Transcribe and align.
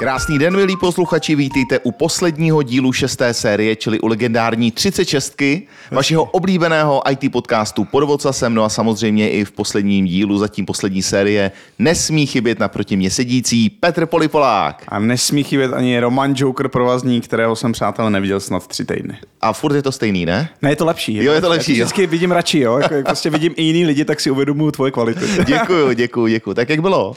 Krásný 0.00 0.38
den, 0.38 0.56
milí 0.56 0.76
posluchači, 0.76 1.34
vítejte 1.34 1.78
u 1.78 1.92
posledního 1.92 2.62
dílu 2.62 2.92
šesté 2.92 3.34
série, 3.34 3.76
čili 3.76 4.00
u 4.00 4.06
legendární 4.06 4.70
36 4.70 5.42
vašeho 5.90 6.24
oblíbeného 6.24 7.02
IT 7.10 7.32
podcastu 7.32 7.84
pod 7.84 8.04
Vocasem, 8.04 8.54
no 8.54 8.64
a 8.64 8.68
samozřejmě 8.68 9.30
i 9.30 9.44
v 9.44 9.52
posledním 9.52 10.06
dílu, 10.06 10.38
zatím 10.38 10.66
poslední 10.66 11.02
série, 11.02 11.50
nesmí 11.78 12.26
chybět 12.26 12.58
naproti 12.58 12.96
mě 12.96 13.10
sedící 13.10 13.70
Petr 13.70 14.06
Polipolák. 14.06 14.82
A 14.88 14.98
nesmí 14.98 15.44
chybět 15.44 15.72
ani 15.72 16.00
Roman 16.00 16.34
Joker 16.36 16.68
provazní, 16.68 17.20
kterého 17.20 17.56
jsem 17.56 17.72
přátelé 17.72 18.10
neviděl 18.10 18.40
snad 18.40 18.66
tři 18.66 18.84
týdny. 18.84 19.16
A 19.40 19.52
furt 19.52 19.74
je 19.74 19.82
to 19.82 19.92
stejný, 19.92 20.26
ne? 20.26 20.48
Ne, 20.62 20.70
je 20.70 20.76
to 20.76 20.84
lepší. 20.84 21.24
Jo, 21.24 21.32
je 21.32 21.40
to 21.40 21.48
lepší, 21.48 21.72
Já 21.72 21.78
jo. 21.78 21.84
vždycky 21.84 22.06
vidím 22.06 22.32
radši, 22.32 22.58
jo. 22.58 22.78
Jako, 22.78 22.94
jak 22.94 23.06
prostě 23.06 23.30
vidím 23.30 23.52
i 23.56 23.62
jiný 23.62 23.84
lidi, 23.84 24.04
tak 24.04 24.20
si 24.20 24.30
uvědomuju 24.30 24.70
tvoje 24.70 24.90
kvality. 24.92 25.20
Děkuju, 25.46 25.92
děkuju, 25.92 26.26
děkuju. 26.26 26.54
Tak 26.54 26.68
jak 26.68 26.80
bylo? 26.80 27.16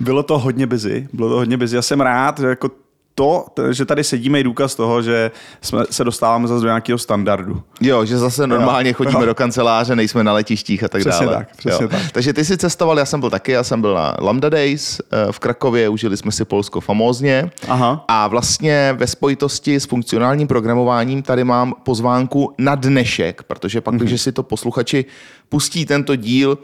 Bylo 0.00 0.22
to 0.22 0.38
hodně 0.38 0.66
busy, 0.66 1.08
bylo 1.12 1.28
to 1.28 1.34
hodně 1.34 1.56
busy. 1.56 1.76
Já 1.76 1.82
jsem 1.82 2.00
rád, 2.00 2.11
že 2.40 2.46
jako 2.46 2.70
to, 3.14 3.44
že 3.70 3.84
tady 3.84 4.04
sedíme, 4.04 4.38
je 4.38 4.44
důkaz 4.44 4.74
toho, 4.74 5.02
že 5.02 5.30
jsme 5.60 5.82
se 5.90 6.04
dostáváme 6.04 6.48
zase 6.48 6.60
do 6.62 6.66
nějakého 6.68 6.98
standardu. 6.98 7.62
Jo, 7.80 8.04
že 8.04 8.18
zase 8.18 8.46
normálně 8.46 8.90
Jo, 8.90 8.94
chodíme 8.94 9.20
jo. 9.20 9.26
do 9.26 9.34
kanceláře, 9.34 9.96
nejsme 9.96 10.24
na 10.24 10.32
letištích 10.32 10.84
a 10.84 10.88
tak 10.88 11.00
Přesně 11.00 11.26
dále. 11.26 11.36
tak, 11.38 11.56
přesně 11.56 11.82
jo. 11.84 11.88
tak. 11.88 12.00
Takže 12.12 12.32
ty 12.32 12.44
jsi 12.44 12.56
cestoval, 12.58 12.98
já 12.98 13.04
jsem 13.04 13.20
byl 13.20 13.30
taky, 13.30 13.52
já 13.52 13.64
jsem 13.64 13.80
byl 13.80 13.94
na 13.94 14.16
Lambda 14.20 14.48
Days 14.48 15.00
eh, 15.00 15.32
v 15.32 15.38
Krakově, 15.38 15.88
užili 15.88 16.16
jsme 16.16 16.32
si 16.32 16.44
Polsko 16.44 16.80
famózně. 16.80 17.50
Aha. 17.68 18.04
A 18.08 18.28
vlastně 18.28 18.94
ve 18.98 19.06
spojitosti 19.06 19.76
s 19.80 19.84
funkcionálním 19.86 20.48
programováním 20.48 21.22
tady 21.22 21.44
mám 21.44 21.74
pozvánku 21.82 22.54
na 22.58 22.74
dnešek, 22.74 23.42
protože 23.42 23.80
pak, 23.80 23.94
Mhm. 23.94 24.04
když 24.06 24.20
si 24.20 24.32
to 24.32 24.42
posluchači 24.42 25.04
pustí 25.48 25.86
tento 25.86 26.16
díl 26.16 26.58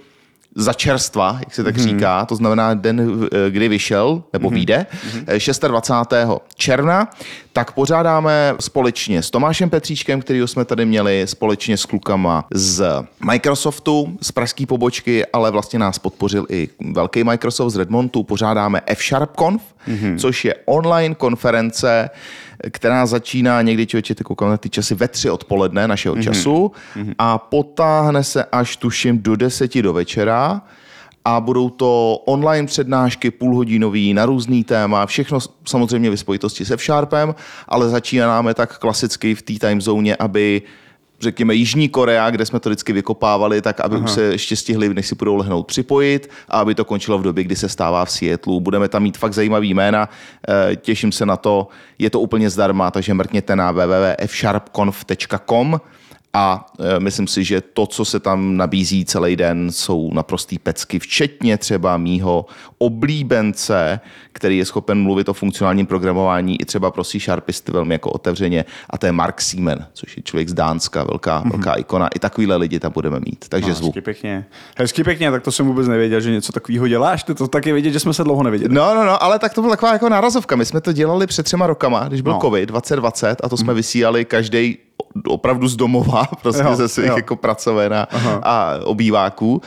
za 0.54 0.72
čerstva, 0.72 1.36
jak 1.40 1.54
se 1.54 1.64
tak 1.64 1.76
Mhm. 1.76 1.84
říká, 1.88 2.24
to 2.24 2.36
znamená 2.36 2.74
den, 2.74 3.28
eh, 3.46 3.50
kdy 3.50 3.68
vyšel, 3.68 4.22
nebo 4.32 4.50
vyjde, 4.50 4.86
Mhm. 5.14 5.24
eh, 5.26 5.68
26. 5.68 6.40
června, 6.56 7.10
tak 7.52 7.72
pořádáme 7.72 8.54
společně 8.60 9.22
s 9.22 9.30
Tomášem 9.30 9.70
Petříčkem, 9.70 10.20
kterýho 10.20 10.46
jsme 10.46 10.64
tady 10.64 10.84
měli, 10.86 11.22
společně 11.26 11.76
s 11.76 11.84
klukama 11.84 12.46
z 12.54 12.84
Microsoftu, 13.32 14.16
z 14.22 14.32
pražské 14.32 14.66
pobočky, 14.66 15.26
ale 15.26 15.50
vlastně 15.50 15.78
nás 15.78 15.98
podpořil 15.98 16.46
i 16.48 16.68
velký 16.92 17.24
Microsoft 17.24 17.72
z 17.72 17.76
Redmontu, 17.76 18.22
pořádáme 18.22 18.80
F-Sharp 18.86 19.30
Conf, 19.38 19.62
mm-hmm. 19.88 20.18
což 20.18 20.44
je 20.44 20.54
online 20.66 21.14
konference, 21.14 22.10
která 22.70 23.06
začíná 23.06 23.62
někdy, 23.62 23.86
člověče, 23.86 24.14
ty 24.14 24.24
koukám 24.24 24.50
na 24.50 24.56
ty 24.56 24.70
časy, 24.70 24.94
ve 24.94 25.08
tři 25.08 25.30
odpoledne 25.30 25.88
našeho 25.88 26.14
mm-hmm. 26.14 26.22
času 26.22 26.72
a 27.18 27.38
potáhne 27.38 28.24
se 28.24 28.44
až 28.44 28.76
tuším 28.76 29.22
do 29.22 29.36
deseti 29.36 29.82
do 29.82 29.92
večera 29.92 30.62
a 31.24 31.40
budou 31.40 31.70
to 31.70 32.22
online 32.26 32.66
přednášky 32.66 33.30
půlhodinový 33.30 34.14
na 34.14 34.26
různý 34.26 34.64
téma, 34.64 35.06
všechno 35.06 35.38
samozřejmě 35.68 36.10
ve 36.10 36.16
spojitosti 36.16 36.64
se 36.64 36.74
F-Sharpem, 36.74 37.34
ale 37.68 37.88
začínáme 37.88 38.54
tak 38.54 38.78
klasicky 38.78 39.34
v 39.34 39.42
té 39.42 39.52
time 39.52 39.80
zóně, 39.80 40.16
aby 40.16 40.62
řekněme 41.20 41.54
Jižní 41.54 41.88
Korea, 41.88 42.30
kde 42.30 42.46
jsme 42.46 42.60
to 42.60 42.68
vždycky 42.68 42.92
vykopávali, 42.92 43.62
tak 43.62 43.80
aby 43.80 43.96
už 43.96 44.10
se 44.10 44.22
ještě 44.22 44.56
stihli, 44.56 44.94
než 44.94 45.06
si 45.06 45.14
budou 45.14 45.36
lehnout 45.36 45.66
připojit 45.66 46.30
a 46.48 46.60
aby 46.60 46.74
to 46.74 46.84
končilo 46.84 47.18
v 47.18 47.22
době, 47.22 47.44
kdy 47.44 47.56
se 47.56 47.68
stává 47.68 48.04
v 48.04 48.10
Seattleu. 48.10 48.60
Budeme 48.60 48.88
tam 48.88 49.02
mít 49.02 49.18
fakt 49.18 49.32
zajímavý 49.32 49.74
jména, 49.74 50.08
eh, 50.48 50.76
těším 50.76 51.12
se 51.12 51.26
na 51.26 51.36
to, 51.36 51.68
je 51.98 52.10
to 52.10 52.20
úplně 52.20 52.50
zdarma, 52.50 52.90
takže 52.90 53.14
mrkněte 53.14 53.56
na 53.56 53.72
www.fsharpconf.com 53.72 55.80
a 56.32 56.66
e, 56.96 57.00
myslím 57.00 57.26
si, 57.26 57.44
že 57.44 57.60
to, 57.60 57.86
co 57.86 58.04
se 58.04 58.20
tam 58.20 58.56
nabízí 58.56 59.04
celý 59.04 59.36
den, 59.36 59.72
jsou 59.72 60.10
naprostý 60.14 60.58
pecky, 60.58 60.98
včetně 60.98 61.58
třeba 61.58 61.96
mýho 61.96 62.46
oblíbence, 62.78 64.00
který 64.32 64.58
je 64.58 64.64
schopen 64.64 65.02
mluvit 65.02 65.28
o 65.28 65.32
funkcionálním 65.32 65.86
programování 65.86 66.60
i 66.60 66.64
třeba 66.64 66.90
pro 66.90 67.04
C-Sharpisty 67.04 67.72
velmi 67.72 67.94
jako 67.94 68.10
otevřeně, 68.10 68.64
a 68.90 68.98
to 68.98 69.06
je 69.06 69.12
Mark 69.12 69.40
Siemen, 69.40 69.86
což 69.92 70.16
je 70.16 70.22
člověk 70.22 70.48
z 70.48 70.52
Dánska, 70.52 71.04
velká, 71.04 71.42
mm-hmm. 71.42 71.50
velká 71.50 71.74
ikona. 71.74 72.08
I 72.08 72.18
takovýhle 72.18 72.56
lidi 72.56 72.80
tam 72.80 72.92
budeme 72.92 73.18
mít, 73.20 73.44
takže 73.48 73.68
No, 73.68 73.74
zvu. 73.74 73.86
hezky 73.86 74.00
pěkně. 74.00 74.46
Hezky 74.78 75.04
pěkně, 75.04 75.30
tak 75.30 75.42
to 75.42 75.52
jsem 75.52 75.66
vůbec 75.66 75.88
nevěděl, 75.88 76.20
že 76.20 76.30
něco 76.30 76.52
takového 76.52 76.88
děláš. 76.88 77.22
Ty 77.22 77.34
to 77.34 77.48
taky 77.48 77.72
vědět, 77.72 77.90
že 77.90 78.00
jsme 78.00 78.14
se 78.14 78.24
dlouho 78.24 78.42
neviděli. 78.42 78.74
No, 78.74 78.94
no, 78.94 79.04
no, 79.04 79.22
ale 79.22 79.38
tak 79.38 79.54
to 79.54 79.60
byla 79.60 79.76
taková 79.76 79.92
jako 79.92 80.08
nárazovka. 80.08 80.56
My 80.56 80.64
jsme 80.64 80.80
to 80.80 80.92
dělali 80.92 81.26
před 81.26 81.42
třema 81.42 81.66
rokama, 81.66 82.08
když 82.08 82.20
byl 82.20 82.32
No. 82.32 82.38
COVID 82.42 82.68
2020 82.68 83.40
a 83.44 83.48
to 83.48 83.56
jsme 83.56 83.74
vysílali 83.74 84.24
každý 84.24 84.78
opravdu 85.26 85.68
z 85.68 85.76
domova, 85.76 86.24
prostě 86.42 86.62
Jo, 86.62 86.76
ze 86.76 86.88
svých 86.88 87.06
jo. 87.06 87.16
jako 87.16 87.36
pracoven 87.36 87.94
a, 87.94 88.08
a 88.42 88.74
obýváků. 88.84 89.62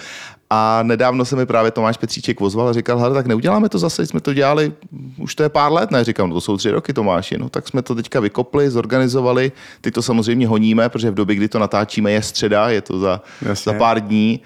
A 0.53 0.79
nedávno 0.84 1.25
se 1.25 1.35
mi 1.35 1.45
právě 1.45 1.72
Tomáš 1.72 1.97
Petříček 1.97 2.41
ozval 2.41 2.67
a 2.67 2.73
říkal, 2.73 3.00
hele, 3.00 3.13
tak 3.13 3.25
neuděláme 3.25 3.69
to 3.69 3.79
zase, 3.79 4.07
jsme 4.07 4.19
to 4.19 4.34
dělali, 4.34 4.73
už 5.17 5.35
to 5.35 5.44
je 5.44 5.50
pár 5.50 5.72
let, 5.72 5.91
ne? 5.91 6.03
Říkám, 6.03 6.29
no 6.29 6.35
to 6.35 6.41
jsou 6.41 6.57
tři 6.57 6.72
roky, 6.72 6.94
Tomáši, 6.94 7.38
no 7.38 7.50
tak 7.50 7.67
jsme 7.67 7.81
to 7.81 7.95
teďka 7.95 8.19
vykopli, 8.19 8.69
zorganizovali, 8.69 9.51
teď 9.81 9.94
to 9.94 10.01
samozřejmě 10.01 10.47
honíme, 10.47 10.90
protože 10.90 11.11
v 11.11 11.13
době, 11.13 11.35
kdy 11.35 11.47
to 11.47 11.59
natáčíme, 11.59 12.11
je 12.11 12.22
středa, 12.22 12.69
je 12.69 12.81
to 12.81 13.00
za, 13.00 13.22
Jasně. 13.41 13.73
za 13.73 13.78
pár 13.79 14.00
dní, 14.00 14.40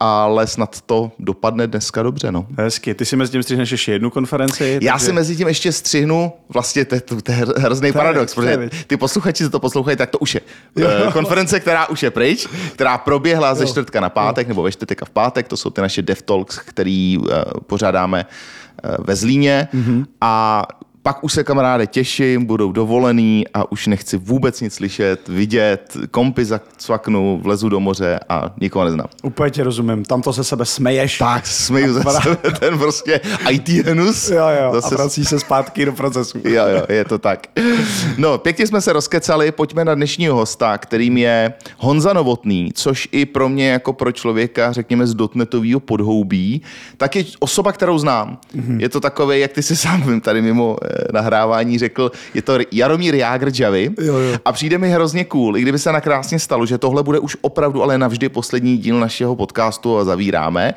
ale 0.00 0.46
snad 0.46 0.80
to 0.80 1.12
dopadne 1.18 1.66
dneska 1.66 2.02
dobře, 2.02 2.32
no. 2.32 2.46
Hezky. 2.58 2.94
Ty 2.94 3.04
si 3.04 3.16
mezi 3.16 3.32
tím 3.32 3.42
střihneš 3.42 3.70
ještě 3.70 3.92
jednu 3.92 4.10
konferenci. 4.10 4.78
Já 4.82 4.92
takže- 4.92 5.06
si 5.06 5.12
mezi 5.12 5.36
tím 5.36 5.48
ještě 5.48 5.72
střihnu, 5.72 6.32
vlastně 6.48 6.84
to, 6.84 6.94
je- 6.94 7.00
to, 7.00 7.20
to 7.22 7.32
je 7.32 7.38
hrozný 7.56 7.92
To 7.92 7.98
paradox, 7.98 8.36
je 8.36 8.56
protože 8.58 8.70
ty 8.86 8.96
posluchači 8.96 9.44
se 9.44 9.50
to 9.50 9.60
poslouchají, 9.60 9.96
tak 9.96 10.10
to 10.10 10.18
už 10.18 10.34
je 10.34 10.40
eh, 10.76 11.08
konference, 11.12 11.60
která 11.60 11.86
už 11.88 12.02
je 12.02 12.10
pryč, 12.10 12.46
která 12.74 12.98
proběhla 12.98 13.54
ze 13.54 13.66
čtvrtka 13.66 14.00
na 14.00 14.08
pátek, 14.10 14.48
nebo 14.48 14.62
ve 14.62 14.72
čtvrtek 14.72 15.02
a 15.02 15.04
v 15.04 15.10
pátek, 15.10 15.48
to 15.48 15.56
jsou 15.56 15.70
ty 15.70 15.80
naše 15.80 16.02
DevTalks, 16.02 16.58
který 16.58 17.18
eh, 17.30 17.44
pořádáme 17.66 18.26
eh, 18.84 18.96
ve 18.98 19.16
Zlíně 19.16 19.68
Mhm. 19.72 20.04
a 20.20 20.66
pak 21.08 21.24
už 21.24 21.32
se 21.32 21.44
kamaráde 21.44 21.86
těším, 21.86 22.44
budou 22.44 22.72
dovolený 22.72 23.44
a 23.54 23.72
už 23.72 23.86
nechci 23.86 24.16
vůbec 24.16 24.60
nic 24.60 24.74
slyšet, 24.74 25.28
vidět, 25.28 25.96
kompy 26.10 26.44
zacvaknu, 26.44 27.40
vlezu 27.42 27.68
do 27.68 27.80
moře 27.80 28.20
a 28.28 28.54
nikoho 28.60 28.84
neznám. 28.84 29.06
Úplně 29.22 29.50
tě 29.50 29.64
rozumím. 29.64 30.04
Tam 30.04 30.22
to 30.22 30.32
se 30.32 30.44
sebe 30.44 30.64
smeješ. 30.64 31.18
Tak, 31.18 31.46
směju 31.46 31.92
ze 31.92 32.00
Pra- 32.04 32.22
sebe 32.22 32.58
ten 32.60 32.78
prostě 32.78 33.20
IT 33.50 33.68
hnus. 33.68 34.30
Jo, 34.30 34.44
jo. 34.62 34.70
Zase 34.72 34.94
A 34.94 34.98
vrací 34.98 35.24
se 35.24 35.40
zpátky 35.40 35.84
do 35.84 35.92
procesu. 35.92 36.38
Jo, 36.44 36.64
jo, 36.66 36.82
je 36.88 37.04
to 37.04 37.18
tak. 37.18 37.46
No, 38.18 38.38
pěkně 38.38 38.66
jsme 38.66 38.80
se 38.80 38.92
rozkecali, 38.92 39.52
pojďme 39.52 39.84
na 39.84 39.94
dnešního 39.94 40.36
hosta, 40.36 40.78
kterým 40.78 41.18
je 41.18 41.52
Honza 41.78 42.12
Novotný, 42.12 42.70
což 42.74 43.08
i 43.12 43.26
pro 43.26 43.48
mě 43.48 43.70
jako 43.70 43.92
pro 43.92 44.12
člověka, 44.12 44.72
řekněme, 44.72 45.06
z 45.06 45.14
dotnetového 45.14 45.80
podhoubí, 45.80 46.62
tak 46.96 47.16
je 47.16 47.24
osoba, 47.38 47.72
kterou 47.72 47.98
znám. 47.98 48.38
Mm-hmm. 48.56 48.80
Je 48.80 48.88
to 48.88 49.00
takové, 49.00 49.38
jak 49.38 49.52
ty 49.52 49.62
si 49.62 49.76
sám 49.76 50.20
tady 50.20 50.42
mimo 50.42 50.76
eh, 50.82 50.97
nahrávání 51.12 51.78
řekl, 51.78 52.12
je 52.34 52.42
to 52.42 52.58
Jaromír 52.72 53.14
Jágr 53.14 53.50
Javy 53.60 53.90
a 54.44 54.52
přijde 54.52 54.78
mi 54.78 54.90
hrozně 54.90 55.24
cool, 55.24 55.56
i 55.56 55.62
kdyby 55.62 55.78
se 55.78 55.92
nakrásně 55.92 56.38
stalo, 56.38 56.66
že 56.66 56.78
tohle 56.78 57.02
bude 57.02 57.18
už 57.18 57.36
opravdu 57.40 57.82
ale 57.82 57.98
navždy 57.98 58.28
poslední 58.28 58.78
díl 58.78 59.00
našeho 59.00 59.36
podcastu 59.36 59.98
a 59.98 60.04
zavíráme, 60.04 60.74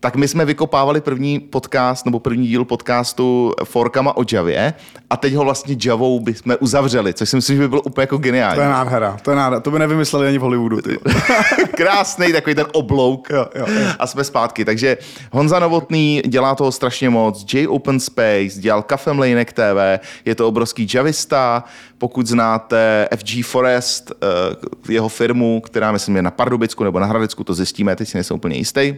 tak 0.00 0.16
my 0.16 0.28
jsme 0.28 0.44
vykopávali 0.44 1.00
první 1.00 1.40
podcast 1.40 2.04
nebo 2.04 2.20
první 2.20 2.46
díl 2.46 2.64
podcastu 2.64 3.52
Forkama 3.64 4.16
o 4.16 4.24
Javě 4.32 4.74
a 5.10 5.16
teď 5.16 5.34
ho 5.34 5.44
vlastně 5.44 5.76
Javou 5.84 6.20
bychom 6.20 6.56
uzavřeli, 6.60 7.14
což 7.14 7.28
si 7.30 7.36
myslím, 7.36 7.56
že 7.56 7.62
by 7.62 7.68
bylo 7.68 7.82
úplně 7.82 8.02
jako 8.02 8.16
To 8.16 8.22
geniální. 8.22 8.60
je 8.62 8.68
nádhera. 8.68 9.16
To 9.22 9.30
je 9.30 9.36
nádhera. 9.36 9.60
To 9.60 9.70
by 9.70 9.78
nevymysleli 9.78 10.28
ani 10.28 10.38
v 10.38 10.40
Hollywoodu. 10.40 10.78
Krásný 11.76 12.32
takový 12.32 12.54
ten 12.54 12.66
oblouk 12.72 13.28
Jo, 13.30 13.46
jo, 13.54 13.66
jo. 13.68 13.88
a 13.98 14.06
jsme 14.06 14.24
zpátky. 14.24 14.64
Takže 14.64 14.96
Honza 15.32 15.58
Novotný 15.58 16.22
dělá 16.26 16.54
toho 16.54 16.72
strašně 16.72 17.10
moc. 17.10 17.54
J 17.54 17.66
Open 17.68 18.00
Space, 18.00 18.48
dělal 18.60 18.82
Cafe 18.88 19.12
Mlejnek 19.12 19.52
TV, 19.52 20.00
je 20.24 20.34
to 20.34 20.48
obrovský 20.48 20.88
javista. 20.94 21.64
Pokud 21.98 22.26
znáte 22.26 23.08
FG 23.16 23.42
Forest, 23.44 24.12
eh, 24.12 24.92
jeho 24.92 25.08
firmu, 25.08 25.60
která 25.60 25.92
myslím 25.92 26.16
je 26.16 26.22
na 26.22 26.30
Pardubicku 26.30 26.84
nebo 26.84 27.00
na 27.00 27.06
Hradecku, 27.06 27.44
to 27.44 27.54
zjistíme, 27.54 27.96
teď 27.96 28.08
si 28.08 28.16
nejsem 28.16 28.36
úplně 28.36 28.56
jistý. 28.56 28.94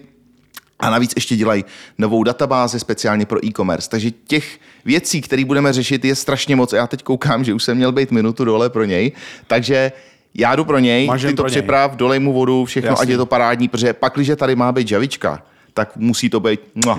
A 0.80 0.90
navíc 0.90 1.12
ještě 1.16 1.36
dělají 1.36 1.64
novou 1.98 2.22
databázi 2.24 2.80
speciálně 2.80 3.26
pro 3.26 3.46
e-commerce. 3.46 3.90
Takže 3.90 4.10
těch 4.10 4.58
věcí, 4.84 5.20
které 5.20 5.44
budeme 5.44 5.72
řešit, 5.72 6.04
je 6.04 6.14
strašně 6.14 6.56
moc. 6.56 6.72
Já 6.72 6.86
teď 6.86 7.02
koukám, 7.02 7.44
že 7.44 7.54
už 7.54 7.64
jsem 7.64 7.76
měl 7.76 7.92
být 7.92 8.10
minutu 8.10 8.44
dole 8.44 8.70
pro 8.70 8.84
něj. 8.84 9.12
Takže 9.46 9.92
já 10.34 10.56
jdu 10.56 10.64
pro 10.64 10.78
něj, 10.78 11.06
Máš 11.06 11.22
ty 11.22 11.34
to 11.34 11.42
pro 11.42 11.48
něj. 11.48 11.50
připrav, 11.50 11.96
dolej 11.96 12.18
mu 12.18 12.32
vodu, 12.32 12.64
všechno, 12.64 12.90
Jasně. 12.90 13.02
ať 13.02 13.08
je 13.08 13.16
to 13.16 13.26
parádní, 13.26 13.68
protože 13.68 13.92
pak, 13.92 14.14
když 14.14 14.30
tady 14.36 14.56
má 14.56 14.72
být 14.72 14.88
žavička, 14.88 15.42
tak 15.74 15.96
musí 15.96 16.30
to 16.30 16.40
být 16.40 16.60
mua, 16.84 16.98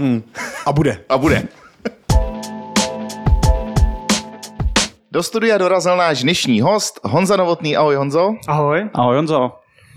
A 0.66 0.72
bude. 0.72 1.02
a 1.10 1.18
bude. 1.18 1.44
Do 5.12 5.24
studia 5.24 5.58
dorazil 5.58 5.98
náš 5.98 6.24
dnešní 6.24 6.62
host, 6.62 7.00
Honza 7.04 7.36
Novotný. 7.36 7.78
Ahoj 7.78 7.96
Honzo. 7.96 8.36
Ahoj. 8.48 8.90
Ahoj 8.94 9.16
Honzo. 9.16 9.52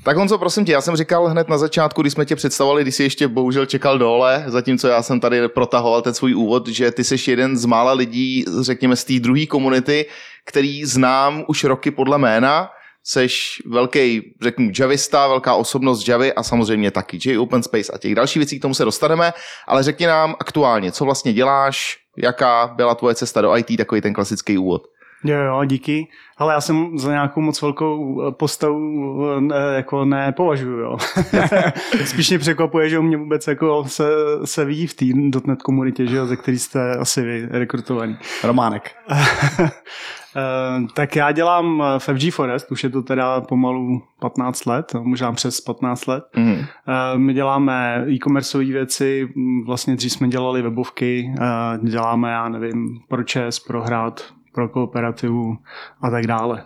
Tak 0.04 0.16
Honzo, 0.16 0.38
prosím 0.38 0.64
tě, 0.64 0.72
já 0.72 0.80
jsem 0.80 0.96
říkal 0.96 1.26
hned 1.26 1.48
na 1.48 1.58
začátku, 1.58 2.02
když 2.02 2.12
jsme 2.12 2.24
tě 2.24 2.36
představovali, 2.36 2.82
když 2.82 2.94
jsi 2.94 3.02
ještě 3.02 3.28
bohužel 3.28 3.66
čekal 3.66 3.98
dole, 3.98 4.44
zatímco 4.46 4.88
já 4.88 5.02
jsem 5.02 5.20
tady 5.20 5.48
protahoval 5.48 6.02
ten 6.02 6.14
svůj 6.14 6.34
úvod, 6.34 6.68
že 6.68 6.90
ty 6.90 7.04
jsi 7.04 7.30
jeden 7.30 7.56
z 7.56 7.64
mála 7.64 7.92
lidí, 7.92 8.44
řekněme, 8.60 8.96
z 8.96 9.04
té 9.04 9.12
druhé 9.20 9.46
komunity, 9.46 10.06
který 10.46 10.84
znám 10.84 11.44
už 11.48 11.64
roky 11.64 11.90
podle 11.90 12.18
jména, 12.18 12.70
seš 13.04 13.62
velký, 13.66 14.34
řeknu, 14.42 14.70
javista, 14.78 15.28
velká 15.28 15.54
osobnost 15.54 16.08
Javy 16.08 16.32
a 16.32 16.42
samozřejmě 16.42 16.90
taky 16.90 17.18
J 17.24 17.38
Open 17.38 17.62
Space 17.62 17.92
a 17.92 17.98
těch 17.98 18.14
dalších 18.14 18.40
věcí, 18.40 18.58
k 18.58 18.62
tomu 18.62 18.74
se 18.74 18.84
dostaneme, 18.84 19.32
ale 19.66 19.82
řekni 19.82 20.06
nám 20.06 20.34
aktuálně, 20.40 20.92
co 20.92 21.04
vlastně 21.04 21.32
děláš, 21.32 21.96
jaká 22.16 22.66
byla 22.76 22.94
tvoje 22.94 23.14
cesta 23.14 23.40
do 23.40 23.56
IT, 23.56 23.76
takový 23.76 24.00
ten 24.00 24.12
klasický 24.12 24.58
úvod. 24.58 24.82
Jo, 25.24 25.36
jo, 25.38 25.64
díky. 25.64 26.06
Ale 26.36 26.54
já 26.54 26.60
jsem 26.60 26.98
za 26.98 27.10
nějakou 27.10 27.40
moc 27.40 27.62
velkou 27.62 28.22
postavu 28.30 29.40
ne, 29.40 29.56
jako 29.74 30.04
nepovažuju, 30.04 30.78
jo. 30.78 30.98
Spíš 32.04 32.30
mě 32.30 32.38
překvapuje, 32.38 32.88
že 32.88 32.98
u 32.98 33.02
mě 33.02 33.16
vůbec 33.16 33.46
jako 33.46 33.84
se, 33.86 34.08
se 34.44 34.64
vidí 34.64 34.86
v 34.86 34.94
té 34.94 35.04
.NET 35.46 35.62
komunitě, 35.62 36.06
že 36.06 36.16
jo, 36.16 36.26
ze 36.26 36.36
který 36.36 36.58
jste 36.58 36.96
asi 36.96 37.22
vy 37.22 37.48
rekrutovaný. 37.50 38.16
Románek. 38.44 38.96
Uh, 39.10 39.18
tak 40.94 41.16
já 41.16 41.32
dělám 41.32 41.82
v 41.98 42.08
FG 42.18 42.34
Forest, 42.34 42.72
už 42.72 42.84
je 42.84 42.90
to 42.90 43.02
teda 43.02 43.40
pomalu 43.40 44.02
15 44.20 44.66
let, 44.66 44.94
možná 45.02 45.32
přes 45.32 45.60
15 45.60 46.06
let. 46.06 46.24
Mm. 46.36 46.64
My 47.16 47.34
děláme 47.34 48.04
e-commerceové 48.08 48.66
věci, 48.66 49.28
vlastně 49.66 49.96
dřív 49.96 50.12
jsme 50.12 50.28
dělali 50.28 50.62
webovky, 50.62 51.34
děláme, 51.82 52.30
já 52.30 52.48
nevím, 52.48 53.00
pro 53.08 53.22
ČES, 53.22 53.60
pro 53.60 53.82
hrát, 53.82 54.24
pro 54.54 54.68
kooperativu 54.68 55.58
a 56.02 56.10
tak 56.10 56.26
dále. 56.26 56.64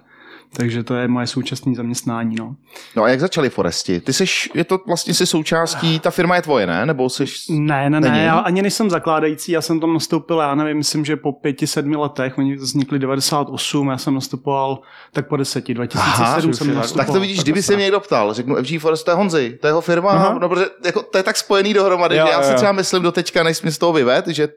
Takže 0.56 0.82
to 0.82 0.94
je 0.94 1.08
moje 1.08 1.26
současné 1.26 1.74
zaměstnání. 1.74 2.36
No. 2.36 2.56
no 2.96 3.02
a 3.02 3.08
jak 3.08 3.20
začali 3.20 3.50
Foresti? 3.50 4.00
Ty 4.00 4.12
jsi, 4.12 4.24
je 4.54 4.64
to 4.64 4.78
vlastně 4.86 5.14
si 5.14 5.26
součástí, 5.26 6.00
ta 6.00 6.10
firma 6.10 6.36
je 6.36 6.42
tvoje, 6.42 6.66
ne? 6.66 6.86
Nebo 6.86 7.10
jsi... 7.10 7.24
Ne, 7.50 7.90
ne, 7.90 8.00
ne, 8.00 8.24
já 8.24 8.38
ani 8.38 8.62
nejsem 8.62 8.90
zakládající, 8.90 9.52
já 9.52 9.60
jsem 9.60 9.80
tam 9.80 9.92
nastoupil, 9.92 10.38
já 10.38 10.54
nevím, 10.54 10.76
myslím, 10.76 11.04
že 11.04 11.16
po 11.16 11.32
pěti, 11.32 11.66
sedmi 11.66 11.96
letech, 11.96 12.38
oni 12.38 12.56
vznikli 12.56 12.98
98, 12.98 13.88
já 13.88 13.98
jsem 13.98 14.14
nastupoval 14.14 14.78
tak 15.12 15.28
po 15.28 15.36
deseti, 15.36 15.74
2007 15.74 16.24
Aha, 16.24 16.40
jsem 16.40 16.74
nastupoval. 16.74 17.06
Tak 17.06 17.14
to 17.14 17.20
vidíš, 17.20 17.42
kdyby 17.42 17.62
se 17.62 17.76
mě 17.76 17.84
někdo 17.84 18.00
ptal, 18.00 18.34
řeknu 18.34 18.56
FG 18.56 18.78
Forest, 18.80 19.04
to 19.04 19.10
je 19.10 19.14
Honzi, 19.14 19.58
to 19.60 19.66
je 19.66 19.68
jeho 19.68 19.80
firma, 19.80 20.10
Aha. 20.10 20.38
no, 20.40 20.48
protože 20.48 20.66
jako, 20.84 21.02
to 21.02 21.18
je 21.18 21.22
tak 21.22 21.36
spojený 21.36 21.74
dohromady, 21.74 22.16
jo, 22.16 22.26
že 22.26 22.32
já 22.32 22.42
jo. 22.42 22.48
si 22.48 22.54
třeba 22.54 22.72
myslím 22.72 23.02
do 23.02 23.12
teďka, 23.12 23.42
než 23.42 23.62
mi 23.62 23.72
z 23.72 23.78
toho 23.78 23.92
vyved, 23.92 24.26
že 24.26 24.48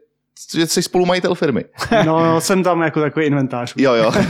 že 0.54 0.66
jsi 0.66 0.82
spolumajitel 0.82 1.34
firmy. 1.34 1.64
No, 2.06 2.40
jsem 2.40 2.62
tam 2.62 2.82
jako 2.82 3.00
takový 3.00 3.26
inventář. 3.26 3.74
Jo, 3.76 3.94
jo. 3.94 4.12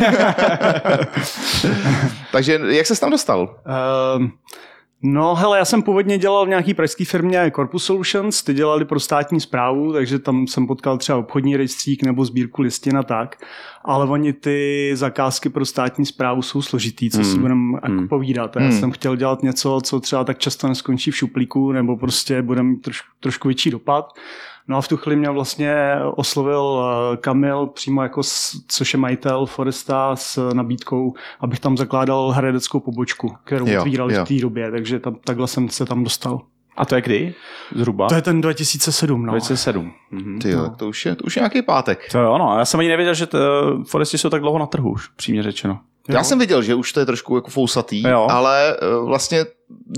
Takže 2.33 2.61
jak 2.69 2.87
se 2.87 3.01
tam 3.01 3.11
dostal? 3.11 3.61
Uh, 4.19 4.27
No, 5.05 5.35
hele, 5.35 5.59
já 5.59 5.65
jsem 5.65 5.83
původně 5.83 6.19
dělal 6.19 6.47
v 6.47 6.49
nějaký 6.49 6.75
pražské 6.75 7.05
firmě 7.05 7.53
Corpus 7.55 7.85
Solutions, 7.85 8.43
ty 8.43 8.55
dělali 8.55 8.85
pro 8.85 9.01
státní 9.01 9.41
zprávu, 9.41 9.93
takže 9.93 10.19
tam 10.19 10.47
jsem 10.47 10.67
potkal 10.67 10.99
třeba 10.99 11.19
obchodní 11.19 11.57
rejstřík 11.57 12.03
nebo 12.03 12.25
sbírku 12.25 12.63
listin 12.63 12.97
a 12.97 13.03
tak, 13.03 13.37
ale 13.85 14.07
oni 14.07 14.33
ty 14.33 14.91
zakázky 14.95 15.49
pro 15.49 15.65
státní 15.65 16.07
zprávu 16.07 16.43
jsou 16.43 16.63
složitý, 16.63 17.11
co 17.11 17.19
mm. 17.19 17.25
si 17.25 17.39
budeme 17.39 17.79
jako 17.83 18.01
mm. 18.01 18.09
povídat. 18.09 18.57
Já 18.57 18.63
mm. 18.63 18.73
jsem 18.73 18.91
chtěl 18.91 19.17
dělat 19.17 19.43
něco, 19.43 19.81
co 19.85 20.01
třeba 20.01 20.25
tak 20.25 20.39
často 20.39 20.69
neskončí 20.69 21.11
v 21.11 21.17
šuplíku, 21.17 21.73
nebo 21.73 21.97
prostě 21.97 22.43
bude 22.43 22.63
mít 22.63 22.83
troš, 22.83 23.03
trošku 23.21 23.49
větší 23.49 23.71
dopad. 23.71 24.13
No 24.69 24.77
a 24.77 24.81
v 24.81 24.89
tu 24.89 24.97
chvíli 24.97 25.17
mě 25.17 25.31
vlastně 25.31 25.75
oslovil 26.15 26.83
eh, 26.83 27.17
Kamil 27.17 27.67
přímo 27.67 28.03
jako, 28.03 28.21
což 28.69 28.93
je 28.93 28.99
majitel 28.99 29.47
Foresta 29.47 30.17
s 30.17 30.53
nabídkou, 30.53 31.15
abych 31.41 31.61
tam 31.61 31.77
zakládal 31.77 32.31
hradeckou 32.31 32.81
pobočku, 32.81 33.35
kterou 33.45 33.67
jo, 33.67 33.81
otvírali 33.81 34.15
jo. 34.15 34.25
v 34.25 34.29
té 34.29 34.35
době, 34.35 34.71
takže 34.71 35.01
tam, 35.01 35.17
takhle 35.25 35.47
jsem 35.47 35.69
se 35.69 35.87
tam 35.87 36.05
dostal. 36.05 36.41
A 36.77 36.85
to 36.85 36.95
je 36.95 37.01
kdy? 37.01 37.35
Zhruba? 37.75 38.09
To 38.09 38.15
je 38.15 38.23
ten 38.23 38.41
2007, 38.41 39.27
no. 39.27 39.33
2007. 39.33 39.93
Mhm. 40.11 40.39
Ty 40.39 40.51
jo, 40.51 40.59
no. 40.59 40.77
to 40.77 40.89
už 40.89 41.07
je, 41.07 41.15
to 41.15 41.25
už 41.25 41.37
je 41.37 41.41
nějaký 41.41 41.63
pátek. 41.63 42.09
To 42.13 42.19
jo, 42.19 42.39
no. 42.39 42.59
Já 42.59 42.65
jsem 42.65 42.81
ani 42.81 42.89
nevěděl, 42.89 43.15
že 43.15 43.27
t, 43.27 43.39
uh, 43.39 43.85
Foresti 43.85 44.19
jsou 44.19 44.31
tak 44.31 44.41
dlouho 44.41 44.59
na 44.59 44.67
trhu 44.67 44.91
už, 44.91 45.09
přímě 45.09 45.43
řečeno. 45.43 45.81
Jo. 46.09 46.17
Já 46.17 46.25
jsem 46.25 46.39
viděl, 46.39 46.63
že 46.63 46.75
už 46.75 46.93
to 46.93 47.01
je 47.01 47.07
trošku 47.07 47.37
jako 47.37 47.51
fousatý, 47.51 48.03
jo. 48.03 48.27
ale 48.31 48.77
uh, 49.01 49.09
vlastně 49.09 49.45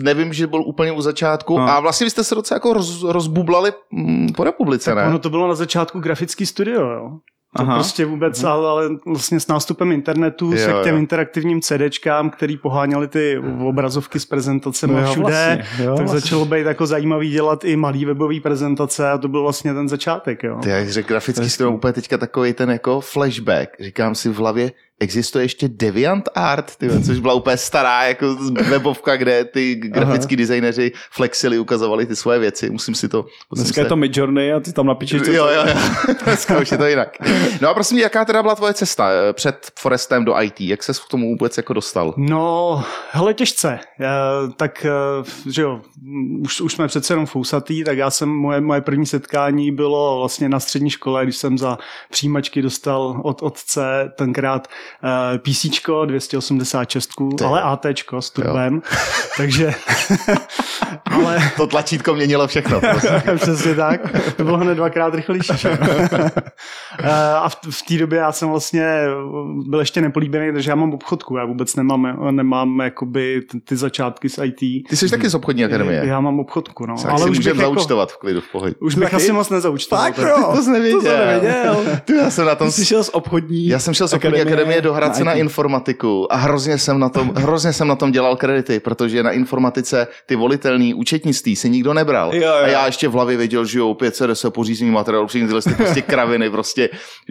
nevím, 0.03 0.33
že 0.33 0.47
byl 0.47 0.62
úplně 0.62 0.93
u 0.93 1.01
začátku 1.01 1.59
no. 1.59 1.69
a 1.69 1.81
vlastně 1.81 2.05
vy 2.05 2.11
jste 2.11 2.25
se 2.25 2.35
docela 2.35 2.56
jako 2.56 2.73
roz, 2.73 3.03
rozbublali 3.03 3.73
mm, 3.91 4.29
po 4.37 4.45
republice, 4.45 4.91
tak 4.91 4.97
ne? 4.97 5.09
ono 5.09 5.19
to 5.19 5.31
bylo 5.31 5.49
na 5.49 5.55
začátku 5.55 6.01
grafický 6.01 6.47
studio, 6.47 6.91
jo. 6.91 7.11
To 7.56 7.62
Aha. 7.62 7.75
prostě 7.75 8.05
vůbec, 8.05 8.43
mhm. 8.43 8.53
ale, 8.53 8.69
ale 8.69 8.89
vlastně 9.06 9.41
s 9.41 9.47
nástupem 9.47 9.93
internetu 9.93 10.53
jo, 10.53 10.59
se 10.59 10.73
k 10.73 10.85
těm 10.85 10.95
jo. 10.95 11.01
interaktivním 11.01 11.61
CDčkám, 11.61 12.31
který 12.31 12.57
poháněli 12.57 13.09
ty 13.09 13.39
obrazovky 13.61 14.21
s 14.21 14.27
prezentacemi 14.27 14.95
no, 14.95 15.11
všude, 15.11 15.23
vlastně, 15.23 15.85
jo, 15.85 15.97
tak 15.97 16.07
vlastně. 16.07 16.21
začalo 16.21 16.45
být 16.45 16.67
jako 16.67 16.87
zajímavý 16.87 17.31
dělat 17.31 17.65
i 17.65 17.77
malý 17.77 18.05
webový 18.05 18.41
prezentace 18.41 19.11
a 19.11 19.19
to 19.19 19.29
byl 19.29 19.43
vlastně 19.43 19.75
ten 19.75 19.89
začátek. 19.89 20.43
Jo. 20.43 20.59
Ty, 20.62 20.69
jak 20.69 20.91
řekl 20.91 21.09
grafický 21.09 21.50
studio, 21.50 21.73
úplně 21.73 21.93
teďka 21.93 22.19
takový 22.19 22.53
ten 22.53 22.71
jako 22.71 23.00
flashback. 23.00 23.69
Říkám 23.81 24.15
si 24.15 24.29
v 24.29 24.37
hlavě, 24.37 24.73
existuje 25.00 25.44
ještě 25.44 25.69
Deviant 25.69 26.29
Art, 26.35 26.76
tyhle, 26.76 27.00
což 27.00 27.19
byla 27.19 27.35
úplně 27.35 27.56
stará 27.56 28.05
jako 28.05 28.37
webovka, 28.69 29.17
kde 29.17 29.44
ty 29.44 29.75
grafický 29.75 30.37
designéři 30.37 30.93
flexili, 31.11 31.58
ukazovali 31.58 32.06
ty 32.06 32.17
svoje 32.17 32.38
věci. 32.38 32.70
Musím 32.70 32.94
si 32.94 33.08
to... 33.08 33.26
Dneska 33.55 33.75
se... 33.75 33.81
je 33.81 33.85
to 33.85 33.96
Midjourney 33.96 34.52
a 34.52 34.61
ty 34.61 34.73
tam 34.73 34.87
napíšeš... 34.87 35.23
Co 35.23 35.31
jo, 35.31 35.46
jo, 35.46 35.64
jo. 35.67 35.75
Dneska 36.25 36.58
už 36.58 36.73
je 36.73 36.79
to 36.79 36.87
jinak. 36.87 37.17
No 37.61 37.69
a 37.69 37.75
prosím, 37.75 37.99
jaká 37.99 38.25
teda 38.25 38.43
byla 38.43 38.55
tvoje 38.55 38.75
cesta 38.75 39.11
eh, 39.11 39.32
před 39.32 39.73
Forestem 39.79 40.25
do 40.25 40.43
IT? 40.43 40.61
Jak 40.61 40.82
ses 40.82 40.99
k 40.99 41.08
tomu 41.08 41.29
vůbec 41.29 41.56
jako 41.56 41.73
dostal? 41.73 42.14
No, 42.17 42.85
hele, 43.11 43.35
těžce. 43.35 43.79
Já, 43.99 44.12
tak, 44.56 44.85
eh, 44.85 45.50
že 45.50 45.62
jo, 45.62 45.81
už, 46.40 46.61
už 46.61 46.73
jsme 46.73 46.88
přece 46.88 47.12
jenom 47.12 47.26
fousatý, 47.26 47.85
tak 47.85 47.99
já 47.99 48.11
jsem, 48.11 48.29
moje, 48.29 48.61
moje 48.61 48.81
první 48.81 49.06
setkání 49.06 49.73
bylo 49.73 50.19
vlastně 50.19 50.49
na 50.49 50.61
střední 50.61 50.90
škole, 50.90 51.25
když 51.25 51.37
jsem 51.37 51.58
za 51.58 51.79
přijímačky 52.11 52.62
dostal 52.62 53.20
od 53.25 53.43
otce 53.43 54.12
tenkrát 54.17 54.69
uh, 55.03 55.39
PC 55.39 55.67
286, 56.07 57.11
Ty. 57.39 57.45
ale 57.45 57.63
AT 57.63 57.87
s 58.21 58.31
turbem, 58.31 58.83
takže 59.37 59.75
ale... 61.11 61.53
To 61.57 61.67
tlačítko 61.67 62.15
měnilo 62.15 62.47
všechno. 62.47 62.81
Prostě. 62.81 63.23
Přesně 63.37 63.75
tak. 63.75 64.01
To 64.37 64.45
bylo 64.45 64.59
hned 64.59 64.75
dvakrát 64.75 65.15
rychlejší. 65.15 65.53
uh, 65.69 67.09
a 67.37 67.49
v, 67.49 67.57
v 67.71 67.83
té 67.83 67.95
době 67.99 68.19
já 68.19 68.33
jsem 68.33 68.49
vlastně 68.49 68.99
byl 69.67 69.81
ještě 69.81 70.01
nepolíbený, 70.01 70.53
takže 70.53 70.71
já 70.71 70.75
mám 70.75 70.95
obchodku. 70.95 71.37
Já 71.37 71.45
vůbec 71.45 71.77
nemám, 71.77 72.19
nemám 72.31 72.81
jakoby 72.81 73.43
ty, 73.51 73.61
ty 73.61 73.77
začátky 73.77 74.29
z 74.29 74.39
IT. 74.45 74.89
Ty 74.89 74.97
jsi 74.97 75.09
taky 75.09 75.29
z 75.29 75.35
obchodní 75.35 75.65
akademie. 75.65 76.03
Já 76.07 76.21
mám 76.21 76.41
obchodku, 76.41 76.87
no. 76.87 76.97
Tak 77.03 77.11
ale 77.11 77.31
už 77.31 77.38
bych 77.38 77.47
jako, 77.47 77.61
zaučtovat 77.61 78.12
v 78.12 78.17
klidu 78.17 78.41
v 78.41 78.53
pohodě. 78.53 78.75
Už 78.81 78.95
bych 78.95 79.14
asi 79.14 79.33
moc 79.33 79.50
nezaučtoval. 79.50 80.05
Tak 80.05 80.19
jo, 80.19 80.53
to 80.57 80.62
jsi 80.62 80.71
nevěděl. 80.71 81.00
To 81.00 81.07
jsem 81.07 81.19
nevěděl. 81.19 81.85
Ty, 82.05 82.17
já 82.17 82.31
jsem 82.31 82.47
na 82.47 82.55
tom... 82.55 82.73
Ty 82.73 82.85
šel 82.85 83.05
z 83.05 83.09
obchodní 83.09 83.67
Já 83.67 83.79
jsem 83.79 83.95
šel 83.95 84.09
z 84.09 84.12
obchodní 84.12 84.41
akademie, 84.41 84.55
akademie 84.55 84.74
do 84.81 84.93
Hradce 84.93 85.25
na, 85.25 85.33
na 85.33 85.38
informatiku 85.38 86.33
a 86.33 86.37
hrozně 86.37 86.78
jsem 86.78 86.99
na 86.99 87.09
tom, 87.09 87.33
hrozně 87.37 87.73
jsem 87.73 87.88
na 87.88 87.97
tom 87.97 88.12
dělal 88.12 88.37
kredity, 88.37 88.81
protože 88.81 89.23
na 89.23 89.31
informatice 89.31 90.07
ty 90.26 90.37
volitelný 90.37 90.95
účetnictví 90.95 91.57
si 91.57 91.71
nikdo 91.71 91.95
nebral. 91.95 92.35
Jo, 92.35 92.43
jo. 92.43 92.54
A 92.64 92.66
já 92.66 92.87
ještě 92.87 93.09
v 93.09 93.12
hlavě 93.12 93.37
věděl, 93.37 93.64
že 93.64 93.78
jo, 93.78 93.95
500 93.95 94.31
se 94.38 94.50
pořízení 94.50 94.90
materiálu, 94.90 95.26
všechny 95.26 95.49
tyhle 95.49 95.62
prostě 95.76 96.02
kraviny, 96.02 96.50
prostě 96.50 96.88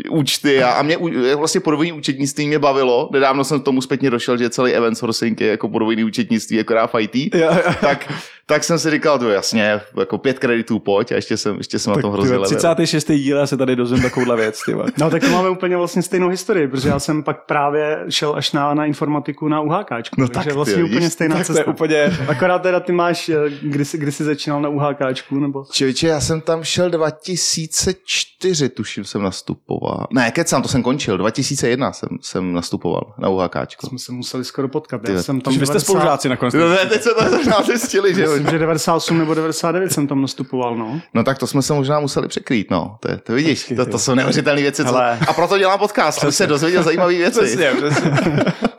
účty 0.10 0.64
a, 0.64 0.72
a 0.72 0.82
mě 0.82 0.98
vlastně 1.36 1.62
podvojní 1.62 1.92
účetnictví 1.92 2.48
mě 2.48 2.60
bavilo. 2.60 3.10
Nedávno 3.14 3.44
jsem 3.44 3.62
tomu 3.62 3.82
zpětně 3.82 4.10
došel, 4.10 4.38
že 4.38 4.50
celý 4.50 4.72
event 4.72 4.98
sourcing 4.98 5.42
je 5.42 5.48
jako 5.48 5.70
podvojný 5.70 6.04
účetnictví, 6.04 6.58
jako 6.58 6.74
v 6.88 7.00
IT. 7.00 7.16
Jo, 7.16 7.50
jo. 7.66 7.74
Tak, 7.82 8.14
tak 8.46 8.64
jsem 8.64 8.80
si 8.80 8.92
říkal, 8.92 9.20
to 9.20 9.30
jasně, 9.30 9.82
jako 10.00 10.18
pět 10.18 10.40
kreditů 10.40 10.80
pojď 10.80 11.12
a 11.12 11.16
ještě 11.16 11.38
jsem, 11.38 11.58
ještě 11.58 11.80
jsem 11.80 11.94
tak 11.94 11.98
na 11.98 12.02
tom 12.02 12.14
hrozně 12.14 12.40
36. 12.40 13.12
díl 13.12 13.48
se 13.48 13.58
tady 13.58 13.76
dozvím 13.76 14.02
takovouhle 14.02 14.36
věc. 14.36 14.60
Tyva. 14.66 14.86
No 14.98 15.10
tak 15.10 15.22
to 15.22 15.30
máme 15.30 15.50
úplně 15.50 15.78
vlastně 15.78 16.02
stejnou 16.02 16.28
historii, 16.28 16.68
protože 16.68 16.90
já 16.90 17.00
jsem 17.00 17.24
pak 17.24 17.46
právě 17.46 18.06
šel 18.10 18.36
až 18.36 18.52
na, 18.52 18.74
na 18.74 18.86
informatiku 18.86 19.48
na 19.48 19.62
UHK. 19.62 19.92
No 20.18 20.28
takže 20.28 20.50
tak, 20.50 20.56
vlastně 20.56 20.76
ty, 20.76 20.84
úplně 20.84 21.10
stejná 21.10 21.36
tak 21.36 21.46
cesta. 21.46 21.64
To 21.64 21.70
je 21.70 21.74
úplně... 21.74 22.18
Akorát 22.28 22.60
teda 22.60 22.80
ty 22.80 22.92
máš, 22.92 23.30
eh, 23.30 23.36
kdy 23.62 23.86
jsi, 23.86 23.98
kdy 23.98 24.12
jsi 24.12 24.24
začínal 24.24 24.62
na 24.62 24.70
UHK, 24.70 25.32
nebo? 25.32 25.66
Čeviče, 25.72 26.08
já 26.08 26.20
jsem 26.20 26.42
tam 26.42 26.64
šel 26.64 26.90
2004, 26.90 28.70
tuším, 28.70 29.04
jsem 29.04 29.22
nastupoval. 29.24 30.08
Ne, 30.12 30.32
kecám, 30.32 30.62
to 30.62 30.68
jsem 30.68 30.84
končil, 30.84 31.18
2001 31.18 31.92
jsem, 31.92 32.10
jsem 32.22 32.54
nastupoval 32.54 33.14
na 33.18 33.30
UHK. 33.30 33.56
Jsme 33.88 34.00
se 34.00 34.12
museli 34.12 34.46
skoro 34.46 34.68
potkat. 34.68 35.10
Já 35.10 35.24
jsem 35.24 35.42
tam 35.42 35.58
vy 35.58 35.66
jste 35.66 35.80
spolužáci 35.80 36.30
nakonec. 36.30 36.54
No, 36.54 36.70
ne, 36.70 36.78
teď 36.78 37.02
se 37.02 37.10
to 37.10 37.64
zjistili, 37.66 38.16
že? 38.16 38.33
Myslím, 38.34 38.52
že 38.52 38.60
98 38.60 39.18
nebo 39.18 39.34
99 39.34 39.92
jsem 39.94 40.08
tam 40.08 40.22
nastupoval, 40.22 40.76
no. 40.76 41.02
No 41.14 41.24
tak 41.24 41.38
to 41.38 41.48
jsme 41.48 41.62
se 41.62 41.74
možná 41.74 42.00
museli 42.00 42.28
překrýt, 42.28 42.72
no. 42.72 42.98
To, 43.00 43.18
to 43.18 43.34
vidíš, 43.34 43.74
to, 43.76 43.86
to 43.86 44.00
jsou 44.00 44.16
neuvěřitelné 44.16 44.62
věci. 44.62 44.86
Co... 44.86 44.98
A 45.28 45.34
proto 45.36 45.58
dělám 45.58 45.80
podcast, 45.80 46.24
aby 46.24 46.32
se 46.32 46.48
dozvěděl 46.48 46.84
zajímavé 46.84 47.14
věci. 47.14 47.40
Přesně, 47.40 47.72
přesně. 47.72 48.12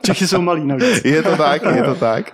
Čechy 0.05 0.27
jsou 0.27 0.41
malí 0.41 0.65
navíc. 0.65 1.05
Je 1.05 1.23
to 1.23 1.37
tak, 1.37 1.61
je 1.75 1.83
to 1.83 1.95
tak. 1.95 2.31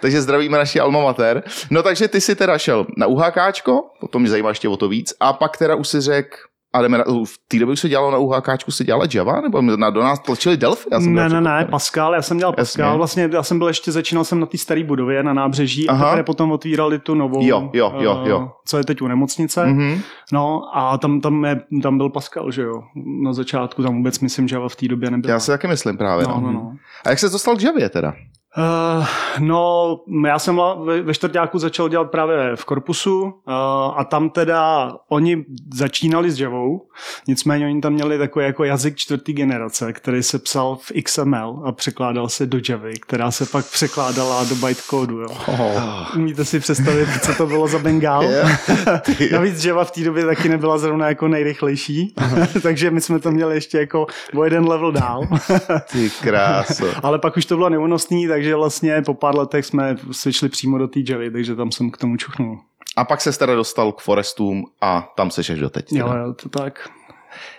Takže 0.00 0.22
zdravíme 0.22 0.58
naši 0.58 0.80
alma 0.80 1.00
mater. 1.02 1.42
No 1.70 1.82
takže 1.82 2.08
ty 2.08 2.20
si 2.20 2.34
teda 2.34 2.58
šel 2.58 2.86
na 2.96 3.06
UHKčko, 3.06 3.80
potom 4.00 4.22
mě 4.22 4.30
zajímá 4.30 4.48
ještě 4.48 4.68
o 4.68 4.76
to 4.76 4.88
víc, 4.88 5.14
a 5.20 5.32
pak 5.32 5.56
teda 5.56 5.74
už 5.74 5.88
si 5.88 6.00
řekl, 6.00 6.36
a 6.74 6.82
jdeme 6.82 6.98
na, 6.98 7.04
v 7.04 7.38
té 7.48 7.58
době 7.58 7.72
už 7.72 7.80
se 7.80 7.88
dělalo 7.88 8.10
na 8.10 8.18
UHKčku, 8.18 8.70
se 8.70 8.84
dělala 8.84 9.06
Java, 9.14 9.40
nebo 9.40 9.62
na, 9.62 9.90
do 9.90 10.02
nás 10.02 10.18
tlačili 10.20 10.56
Delphi? 10.56 10.88
Já 10.92 11.00
jsem 11.00 11.14
Ne, 11.14 11.28
ne, 11.28 11.40
ne. 11.40 11.66
Pascal, 11.70 12.14
já 12.14 12.22
jsem 12.22 12.38
dělal 12.38 12.52
Pascal, 12.52 12.86
Jasně. 12.86 12.98
vlastně 12.98 13.30
já 13.32 13.42
jsem 13.42 13.58
byl 13.58 13.68
ještě, 13.68 13.92
začínal 13.92 14.24
jsem 14.24 14.40
na 14.40 14.46
té 14.46 14.58
staré 14.58 14.84
budově 14.84 15.22
na 15.22 15.32
nábřeží 15.32 15.88
Aha. 15.88 16.06
a 16.06 16.08
teprve 16.10 16.22
potom 16.24 16.52
otvírali 16.52 16.98
tu 16.98 17.14
novou, 17.14 17.46
Jo, 17.46 17.70
jo, 17.72 17.92
jo, 17.98 18.22
eh, 18.24 18.28
jo. 18.28 18.50
co 18.66 18.78
je 18.78 18.84
teď 18.84 19.02
u 19.02 19.06
nemocnice. 19.06 19.66
Mhm. 19.66 20.00
No 20.32 20.60
a 20.74 20.98
tam, 20.98 21.20
tam, 21.20 21.44
je, 21.44 21.60
tam 21.82 21.96
byl 21.98 22.10
Pascal, 22.10 22.50
že 22.50 22.62
jo, 22.62 22.82
na 23.22 23.32
začátku, 23.32 23.82
tam 23.82 23.96
vůbec 23.96 24.20
myslím, 24.20 24.48
Java 24.52 24.68
v 24.68 24.76
té 24.76 24.88
době 24.88 25.10
nebyla. 25.10 25.32
Já 25.32 25.40
si 25.40 25.50
taky 25.50 25.68
myslím 25.68 25.96
právě. 25.98 26.26
no, 26.28 26.40
no, 26.40 26.52
no. 26.52 26.72
A 27.04 27.10
jak 27.10 27.18
se 27.18 27.28
dostal 27.28 27.56
k 27.56 27.62
Javě 27.62 27.88
teda? 27.88 28.14
Uh, 28.58 29.06
no, 29.38 30.00
já 30.26 30.38
jsem 30.38 30.60
ve, 31.04 31.14
čtvrtáku 31.14 31.58
začal 31.58 31.88
dělat 31.88 32.10
právě 32.10 32.56
v 32.56 32.64
korpusu 32.64 33.22
uh, 33.22 33.32
a 33.96 34.04
tam 34.04 34.30
teda 34.30 34.92
oni 35.08 35.44
začínali 35.74 36.30
s 36.30 36.40
Javou, 36.40 36.86
nicméně 37.28 37.66
oni 37.66 37.80
tam 37.80 37.92
měli 37.92 38.18
takový 38.18 38.44
jako 38.44 38.64
jazyk 38.64 38.96
čtvrtý 38.96 39.32
generace, 39.32 39.92
který 39.92 40.22
se 40.22 40.38
psal 40.38 40.76
v 40.76 41.02
XML 41.02 41.62
a 41.64 41.72
překládal 41.72 42.28
se 42.28 42.46
do 42.46 42.58
Javy, 42.68 42.92
která 43.00 43.30
se 43.30 43.46
pak 43.46 43.66
překládala 43.66 44.44
do 44.44 44.54
bytecodu. 44.54 45.20
Jo. 45.20 45.28
Oh. 45.46 46.16
Umíte 46.16 46.44
si 46.44 46.60
představit, 46.60 47.08
co 47.22 47.34
to 47.34 47.46
bylo 47.46 47.68
za 47.68 47.78
bengál? 47.78 48.24
Jo. 48.24 48.48
Navíc 49.32 49.64
Java 49.64 49.84
v 49.84 49.90
té 49.90 50.00
době 50.00 50.24
taky 50.26 50.48
nebyla 50.48 50.78
zrovna 50.78 51.08
jako 51.08 51.28
nejrychlejší, 51.28 52.14
takže 52.62 52.90
my 52.90 53.00
jsme 53.00 53.18
to 53.18 53.30
měli 53.30 53.54
ještě 53.54 53.78
jako 53.78 54.06
o 54.34 54.44
jeden 54.44 54.68
level 54.68 54.92
dál. 54.92 55.22
Ty 55.92 56.10
kráso. 56.22 56.86
Ale 57.02 57.18
pak 57.18 57.36
už 57.36 57.44
to 57.44 57.56
bylo 57.56 57.68
neúnosný, 57.68 58.28
takže 58.28 58.43
vlastně 58.52 59.02
po 59.02 59.14
pár 59.14 59.36
letech 59.36 59.66
jsme 59.66 59.96
svičli 60.12 60.48
přímo 60.48 60.78
do 60.78 60.88
té 60.88 61.00
Javy, 61.08 61.30
takže 61.30 61.54
tam 61.54 61.72
jsem 61.72 61.90
k 61.90 61.96
tomu 61.96 62.16
čuchnul. 62.16 62.58
A 62.96 63.04
pak 63.04 63.20
se 63.20 63.38
teda 63.38 63.54
dostal 63.54 63.92
k 63.92 64.00
Forestům 64.00 64.64
a 64.80 65.12
tam 65.16 65.30
se 65.30 65.40
až 65.40 65.58
doteď. 65.58 65.92
Jo, 65.92 66.08
teda. 66.08 66.20
jo, 66.20 66.32
to 66.32 66.48
tak. 66.48 66.90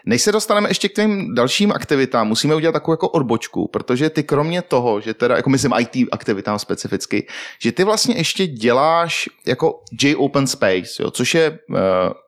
Než 0.05 0.21
se 0.21 0.31
dostaneme 0.31 0.69
ještě 0.69 0.89
k 0.89 0.93
těm 0.93 1.35
dalším 1.35 1.71
aktivitám, 1.71 2.27
musíme 2.27 2.55
udělat 2.55 2.71
takovou 2.71 2.93
jako 2.93 3.09
odbočku, 3.09 3.67
protože 3.67 4.09
ty 4.09 4.23
kromě 4.23 4.61
toho, 4.61 5.01
že 5.01 5.13
teda, 5.13 5.35
jako 5.35 5.49
myslím 5.49 5.73
IT 5.79 6.07
aktivitám 6.11 6.59
specificky, 6.59 7.27
že 7.59 7.71
ty 7.71 7.83
vlastně 7.83 8.15
ještě 8.15 8.47
děláš 8.47 9.29
jako 9.45 9.79
J 10.01 10.15
Open 10.15 10.47
Space, 10.47 11.03
jo, 11.03 11.11
což 11.11 11.35
je 11.35 11.59
uh, 11.69 11.77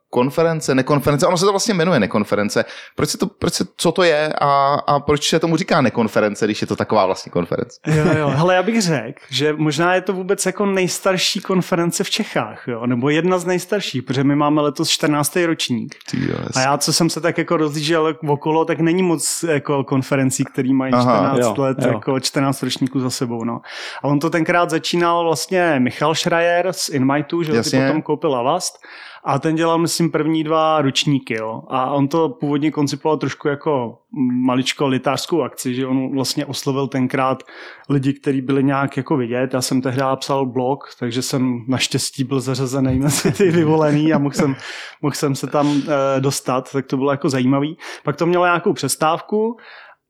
konference, 0.09 0.75
nekonference, 0.75 1.27
ono 1.27 1.37
se 1.37 1.45
to 1.45 1.51
vlastně 1.51 1.73
jmenuje 1.73 1.99
nekonference. 1.99 2.65
Proč 2.95 3.09
se 3.09 3.17
to, 3.17 3.27
proč 3.27 3.53
se, 3.53 3.65
co 3.77 3.91
to 3.91 4.03
je 4.03 4.33
a, 4.41 4.73
a 4.87 4.99
proč 4.99 5.29
se 5.29 5.39
tomu 5.39 5.57
říká 5.57 5.81
nekonference, 5.81 6.45
když 6.45 6.61
je 6.61 6.67
to 6.67 6.75
taková 6.75 7.05
vlastně 7.05 7.29
konference? 7.29 7.79
Jo, 7.87 8.05
jo. 8.17 8.27
Hele, 8.29 8.55
já 8.55 8.63
bych 8.63 8.81
řekl, 8.81 9.19
že 9.29 9.53
možná 9.53 9.95
je 9.95 10.01
to 10.01 10.13
vůbec 10.13 10.45
jako 10.45 10.65
nejstarší 10.65 11.39
konference 11.39 12.03
v 12.03 12.09
Čechách, 12.09 12.67
jo? 12.67 12.85
nebo 12.85 13.09
jedna 13.09 13.37
z 13.39 13.45
nejstarších, 13.45 14.03
protože 14.03 14.23
my 14.23 14.35
máme 14.35 14.61
letos 14.61 14.89
14. 14.89 15.35
ročník. 15.45 15.95
Ty 16.11 16.17
jo, 16.29 16.37
A 16.55 16.59
já, 16.61 16.77
co 16.77 16.93
jsem 16.93 17.09
se 17.09 17.21
tak 17.21 17.37
jako 17.37 17.57
rozlížel 17.57 18.17
okolo, 18.27 18.65
tak 18.65 18.79
není 18.79 19.03
moc 19.03 19.45
jako 19.47 19.83
konferencí, 19.83 20.43
který 20.45 20.73
mají 20.73 20.93
Aha, 20.93 21.33
14 21.33 21.39
jo, 21.39 21.63
let, 21.63 21.77
jo. 21.81 21.87
jako 21.87 22.19
14 22.19 22.63
ročníků 22.63 22.99
za 22.99 23.09
sebou. 23.09 23.43
No. 23.43 23.61
A 24.03 24.07
on 24.07 24.19
to 24.19 24.29
tenkrát 24.29 24.69
začínal 24.69 25.23
vlastně 25.23 25.75
Michal 25.79 26.15
Schreier 26.15 26.73
z 26.73 26.89
Inmitu, 26.89 27.43
že 27.43 27.49
jo, 27.49 27.53
ty 27.53 27.57
Jasně. 27.57 27.87
potom 27.87 28.01
koupil 28.01 28.35
Avast. 28.35 28.79
A 29.27 29.39
ten 29.39 29.55
dělal, 29.55 29.77
myslím, 29.77 30.11
první 30.11 30.43
dva 30.43 30.81
ročníky. 30.81 31.33
Jo. 31.33 31.63
A 31.67 31.91
on 31.91 32.07
to 32.07 32.29
původně 32.29 32.71
koncipoval 32.71 33.17
trošku 33.17 33.47
jako 33.47 33.97
maličko 34.45 34.87
litářskou 34.87 35.41
akci, 35.41 35.75
že 35.75 35.87
on 35.87 36.13
vlastně 36.13 36.45
oslovil 36.45 36.87
tenkrát 36.87 37.43
lidi, 37.89 38.13
kteří 38.13 38.41
byli 38.41 38.63
nějak 38.63 38.97
jako 38.97 39.17
vidět. 39.17 39.53
Já 39.53 39.61
jsem 39.61 39.81
tehdy 39.81 40.01
psal 40.15 40.45
blog, 40.45 40.89
takže 40.99 41.21
jsem 41.21 41.65
naštěstí 41.67 42.23
byl 42.23 42.39
zařazený 42.39 42.99
mezi 43.03 43.31
ty 43.31 43.51
vyvolený 43.51 44.13
a 44.13 44.17
mohl 44.17 44.35
jsem, 44.35 44.55
mohl 45.01 45.15
jsem 45.15 45.35
se 45.35 45.47
tam 45.47 45.81
e, 46.17 46.21
dostat, 46.21 46.71
tak 46.71 46.85
to 46.85 46.97
bylo 46.97 47.11
jako 47.11 47.29
zajímavý. 47.29 47.77
Pak 48.03 48.15
to 48.15 48.25
mělo 48.25 48.45
nějakou 48.45 48.73
přestávku 48.73 49.57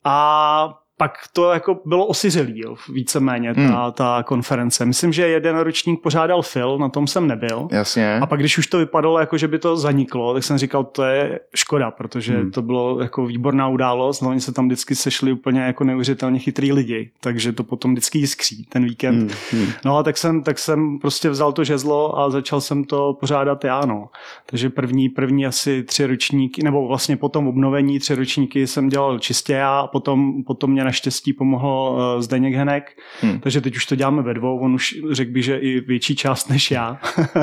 a 0.04 0.70
pak 0.98 1.12
to 1.34 1.52
jako 1.52 1.80
bylo 1.86 2.06
osiřelý, 2.06 2.60
jo, 2.60 2.76
víceméně 2.94 3.54
ta, 3.56 3.92
ta 3.92 4.24
konference. 4.24 4.86
Myslím, 4.86 5.14
že 5.14 5.28
jeden 5.28 5.58
ročník 5.58 6.02
pořádal 6.02 6.42
Phil, 6.54 6.78
na 6.78 6.90
tom 6.90 7.08
jsem 7.08 7.28
nebyl. 7.28 7.68
Jasně. 7.72 8.20
A 8.20 8.26
pak, 8.26 8.40
když 8.40 8.58
už 8.58 8.68
to 8.68 8.78
vypadalo, 8.78 9.20
jako 9.20 9.38
že 9.38 9.48
by 9.48 9.60
to 9.60 9.78
zaniklo, 9.78 10.34
tak 10.34 10.44
jsem 10.44 10.58
říkal, 10.58 10.84
to 10.84 11.04
je 11.04 11.40
škoda, 11.56 11.92
protože 11.92 12.38
hmm. 12.38 12.52
to 12.52 12.62
bylo 12.62 13.02
jako 13.02 13.26
výborná 13.26 13.68
událost. 13.68 14.22
Oni 14.22 14.42
se 14.42 14.52
tam 14.52 14.66
vždycky 14.66 14.96
sešli 14.96 15.32
úplně 15.32 15.62
jako 15.62 15.84
neuvěřitelně 15.84 16.40
chytrý 16.40 16.72
lidi, 16.74 17.12
takže 17.20 17.54
to 17.54 17.64
potom 17.64 17.92
vždycky 17.92 18.20
jiskří 18.20 18.66
ten 18.70 18.86
víkend. 18.86 19.32
Hmm. 19.52 19.62
Hmm. 19.62 19.72
No 19.86 19.98
a 19.98 20.04
tak 20.04 20.18
jsem, 20.18 20.44
tak 20.44 20.60
jsem 20.60 21.00
prostě 21.00 21.30
vzal 21.30 21.52
to 21.54 21.64
žezlo 21.64 22.20
a 22.20 22.30
začal 22.30 22.62
jsem 22.62 22.84
to 22.84 23.18
pořádat 23.20 23.64
já, 23.64 23.86
no. 23.86 24.10
Takže 24.46 24.70
první, 24.70 25.10
první 25.10 25.46
asi 25.46 25.84
tři 25.84 26.06
ročníky, 26.06 26.64
nebo 26.64 26.88
vlastně 26.88 27.18
potom 27.18 27.48
obnovení 27.48 28.00
tři 28.00 28.16
ročníky 28.16 28.68
jsem 28.68 28.90
dělal 28.90 29.20
čistě 29.20 29.54
já 29.54 29.80
a 29.80 29.88
potom, 29.88 30.44
potom 30.44 30.72
mě 30.72 30.87
naštěstí 30.88 31.34
pomohl 31.34 31.68
uh, 32.16 32.22
Zdeněk 32.22 32.54
Henek, 32.54 32.98
Hmm. 33.22 33.32
hmm. 33.32 33.42
takže 33.42 33.62
teď 33.62 33.76
už 33.76 33.86
to 33.86 33.96
děláme 33.96 34.22
ve 34.22 34.34
dvou, 34.34 34.60
on 34.60 34.74
už 34.74 34.96
řekl 35.12 35.32
by, 35.32 35.42
že 35.44 35.58
i 35.58 35.80
větší 35.80 36.16
část 36.16 36.50
než 36.50 36.72
já 36.72 36.98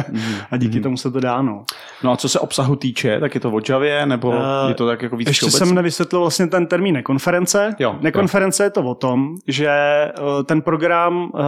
a 0.50 0.56
díky 0.56 0.80
tomu 0.80 0.96
se 0.96 1.10
to 1.10 1.20
dá, 1.20 1.42
no. 1.42 1.64
No 2.02 2.12
a 2.12 2.16
co 2.16 2.28
se 2.28 2.38
obsahu 2.38 2.76
týče, 2.76 3.20
tak 3.20 3.34
je 3.34 3.40
to 3.40 3.50
o 3.50 3.60
Javě, 3.68 4.06
nebo 4.06 4.34
Eh, 4.44 4.68
je 4.68 4.74
to 4.74 4.86
tak 4.86 5.02
jako 5.02 5.16
víc 5.16 5.28
Ještě 5.28 5.50
jsem 5.50 5.74
nevysvětlil 5.74 6.20
vlastně 6.20 6.46
ten 6.46 6.66
termín 6.66 6.94
nekonference. 6.94 7.76
Jo, 7.78 7.96
nekonference 8.00 8.64
je 8.64 8.70
to 8.70 8.82
o 8.82 8.94
tom, 8.94 9.36
že 9.46 9.68
eh, 9.68 10.12
ten 10.44 10.62
program 10.62 11.30
uh, 11.34 11.40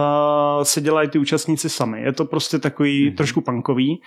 se 0.63 0.81
dělají 0.81 1.09
ty 1.09 1.19
účastníci 1.19 1.69
sami. 1.69 2.01
Je 2.01 2.13
to 2.13 2.25
prostě 2.25 2.59
takový 2.59 3.09
mm-hmm. 3.09 3.15
trošku 3.15 3.41
punkový, 3.41 4.01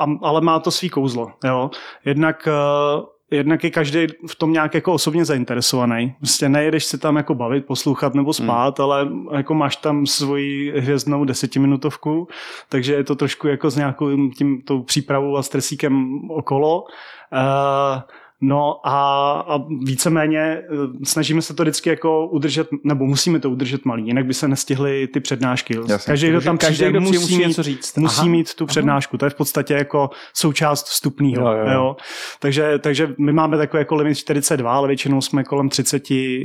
uh, 0.00 0.18
ale 0.22 0.40
má 0.40 0.60
to 0.60 0.70
svý 0.70 0.88
kouzlo. 0.88 1.32
Jo? 1.44 1.70
Jednak 2.04 2.48
uh, 2.48 3.04
Jednak 3.34 3.64
je 3.64 3.70
každý 3.70 4.06
v 4.26 4.36
tom 4.36 4.52
nějak 4.52 4.74
jako 4.74 4.92
osobně 4.92 5.24
zainteresovaný. 5.24 6.14
Prostě 6.18 6.48
nejedeš 6.48 6.84
si 6.84 6.98
tam 6.98 7.16
jako 7.16 7.34
bavit, 7.34 7.66
poslouchat 7.66 8.14
nebo 8.14 8.32
spát, 8.32 8.78
hmm. 8.78 8.84
ale 8.84 9.08
jako 9.32 9.54
máš 9.54 9.76
tam 9.76 10.06
svoji 10.06 10.80
hvězdnou 10.80 11.24
desetiminutovku, 11.24 12.28
takže 12.68 12.94
je 12.94 13.04
to 13.04 13.14
trošku 13.14 13.48
jako 13.48 13.70
s 13.70 13.76
nějakou 13.76 14.30
tím, 14.30 14.62
tou 14.62 14.82
přípravou 14.82 15.36
a 15.36 15.42
stresíkem 15.42 16.20
okolo. 16.30 16.84
Uh, 17.32 18.02
No 18.40 18.86
a, 18.86 19.30
a 19.48 19.58
víceméně 19.84 20.40
eh, 20.40 20.62
snažíme 21.04 21.42
se 21.42 21.54
to 21.54 21.62
vždycky 21.62 21.90
jako 21.90 22.26
udržet, 22.28 22.68
nebo 22.84 23.04
musíme 23.06 23.40
to 23.40 23.50
udržet 23.50 23.84
malý, 23.84 24.06
jinak 24.06 24.26
by 24.26 24.34
se 24.34 24.48
nestihly 24.48 25.08
ty 25.08 25.20
přednášky. 25.20 25.76
Jasně. 25.88 26.12
Každý, 26.12 26.28
kdo 26.28 26.40
tam 26.40 26.58
Každý, 26.58 26.74
přijde, 26.74 26.90
kdo 26.90 27.00
přijde, 27.00 27.18
musí, 27.18 27.22
musí 27.24 27.38
mít, 27.38 27.48
něco 27.48 27.62
říct. 27.62 27.96
musí 27.96 28.20
Aha. 28.20 28.28
mít 28.28 28.54
tu 28.54 28.66
přednášku. 28.66 29.18
To 29.18 29.26
je 29.26 29.30
v 29.30 29.34
podstatě 29.34 29.74
jako 29.74 30.10
součást 30.34 30.86
vstupního. 30.86 31.52
Jo, 31.52 31.58
jo, 31.58 31.72
jo. 31.72 31.96
Takže, 32.40 32.78
takže 32.78 33.14
my 33.18 33.32
máme 33.32 33.56
takový 33.56 33.78
jako 33.80 33.94
limit 33.94 34.14
42, 34.18 34.72
ale 34.74 34.88
většinou 34.88 35.20
jsme 35.20 35.44
kolem 35.44 35.68
30 35.68 36.02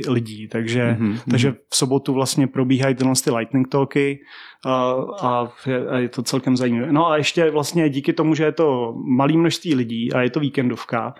lidí, 0.08 0.48
takže, 0.48 0.96
Mhm, 0.98 1.12
mm-hmm. 1.12 1.30
takže 1.30 1.52
v 1.68 1.76
sobotu 1.76 2.14
vlastně 2.14 2.46
probíhají 2.46 2.94
tyhle 2.94 3.12
ty 3.24 3.30
lightning 3.30 3.68
talky 3.68 4.20
a, 4.66 4.94
a, 5.22 5.48
je, 5.66 5.86
a 5.88 5.98
je 5.98 6.08
to 6.08 6.22
celkem 6.22 6.56
zajímavé. 6.56 6.92
No 6.92 7.06
a 7.10 7.16
ještě 7.16 7.50
vlastně 7.50 7.88
díky 7.90 8.12
tomu, 8.12 8.34
že 8.34 8.44
je 8.44 8.52
to 8.52 8.94
malý 8.96 9.36
množství 9.36 9.74
lidí 9.74 10.12
a 10.12 10.20
je 10.20 10.30
to 10.30 10.40
víkendovka, 10.40 11.14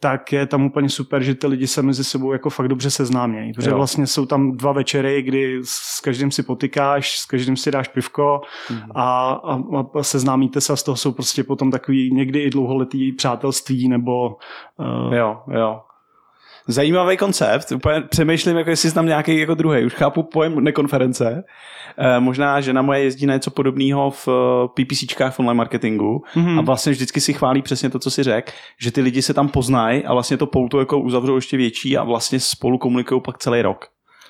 tak 0.00 0.32
je 0.32 0.46
tam 0.46 0.64
úplně 0.64 0.88
super, 0.88 1.22
že 1.22 1.34
ty 1.34 1.46
lidi 1.46 1.66
se 1.66 1.82
mezi 1.82 2.04
sebou 2.04 2.32
jako 2.32 2.50
fakt 2.50 2.68
dobře 2.68 2.90
seznámějí. 2.90 3.52
Protože 3.52 3.70
Jo. 3.70 3.76
vlastně 3.76 4.06
jsou 4.06 4.26
tam 4.26 4.56
dva 4.56 4.72
večery, 4.72 5.22
kdy 5.22 5.58
s 5.64 6.00
každým 6.00 6.30
si 6.30 6.42
potykáš, 6.42 7.18
s 7.18 7.26
každým 7.26 7.56
si 7.56 7.70
dáš 7.70 7.88
pivko 7.88 8.40
Mhm. 8.70 8.90
a, 8.94 9.30
a, 9.44 9.60
a 9.98 10.02
seznámíte 10.02 10.60
se 10.60 10.72
a 10.72 10.76
z 10.76 10.82
toho 10.82 10.96
jsou 10.96 11.12
prostě 11.12 11.44
potom 11.44 11.70
takový 11.70 12.10
někdy 12.14 12.40
i 12.42 12.50
dlouholetý 12.50 13.12
přátelství 13.12 13.88
nebo 13.88 14.36
uh, 15.08 15.14
Jo, 15.14 15.38
jo. 15.52 15.80
Zajímavý 16.68 17.16
koncept, 17.16 17.72
úplně 17.72 18.00
přemýšlím, 18.00 18.56
jako 18.56 18.70
jestli 18.70 18.90
znám 18.90 19.06
nějaký 19.06 19.38
jako 19.40 19.54
druhý. 19.54 19.84
Už 19.84 19.94
chápu 19.94 20.22
pojem 20.22 20.64
nekonference. 20.64 21.44
E, 21.98 22.20
možná 22.20 22.60
žena 22.60 22.82
moje 22.82 23.02
jezdí 23.02 23.26
na 23.26 23.34
něco 23.34 23.50
podobného 23.50 24.10
v 24.10 24.28
eh, 24.28 24.68
PPCčkách 24.84 25.34
v 25.34 25.40
online 25.40 25.56
marketingu 25.56 26.22
Mhm. 26.34 26.58
a 26.58 26.62
vlastně 26.62 26.92
vždycky 26.92 27.20
si 27.20 27.32
chválí 27.32 27.62
přesně 27.62 27.90
to, 27.90 27.98
co 27.98 28.10
si 28.10 28.22
řekl, 28.22 28.52
že 28.80 28.90
ty 28.92 29.00
lidi 29.00 29.22
se 29.22 29.34
tam 29.34 29.48
poznají 29.48 30.04
a 30.04 30.12
vlastně 30.12 30.36
to 30.36 30.46
pouto 30.46 30.78
jako 30.78 31.00
uzavřou 31.00 31.36
ještě 31.36 31.56
větší 31.56 31.96
a 31.98 32.04
vlastně 32.04 32.40
spolu 32.40 32.78
komunikují 32.78 33.20
pak 33.24 33.38
celý 33.38 33.62
rok. 33.62 33.84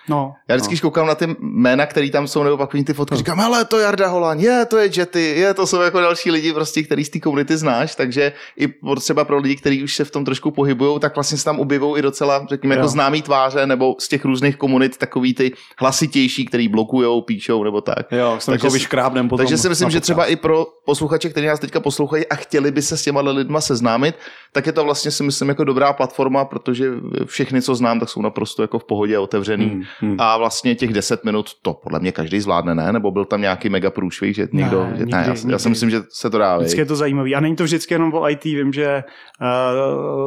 No, 0.09 0.35
Já 0.49 0.57
vždycky 0.57 0.75
no. 0.75 0.81
koukám 0.81 1.07
na 1.07 1.15
ty 1.15 1.37
jména, 1.41 1.87
které 1.87 2.11
tam 2.11 2.27
jsou, 2.29 2.43
nebo 2.43 2.57
pak 2.57 2.73
vidím 2.73 2.85
ty 2.85 2.93
fotky, 2.93 3.17
říkám, 3.17 3.39
hele, 3.39 3.65
to 3.65 3.79
je 3.79 3.85
Jarda 3.85 4.09
Holan, 4.09 4.39
je, 4.39 4.65
to 4.67 4.79
je 4.79 4.91
Jetty, 4.97 5.35
je, 5.37 5.55
to 5.55 5.67
jsou 5.67 5.81
jako 5.81 6.01
další 6.01 6.31
lidi, 6.31 6.53
prostě, 6.53 6.83
který 6.83 7.05
z 7.05 7.09
té 7.09 7.21
komunity 7.21 7.57
znáš, 7.57 7.95
takže 7.95 8.33
i 8.57 8.69
pro- 8.69 9.01
třeba 9.01 9.25
pro 9.25 9.39
lidi, 9.39 9.57
kteří 9.57 9.85
už 9.85 9.97
se 9.97 10.05
v 10.05 10.11
tom 10.11 10.25
trošku 10.25 10.51
pohybují, 10.51 11.01
tak 11.01 11.15
vlastně 11.15 11.39
se 11.39 11.45
tam 11.45 11.61
objevují 11.61 11.99
i 11.99 12.03
docela, 12.03 12.47
řekněme, 12.49 12.75
jako 12.75 12.89
známý 12.89 13.23
tváře, 13.23 13.67
nebo 13.67 13.95
z 13.99 14.09
těch 14.09 14.25
různých 14.25 14.57
komunit 14.57 14.97
takový 14.97 15.35
ty 15.35 15.53
hlasitější, 15.79 16.45
který 16.45 16.69
blokujou, 16.69 17.21
píšou, 17.21 17.65
nebo 17.65 17.81
tak. 17.81 18.13
Jo, 18.13 18.37
jsem 18.39 18.53
Takže 18.53 18.67
jako 18.67 18.73
vyškrábnem 18.73 19.29
potom 19.29 19.45
Takže 19.47 19.59
si 19.59 19.69
myslím, 19.69 19.91
že 19.91 20.01
třeba 20.01 20.27
i 20.27 20.37
pro 20.37 20.67
posluchače, 20.87 21.29
kteří 21.29 21.47
nás 21.47 21.61
teďka 21.61 21.81
poslouchají 21.81 22.27
a 22.27 22.35
chtěli 22.35 22.71
by 22.71 22.83
se 22.83 22.97
s 22.97 23.03
těma 23.03 23.21
lidma 23.21 23.61
seznámit, 23.61 24.15
tak 24.53 24.67
je 24.67 24.73
to 24.73 24.85
vlastně 24.85 25.11
si 25.11 25.23
myslím 25.23 25.49
jako 25.49 25.65
dobrá 25.65 25.93
platforma, 25.93 26.45
protože 26.45 26.91
všechny, 27.25 27.63
co 27.63 27.75
znám, 27.75 28.01
tak 28.01 28.09
jsou 28.09 28.23
naprosto 28.23 28.63
jako 28.63 28.79
v 28.79 28.85
pohodě 28.85 29.19
otevřený. 29.19 29.67
Hmm, 29.67 29.83
hmm. 30.01 30.17
A 30.19 30.37
vlastně 30.37 30.75
těch 30.75 30.93
10 30.93 31.25
minut 31.25 31.51
to 31.63 31.75
podle 31.75 31.99
mě 32.01 32.13
každý 32.13 32.41
zvládne, 32.41 32.75
ne? 32.75 32.93
Nebo 32.93 33.11
byl 33.11 33.25
tam 33.25 33.41
nějaký 33.41 33.69
mega 33.69 33.91
průšvih, 33.91 34.35
že 34.37 34.49
někdo... 34.53 34.85
Ne, 34.85 34.91
že, 34.91 34.99
nikdy, 34.99 35.13
ne, 35.13 35.19
já, 35.19 35.29
já 35.29 35.35
si 35.37 35.47
nikdy. 35.47 35.69
myslím, 35.69 35.91
že 35.91 36.01
se 36.13 36.31
to 36.31 36.39
dá. 36.39 36.57
Vždycky 36.59 36.81
je 36.81 36.87
to 36.87 36.97
zajímavý. 36.97 37.35
A 37.35 37.41
není 37.41 37.57
to 37.57 37.65
vždycky 37.65 37.95
jenom 37.95 38.15
o 38.15 38.29
IT, 38.31 38.45
vím, 38.45 38.73
že... 38.73 39.05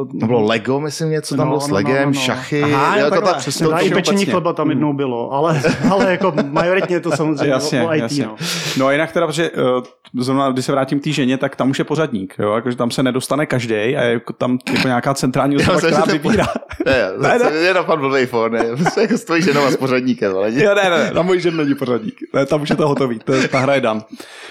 Uh, 0.02 0.20
To 0.20 0.26
bylo 0.26 0.42
Lego, 0.42 0.80
myslím, 0.80 1.10
něco 1.10 1.36
tam 1.36 1.46
No, 1.46 1.50
bylo 1.50 1.60
s 1.60 1.68
no, 1.68 1.70
no, 1.70 1.74
Legem, 1.74 2.04
no, 2.04 2.06
no. 2.14 2.20
šachy. 2.20 2.62
Aha, 2.62 2.96
jo, 2.96 3.04
jako 3.04 3.14
takhle, 3.14 3.32
ta, 3.32 3.38
přesně, 3.38 3.66
to, 3.66 3.72
No, 3.72 3.78
to, 3.78 3.84
i 3.84 3.88
to 3.88 3.94
pečení 3.94 4.16
obecně. 4.16 4.30
chleba 4.32 4.52
tam 4.52 4.70
jednou 4.70 4.92
bylo, 4.92 5.32
ale, 5.32 5.62
ale 5.90 6.10
jako 6.10 6.32
majoritně 6.50 6.96
je 6.96 7.00
to 7.00 7.10
samozřejmě 7.10 7.52
Jasně, 7.52 7.82
o, 7.82 7.88
o 7.88 7.94
IT. 7.94 8.00
jasně. 8.02 8.24
No. 8.26 8.36
No 8.78 8.86
a 8.86 8.92
jinak 8.92 9.12
teda, 9.12 9.26
protože 9.26 9.50
uh, 9.50 9.82
zrovna, 10.22 10.49
když 10.52 10.64
se 10.64 10.72
vrátím 10.72 11.00
k 11.00 11.04
té 11.04 11.10
ženě, 11.12 11.38
tak 11.38 11.56
tam 11.56 11.70
už 11.70 11.78
je 11.78 11.84
pořadník, 11.84 12.34
jo, 12.38 12.54
jakože 12.54 12.76
tam 12.76 12.90
se 12.90 13.02
nedostane 13.02 13.46
každý 13.46 13.74
a 13.74 14.02
je 14.02 14.12
jako 14.12 14.32
tam 14.32 14.58
jako 14.72 14.88
nějaká 14.88 15.14
centrální 15.14 15.56
osoba, 15.60 15.78
která 15.78 16.02
to- 16.02 16.12
vybírá. 16.12 16.46
ne, 16.86 16.92
Ne, 17.18 17.28
ne, 17.28 17.38
ne. 17.38 17.50
ne. 17.50 17.56
je 17.56 17.74
napadl 17.74 18.08
blbý 18.08 18.26
fón, 18.26 18.52
ne. 18.52 18.64
Prostě 18.76 19.00
jako 19.00 19.18
s 19.18 19.24
tvojí 19.24 19.42
ženou 19.42 19.64
a 19.64 19.70
s 19.70 19.76
pořadníkem, 19.76 20.36
ale 20.36 20.52
Jo, 20.54 20.74
ne, 20.74 20.90
ne, 20.90 21.10
na 21.14 21.22
můj 21.22 21.40
žen 21.40 21.56
není 21.56 21.74
pořadník. 21.74 22.14
Ne, 22.34 22.46
tam 22.46 22.62
už 22.62 22.70
je 22.70 22.76
to 22.76 22.88
hotový, 22.88 23.18
to, 23.18 23.32
ta 23.48 23.58
hra 23.58 23.74
je 23.74 23.80
dan. 23.80 24.02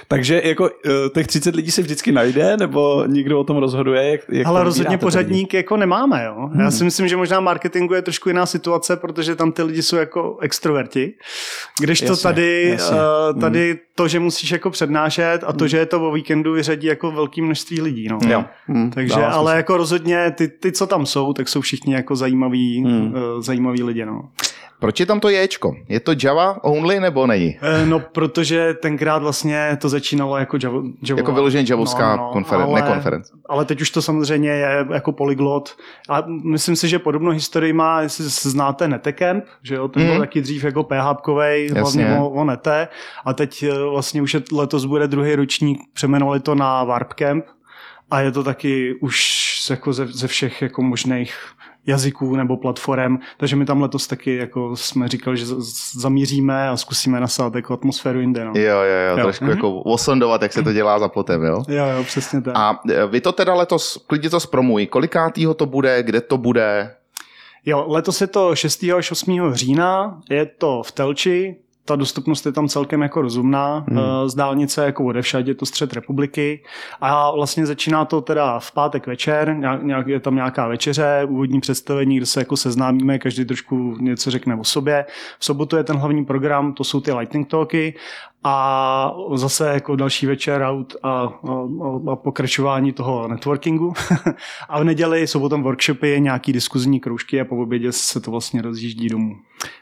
Takže 0.08 0.42
jako 0.46 0.64
uh, 0.64 0.70
těch 1.14 1.28
30 1.28 1.56
lidí 1.56 1.72
se 1.72 1.82
vždycky 1.82 2.12
najde, 2.12 2.58
nebo 2.58 3.04
někdo 3.08 3.40
o 3.40 3.44
tom 3.44 3.58
rozhoduje, 3.58 4.12
jak, 4.12 4.22
jak 4.32 4.48
Ale 4.48 4.60
to 4.60 4.64
rozhodně 4.64 4.98
pořadník 4.98 5.54
jako 5.54 5.78
nemáme, 5.78 6.26
jo. 6.26 6.50
Hmm. 6.54 6.60
Já 6.62 6.72
si 6.72 6.84
myslím, 6.84 7.08
že 7.08 7.18
možná 7.18 7.40
marketingu 7.40 7.94
je 7.94 8.02
trošku 8.02 8.30
jiná 8.30 8.46
situace, 8.46 8.96
protože 8.98 9.36
tam 9.36 9.52
ty 9.52 9.64
lidi 9.64 9.82
jsou 9.84 9.96
jako 9.96 10.38
extroverti. 10.42 11.14
Když 11.80 12.00
to 12.02 12.06
Jasně, 12.06 12.24
tady, 12.24 12.70
jasně. 12.70 12.98
uh, 13.34 13.42
tady 13.42 13.78
to, 13.96 14.08
že 14.08 14.20
musíš 14.20 14.52
jako 14.52 14.70
přednášet 14.70 15.40
a 15.48 15.54
to, 15.54 15.68
že 15.68 15.78
je 15.78 15.86
to 15.90 16.10
o 16.10 16.12
víkendu, 16.12 16.54
vyřadí 16.54 16.88
jako 16.88 17.12
velké 17.12 17.42
množství 17.42 17.82
lidí, 17.82 18.08
no. 18.08 18.20
Jo. 18.28 18.46
Hmm, 18.68 18.92
Takže, 18.92 19.14
ale 19.14 19.52
smysl. 19.52 19.58
jako 19.58 19.78
rozhodně 19.78 20.32
ty, 20.32 20.48
ty, 20.48 20.72
co 20.72 20.88
tam 20.88 21.06
jsou, 21.06 21.34
tak 21.34 21.50
jsou 21.50 21.62
všichni 21.62 21.94
jako 21.94 22.16
zajímaví, 22.16 22.84
Hmm. 22.84 23.00
hmm. 23.00 23.14
uh, 23.14 23.42
zajímaví 23.42 23.84
lidi, 23.84 24.06
no. 24.06 24.22
Proč 24.80 25.00
je 25.00 25.06
tam 25.06 25.20
to 25.20 25.30
Jčko? 25.30 25.76
Je 25.90 26.00
to 26.00 26.12
Java 26.24 26.64
only 26.64 27.00
nebo 27.00 27.28
není? 27.28 27.58
Eh, 27.62 27.86
No, 27.86 28.00
protože 28.00 28.74
tenkrát 28.74 29.18
vlastně 29.22 29.78
to 29.82 29.90
začínalo 29.90 30.38
jako 30.38 30.58
Java, 30.64 30.82
Java 31.10 31.20
Jako 31.20 31.32
vyloženě 31.32 31.66
javovská 31.70 32.16
no, 32.16 32.24
no, 32.24 32.42
konferen- 32.42 32.64
ale- 32.64 32.82
konference. 32.82 33.34
Ale 33.50 33.66
teď 33.66 33.82
už 33.82 33.90
to 33.90 34.02
samozřejmě 34.02 34.50
je 34.50 34.86
jako 34.94 35.12
polyglot. 35.12 35.76
A 36.10 36.24
myslím 36.44 36.76
si, 36.76 36.88
že 36.88 37.00
podobnou 37.00 37.32
historii 37.32 37.74
má, 37.74 38.02
jestli 38.02 38.30
se 38.30 38.50
znáte 38.50 38.88
Netecamp, 38.88 39.44
že 39.64 39.76
jo, 39.76 39.88
ten 39.88 40.04
byl 40.04 40.12
Mhm. 40.12 40.22
taky 40.22 40.42
dřív 40.42 40.64
jako 40.64 40.84
PHPkovej, 40.84 41.70
hlavně 41.70 42.18
o, 42.20 42.30
o 42.30 42.44
Nete. 42.46 42.88
A 43.26 43.34
teď 43.34 43.64
eh, 43.64 43.84
vlastně 43.92 44.22
už 44.22 44.34
je, 44.34 44.42
letos 44.54 44.86
bude 44.86 45.08
druhý 45.08 45.36
ročník, 45.36 45.80
přemenovali 45.94 46.40
to 46.40 46.56
na 46.56 46.84
Warpcamp. 46.84 47.46
A 48.12 48.22
je 48.22 48.32
to 48.32 48.44
taky 48.44 48.96
už 49.02 49.46
jako 49.70 49.94
ze, 49.94 50.06
ze 50.08 50.28
všech 50.28 50.62
jako 50.62 50.82
možných 50.82 51.34
jazyků 51.88 52.36
nebo 52.36 52.58
platform, 52.58 53.18
takže 53.38 53.56
my 53.56 53.66
tam 53.66 53.82
letos 53.82 54.08
taky 54.08 54.36
jako 54.36 54.76
jsme 54.76 55.08
říkali, 55.08 55.38
že 55.38 55.46
zamíříme 56.00 56.70
a 56.70 56.78
zkusíme 56.78 57.20
nasát 57.20 57.56
jako 57.56 57.74
atmosféru 57.74 58.20
jinde. 58.20 58.46
No. 58.46 58.52
Jo, 58.56 58.62
jo, 58.82 59.10
jo, 59.10 59.18
Jo. 59.18 59.24
trošku 59.24 59.44
Mhm. 59.46 59.54
jako 59.54 59.80
osondovat, 59.82 60.42
jak 60.42 60.54
se 60.54 60.64
to 60.64 60.74
dělá 60.74 61.00
za 61.00 61.08
plotem, 61.10 61.44
jo? 61.44 61.64
Jo, 61.68 61.86
jo, 61.98 62.04
přesně 62.04 62.42
tak. 62.42 62.54
A 62.58 62.80
e, 62.92 63.06
vy 63.08 63.22
to 63.22 63.32
teda 63.32 63.54
letos, 63.54 64.04
klidně 64.08 64.30
to 64.30 64.40
zpromuj, 64.40 64.86
kolikátýho 64.88 65.54
to 65.54 65.66
bude, 65.66 66.04
kde 66.04 66.22
to 66.22 66.38
bude? 66.38 66.96
Jo, 67.66 67.86
letos 67.88 68.22
je 68.22 68.28
to 68.28 68.56
6. 68.56 68.84
až 68.98 69.12
8. 69.12 69.54
října, 69.54 70.22
je 70.30 70.46
to 70.46 70.82
v 70.86 70.92
Telči, 70.92 71.56
ta 71.86 71.96
dostupnost 71.96 72.46
je 72.46 72.52
tam 72.52 72.68
celkem 72.68 73.02
jako 73.02 73.22
rozumná, 73.22 73.86
Hmm. 73.88 73.98
hmm. 73.98 74.30
z 74.30 74.36
dálnice 74.36 74.86
jako 74.86 75.06
odevšad, 75.06 75.48
je 75.48 75.56
to 75.56 75.66
střed 75.66 75.94
republiky 75.94 76.64
a 77.02 77.32
vlastně 77.32 77.66
začíná 77.66 78.06
to 78.06 78.22
teda 78.22 78.60
v 78.60 78.72
pátek 78.72 79.08
večer, 79.08 79.56
nějak- 79.58 79.84
nějak, 79.84 80.08
je 80.08 80.20
tam 80.20 80.36
nějaká 80.36 80.68
večeře, 80.68 81.28
úvodní 81.30 81.60
představení, 81.60 82.18
kde 82.18 82.26
se 82.26 82.42
jako 82.42 82.58
seznámíme, 82.58 83.20
každý 83.20 83.46
trošku 83.46 83.96
něco 84.00 84.32
řekne 84.32 84.56
o 84.56 84.64
sobě. 84.64 85.06
V 85.40 85.46
sobotu 85.46 85.78
je 85.78 85.84
ten 85.84 85.98
hlavní 85.98 86.26
program, 86.26 86.74
to 86.74 86.84
jsou 86.84 87.02
ty 87.02 87.12
lightning 87.14 87.48
talky 87.48 87.94
a 88.44 89.14
zase 89.34 89.70
jako 89.70 89.96
další 89.96 90.26
večer 90.26 90.62
out 90.62 90.96
a, 91.04 91.10
a, 91.10 91.30
a 92.12 92.16
pokračování 92.16 92.94
toho 92.94 93.28
networkingu. 93.28 93.94
a 94.70 94.80
v 94.80 94.84
neděli 94.84 95.28
jsou 95.28 95.40
potom 95.40 95.64
workshopy, 95.64 96.16
nějaký 96.20 96.54
diskuzní 96.54 97.00
kroužky 97.00 97.42
a 97.42 97.46
po 97.46 97.58
obědě 97.58 97.92
se 97.92 98.20
to 98.20 98.32
vlastně 98.32 98.62
rozjíždí 98.62 99.10
domů. 99.10 99.36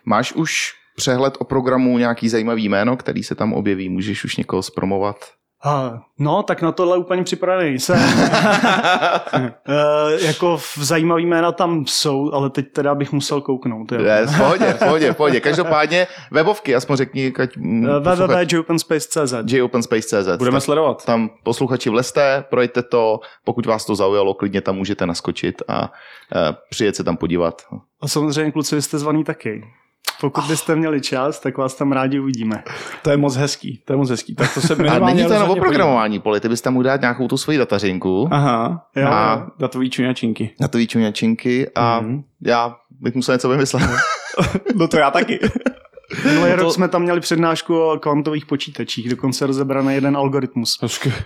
Máš 0.05 0.33
už 0.33 0.73
přehled 0.97 1.33
o 1.39 1.43
programu, 1.43 1.97
nějaký 1.97 2.29
zajímavý 2.29 2.69
jméno, 2.69 2.97
který 2.97 3.23
se 3.23 3.35
tam 3.35 3.53
objeví? 3.53 3.89
Můžeš 3.89 4.25
už 4.25 4.37
někoho 4.37 4.63
zpromovat? 4.63 5.15
A, 5.63 6.01
no, 6.19 6.43
tak 6.43 6.61
na 6.61 6.71
tohle 6.71 6.97
úplně 6.97 7.23
připravený 7.23 7.79
jsem. 7.79 7.99
e, 9.35 9.51
jako 10.25 10.57
v 10.57 10.77
zajímavý 10.77 11.25
jména 11.25 11.51
tam 11.51 11.85
jsou, 11.85 12.31
ale 12.33 12.49
teď 12.49 12.65
teda 12.71 12.95
bych 12.95 13.11
musel 13.11 13.41
kouknout. 13.41 13.91
Jo. 13.91 14.01
Ne, 14.01 14.25
v 14.25 14.37
pohodě, 14.37 14.75
pohodě, 14.79 15.13
pohodě. 15.13 15.39
Každopádně 15.39 16.07
webovky, 16.31 16.75
aspoň 16.75 16.95
řekni, 16.95 17.33
ať 17.39 17.57
mm, 17.57 17.87
Eh, 17.89 17.99
www.openspace.cz 17.99 19.53
jopenspace.cz. 19.53 20.37
Budeme 20.37 20.57
Tak 20.57 20.63
sledovat. 20.63 21.05
Tam 21.05 21.29
posluchači 21.43 21.89
vlezte, 21.89 22.45
projďte 22.49 22.83
to, 22.83 23.19
pokud 23.45 23.65
vás 23.65 23.85
to 23.85 23.95
zaujalo, 23.95 24.33
klidně 24.33 24.61
tam 24.61 24.75
můžete 24.75 25.05
naskočit 25.05 25.61
a 25.67 25.81
uh, 25.81 25.89
přijet 26.69 26.95
se 26.95 27.03
tam 27.03 27.17
podívat. 27.17 27.61
A 28.01 28.07
samozřejmě 28.07 28.51
kluci, 28.51 28.75
vy 28.75 28.81
jste 28.81 28.97
zvaný 28.97 29.23
taky. 29.23 29.63
Pokud 30.21 30.43
byste 30.45 30.75
měli 30.75 31.01
čas, 31.01 31.39
tak 31.39 31.57
vás 31.57 31.75
tam 31.75 31.91
rádi 31.91 32.19
uvidíme. 32.19 32.63
To 33.01 33.09
je 33.11 33.17
moc 33.17 33.35
hezký, 33.35 33.81
to 33.85 33.93
je 33.93 33.97
moc 33.97 34.09
hezký. 34.09 34.35
Tak 34.35 34.53
to 34.53 34.61
se 34.61 34.73
A 34.89 34.99
není 34.99 35.25
to 35.25 35.33
jenom 35.33 35.49
o 35.49 35.55
programování, 35.55 36.19
Poli, 36.19 36.39
ty 36.39 36.49
bys 36.49 36.61
tam 36.61 36.73
mohl 36.73 36.83
dát 36.83 37.01
nějakou 37.01 37.27
tu 37.27 37.37
svoji 37.37 37.57
datařinku. 37.57 38.27
Aha, 38.31 38.87
Jo, 38.95 39.07
a 39.07 39.47
datový 39.59 39.89
čuňačinky. 39.89 40.49
na 40.59 40.67
to 40.67 40.85
čuňačinky 40.85 41.69
a 41.75 41.99
Mhm. 41.99 42.23
já 42.41 42.75
bych 43.01 43.15
musel 43.15 43.35
něco 43.35 43.49
vymyslet. 43.49 43.83
No 44.75 44.87
to 44.87 44.97
já 44.97 45.11
taky. 45.11 45.39
Minulý 46.25 46.49
to- 46.49 46.55
rok 46.55 46.73
jsme 46.73 46.87
tam 46.87 47.01
měli 47.01 47.19
přednášku 47.19 47.79
o 47.81 47.97
kvantových 47.99 48.45
počítačích, 48.45 49.09
dokonce 49.09 49.47
rozebraný 49.47 49.93
jeden 49.95 50.17
algoritmus. 50.17 50.79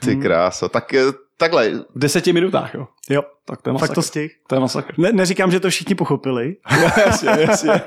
Ty 0.06 0.16
krása. 0.16 0.70
Tak 0.70 0.94
eh, 0.94 1.04
takhle, 1.42 1.70
V 1.70 2.00
deseti 2.00 2.34
minutách, 2.34 2.74
jo. 2.74 2.88
Jo, 3.10 3.22
Tak 3.46 3.62
to 3.62 3.70
je 3.70 3.74
fakt 3.74 3.82
masakr. 3.82 3.96
to 3.96 4.02
stih. 4.02 4.32
To 4.48 4.56
je 4.56 4.62
masakr. 4.62 4.94
Ne, 4.98 5.12
neříkám, 5.12 5.52
že 5.52 5.60
to 5.60 5.70
všichni 5.70 5.96
pochopili. 5.96 6.56
jasně, 7.06 7.30
jasně. 7.40 7.82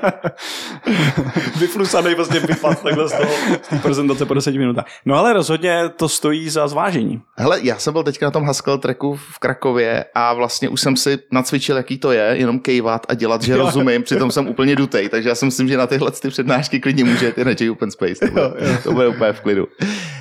Vyflusanej 1.59 2.15
vlastně 2.15 2.39
vypad 2.39 2.83
takhle 2.83 3.09
z 3.09 3.11
toho 3.11 3.31
z 3.63 3.67
té 3.67 3.79
prezentace 3.79 4.25
po 4.25 4.33
deseti 4.33 4.57
minutách. 4.57 4.85
No 5.05 5.15
ale 5.15 5.33
rozhodně 5.33 5.89
to 5.95 6.09
stojí 6.09 6.49
za 6.49 6.67
zvážení. 6.67 7.21
Hele, 7.37 7.59
já 7.63 7.77
jsem 7.77 7.93
byl 7.93 8.03
teďka 8.03 8.25
na 8.25 8.31
tom 8.31 8.43
Haskell 8.43 8.77
tracku 8.77 9.15
v 9.15 9.39
Krakově 9.39 10.05
a 10.15 10.33
vlastně 10.33 10.69
už 10.69 10.81
jsem 10.81 10.97
si 10.97 11.17
nacvičil, 11.31 11.77
jaký 11.77 11.97
to 11.97 12.11
je, 12.11 12.21
jenom 12.33 12.59
kejvat 12.59 13.05
a 13.09 13.13
dělat, 13.13 13.41
že 13.41 13.55
rozumím, 13.57 14.03
přitom 14.03 14.31
jsem 14.31 14.47
úplně 14.47 14.75
dutej, 14.75 15.09
takže 15.09 15.29
já 15.29 15.35
si 15.35 15.45
myslím, 15.45 15.67
že 15.67 15.77
na 15.77 15.87
tyhle 15.87 16.11
ty 16.11 16.29
přednášky 16.29 16.79
klidně 16.79 17.03
můžete 17.03 17.45
na 17.45 17.51
J 17.59 17.69
Open 17.71 17.91
Space, 17.91 18.25
to 18.25 18.31
bude, 18.31 18.77
to 18.83 18.91
bude 18.91 19.07
úplně 19.07 19.33
v 19.33 19.41
klidu. 19.41 19.67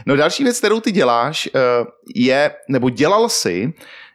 No 0.07 0.17
další 0.17 0.45
věc, 0.45 0.59
kterou 0.59 0.81
ty 0.81 0.93
děláš, 0.93 1.49
eh, 1.55 1.61
je, 2.15 2.51
nebo 2.69 2.91
dělal 2.91 3.24
si, 3.29 3.73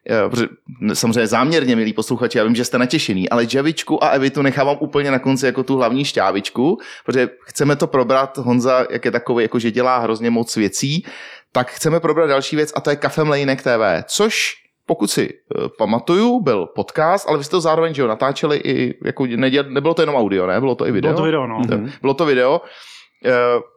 eh, 0.10 0.30
protože 0.30 0.48
samozřejmě 0.94 1.28
záměrně, 1.28 1.76
milí 1.76 1.94
posluchači, 1.94 2.38
já 2.38 2.44
vím, 2.44 2.56
že 2.56 2.66
jste 2.66 2.78
natěšený, 2.78 3.30
ale 3.30 3.46
Javičku 3.54 4.04
a 4.04 4.08
Evitu 4.08 4.42
nechávám 4.42 4.78
úplně 4.80 5.12
na 5.12 5.20
konci 5.20 5.46
jako 5.46 5.64
tu 5.64 5.78
hlavní 5.78 6.06
šťávičku, 6.06 6.78
protože 7.06 7.30
chceme 7.42 7.76
to 7.76 7.88
probrat, 7.88 8.38
Honza, 8.38 8.86
jak 8.90 9.06
je 9.06 9.12
takový, 9.12 9.44
jako 9.44 9.60
že 9.60 9.72
dělá 9.72 9.98
hrozně 9.98 10.30
moc 10.30 10.56
věcí, 10.56 11.06
tak 11.52 11.72
chceme 11.72 12.00
probrat 12.00 12.30
další 12.30 12.56
věc 12.56 12.74
a 12.76 12.82
to 12.82 12.90
je 12.90 12.96
Kafe 12.96 13.24
Mlejnek 13.24 13.62
TV, 13.62 14.04
což 14.06 14.56
pokud 14.86 15.12
si 15.12 15.30
uh, 15.30 15.68
pamatuju, 15.78 16.42
byl 16.42 16.66
podcast, 16.66 17.30
ale 17.30 17.38
vy 17.38 17.44
jste 17.44 17.52
to 17.52 17.62
zároveň 17.62 17.94
že 17.94 18.02
jo, 18.02 18.08
natáčeli 18.08 18.58
i, 18.58 18.98
jako 19.06 19.26
neděl, 19.26 19.64
nebylo 19.64 19.94
to 19.94 20.02
jenom 20.02 20.16
audio, 20.16 20.48
ne? 20.48 20.60
Bylo 20.60 20.76
to 20.76 20.88
i 20.88 20.92
video? 20.92 21.12
Bylo 21.12 21.22
to 21.22 21.26
video, 21.26 21.48
no. 21.48 21.60
Mhm. 21.60 21.92
Bylo 22.02 22.14
to 22.14 22.26
video. 22.26 22.62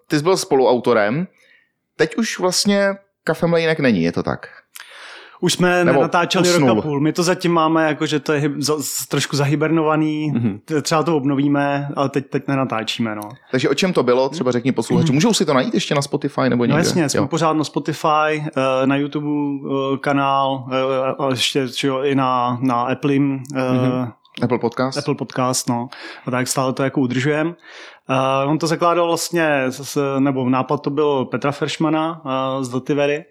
Ty 0.09 0.16
jsi 0.16 0.23
byl 0.23 0.37
spoluautorem. 0.37 1.27
Teď 1.97 2.16
už 2.16 2.38
vlastně 2.38 2.95
Kafe 3.25 3.47
Mlejnek 3.47 3.81
není, 3.81 4.03
je 4.03 4.12
to 4.12 4.23
tak? 4.23 4.62
Už 5.43 5.53
jsme 5.53 5.85
Nebo 5.85 6.03
natáčeli 6.03 6.49
usnul. 6.49 6.69
rok 6.69 6.79
a 6.79 6.83
půl. 6.83 7.01
My 7.01 7.13
to 7.13 7.23
zatím 7.23 7.53
máme, 7.53 7.87
jako, 7.87 8.07
že 8.07 8.21
to 8.21 8.33
je 8.33 8.53
za, 8.59 8.75
trošku 9.09 9.37
zahibernovaný. 9.37 10.31
Mhm. 10.31 10.49
Mm-hmm. 10.49 10.83
Třeba 10.83 11.03
to 11.03 11.17
obnovíme, 11.17 11.89
ale 11.97 12.09
teď, 12.09 12.27
teď 12.31 12.49
nenatáčíme. 12.49 13.15
No, 13.15 13.23
Takže 13.51 13.69
o 13.69 13.75
čem 13.75 13.93
to 13.93 14.03
bylo? 14.03 14.29
Třeba 14.29 14.53
řekni 14.53 14.73
posluchači. 14.73 15.13
Můžou 15.13 15.35
si 15.35 15.45
to 15.45 15.55
najít 15.55 15.75
ještě 15.75 15.95
na 15.95 16.03
Spotify 16.03 16.41
nebo 16.49 16.65
někde? 16.65 16.73
no 16.75 16.79
jasně, 16.79 17.09
jsme 17.09 17.21
Jo. 17.21 17.27
pořád 17.29 17.53
na 17.53 17.65
Spotify, 17.65 18.09
eh, 18.33 18.87
na 18.87 18.97
YouTube 18.97 19.27
eh, 19.27 19.99
kanál, 19.99 20.65
eh, 20.73 21.15
a 21.19 21.29
ještě 21.31 21.67
jo, 21.83 22.03
i 22.03 22.15
na, 22.15 22.59
na 22.63 22.83
Apple, 22.83 23.13
mm-hmm. 23.13 24.13
Apple 24.43 24.59
Podcast? 24.59 24.99
Apple 24.99 25.15
Podcast, 25.15 25.69
no. 25.69 25.89
A 26.27 26.31
tak 26.31 26.49
stále 26.49 26.73
to 26.73 26.83
jako 26.83 27.01
udržujeme. 27.01 27.51
Uh, 28.11 28.51
on 28.51 28.59
to 28.59 28.67
zakládal 28.67 29.07
vlastně, 29.07 29.65
s, 29.69 30.19
nebo 30.19 30.49
nápad 30.49 30.83
to 30.83 30.91
byl 30.91 31.25
Petra 31.25 31.53
Feršmana 31.53 32.23
uh, 32.25 32.63
z 32.65 32.69
Dotivery. 32.69 33.25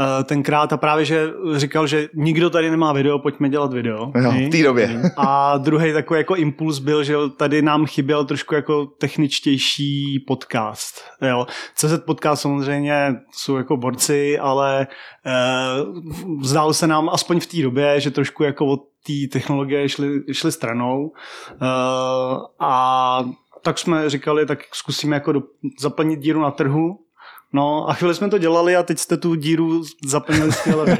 Eh, 0.00 0.24
tenkrát 0.24 0.72
a 0.72 0.76
právě, 0.76 1.04
že 1.04 1.32
říkal, 1.56 1.86
že 1.86 2.08
nikdo 2.14 2.50
tady 2.50 2.70
nemá 2.70 2.92
video, 2.92 3.18
pojďme 3.18 3.48
dělat 3.48 3.72
video. 3.72 4.12
Jo, 4.14 4.32
v 4.32 4.50
té 4.50 4.62
době. 4.62 5.02
A 5.16 5.58
druhý 5.58 5.92
takový 5.92 6.20
jako 6.20 6.36
impuls 6.36 6.78
byl, 6.78 7.04
že 7.04 7.14
tady 7.36 7.62
nám 7.62 7.86
chyběl 7.86 8.24
trošku 8.24 8.54
jako 8.54 8.86
techničtější 8.86 10.24
podcast. 10.26 11.00
Jo. 11.28 11.46
CZ 11.74 11.98
podcast 12.06 12.42
samozřejmě 12.42 13.14
jsou 13.32 13.56
jako 13.56 13.76
borci, 13.76 14.38
ale 14.38 14.86
eh, 15.26 15.32
zdálo 16.42 16.74
se 16.74 16.86
nám 16.86 17.08
aspoň 17.08 17.40
v 17.40 17.46
té 17.46 17.62
době, 17.62 18.00
že 18.00 18.10
trošku 18.10 18.42
jako 18.42 18.66
od 18.66 18.80
té 19.06 19.12
technologie 19.32 19.88
šli, 19.88 20.20
šli 20.32 20.52
stranou. 20.52 21.12
Eh, 21.52 21.66
a 22.60 23.24
tak 23.62 23.78
jsme 23.78 24.10
říkali, 24.10 24.46
tak 24.46 24.58
zkusíme 24.72 25.16
jako 25.16 25.32
do, 25.32 25.42
zaplnit 25.80 26.20
díru 26.20 26.40
na 26.40 26.50
trhu. 26.50 26.98
No 27.54 27.90
a 27.90 27.92
chvíli 27.94 28.14
jsme 28.14 28.28
to 28.28 28.38
dělali 28.38 28.76
a 28.76 28.82
teď 28.82 28.98
jste 28.98 29.16
tu 29.16 29.34
díru 29.34 29.82
zaplnili 30.06 30.52
skvěle. 30.52 30.98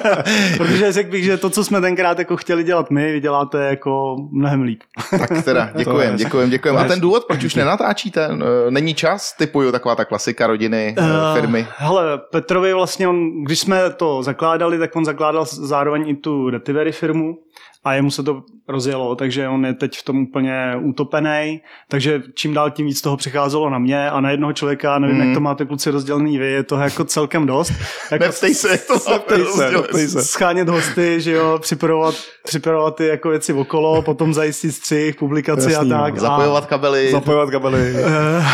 Protože 0.56 0.92
řekl 0.92 1.10
bych, 1.10 1.24
že 1.24 1.36
to, 1.36 1.50
co 1.50 1.64
jsme 1.64 1.80
tenkrát 1.80 2.18
jako 2.18 2.36
chtěli 2.36 2.64
dělat 2.64 2.90
my, 2.90 3.12
vy 3.12 3.20
děláte 3.20 3.64
jako 3.64 4.16
mnohem 4.32 4.62
líp. 4.62 4.80
Tak 5.10 5.44
teda, 5.44 5.70
děkujem, 5.76 6.10
je- 6.12 6.16
děkujem, 6.18 6.50
děkujem. 6.50 6.76
A 6.76 6.84
ten 6.84 7.00
důvod, 7.00 7.24
proč 7.24 7.44
už 7.44 7.54
nenatáčíte? 7.54 8.28
Není 8.70 8.94
čas? 8.94 9.32
Typuju 9.38 9.72
taková 9.72 9.94
ta 9.94 10.04
klasika 10.04 10.46
rodiny, 10.46 10.94
Eh, 10.98 11.40
firmy. 11.40 11.66
Hele, 11.76 12.18
Petrovi 12.30 12.74
vlastně, 12.74 13.08
on, 13.08 13.44
když 13.44 13.58
jsme 13.60 13.90
to 13.90 14.22
zakládali, 14.22 14.78
tak 14.78 14.96
on 14.96 15.04
zakládal 15.04 15.44
zároveň 15.44 16.08
i 16.08 16.14
tu 16.14 16.50
Retivery 16.50 16.92
firmu 16.92 17.38
a 17.84 17.94
jemu 17.94 18.10
se 18.10 18.22
to 18.22 18.42
rozjelo, 18.68 19.14
takže 19.16 19.48
on 19.48 19.66
je 19.66 19.74
teď 19.74 19.98
v 19.98 20.02
tom 20.04 20.18
úplně 20.18 20.72
utopený, 20.82 21.60
takže 21.88 22.22
čím 22.34 22.54
dál 22.54 22.70
tím 22.70 22.86
víc 22.86 23.00
toho 23.00 23.16
přicházelo 23.16 23.70
na 23.70 23.78
mě 23.78 24.10
a 24.10 24.20
na 24.20 24.30
jednoho 24.30 24.52
člověka, 24.52 24.98
nevím, 24.98 25.16
Mhm. 25.16 25.26
jak 25.28 25.34
to 25.36 25.40
máte 25.40 25.64
kluci 25.64 25.90
rozdělený 25.90 26.38
vy, 26.38 26.46
je 26.52 26.62
toho 26.62 26.82
jako 26.82 27.04
celkem 27.04 27.46
dost. 27.46 27.72
Jako 28.10 28.24
Neptej 28.24 28.54
se, 28.54 28.68
jak 28.70 28.84
to 28.86 28.94
Neptej 29.10 29.44
se, 29.44 29.70
neptej 29.70 30.08
se. 30.08 30.22
schánět 30.24 30.68
hosty, 30.68 31.20
že 31.20 31.32
jo, 31.32 31.58
připravovat, 31.62 32.14
připravovat 32.44 32.96
ty 32.96 33.06
jako 33.06 33.28
věci 33.28 33.52
okolo, 33.52 34.02
potom 34.02 34.34
zajistit 34.34 34.72
střih, 34.72 35.14
publikaci 35.16 35.72
Jasný, 35.72 35.92
a 35.92 35.96
no. 35.96 36.02
tak. 36.04 36.16
a- 36.16 36.20
Zapojovat 36.20 36.66
kabely. 36.66 37.10
Zapojovat 37.10 37.50
kabely. 37.50 37.94
Eh, 37.96 38.44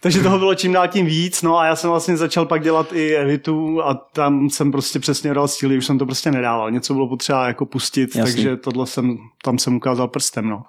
takže 0.00 0.20
toho 0.20 0.38
bylo 0.38 0.54
čím 0.54 0.72
dál 0.72 0.88
tím 0.88 1.06
víc, 1.06 1.42
no 1.42 1.58
a 1.58 1.66
já 1.66 1.76
jsem 1.76 1.90
vlastně 1.90 2.16
začal 2.16 2.46
pak 2.46 2.62
dělat 2.62 2.92
i 2.92 3.16
editu 3.16 3.82
a 3.84 3.94
tam 3.94 4.50
jsem 4.50 4.72
prostě 4.72 4.98
přesně 4.98 5.34
dal 5.34 5.48
stíly, 5.48 5.76
už 5.78 5.86
jsem 5.86 5.98
to 5.98 6.06
prostě 6.06 6.30
nedával. 6.30 6.70
Něco 6.70 6.94
bylo 6.94 7.08
potřeba 7.08 7.46
jako 7.46 7.66
pustit, 7.66 8.16
Jasný. 8.16 8.31
Takže 8.34 8.56
tohle 8.56 8.86
jsem, 8.86 9.16
tam 9.44 9.58
jsem 9.58 9.76
ukázal 9.76 10.08
prstem, 10.08 10.48
no. 10.48 10.62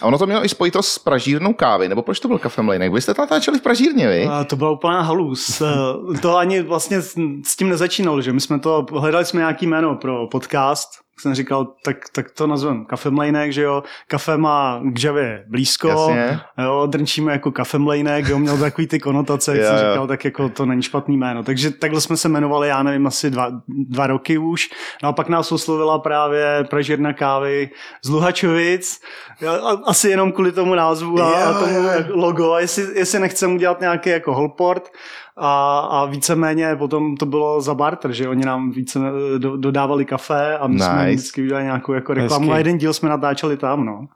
A 0.00 0.06
ono 0.06 0.18
to 0.18 0.26
mělo 0.26 0.44
i 0.44 0.48
spojitost 0.48 0.92
s 0.92 0.98
pražírnou 0.98 1.52
kávy, 1.52 1.88
nebo 1.88 2.02
proč 2.02 2.20
to 2.20 2.28
byl 2.28 2.38
kafe 2.38 2.62
mlejnek? 2.62 2.92
Vy 2.92 3.00
jste 3.00 3.14
tam 3.14 3.22
natáčeli 3.22 3.58
v 3.58 3.62
pražírně, 3.62 4.08
vy? 4.08 4.24
A 4.24 4.44
to 4.44 4.56
byla 4.56 4.70
úplná 4.70 5.00
halus. 5.02 5.60
Eh, 5.60 6.18
To 6.18 6.36
ani 6.36 6.62
vlastně 6.62 7.00
s 7.02 7.14
s 7.44 7.56
tím 7.56 7.68
nezačínalo, 7.68 8.22
že 8.22 8.32
my 8.32 8.40
jsme 8.40 8.58
to, 8.58 8.86
hledali 8.92 9.24
jsme 9.24 9.40
nějaký 9.40 9.66
jméno 9.66 9.94
pro 9.96 10.26
podcast, 10.26 10.88
tak 11.16 11.22
jsem 11.22 11.34
říkal, 11.34 11.66
tak, 11.84 11.96
tak 12.12 12.30
to 12.30 12.46
nazvem 12.46 12.84
kafemlejnek, 12.84 13.52
že 13.52 13.62
jo, 13.62 13.82
kafe 14.08 14.36
má 14.36 14.80
k 14.92 15.04
Javě 15.04 15.44
blízko, 15.48 15.88
Jasně. 15.88 16.40
jo, 16.64 16.86
drnčíme 16.86 17.32
jako 17.32 17.52
kafemlejnek, 17.52 18.28
jo, 18.28 18.38
měl 18.38 18.58
takový 18.58 18.86
ty 18.86 18.98
konotace, 19.00 19.56
jak 19.58 19.60
Jo, 19.72 19.78
jsem 19.78 19.90
říkal, 19.90 20.06
tak 20.06 20.24
jako 20.24 20.48
to 20.48 20.66
není 20.66 20.82
špatný 20.82 21.16
jméno. 21.16 21.42
Takže 21.42 21.70
takhle 21.70 22.00
jsme 22.00 22.16
se 22.16 22.28
jmenovali, 22.28 22.68
já 22.68 22.82
nevím, 22.82 23.06
asi 23.06 23.30
dva, 23.30 23.48
dva 23.68 24.06
roky 24.06 24.38
už. 24.38 24.68
No 25.02 25.08
a 25.08 25.12
pak 25.12 25.28
nás 25.28 25.52
oslovila 25.52 25.98
právě 25.98 26.64
pražírna 26.70 27.12
kávy 27.12 27.70
z 28.04 28.08
Luhačovic, 28.08 29.00
jo, 29.40 29.52
a- 29.52 29.80
asi 29.90 30.08
jenom 30.08 30.32
kvůli 30.32 30.52
tomu 30.52 30.74
názvu 30.74 31.20
a, 31.20 31.34
a 31.36 31.48
Jo, 31.50 31.54
tomu 31.60 31.72
jo. 31.74 31.90
logo, 32.08 32.52
a 32.52 32.60
jestli, 32.60 32.98
jestli 32.98 33.18
nechcem 33.20 33.54
udělat 33.54 33.80
nějaký 33.80 34.10
jako 34.10 34.34
holport 34.34 34.88
a, 35.36 35.78
a 35.78 36.04
víceméně 36.04 36.76
potom 36.76 37.16
to 37.16 37.26
bylo 37.26 37.60
za 37.60 37.74
barter, 37.74 38.12
že 38.12 38.28
oni 38.28 38.44
nám 38.44 38.70
více 38.70 38.98
eh, 38.98 39.38
do, 39.38 39.56
dodávali 39.56 40.04
kafe 40.04 40.58
a 40.58 40.66
my 40.66 40.74
nice. 40.74 40.86
jsme 40.86 41.06
vždycky 41.06 41.42
udělali 41.42 41.64
nějakou 41.64 41.92
jako 41.92 42.14
reklamu 42.14 42.44
Hezky. 42.44 42.54
a 42.54 42.58
jeden 42.58 42.78
díl 42.78 42.92
jsme 42.92 43.08
natáčeli 43.08 43.56
tam, 43.56 43.84
no. 43.84 44.06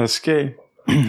Hezky. 0.00 0.54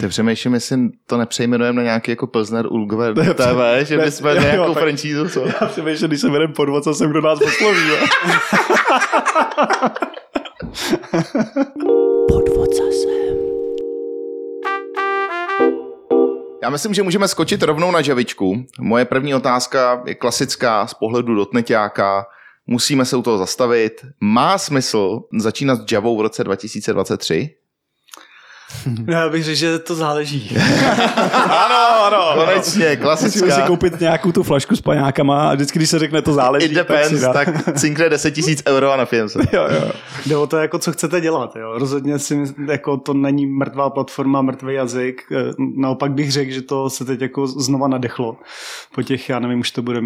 Ty 0.00 0.08
přemýšlím, 0.08 0.54
jestli 0.54 0.78
to 1.06 1.18
nepřejmenujeme 1.18 1.76
na 1.76 1.82
nějaký 1.82 2.10
jako 2.10 2.26
Pilsner 2.26 2.66
Ulgver 2.66 3.14
TV, 3.34 3.86
že 3.86 3.96
ne, 3.96 4.04
bychom 4.04 4.26
jo, 4.26 4.34
jo, 4.34 4.40
nějakou 4.40 4.74
franšízu, 4.74 5.28
co? 5.28 5.44
Já 5.46 5.66
přemýšlím, 5.68 6.08
když 6.08 6.20
se 6.20 6.30
vedem 6.30 6.52
podvod, 6.52 6.84
co 6.84 6.94
jsem 6.94 7.10
kdo 7.10 7.20
nás 7.20 7.40
osloví. 7.40 7.88
jo. 7.88 7.96
Já 16.62 16.70
myslím, 16.70 16.94
že 16.94 17.02
můžeme 17.02 17.28
skočit 17.28 17.62
rovnou 17.62 17.90
na 17.90 18.02
žavičku. 18.02 18.66
Moje 18.80 19.04
první 19.04 19.34
otázka 19.34 20.02
je 20.06 20.14
klasická 20.14 20.86
z 20.86 20.94
pohledu 20.94 21.34
dotneťáka. 21.34 22.26
Musíme 22.66 23.04
se 23.04 23.16
u 23.16 23.22
toho 23.22 23.38
zastavit. 23.38 23.92
Má 24.20 24.58
smysl 24.58 25.20
začínat 25.38 25.76
s 25.80 25.92
Javou 25.92 26.18
v 26.18 26.20
roce 26.20 26.44
2023? 26.44 27.54
Já 29.06 29.28
bych 29.28 29.44
řekl, 29.44 29.56
že 29.56 29.78
to 29.78 29.94
záleží. 29.94 30.56
ano, 31.32 32.04
ano. 32.04 32.44
Konečně, 32.44 32.60
Musíme 32.62 32.90
si 32.90 32.96
klasická. 32.96 33.66
koupit 33.66 34.00
nějakou 34.00 34.32
tu 34.32 34.42
flašku 34.42 34.76
s 34.76 34.80
paňákama 34.80 35.48
a 35.50 35.54
vždycky, 35.54 35.78
když 35.78 35.90
se 35.90 35.98
řekne 35.98 36.22
to 36.22 36.32
záleží, 36.32 36.66
It 36.66 36.72
depends, 36.72 37.20
tak, 37.32 37.64
tak 37.64 37.78
cinkne 37.78 38.08
10 38.08 38.30
tisíc 38.30 38.62
euro 38.66 38.92
a 38.92 38.96
napijeme 38.96 39.28
se. 39.28 39.42
si 39.42 39.56
jo, 39.56 39.66
jo. 39.70 39.90
Jde 40.26 40.36
o 40.36 40.46
to, 40.46 40.56
jako 40.56 40.78
co 40.78 40.92
chcete 40.92 41.20
dělat. 41.20 41.56
Jo. 41.56 41.72
Rozhodně 41.78 42.18
si 42.18 42.42
jako 42.68 42.96
to 42.96 43.14
není 43.14 43.46
mrtvá 43.46 43.90
platforma, 43.90 44.42
mrtvý 44.42 44.74
jazyk. 44.74 45.22
Eh, 45.32 45.52
Naopak 45.76 46.12
bych 46.12 46.32
řekl, 46.32 46.52
že 46.52 46.62
to 46.62 46.90
se 46.90 47.04
teď 47.04 47.20
jako 47.20 47.46
znova 47.46 47.88
nadechlo. 47.88 48.36
Po 48.94 49.02
těch, 49.02 49.28
já 49.28 49.38
nevím, 49.38 49.60
už 49.60 49.70
to 49.70 49.82
bude 49.82 50.00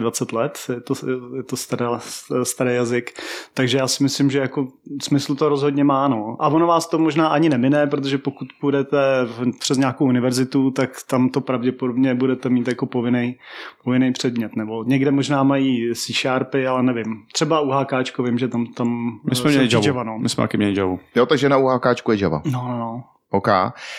25 0.00 0.36
let, 0.38 0.58
je 0.74 0.80
to, 0.80 0.94
je 1.36 1.42
to 1.42 1.56
starý, 1.56 1.84
starý 2.42 2.74
jazyk. 2.74 3.20
Takže 3.54 3.78
já 3.78 3.88
si 3.88 4.02
myslím, 4.02 4.30
že 4.30 4.38
jako 4.38 4.66
smysl 5.02 5.34
to 5.34 5.48
rozhodně 5.48 5.84
má. 5.84 6.08
No. 6.08 6.36
A 6.40 6.48
ono 6.48 6.66
vás 6.66 6.86
to 6.88 6.98
možná 6.98 7.28
ani 7.28 7.48
nemine, 7.48 7.86
protože 7.86 8.05
pokud 8.18 8.48
půjdete 8.60 8.98
přes 9.58 9.78
nějakou 9.78 10.04
univerzitu, 10.04 10.70
tak 10.70 10.90
tam 11.10 11.28
to 11.28 11.40
pravděpodobně 11.40 12.14
budete 12.14 12.48
mít 12.48 12.68
jako 12.68 12.86
povinný, 12.86 13.36
povinný 13.84 14.12
předmět. 14.12 14.56
Nebo 14.56 14.84
někde 14.84 15.10
možná 15.10 15.42
mají 15.42 15.94
C 15.94 16.12
Sharpy, 16.12 16.66
ale 16.66 16.82
nevím. 16.82 17.22
Třeba 17.32 17.60
u 17.60 17.70
HKčko 17.70 18.22
vím, 18.22 18.38
že 18.38 18.48
tam, 18.48 18.66
tam 18.66 19.20
My 19.24 19.36
jsme 19.36 19.52
se 19.52 19.58
měli. 19.58 19.86
Java, 19.86 20.04
no. 20.04 20.18
My 20.18 20.28
jsme 20.28 20.44
taky 20.44 20.56
měli 20.56 20.78
Javu. 20.78 21.00
Jo, 21.14 21.26
takže 21.26 21.48
na 21.48 21.56
UHKčku 21.56 22.12
je 22.12 22.18
Java. 22.20 22.42
No, 22.44 22.68
no, 22.68 22.78
no. 22.78 23.04
OK. 23.30 23.48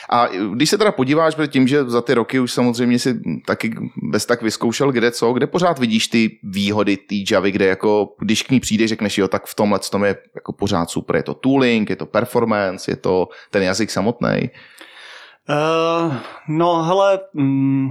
A 0.09 0.27
když 0.53 0.69
se 0.69 0.77
teda 0.77 0.91
podíváš, 0.91 1.35
protože 1.35 1.47
tím, 1.47 1.67
že 1.67 1.83
za 1.83 2.01
ty 2.01 2.13
roky 2.13 2.39
už 2.39 2.51
samozřejmě 2.51 2.99
si 2.99 3.19
taky 3.45 3.75
bez 4.11 4.25
tak 4.25 4.41
vyzkoušel 4.41 4.91
kde 4.91 5.11
co, 5.11 5.33
kde 5.33 5.47
pořád 5.47 5.79
vidíš 5.79 6.07
ty 6.07 6.39
výhody 6.43 6.97
té 6.97 7.15
Javy, 7.31 7.51
kde 7.51 7.65
jako, 7.65 8.15
když 8.19 8.43
k 8.43 8.51
ní 8.51 8.59
přijdeš, 8.59 8.89
řekneš, 8.89 9.17
jo, 9.17 9.27
tak 9.27 9.45
v 9.45 9.55
tomhle 9.55 9.79
tom 9.79 10.03
je 10.03 10.15
jako 10.35 10.53
pořád 10.53 10.89
super. 10.89 11.15
Je 11.15 11.23
to 11.23 11.33
tooling, 11.33 11.89
je 11.89 11.95
to 11.95 12.05
performance, 12.05 12.91
je 12.91 12.95
to 12.95 13.27
ten 13.51 13.63
jazyk 13.63 13.91
samotný. 13.91 14.49
Uh, 15.49 16.15
no, 16.47 16.83
hele, 16.83 17.19
mm, 17.33 17.89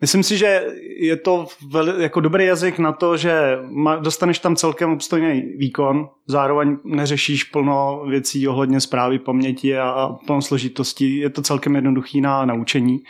myslím 0.00 0.22
si, 0.22 0.38
že 0.38 0.66
je 0.98 1.16
to 1.16 1.46
veli, 1.70 2.02
jako 2.02 2.20
dobrý 2.20 2.44
jazyk 2.46 2.78
na 2.78 2.92
to, 2.92 3.16
že 3.16 3.58
dostaneš 4.00 4.38
tam 4.38 4.56
celkem 4.56 4.92
obstojný 4.92 5.40
výkon, 5.56 6.08
zároveň 6.26 6.76
neřešíš 6.84 7.44
plno 7.44 8.04
věcí 8.08 8.48
ohledně 8.48 8.80
zprávy 8.80 9.18
paměti 9.18 9.78
a, 9.78 9.90
a 9.90 10.12
plno 10.12 10.42
složitostí. 10.42 11.16
Je 11.16 11.30
to 11.30 11.42
celkem 11.42 11.74
jednoduchý 11.74 12.20
na 12.20 12.44
naučení. 12.44 13.02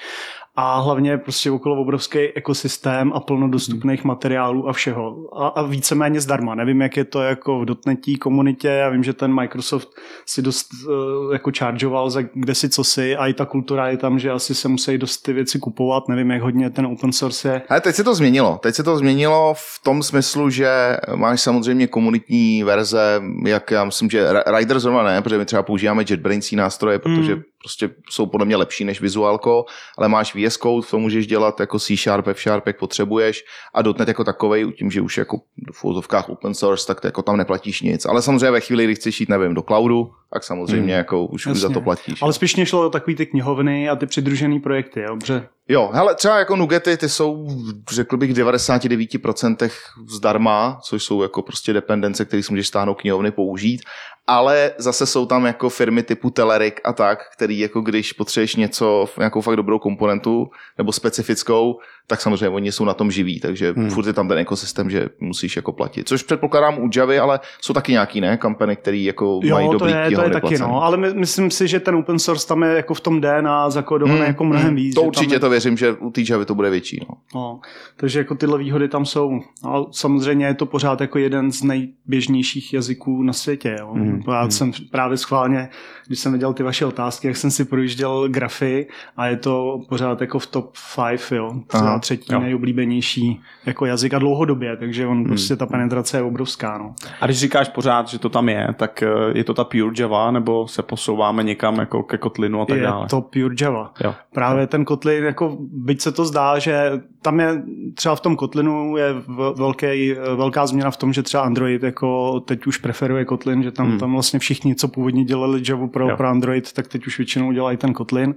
A 0.58 0.80
hlavně 0.80 1.18
prostě 1.18 1.50
okolo 1.50 1.80
obrovský 1.80 2.18
ekosystém 2.18 3.12
a 3.12 3.20
plno 3.20 3.48
dostupných 3.48 4.04
materiálů 4.04 4.68
a 4.68 4.72
všeho. 4.72 5.16
A, 5.36 5.46
a 5.46 5.62
víceméně 5.62 6.20
zdarma. 6.20 6.54
Nevím, 6.54 6.80
jak 6.80 6.96
je 6.96 7.04
to 7.04 7.22
jako 7.22 7.60
v 7.60 7.64
dotnetí 7.64 8.16
komunitě. 8.16 8.68
Já 8.68 8.88
vím, 8.88 9.04
že 9.04 9.12
ten 9.12 9.34
Microsoft 9.34 9.88
si 10.26 10.42
dost 10.42 10.66
uh, 10.88 11.32
jako 11.32 11.50
chargeoval 11.58 12.10
za 12.10 12.22
kde 12.34 12.54
si 12.54 12.68
co 12.68 12.84
si 12.84 13.16
a 13.16 13.26
i 13.26 13.32
ta 13.32 13.44
kultura 13.44 13.88
je 13.88 13.96
tam, 13.96 14.18
že 14.18 14.30
asi 14.30 14.54
se 14.54 14.68
musí 14.68 14.98
dost 14.98 15.18
ty 15.18 15.32
věci 15.32 15.58
kupovat. 15.58 16.08
Nevím, 16.08 16.30
jak 16.30 16.42
hodně 16.42 16.70
ten 16.70 16.86
open 16.86 17.12
source 17.12 17.48
je. 17.48 17.62
Ale 17.68 17.80
teď 17.80 17.94
se 17.94 18.04
to 18.04 18.14
změnilo. 18.14 18.58
Teď 18.62 18.74
se 18.74 18.82
to 18.82 18.98
změnilo 18.98 19.54
v 19.56 19.80
tom 19.84 20.02
smyslu, 20.02 20.50
že 20.50 20.96
máš 21.14 21.40
samozřejmě 21.40 21.86
komunitní 21.86 22.62
verze, 22.62 23.22
jak 23.46 23.70
já 23.70 23.84
myslím, 23.84 24.10
že 24.10 24.28
Rider 24.56 24.80
zrovna 24.80 25.02
ne, 25.02 25.22
protože 25.22 25.38
my 25.38 25.44
třeba 25.44 25.62
používáme 25.62 26.04
JetBrains 26.10 26.52
nástroje, 26.52 26.98
protože 26.98 27.32
Hmm. 27.32 27.42
Prostě 27.62 27.90
jsou 28.10 28.26
podle 28.26 28.46
mě 28.46 28.56
lepší 28.56 28.84
než 28.84 29.00
Visualko, 29.00 29.64
ale 29.98 30.08
máš 30.08 30.34
VS 30.34 30.56
Code, 30.56 30.86
to 30.90 30.98
můžeš 30.98 31.26
dělat 31.26 31.60
jako 31.60 31.78
C 31.78 31.96
Sharp, 31.96 32.26
F 32.28 32.40
Sharp, 32.40 32.66
jak 32.66 32.78
potřebuješ 32.78 33.44
a 33.74 33.82
.NET 33.82 34.08
jako 34.08 34.24
takovej, 34.24 34.72
tím, 34.72 34.90
že 34.90 35.00
už 35.00 35.18
jako 35.18 35.40
v 35.72 35.84
úzovkách 35.84 36.28
open 36.28 36.54
source, 36.54 36.86
tak 36.86 37.00
to 37.00 37.06
jako 37.06 37.22
tam 37.22 37.36
neplatíš 37.36 37.80
nic. 37.82 38.06
Ale 38.06 38.22
samozřejmě 38.22 38.50
ve 38.50 38.60
chvíli, 38.60 38.84
kdy 38.84 38.94
chceš 38.94 39.20
jít, 39.20 39.28
nevím, 39.28 39.54
do 39.54 39.62
cloudu, 39.62 40.10
tak 40.32 40.44
samozřejmě 40.44 40.76
Hmm. 40.76 40.88
jako 40.98 41.26
už, 41.26 41.46
už 41.46 41.60
za 41.60 41.68
to 41.68 41.80
platíš. 41.80 42.22
Ale 42.22 42.32
spíš 42.32 42.56
mě 42.56 42.66
šlo 42.66 42.86
o 42.86 42.90
takový 42.90 43.16
ty 43.16 43.26
knihovny 43.26 43.88
a 43.88 43.96
ty 43.96 44.06
přidružený 44.06 44.60
projekty, 44.60 45.00
jo? 45.00 45.10
Dobře. 45.10 45.48
Jo, 45.68 45.90
hele, 45.92 46.14
třeba 46.14 46.38
jako 46.38 46.56
nugety, 46.56 46.96
ty 46.96 47.08
jsou, 47.08 47.46
řekl 47.90 48.16
bych, 48.16 48.32
v 48.32 48.36
99% 48.36 49.70
zdarma, 50.08 50.78
což 50.82 51.02
jsou 51.04 51.22
jako 51.22 51.42
prostě 51.42 51.72
dependence, 51.72 52.24
které 52.24 52.42
si 52.42 52.52
můžeš 52.52 52.66
stáhnout 52.66 52.94
knihovny 52.94 53.30
použít. 53.30 53.82
Ale 54.26 54.72
zase 54.78 55.06
jsou 55.06 55.26
tam 55.26 55.46
jako 55.46 55.68
firmy 55.68 56.02
typu 56.02 56.30
Telerik 56.30 56.80
a 56.84 56.92
tak, 56.92 57.18
který 57.32 57.58
jako 57.58 57.80
když 57.80 58.12
potřebuješ 58.12 58.56
něco, 58.56 59.08
nějakou 59.18 59.40
fakt 59.40 59.56
dobrou 59.56 59.78
komponentu 59.78 60.50
nebo 60.78 60.92
specifickou, 60.92 61.78
tak 62.06 62.20
samozřejmě 62.20 62.48
oni 62.48 62.72
jsou 62.72 62.84
na 62.84 62.94
tom 62.94 63.10
živí, 63.10 63.40
takže 63.40 63.72
hmm. 63.72 63.90
furt 63.90 64.06
je 64.06 64.12
tam 64.12 64.28
ten 64.28 64.38
ekosystém, 64.38 64.90
že 64.90 65.08
musíš 65.20 65.56
jako 65.56 65.72
platit. 65.72 66.08
Což 66.08 66.22
předpokládám 66.22 66.78
u 66.78 66.90
Javy, 66.96 67.18
ale 67.18 67.40
jsou 67.60 67.72
taky 67.72 67.92
nějaký, 67.92 68.20
ne, 68.20 68.36
kampany, 68.36 68.76
který 68.76 69.04
jako 69.04 69.40
Jo, 69.42 69.54
mají 69.54 69.66
to 69.66 69.72
dobrý 69.72 69.92
je, 69.92 70.10
to 70.10 70.22
je 70.22 70.30
taky, 70.30 70.58
no, 70.58 70.82
ale 70.82 70.96
my, 70.96 71.14
myslím 71.14 71.50
si, 71.50 71.68
že 71.68 71.80
ten 71.80 71.94
open 71.94 72.18
source 72.18 72.48
tam 72.48 72.62
je 72.62 72.68
jako 72.68 72.94
v 72.94 73.00
tom 73.00 73.20
DNA 73.20 73.70
zakodovaný 73.70 74.20
jako 74.20 74.44
mnohem 74.44 74.74
víc. 74.74 74.84
Hmm, 74.84 74.94
To 74.94 75.00
že 75.00 75.04
tam 75.04 75.08
určitě 75.08 75.34
je, 75.34 75.40
to 75.40 75.50
věřím, 75.50 75.76
že 75.76 75.92
u 75.92 76.10
té 76.10 76.20
Javy 76.30 76.44
to 76.44 76.54
bude 76.54 76.70
větší. 76.70 77.00
No. 77.08 77.16
No, 77.34 77.60
takže 77.96 78.18
jako 78.18 78.34
tyhle 78.34 78.58
výhody 78.58 78.88
tam 78.88 79.06
jsou. 79.06 79.40
A 79.64 79.82
samozřejmě 79.90 80.46
je 80.46 80.54
to 80.54 80.66
pořád 80.66 81.00
jako 81.00 81.18
jeden 81.18 81.52
z 81.52 81.62
nejběžnějších 81.62 82.74
jazyků 82.74 83.22
na 83.22 83.32
světě. 83.32 83.76
Jo. 83.80 83.94
Mhm, 84.16 84.34
Já 84.34 84.50
jsem 84.50 84.72
právě 84.90 85.16
schválně, 85.16 85.68
když 86.06 86.18
jsem 86.18 86.32
viděl 86.32 86.52
ty 86.52 86.62
vaše 86.62 86.86
otázky, 86.86 87.26
jak 87.26 87.36
jsem 87.36 87.50
si 87.50 87.64
projížděl 87.64 88.28
grafy 88.28 88.86
a 89.16 89.26
je 89.26 89.36
to 89.36 89.80
pořád 89.88 90.20
jako 90.20 90.38
v 90.38 90.46
top 90.46 90.72
5, 91.06 91.32
jo. 91.36 91.52
Aha, 91.70 91.98
třetí 91.98 92.32
jo. 92.32 92.40
nejoblíbenější 92.40 93.40
jako 93.66 93.86
jazyk 93.86 94.14
a 94.14 94.18
dlouhodobě, 94.18 94.76
takže 94.76 95.06
on 95.06 95.24
prostě 95.24 95.56
ta 95.56 95.66
penetrace 95.66 96.16
je 96.16 96.22
obrovská. 96.22 96.78
No. 96.78 96.94
A 97.20 97.26
když 97.26 97.38
říkáš 97.38 97.68
pořád, 97.68 98.08
že 98.08 98.18
to 98.18 98.28
tam 98.28 98.48
je, 98.48 98.68
tak 98.76 99.02
eh, 99.02 99.08
je 99.34 99.44
to 99.44 99.54
ta 99.54 99.64
pure 99.64 99.94
Java, 99.98 100.30
nebo 100.30 100.68
se 100.68 100.82
posouváme 100.82 101.42
někam 101.42 101.78
jako 101.78 102.02
ke 102.02 102.18
Kotlinu 102.18 102.60
a 102.60 102.66
tak 102.66 102.76
je 102.76 102.82
dále? 102.82 103.06
to 103.06 103.20
pure 103.20 103.54
Java. 103.60 103.92
Jo. 104.04 104.14
Právě 104.34 104.66
ten 104.66 104.84
Kotlin, 104.84 105.24
jako 105.24 105.56
byť 105.60 106.00
se 106.00 106.12
to 106.12 106.24
zdá, 106.24 106.58
že 106.58 106.90
tam 107.22 107.40
je 107.40 107.62
třeba 107.94 108.14
v 108.16 108.20
tom 108.20 108.36
Kotlinu 108.36 108.96
je 108.96 109.14
velký, 109.56 110.14
velká 110.36 110.66
změna 110.66 110.90
v 110.90 110.96
tom, 110.96 111.12
že 111.12 111.22
třeba 111.22 111.42
Android 111.42 111.82
jako 111.82 112.40
teď 112.40 112.66
už 112.66 112.76
preferuje 112.78 113.24
Kotlin, 113.24 113.62
že 113.62 113.70
tam, 113.70 113.86
Hmm. 113.86 113.98
tam 113.98 114.12
vlastně 114.12 114.38
všichni, 114.38 114.74
co 114.74 114.88
původně 114.88 115.24
dělali 115.24 115.62
Java 115.68 115.86
pro, 115.96 116.10
Jo. 116.10 116.16
pro 116.16 116.28
Android, 116.28 116.72
tak 116.72 116.88
teď 116.88 117.06
už 117.06 117.18
většinou 117.18 117.52
dělají 117.52 117.76
ten 117.76 117.92
Kotlin. 117.92 118.34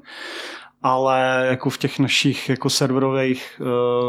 Ale 0.84 1.48
jako 1.50 1.69
v 1.69 1.78
těch 1.78 2.00
našich 2.00 2.50
jako 2.50 2.69
serverových 2.69 3.62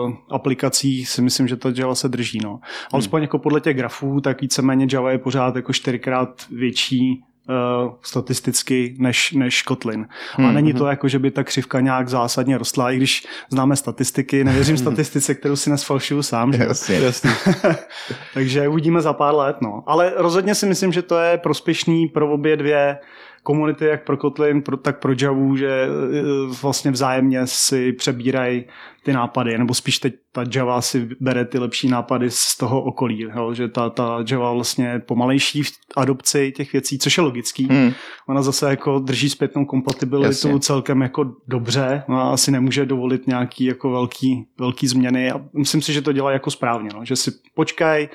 uh, 0.04 0.12
aplikacích 0.30 1.08
si 1.08 1.22
myslím, 1.22 1.48
že 1.48 1.56
ta 1.56 1.72
Java 1.76 1.94
se 1.94 2.08
drží. 2.08 2.38
No. 2.44 2.60
Alespoň 2.92 3.22
jako 3.22 3.38
podle 3.38 3.60
těch 3.60 3.76
grafů, 3.76 4.20
tak 4.20 4.40
víceméně 4.40 4.86
Java 4.92 5.10
je 5.10 5.18
pořád 5.18 5.56
jako 5.56 5.72
čtyřikrát 5.72 6.28
větší 6.50 7.22
uh, 7.48 7.92
statisticky 8.02 8.96
než, 8.98 9.32
než 9.32 9.62
Kotlin. 9.62 10.06
A 10.34 10.42
Hmm, 10.42 10.54
není 10.54 10.72
to 10.72 10.86
jako, 10.86 11.08
že 11.08 11.18
by 11.18 11.30
ta 11.30 11.44
křivka 11.44 11.80
nějak 11.80 12.08
zásadně 12.08 12.58
rostla, 12.58 12.90
i 12.90 12.96
když 12.96 13.26
známe 13.50 13.76
statistiky, 13.76 14.44
nevěřím 14.44 14.76
statistice, 14.76 15.34
kterou 15.34 15.56
si 15.56 15.70
nesfalšuju 15.70 16.22
sám. 16.22 16.52
Že? 16.52 16.62
Jasně. 16.62 16.94
Jasný. 17.00 17.30
Takže 18.34 18.68
uvidíme 18.68 19.00
za 19.00 19.12
pár 19.12 19.34
let. 19.34 19.56
No. 19.60 19.82
Ale 19.86 20.12
rozhodně 20.16 20.54
si 20.54 20.66
myslím, 20.66 20.92
že 20.92 21.02
to 21.02 21.18
je 21.18 21.38
prospěšný 21.38 22.08
pro 22.08 22.32
obě 22.32 22.56
dvě 22.56 22.98
komunity, 23.42 23.84
jak 23.84 24.04
pro 24.04 24.16
Kotlin, 24.16 24.62
pro, 24.62 24.76
tak 24.76 24.98
pro 24.98 25.12
Javu, 25.22 25.56
že 25.56 25.68
e, 25.68 25.88
vlastně 26.62 26.90
vzájemně 26.90 27.46
si 27.46 27.92
přebírají 27.92 28.64
ty 29.04 29.12
nápady, 29.12 29.58
nebo 29.58 29.74
spíš 29.74 29.98
teď 29.98 30.14
ta 30.32 30.44
Java 30.54 30.82
si 30.82 31.08
bere 31.20 31.44
ty 31.44 31.58
lepší 31.58 31.88
nápady 31.88 32.30
z 32.30 32.56
toho 32.56 32.82
okolí, 32.82 33.20
jo? 33.20 33.54
že 33.54 33.68
ta, 33.68 33.90
ta 33.90 34.24
Java 34.30 34.52
vlastně 34.52 35.02
pomalejší 35.06 35.62
v 35.62 35.72
adopci 35.96 36.52
těch 36.56 36.72
věcí, 36.72 36.98
což 36.98 37.16
je 37.16 37.22
logický. 37.22 37.68
Hmm. 37.70 37.92
Ona 38.28 38.42
zase 38.42 38.70
jako 38.70 38.98
drží 38.98 39.30
zpětnou 39.30 39.64
kompatibilitu 39.64 40.26
Jasně. 40.26 40.60
Celkem 40.60 41.02
jako 41.02 41.32
dobře. 41.48 42.02
Ona 42.08 42.22
asi 42.22 42.50
nemůže 42.50 42.86
dovolit 42.86 43.26
nějaký 43.26 43.64
jako 43.64 43.90
velký, 43.90 44.46
velký 44.58 44.86
změny 44.86 45.30
a 45.30 45.40
myslím 45.52 45.82
si, 45.82 45.92
že 45.92 46.02
to 46.02 46.12
dělá 46.12 46.32
jako 46.32 46.50
správně. 46.50 46.90
No. 46.94 47.04
Že 47.04 47.16
si 47.16 47.32
počkaj, 47.54 48.08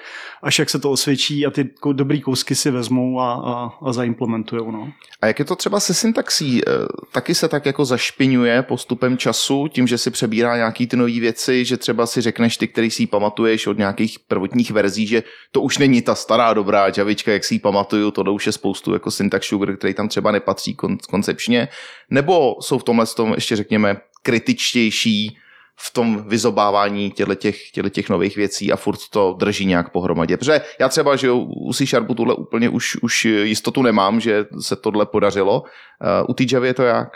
až 0.43 0.59
jak 0.59 0.69
se 0.69 0.79
to 0.79 0.91
osvědčí 0.91 1.45
a 1.45 1.51
ty 1.51 1.69
dobrý 1.93 2.21
kousky 2.21 2.55
si 2.55 2.71
vezmou 2.71 3.19
a, 3.19 3.33
a, 3.33 3.71
a 3.81 3.93
zaimplementujou. 3.93 4.71
No. 4.71 4.91
A 5.21 5.27
jak 5.27 5.39
je 5.39 5.45
to 5.45 5.55
třeba 5.55 5.79
se 5.79 5.93
syntaxí? 5.93 6.61
Eh, 6.67 6.71
Taky 7.11 7.35
se 7.35 7.47
tak 7.47 7.65
jako 7.65 7.85
zašpiňuje 7.85 8.61
postupem 8.63 9.17
času, 9.17 9.67
tím, 9.67 9.87
že 9.87 9.97
si 9.97 10.11
přebírá 10.11 10.55
nějaký 10.55 10.87
ty 10.87 10.97
nové 10.97 11.19
věci, 11.19 11.65
že 11.65 11.77
třeba 11.77 12.05
si 12.05 12.21
řekneš 12.21 12.57
ty, 12.57 12.67
který 12.67 12.91
si 12.91 13.03
ji 13.03 13.07
pamatuješ 13.07 13.67
od 13.67 13.77
nějakých 13.77 14.19
prvotních 14.19 14.71
verzí, 14.71 15.07
že 15.07 15.23
to 15.51 15.61
už 15.61 15.77
není 15.77 16.01
ta 16.01 16.15
stará 16.15 16.53
dobrá 16.53 16.87
Javička, 16.97 17.31
jak 17.31 17.43
si 17.43 17.55
ji 17.55 17.59
pamatuju, 17.59 18.11
to 18.11 18.33
už 18.33 18.45
je 18.45 18.51
spoustu 18.51 18.93
jako 18.93 19.11
syntax 19.11 19.47
sugar, 19.47 19.77
který 19.77 19.93
tam 19.93 20.07
třeba 20.07 20.31
nepatří 20.31 20.75
kon- 20.75 20.97
koncepčně, 21.09 21.67
nebo 22.09 22.55
jsou 22.61 22.77
v 22.79 22.83
tomhle 22.83 23.05
tom 23.05 23.33
ještě 23.33 23.55
řekněme 23.55 23.97
kritičtější 24.23 25.37
v 25.79 25.93
tom 25.93 26.23
vyzobávání 26.27 27.11
těchto 27.11 27.35
těch, 27.89 28.09
nových 28.09 28.35
věcí 28.35 28.71
a 28.71 28.75
furt 28.75 28.99
to 29.09 29.35
drží 29.39 29.65
nějak 29.65 29.91
pohromadě. 29.91 30.37
Protože 30.37 30.61
já 30.79 30.89
třeba, 30.89 31.15
že 31.15 31.31
u 31.31 31.73
C 31.73 31.85
Sharpu 31.85 32.13
tuhle 32.13 32.35
úplně 32.35 32.69
už, 32.69 32.95
už 33.01 33.25
jistotu 33.25 33.81
nemám, 33.81 34.19
že 34.19 34.45
se 34.61 34.75
tohle 34.75 35.05
podařilo. 35.05 35.61
Uh, 35.61 35.67
u 36.29 36.33
té 36.33 36.43
Javy 36.51 36.67
je 36.67 36.73
to 36.73 36.83
jak? 36.83 37.09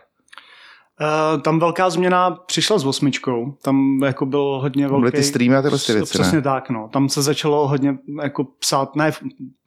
Uh, 1.02 1.42
tam 1.42 1.60
velká 1.60 1.90
změna 1.90 2.32
přišla 2.32 2.78
s 2.78 2.86
osmičkou. 2.86 3.58
Tam 3.62 4.00
jako 4.06 4.26
byl 4.26 4.60
hodně 4.62 4.88
velký... 4.88 5.02
Byly 5.02 5.12
ty 5.12 5.24
streamy 5.24 5.56
a 5.56 5.62
tyhle 5.62 5.80
ty 5.80 5.94
věci, 5.94 6.14
Přesně 6.14 6.38
ne? 6.38 6.42
tak, 6.42 6.70
no. 6.70 6.90
Tam 6.94 7.10
se 7.10 7.22
začalo 7.22 7.68
hodně 7.68 7.98
jako 8.22 8.44
psát, 8.44 8.96
ne, 8.96 9.12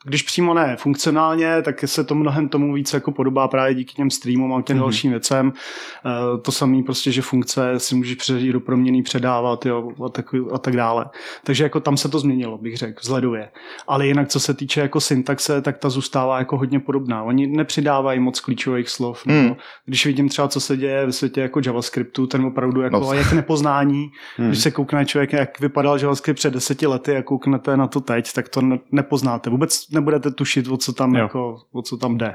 když 0.05 0.23
přímo 0.23 0.55
ne 0.55 0.77
funkcionálně, 0.77 1.63
tak 1.63 1.85
se 1.85 2.05
to 2.05 2.15
mnohem 2.15 2.49
tomu 2.49 2.75
víc 2.75 2.93
jako 2.93 3.13
podobá 3.13 3.49
právě 3.49 3.75
díky 3.75 3.95
těm 3.95 4.11
streamům 4.11 4.55
a 4.55 4.63
těm 4.63 4.77
mm-hmm. 4.77 4.81
dalším 4.81 5.11
věcem. 5.11 5.47
Uh, 5.47 6.41
to 6.43 6.53
samé 6.53 6.83
prostě, 6.83 7.13
že 7.13 7.23
funkce 7.23 7.81
si 7.81 7.95
můžeš 7.95 8.15
přeřadit 8.15 8.53
do 8.53 8.61
proměný, 8.61 9.03
předávat 9.03 9.67
jo, 9.67 9.93
a, 10.07 10.09
tak, 10.09 10.35
a 10.53 10.59
tak 10.59 10.77
dále. 10.77 11.07
Takže 11.45 11.65
jako 11.65 11.81
tam 11.81 11.97
se 11.97 12.09
to 12.09 12.19
změnilo, 12.19 12.59
bych 12.59 12.77
řekl, 12.77 13.01
vzhledově. 13.03 13.51
Ale 13.89 14.07
jinak, 14.07 14.29
co 14.29 14.41
se 14.41 14.55
týče 14.55 14.81
jako 14.81 15.01
syntaxe, 15.01 15.63
tak 15.63 15.79
ta 15.79 15.91
zůstává 15.91 16.39
jako 16.39 16.57
hodně 16.57 16.81
podobná. 16.81 17.23
Oni 17.23 17.47
nepřidávají 17.47 18.21
moc 18.21 18.41
klíčových 18.41 18.89
slov. 18.89 19.27
Mm. 19.27 19.57
Když 19.87 20.07
vidím 20.07 20.29
třeba, 20.29 20.49
co 20.49 20.61
se 20.61 20.77
děje 20.77 21.07
ve 21.07 21.13
světě 21.13 21.41
jako 21.41 21.61
JavaScriptu, 21.67 22.27
ten 22.27 22.45
opravdu 22.45 22.81
jako 22.81 23.01
No. 23.01 23.07
no. 23.07 23.13
jak 23.13 23.33
nepoznání, 23.33 24.11
Hmm. 24.37 24.49
když 24.49 24.63
se 24.63 24.71
koukne 24.71 25.07
člověk, 25.07 25.33
jak 25.33 25.61
vypadal 25.61 25.99
JavaScript 25.99 26.39
před 26.39 26.55
deseti 26.55 26.87
lety 26.87 27.17
a 27.17 27.23
kouknete 27.23 27.77
na 27.77 27.87
to 27.87 28.01
teď, 28.01 28.33
tak 28.33 28.49
to 28.49 28.61
ne, 28.61 28.79
nepoznáte. 28.93 29.51
Vůbec 29.51 29.91
nebudete 29.93 30.31
tušit, 30.31 30.69
o 30.69 30.77
co 30.77 30.93
tam, 30.93 31.15
Jo. 31.15 31.23
jako, 31.23 31.61
o 31.73 31.83
co 31.83 31.97
tam 31.97 32.19
jde. 32.19 32.35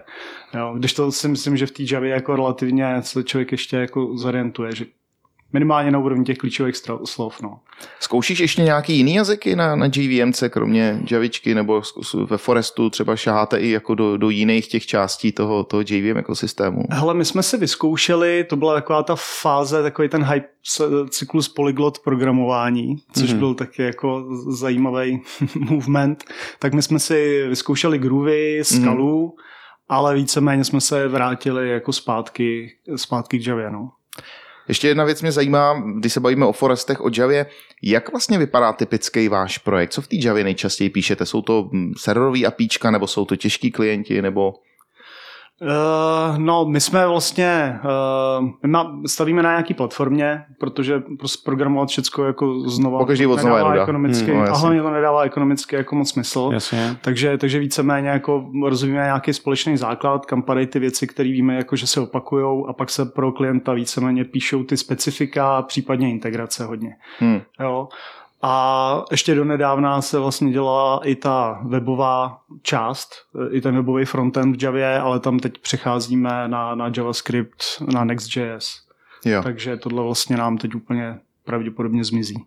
Jo. 0.53 0.75
Když 0.77 0.93
to 0.93 1.11
si 1.11 1.27
myslím, 1.27 1.57
že 1.57 1.65
v 1.65 1.71
té 1.71 1.83
Javě 1.91 2.11
jako 2.11 2.35
relativně 2.35 3.01
se 3.01 3.23
člověk 3.23 3.51
ještě 3.51 3.77
jako 3.77 4.17
zorientuje, 4.17 4.75
že 4.75 4.85
minimálně 5.53 5.91
na 5.91 5.99
úrovni 5.99 6.23
těch 6.25 6.37
klíčových 6.37 6.75
slov. 7.05 7.41
No. 7.41 7.59
Zkoušíš 7.99 8.39
ještě 8.39 8.61
nějaký 8.61 8.97
jiný 8.97 9.15
jazyky 9.15 9.55
na, 9.55 9.75
na 9.75 9.85
JVMC, 9.95 10.43
kromě 10.49 11.01
Javičky, 11.11 11.55
nebo 11.55 11.81
ve 12.25 12.37
Forestu 12.37 12.89
třeba 12.89 13.15
šaháte 13.15 13.57
i 13.57 13.69
jako 13.69 13.95
do, 13.95 14.17
do 14.17 14.29
jiných 14.29 14.67
těch 14.67 14.85
částí 14.85 15.31
toho, 15.31 15.63
toho 15.63 15.83
JVM 15.89 16.17
ekosystému? 16.17 16.83
Hele, 16.91 17.13
my 17.13 17.25
jsme 17.25 17.43
si 17.43 17.57
vyzkoušeli, 17.57 18.43
to 18.43 18.55
byla 18.55 18.73
taková 18.73 19.03
ta 19.03 19.15
fáze, 19.41 19.83
takový 19.83 20.09
ten 20.09 20.23
hype 20.23 20.47
cyklus 21.09 21.49
polyglot 21.49 21.99
programování, 21.99 22.95
což 23.13 23.23
Mhm. 23.23 23.35
mm-hmm. 23.35 23.39
byl 23.39 23.53
taky 23.53 23.81
jako 23.83 24.25
zajímavý 24.49 25.21
movement. 25.55 26.23
Tak 26.59 26.73
my 26.73 26.81
jsme 26.81 26.99
si 26.99 27.47
vyzkoušeli 27.47 27.97
Groovy, 27.97 28.59
Skalu, 28.63 29.27
mm-hmm. 29.27 29.41
ale 29.89 30.15
víceméně 30.15 30.63
jsme 30.63 30.81
se 30.81 31.07
vrátili 31.07 31.69
jako 31.69 31.93
zpátky, 31.93 32.71
zpátky 32.95 33.39
k 33.39 33.47
Javě. 33.47 33.71
No. 33.71 33.89
Ještě 34.67 34.87
jedna 34.87 35.03
věc 35.03 35.21
mě 35.21 35.31
zajímá, 35.31 35.83
když 35.99 36.13
se 36.13 36.19
bavíme 36.19 36.45
o 36.45 36.51
Forestech, 36.51 37.01
o 37.01 37.09
Javě, 37.17 37.45
jak 37.83 38.11
vlastně 38.11 38.37
vypadá 38.37 38.73
typický 38.73 39.27
váš 39.27 39.57
projekt? 39.57 39.93
Co 39.93 40.01
v 40.01 40.07
té 40.07 40.15
Javě 40.19 40.43
nejčastěji 40.43 40.89
píšete? 40.89 41.25
Jsou 41.25 41.41
to 41.41 41.69
hm, 41.73 41.93
serverový 41.97 42.45
apíčka, 42.45 42.91
nebo 42.91 43.07
jsou 43.07 43.25
to 43.25 43.35
těžký 43.35 43.71
klienti, 43.71 44.21
nebo... 44.21 44.53
Uh, 45.61 46.37
no, 46.37 46.65
my 46.65 46.81
jsme 46.81 47.07
vlastně, 47.07 47.79
uh, 48.39 48.49
my 48.63 48.69
má, 48.69 48.99
stavíme 49.05 49.43
na 49.43 49.49
nějaký 49.49 49.73
platformě, 49.73 50.43
protože 50.59 51.01
prostě 51.19 51.41
programovat 51.45 51.89
všechno 51.89 52.23
jako 52.23 52.59
znova 52.69 52.99
Pokaždý 52.99 53.25
od 53.25 53.39
znova 53.39 53.57
nedává 53.57 53.83
ekonomicky, 53.83 54.31
Hmm, 54.31 54.45
no, 54.45 54.51
a 54.51 54.57
hlavně 54.57 54.81
to 54.81 54.89
nedává 54.89 55.23
ekonomicky 55.23 55.75
jako 55.75 55.95
moc 55.95 56.09
smysl. 56.09 56.49
Jasně. 56.53 56.97
Takže, 57.01 57.37
takže 57.37 57.59
víceméně 57.59 58.09
jako 58.09 58.45
rozvíjíme 58.65 59.03
nějaký 59.03 59.33
společný 59.33 59.77
základ, 59.77 60.25
kam 60.25 60.41
padají 60.41 60.67
ty 60.67 60.79
věci, 60.79 61.07
které 61.07 61.29
víme, 61.29 61.55
jako 61.55 61.75
že 61.75 61.87
se 61.87 62.01
opakujou 62.01 62.67
a 62.69 62.73
pak 62.73 62.89
se 62.89 63.05
pro 63.05 63.31
klienta 63.31 63.73
víceméně 63.73 64.25
píšou 64.25 64.63
ty 64.63 64.77
specifika, 64.77 65.61
případně 65.61 66.09
integrace 66.09 66.65
hodně. 66.65 66.95
Hm. 67.21 67.41
Jo. 67.59 67.87
A 68.41 69.05
ještě 69.11 69.35
donedávna 69.35 70.01
se 70.01 70.19
vlastně 70.19 70.51
dělala 70.51 71.01
i 71.03 71.15
ta 71.15 71.61
webová 71.63 72.41
část, 72.61 73.15
i 73.51 73.61
ten 73.61 73.75
webový 73.75 74.05
frontend 74.05 74.57
v 74.57 74.63
Javě, 74.63 74.99
ale 74.99 75.19
tam 75.19 75.39
teď 75.39 75.57
přecházíme 75.57 76.47
na, 76.47 76.75
na 76.75 76.91
JavaScript, 76.97 77.63
na 77.93 78.03
Next.js. 78.03 78.87
Jo. 79.25 79.43
Takže 79.43 79.77
tohle 79.77 80.03
vlastně 80.03 80.37
nám 80.37 80.57
teď 80.57 80.75
úplně 80.75 81.19
pravděpodobně 81.43 82.03
zmizí. 82.03 82.45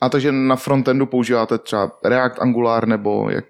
A 0.00 0.08
takže 0.08 0.32
na 0.32 0.56
frontendu 0.56 1.06
používáte 1.06 1.58
třeba 1.58 1.92
React, 2.04 2.40
Angular, 2.40 2.88
nebo 2.88 3.30
jak... 3.30 3.44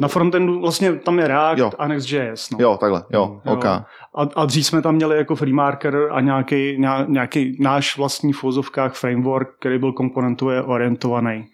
Na 0.00 0.08
frontendu 0.08 0.60
vlastně 0.60 0.92
tam 0.92 1.18
je 1.18 1.28
React 1.28 1.58
Jo. 1.58 1.70
a 1.78 1.88
Next.js. 1.88 2.50
No. 2.50 2.58
Jo, 2.60 2.76
takhle, 2.80 3.04
jo, 3.10 3.40
Jo. 3.46 3.52
OK. 3.52 3.64
A, 3.64 3.86
a 4.36 4.44
dřív 4.44 4.66
jsme 4.66 4.82
tam 4.82 4.94
měli 4.94 5.16
jako 5.16 5.36
FreeMarker 5.36 6.08
a 6.10 6.20
nějaký, 6.20 6.82
nějaký 7.06 7.56
náš 7.60 7.96
vlastní 7.96 8.32
v 8.32 8.40
framework, 8.94 9.48
který 9.58 9.78
byl 9.78 9.92
komponentově 9.92 10.62
orientovaný. 10.62 11.46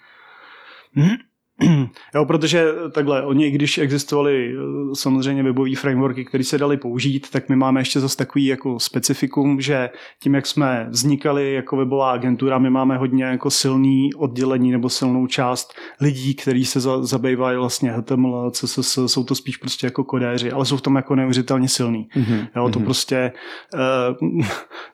Jo, 2.14 2.25
protože 2.25 2.66
takhle, 2.92 3.22
oni, 3.22 3.51
když 3.51 3.79
existovaly 3.79 4.55
eh, 4.55 4.94
samozřejmě 4.94 5.42
webové 5.42 5.77
frameworky, 5.77 6.25
které 6.25 6.44
se 6.44 6.59
daly 6.59 6.77
použít, 6.77 7.31
tak 7.31 7.48
my 7.48 7.57
máme 7.57 7.81
ještě 7.81 8.01
zase 8.01 8.16
takový 8.16 8.46
jako 8.46 8.81
specifikum, 8.81 9.61
že 9.61 9.90
tím, 10.22 10.35
jak 10.35 10.46
jsme 10.46 10.87
vznikali 10.90 11.55
jako 11.55 11.77
webová 11.77 12.12
agentura, 12.12 12.59
my 12.59 12.70
máme 12.70 12.96
hodně 12.96 13.25
jako 13.25 13.51
silný 13.51 14.14
oddělení 14.14 14.70
nebo 14.70 14.88
silnou 14.88 15.27
část 15.27 15.72
lidí, 16.01 16.35
kteří 16.35 16.64
se 16.64 16.81
za, 16.81 17.05
zabývají 17.05 17.59
vlastně 17.59 17.92
HTML, 17.92 18.51
CSS, 18.51 18.98
jsou 19.07 19.25
to 19.25 19.35
spíš 19.35 19.57
prostě 19.57 19.87
jako 19.87 20.05
kodéři, 20.05 20.53
ale 20.53 20.64
jsou 20.66 20.77
v 20.77 20.83
tom 20.83 20.96
jako 20.96 21.14
neuvěřitelně 21.14 21.68
silný. 21.68 22.09
Mm-hmm. 22.16 22.48
Jo, 22.57 22.68
to 22.68 22.79
mm-hmm. 22.79 22.85
prostě 22.85 23.33
uh, 24.20 24.40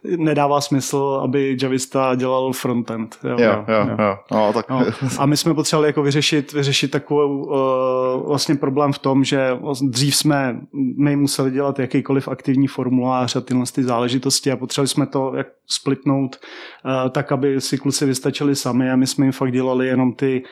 nedává 0.16 0.60
smysl, 0.60 1.20
aby 1.24 1.56
Javista 1.62 2.14
dělal 2.14 2.52
frontend. 2.52 3.18
Jo, 3.24 3.36
jo, 3.38 3.64
jo. 3.68 3.86
jo. 3.88 3.96
jo. 3.98 4.16
No, 4.30 4.52
tak... 4.52 4.68
no. 4.70 4.84
A 5.18 5.26
my 5.26 5.36
jsme 5.36 5.54
potřebovali 5.54 5.88
jako 5.88 6.02
vyřešit 6.02 6.52
vyřešit 6.58 6.90
takovou 6.90 7.44
uh, 7.44 8.28
vlastně 8.28 8.54
problém 8.54 8.92
v 8.92 8.98
tom, 8.98 9.24
že 9.24 9.58
dřív 9.82 10.16
jsme 10.16 10.60
my 10.98 11.16
museli 11.16 11.50
dělat 11.50 11.78
jakýkoliv 11.78 12.28
aktivní 12.28 12.66
formulář 12.66 13.36
a 13.36 13.40
tyhle 13.40 13.64
ty 13.74 13.84
záležitosti 13.84 14.52
a 14.52 14.56
potřebovali 14.56 14.88
jsme 14.88 15.06
to 15.06 15.32
jak 15.36 15.46
splitnout 15.68 16.36
uh, 16.84 17.10
tak, 17.10 17.32
aby 17.32 17.60
si 17.60 17.78
kluci 17.78 18.06
vystačili 18.06 18.56
sami 18.56 18.90
a 18.90 18.96
my 18.96 19.06
jsme 19.06 19.24
jim 19.24 19.32
fakt 19.32 19.52
dělali 19.52 19.86
jenom 19.86 20.12
ty, 20.12 20.42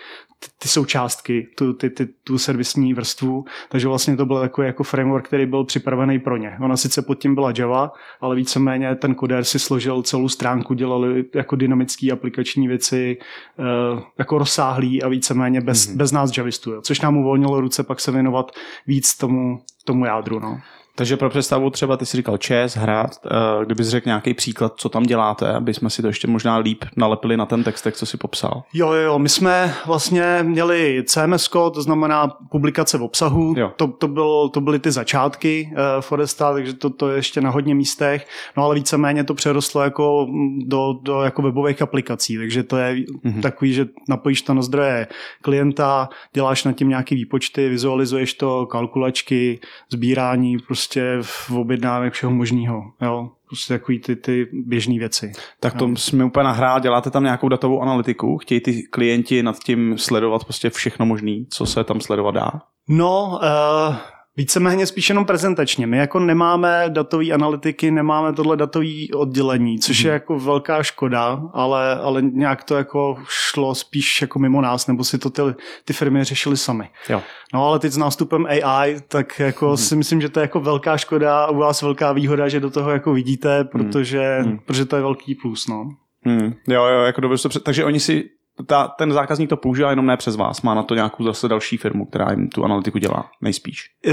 ty, 0.40 0.46
ty 0.58 0.68
součástky, 0.68 1.48
tu, 1.56 1.72
ty, 1.72 1.90
ty, 1.90 2.06
tu 2.06 2.38
servisní 2.38 2.94
vrstvu, 2.94 3.44
takže 3.68 3.88
vlastně 3.88 4.16
to 4.16 4.26
byl 4.26 4.40
takový 4.40 4.66
jako 4.66 4.82
framework, 4.84 5.26
který 5.26 5.46
byl 5.46 5.64
připravený 5.64 6.18
pro 6.18 6.36
ně. 6.36 6.56
Ona 6.60 6.76
sice 6.76 7.02
pod 7.02 7.14
tím 7.14 7.34
byla 7.34 7.52
Java, 7.58 7.92
ale 8.20 8.36
víceméně 8.36 8.94
ten 8.94 9.14
koder 9.14 9.44
si 9.44 9.58
složil 9.58 10.02
celou 10.02 10.28
stránku, 10.28 10.74
dělali 10.74 11.24
jako 11.34 11.56
dynamické 11.56 12.12
aplikační 12.12 12.68
věci, 12.68 13.18
uh, 13.58 14.02
jako 14.18 14.38
rozsáhlý 14.38 15.02
a 15.02 15.08
víceméně 15.08 15.60
bez, 15.60 15.88
mm-hmm. 15.88 15.96
bez 15.96 16.12
nás 16.12 16.36
javistů, 16.36 16.72
jo. 16.72 16.80
což 16.82 17.00
nám 17.00 17.16
uvolnilo 17.16 17.60
ruce 17.60 17.82
pak 17.82 18.00
se 18.00 18.12
věnovat 18.12 18.52
víc 18.86 19.16
tomu, 19.16 19.60
tomu 19.84 20.04
jádru. 20.04 20.40
No. 20.40 20.60
Takže 20.98 21.16
pro 21.16 21.30
představu 21.30 21.70
třeba 21.70 21.96
ty 21.96 22.06
si 22.06 22.16
říkal 22.16 22.36
čes, 22.36 22.76
hrát, 22.76 23.10
eh, 23.26 23.64
kdybys 23.64 23.88
řekl 23.88 24.08
nějaký 24.08 24.34
příklad, 24.34 24.72
co 24.76 24.88
tam 24.88 25.02
děláte, 25.02 25.52
aby 25.52 25.74
jsme 25.74 25.90
si 25.90 26.02
to 26.02 26.08
ještě 26.08 26.28
možná 26.28 26.56
líp 26.56 26.84
nalepili 26.96 27.36
na 27.36 27.46
ten 27.46 27.64
text, 27.64 27.86
co 27.92 28.06
si 28.06 28.16
popsal. 28.16 28.62
Jo, 28.74 28.92
jo, 28.92 29.18
my 29.18 29.28
jsme 29.28 29.74
vlastně 29.86 30.38
měli 30.42 31.04
CMS, 31.06 31.48
to 31.48 31.82
znamená 31.82 32.28
publikace 32.50 32.98
v 32.98 33.02
obsahu, 33.02 33.54
jo. 33.56 33.72
to, 33.76 33.88
to, 33.88 34.08
byl, 34.08 34.48
to 34.48 34.60
byly 34.60 34.78
ty 34.78 34.90
začátky 34.90 35.70
uh, 35.72 35.78
Foresta, 36.00 36.52
takže 36.52 36.72
to, 36.72 36.90
to 36.90 37.10
je 37.10 37.16
ještě 37.16 37.40
na 37.40 37.50
hodně 37.50 37.74
místech, 37.74 38.26
no 38.56 38.64
ale 38.64 38.74
víceméně 38.74 39.24
to 39.24 39.34
přerostlo 39.34 39.82
jako 39.82 40.26
do, 40.58 40.94
do 41.02 41.22
jako 41.22 41.42
webových 41.42 41.82
aplikací, 41.82 42.36
takže 42.36 42.62
to 42.62 42.76
je 42.76 42.94
mm-hmm. 42.94 43.42
takový, 43.42 43.72
že 43.72 43.86
napojíš 44.08 44.42
to 44.42 44.54
na 44.54 44.62
zdroje 44.62 45.06
klienta, 45.42 46.08
děláš 46.32 46.64
nad 46.64 46.72
tím 46.72 46.88
nějaký 46.88 47.14
výpočty, 47.14 47.68
vizualizuješ 47.68 48.34
to, 48.34 48.66
kalkulačky, 48.66 49.60
sbírání, 49.90 50.58
prostě 50.58 50.85
prostě 50.86 51.18
v 51.22 51.50
objednávek 51.50 52.12
všeho 52.12 52.32
možného. 52.32 52.82
Jo? 53.02 53.30
Prostě 53.46 53.74
takový 53.74 53.98
ty, 54.00 54.16
ty 54.16 54.48
běžné 54.52 54.98
věci. 54.98 55.32
Tak 55.60 55.74
to 55.74 55.88
jo. 55.88 55.96
jsme 55.96 56.24
úplně 56.24 56.44
nahrál, 56.44 56.80
děláte 56.80 57.10
tam 57.10 57.24
nějakou 57.24 57.48
datovou 57.48 57.82
analytiku, 57.82 58.38
chtějí 58.38 58.60
ty 58.60 58.82
klienti 58.82 59.42
nad 59.42 59.58
tím 59.58 59.98
sledovat 59.98 60.44
prostě 60.44 60.70
všechno 60.70 61.06
možné, 61.06 61.32
co 61.50 61.66
se 61.66 61.84
tam 61.84 62.00
sledovat 62.00 62.34
dá? 62.34 62.50
No, 62.88 63.40
uh, 63.42 63.94
Víceméně 64.36 64.86
spíš 64.86 65.08
jenom 65.08 65.24
prezentačně. 65.24 65.86
My 65.86 65.98
jako 65.98 66.20
nemáme 66.20 66.84
datové 66.88 67.30
analytiky, 67.30 67.90
nemáme 67.90 68.32
tohle 68.32 68.56
datové 68.56 68.86
oddělení, 69.14 69.78
což 69.78 70.00
je 70.00 70.10
mhm. 70.10 70.14
jako 70.14 70.38
velká 70.38 70.82
škoda, 70.82 71.42
ale, 71.52 71.96
ale 71.96 72.22
nějak 72.22 72.64
to 72.64 72.76
jako 72.76 73.16
šlo 73.28 73.74
spíš 73.74 74.22
jako 74.22 74.38
mimo 74.38 74.60
nás, 74.60 74.86
nebo 74.86 75.04
si 75.04 75.18
to 75.18 75.30
ty, 75.30 75.42
ty 75.84 75.92
firmy 75.92 76.24
řešily 76.24 76.56
sami. 76.56 76.88
Jo. 77.08 77.22
No 77.54 77.66
ale 77.66 77.78
teď 77.78 77.92
s 77.92 77.96
nástupem 77.96 78.46
AI, 78.46 79.00
tak 79.08 79.40
jako 79.40 79.66
hmm. 79.66 79.76
si 79.76 79.96
myslím, 79.96 80.20
že 80.20 80.28
to 80.28 80.40
je 80.40 80.44
jako 80.44 80.60
velká 80.60 80.96
škoda 80.96 81.44
a 81.44 81.50
u 81.50 81.56
vás 81.56 81.82
velká 81.82 82.12
výhoda, 82.12 82.48
že 82.48 82.60
do 82.60 82.70
toho 82.70 82.90
jako 82.90 83.12
vidíte, 83.12 83.58
mhm. 83.58 83.68
protože, 83.68 84.38
hmm. 84.42 84.58
protože 84.58 84.84
to 84.84 84.96
je 84.96 85.02
velký 85.02 85.34
plus. 85.34 85.66
No. 85.68 85.88
Hmm. 86.22 86.54
Jo, 86.68 86.84
jo, 86.84 87.02
jako 87.02 87.20
dobře. 87.20 87.48
Takže 87.64 87.84
oni 87.84 88.00
si 88.00 88.24
ta, 88.66 88.88
ten 88.88 89.12
zákazník 89.12 89.50
to 89.50 89.56
používá 89.56 89.90
jenom 89.90 90.06
ne 90.06 90.16
přes 90.16 90.36
vás, 90.36 90.62
má 90.62 90.74
na 90.74 90.82
to 90.82 90.94
nějakou 90.94 91.24
zase 91.24 91.48
další 91.48 91.76
firmu, 91.76 92.06
která 92.06 92.30
jim 92.30 92.48
tu 92.48 92.64
analytiku 92.64 92.98
dělá, 92.98 93.30
nejspíš. 93.40 93.90
Uh, 94.06 94.12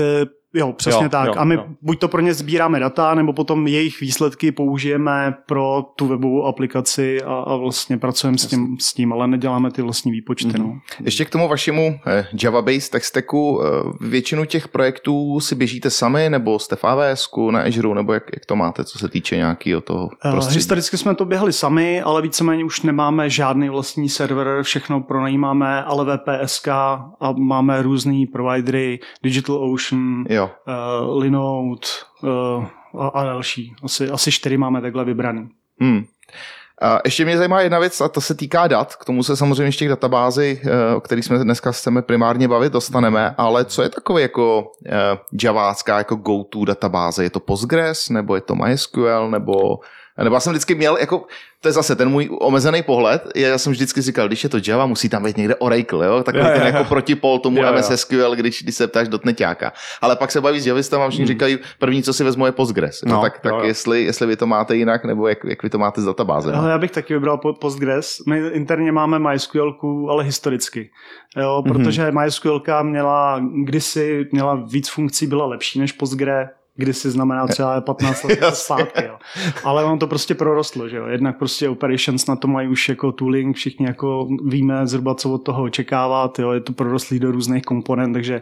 Jo, 0.54 0.74
přesně 0.74 1.04
jo, 1.04 1.10
tak. 1.10 1.28
Jo, 1.28 1.34
a 1.38 1.44
my 1.44 1.56
jo. 1.56 1.66
buď 1.82 2.00
to 2.00 2.08
pro 2.08 2.22
ně 2.22 2.34
sbíráme 2.34 2.80
data, 2.80 3.16
nebo 3.16 3.34
potom 3.34 3.68
jejich 3.68 4.02
výsledky 4.02 4.52
použijeme 4.52 5.36
pro 5.46 5.86
tu 5.96 6.08
webovou 6.08 6.46
aplikaci 6.46 7.22
a, 7.22 7.34
a 7.34 7.56
vlastně 7.56 7.98
pracujeme 7.98 8.38
s 8.38 8.46
tím, 8.46 8.78
s 8.80 8.94
tím, 8.94 9.14
ale 9.14 9.28
neděláme 9.28 9.72
ty 9.72 9.82
vlastní 9.82 10.12
výpočty. 10.12 10.48
Mm-hmm. 10.48 10.64
No. 10.64 10.80
Ještě 11.00 11.26
k 11.26 11.30
tomu 11.30 11.48
vašemu 11.48 12.00
eh, 12.08 12.28
Java-based 12.34 12.92
tech 12.92 13.06
stacku, 13.06 13.62
eh, 13.64 13.68
většinu 14.08 14.46
těch 14.46 14.68
projektů 14.68 15.40
si 15.40 15.56
běžíte 15.56 15.90
sami, 15.90 16.30
nebo 16.30 16.60
jste 16.60 16.76
v 16.76 16.84
AWS, 16.84 17.30
na 17.52 17.62
Azure, 17.62 17.96
nebo 17.96 18.14
jak, 18.14 18.24
jak 18.34 18.46
to 18.46 18.56
máte, 18.56 18.84
co 18.84 19.00
se 19.00 19.10
týče 19.10 19.36
nějakého 19.36 19.82
toho 19.82 20.10
eh, 20.26 20.32
prostředí? 20.32 20.58
Historicky 20.58 20.98
jsme 20.98 21.16
to 21.16 21.26
běhali 21.26 21.54
sami, 21.54 22.02
ale 22.02 22.22
víceméně 22.22 22.66
už 22.66 22.82
nemáme 22.82 23.30
žádný 23.30 23.70
vlastní 23.70 24.10
server, 24.10 24.64
všechno 24.64 25.02
pronajímáme, 25.02 25.84
ale 25.84 26.18
VPSK 26.18 26.68
a 26.68 27.34
máme 27.38 27.82
různý 27.82 28.26
providery, 28.26 29.00
DigitalOcean, 29.24 30.26
jo 30.30 30.43
uh, 30.44 31.18
Linode 31.18 31.88
uh, 32.22 32.66
a, 33.00 33.08
a 33.08 33.24
další. 33.24 33.76
Asi, 33.84 34.10
asi 34.10 34.32
čtyři 34.32 34.58
máme 34.58 34.82
takhle 34.82 35.06
vybraný. 35.06 35.50
Hmm. 35.80 36.06
A 36.82 37.00
ještě 37.06 37.26
mě 37.26 37.38
zajímá 37.38 37.62
jedna 37.62 37.80
věc 37.80 38.02
a 38.02 38.08
to 38.08 38.22
se 38.22 38.36
týká 38.36 38.68
dat. 38.68 38.96
K 38.96 39.06
tomu 39.06 39.24
se 39.24 39.36
samozřejmě 39.36 39.64
ještě 39.64 39.86
k 39.86 39.90
databázi, 39.90 40.62
eh, 40.64 40.96
o 40.96 41.02
kterých 41.02 41.26
jsme 41.26 41.38
dneska 41.38 41.72
chceme 41.72 42.02
primárně 42.02 42.48
bavit, 42.48 42.74
dostaneme, 42.74 43.36
ale 43.38 43.66
co 43.66 43.82
je 43.84 43.90
takové 43.90 44.22
jako 44.22 44.72
javácká 45.44 45.98
jako 45.98 46.16
go-to 46.16 46.66
databáze? 46.66 47.24
Je 47.24 47.30
to 47.30 47.40
Postgres, 47.40 48.10
nebo 48.10 48.36
je 48.36 48.42
to 48.42 48.56
MySQL, 48.56 49.30
nebo 49.30 49.80
nebo 50.24 50.36
já 50.36 50.40
jsem 50.40 50.54
vždycky 50.54 50.76
měl, 50.76 50.98
jako, 50.98 51.26
to 51.64 51.70
je 51.70 51.74
zase 51.74 51.96
ten 51.96 52.10
můj 52.10 52.30
omezený 52.40 52.84
pohled, 52.84 53.28
já 53.36 53.58
jsem 53.58 53.74
vždycky 53.74 54.02
říkal, 54.02 54.28
když 54.28 54.44
je 54.44 54.50
to 54.50 54.58
Java, 54.68 54.86
musí 54.86 55.10
tam 55.10 55.24
být 55.24 55.38
někde 55.38 55.56
Oracle, 55.56 56.06
jo? 56.06 56.24
takový 56.24 56.44
jo, 56.44 56.50
ten 56.54 56.62
jo, 56.62 56.68
jako 56.68 56.84
protipol 56.84 57.40
tomu 57.40 57.62
jo, 57.62 57.74
MS 57.74 57.92
SQL, 57.96 58.36
když, 58.36 58.64
když 58.64 58.76
se 58.76 58.88
ptáš 58.88 59.08
do 59.08 59.24
dotneťáka. 59.24 59.74
Ale 60.02 60.16
pak 60.16 60.32
se 60.32 60.42
baví 60.42 60.60
s 60.60 60.68
Javistem 60.68 61.02
a 61.02 61.10
všichni 61.10 61.26
hmm. 61.26 61.28
říkají, 61.28 61.58
první, 61.80 62.04
co 62.04 62.14
si 62.14 62.24
vezmu, 62.24 62.46
je 62.46 62.52
Postgres. 62.52 63.02
No, 63.06 63.16
no 63.16 63.22
tak, 63.22 63.40
tak 63.40 63.52
jo, 63.52 63.62
jestli, 63.64 64.04
jestli 64.04 64.28
vy 64.28 64.36
to 64.36 64.48
máte 64.48 64.76
jinak, 64.76 65.06
nebo 65.06 65.28
jak, 65.28 65.44
jak 65.44 65.64
vy 65.64 65.70
to 65.70 65.78
máte 65.78 66.02
z 66.02 66.06
databáze. 66.06 66.52
No? 66.52 66.70
Já 66.70 66.78
bych 66.78 66.92
taky 66.92 67.14
vybral 67.14 67.38
Postgres. 67.38 68.18
My 68.28 68.38
interně 68.38 68.92
máme 68.92 69.20
MySQL, 69.20 69.76
ale 70.10 70.24
historicky. 70.24 70.90
Jo, 71.38 71.64
mhm. 71.66 71.74
protože 71.74 72.04
mm-hmm. 72.04 72.24
MySQL 72.24 72.62
měla 72.84 73.42
kdysi 73.64 74.28
měla 74.32 74.56
víc 74.56 74.90
funkcí, 74.90 75.28
byla 75.28 75.46
lepší 75.46 75.80
než 75.80 75.92
Postgre, 75.92 76.50
kdysi 76.76 77.12
znamená 77.12 77.48
třeba 77.48 77.82
15 77.86 78.24
let 78.24 78.56
zpátky. 78.56 79.06
Jo. 79.06 79.18
Ale 79.64 79.84
on 79.84 80.00
to 80.00 80.08
prostě 80.08 80.36
prorostlo, 80.36 80.90
že 80.90 80.98
jo. 80.98 81.08
Jednak 81.08 81.38
prostě 81.38 81.70
operations 81.70 82.28
na 82.28 82.36
to 82.36 82.48
mají 82.48 82.68
už 82.68 82.90
jako 82.90 83.12
tooling, 83.12 83.56
všichni 83.56 83.86
jako 83.86 84.28
víme 84.46 84.88
zhruba, 84.88 85.16
co 85.16 85.32
od 85.32 85.38
toho 85.38 85.64
očekávat, 85.64 86.40
jo. 86.40 86.52
je 86.52 86.60
to 86.60 86.74
prorostlý 86.74 87.20
do 87.20 87.32
různých 87.32 87.64
komponent, 87.64 88.14
takže, 88.14 88.42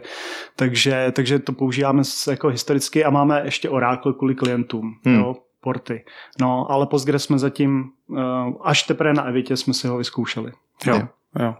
takže, 0.56 1.12
takže 1.12 1.38
to 1.38 1.52
používáme 1.52 2.02
jako 2.30 2.48
historicky 2.48 3.04
a 3.04 3.10
máme 3.10 3.42
ještě 3.44 3.70
Oracle 3.70 4.12
kvůli 4.12 4.34
klientům, 4.34 4.94
hmm. 5.04 5.14
jo 5.14 5.36
porty. 5.62 6.04
No, 6.40 6.70
ale 6.70 6.86
Postgres 6.86 7.24
jsme 7.24 7.38
zatím, 7.38 7.90
uh, 8.06 8.18
až 8.62 8.82
teprve 8.82 9.14
na 9.14 9.24
Evitě 9.24 9.56
jsme 9.56 9.74
si 9.74 9.88
ho 9.88 9.98
vyzkoušeli. 9.98 10.52
Jo, 10.86 11.02
jo. 11.40 11.54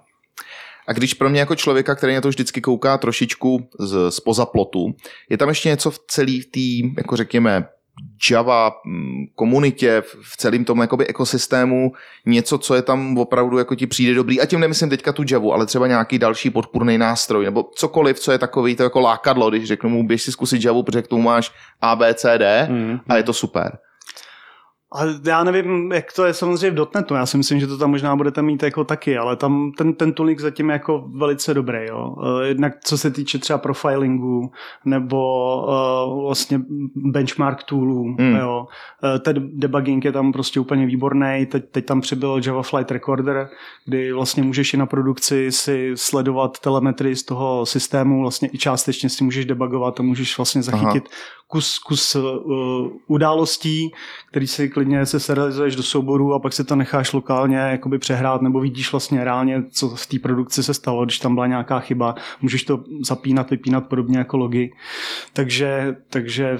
A 0.89 0.93
když 0.93 1.15
pro 1.15 1.31
mě 1.31 1.41
jako 1.41 1.55
člověka, 1.55 1.95
který 1.95 2.15
na 2.15 2.21
to 2.21 2.29
vždycky 2.29 2.61
kouká 2.61 2.99
trošičku 2.99 3.69
z, 3.79 4.11
z 4.11 4.21
plotu, 4.53 4.95
je 5.31 5.39
tam 5.39 5.49
ještě 5.49 5.69
něco 5.69 5.91
v 5.91 5.99
celý 6.09 6.43
té, 6.43 6.89
jako 6.99 7.17
řekněme, 7.17 7.69
Java 8.31 8.73
mm, 8.87 9.25
komunitě, 9.35 10.03
v 10.23 10.37
celém 10.37 10.65
tom 10.65 10.81
jakoby 10.81 11.07
ekosystému, 11.07 11.93
něco, 12.27 12.59
co 12.59 12.75
je 12.75 12.83
tam 12.83 13.19
opravdu 13.19 13.59
jako 13.59 13.75
ti 13.75 13.87
přijde 13.87 14.15
dobrý. 14.15 14.41
A 14.41 14.47
tím 14.47 14.61
nemyslím 14.61 14.91
teďka 14.91 15.13
tu 15.13 15.25
Javu, 15.31 15.53
ale 15.53 15.67
třeba 15.67 15.87
nějaký 15.87 16.19
další 16.19 16.51
podpůrný 16.51 16.99
nástroj, 16.99 17.45
nebo 17.45 17.71
cokoliv, 17.75 18.21
co 18.21 18.33
je 18.33 18.39
takový 18.39 18.77
to 18.77 18.83
jako 18.83 19.01
lákadlo, 19.01 19.51
když 19.51 19.65
řeknu 19.65 19.91
mu, 19.91 20.07
běž 20.07 20.23
si 20.23 20.33
zkusit 20.33 20.65
Javu, 20.65 20.83
protože 20.83 21.03
k 21.03 21.09
tomu 21.09 21.23
máš 21.23 21.53
A, 21.81 21.97
B, 21.97 22.15
C, 22.15 22.39
D 22.39 22.69
mm. 22.71 22.99
a 23.09 23.17
je 23.17 23.23
to 23.23 23.33
super. 23.33 23.79
A 24.95 25.01
já 25.25 25.45
nevím, 25.45 25.93
jak 25.93 26.13
to 26.13 26.25
je 26.25 26.35
samozřejmě 26.35 26.71
v 26.71 26.75
dotnetu. 26.75 27.15
Já 27.15 27.27
si 27.27 27.37
myslím, 27.37 27.61
že 27.61 27.67
to 27.67 27.79
tam 27.79 27.91
možná 27.91 28.17
budete 28.17 28.43
mít 28.43 28.63
jako 28.63 28.85
taky, 28.85 29.19
ale 29.19 29.37
tam 29.37 29.73
ten, 29.79 29.95
ten 29.95 30.13
tooling 30.13 30.41
zatím 30.41 30.69
je 30.69 30.73
jako 30.73 31.05
velice 31.15 31.55
dobrý. 31.55 31.79
Jo. 31.89 32.15
Eh, 32.23 32.47
jednak 32.47 32.73
co 32.85 32.99
se 32.99 33.11
týče 33.11 33.39
třeba 33.39 33.59
profilingu 33.59 34.51
nebo 34.85 35.57
uh, 35.57 36.23
vlastně 36.23 36.61
benchmark 36.95 37.63
toolů. 37.63 38.05
Mm. 38.05 38.37
Jo. 38.37 38.67
Uh, 39.05 39.19
ten 39.19 39.51
debugging 39.59 40.05
je 40.05 40.13
tam 40.13 40.33
prostě 40.33 40.61
úplně 40.61 40.87
výborný. 40.87 41.47
Teď, 41.51 41.65
teď 41.71 41.87
tam 41.87 42.01
přibyl 42.01 42.41
Java 42.47 42.63
Flight 42.63 42.91
Recorder, 42.91 43.49
kdy 43.85 44.13
vlastně 44.13 44.43
můžeš 44.43 44.75
i 44.75 44.77
na 44.77 44.87
produkci 44.87 45.53
si 45.53 45.93
sledovat 45.95 46.59
telemetry 46.59 47.17
z 47.17 47.23
toho 47.23 47.67
systému, 47.67 48.21
vlastně 48.21 48.51
i 48.53 48.59
částečně 48.59 49.09
si 49.09 49.25
můžeš 49.25 49.45
debugovat 49.45 50.01
a 50.01 50.03
můžeš 50.03 50.39
vlastně 50.39 50.63
zachytit 50.63 51.05
Aha. 51.07 51.43
kus, 51.47 51.79
kus 51.79 52.15
uh, 52.15 52.23
událostí, 53.07 53.93
který 54.31 54.47
si 54.47 54.69
klidně 54.83 55.07
se 55.07 55.21
serializuješ 55.21 55.77
do 55.77 55.83
souboru 55.83 56.35
a 56.35 56.39
pak 56.39 56.53
si 56.53 56.65
to 56.65 56.77
necháš 56.77 57.13
lokálně 57.13 57.57
jakoby 57.57 57.99
přehrát 57.99 58.43
nebo 58.43 58.61
vidíš 58.61 58.93
vlastně 58.93 59.25
reálně, 59.25 59.63
co 59.71 59.89
v 59.89 60.07
té 60.07 60.19
produkci 60.19 60.63
se 60.63 60.75
stalo, 60.75 61.05
když 61.05 61.19
tam 61.19 61.35
byla 61.35 61.47
nějaká 61.47 61.81
chyba, 61.81 62.15
můžeš 62.41 62.65
to 62.65 62.85
zapínat, 63.07 63.51
vypínat 63.51 63.87
podobně 63.87 64.19
jako 64.19 64.37
logy. 64.37 64.73
Takže, 65.33 65.97
takže 66.11 66.59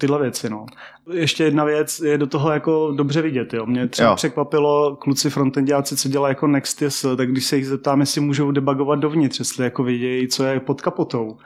tyhle 0.00 0.22
věci, 0.22 0.50
no. 0.50 0.66
Ještě 1.12 1.44
jedna 1.44 1.64
věc 1.64 2.00
je 2.00 2.18
do 2.18 2.26
toho 2.26 2.50
jako 2.50 2.92
dobře 2.96 3.22
vidět, 3.22 3.54
jo. 3.54 3.66
Mě 3.66 3.88
třeba 3.88 4.10
Jo. 4.10 4.16
překvapilo 4.16 4.96
kluci 4.96 5.30
frontendiáci, 5.30 5.96
co 5.96 6.08
dělají 6.08 6.30
jako 6.30 6.46
Next.js, 6.46 7.06
tak 7.16 7.30
když 7.30 7.44
se 7.44 7.56
jich 7.56 7.66
zeptám, 7.66 8.00
jestli 8.00 8.20
můžou 8.20 8.50
debugovat 8.50 8.98
dovnitř, 8.98 9.38
jestli 9.38 9.64
jako 9.64 9.82
vědějí, 9.82 10.28
co 10.28 10.44
je 10.44 10.60
pod 10.60 10.82
kapotou 10.82 11.36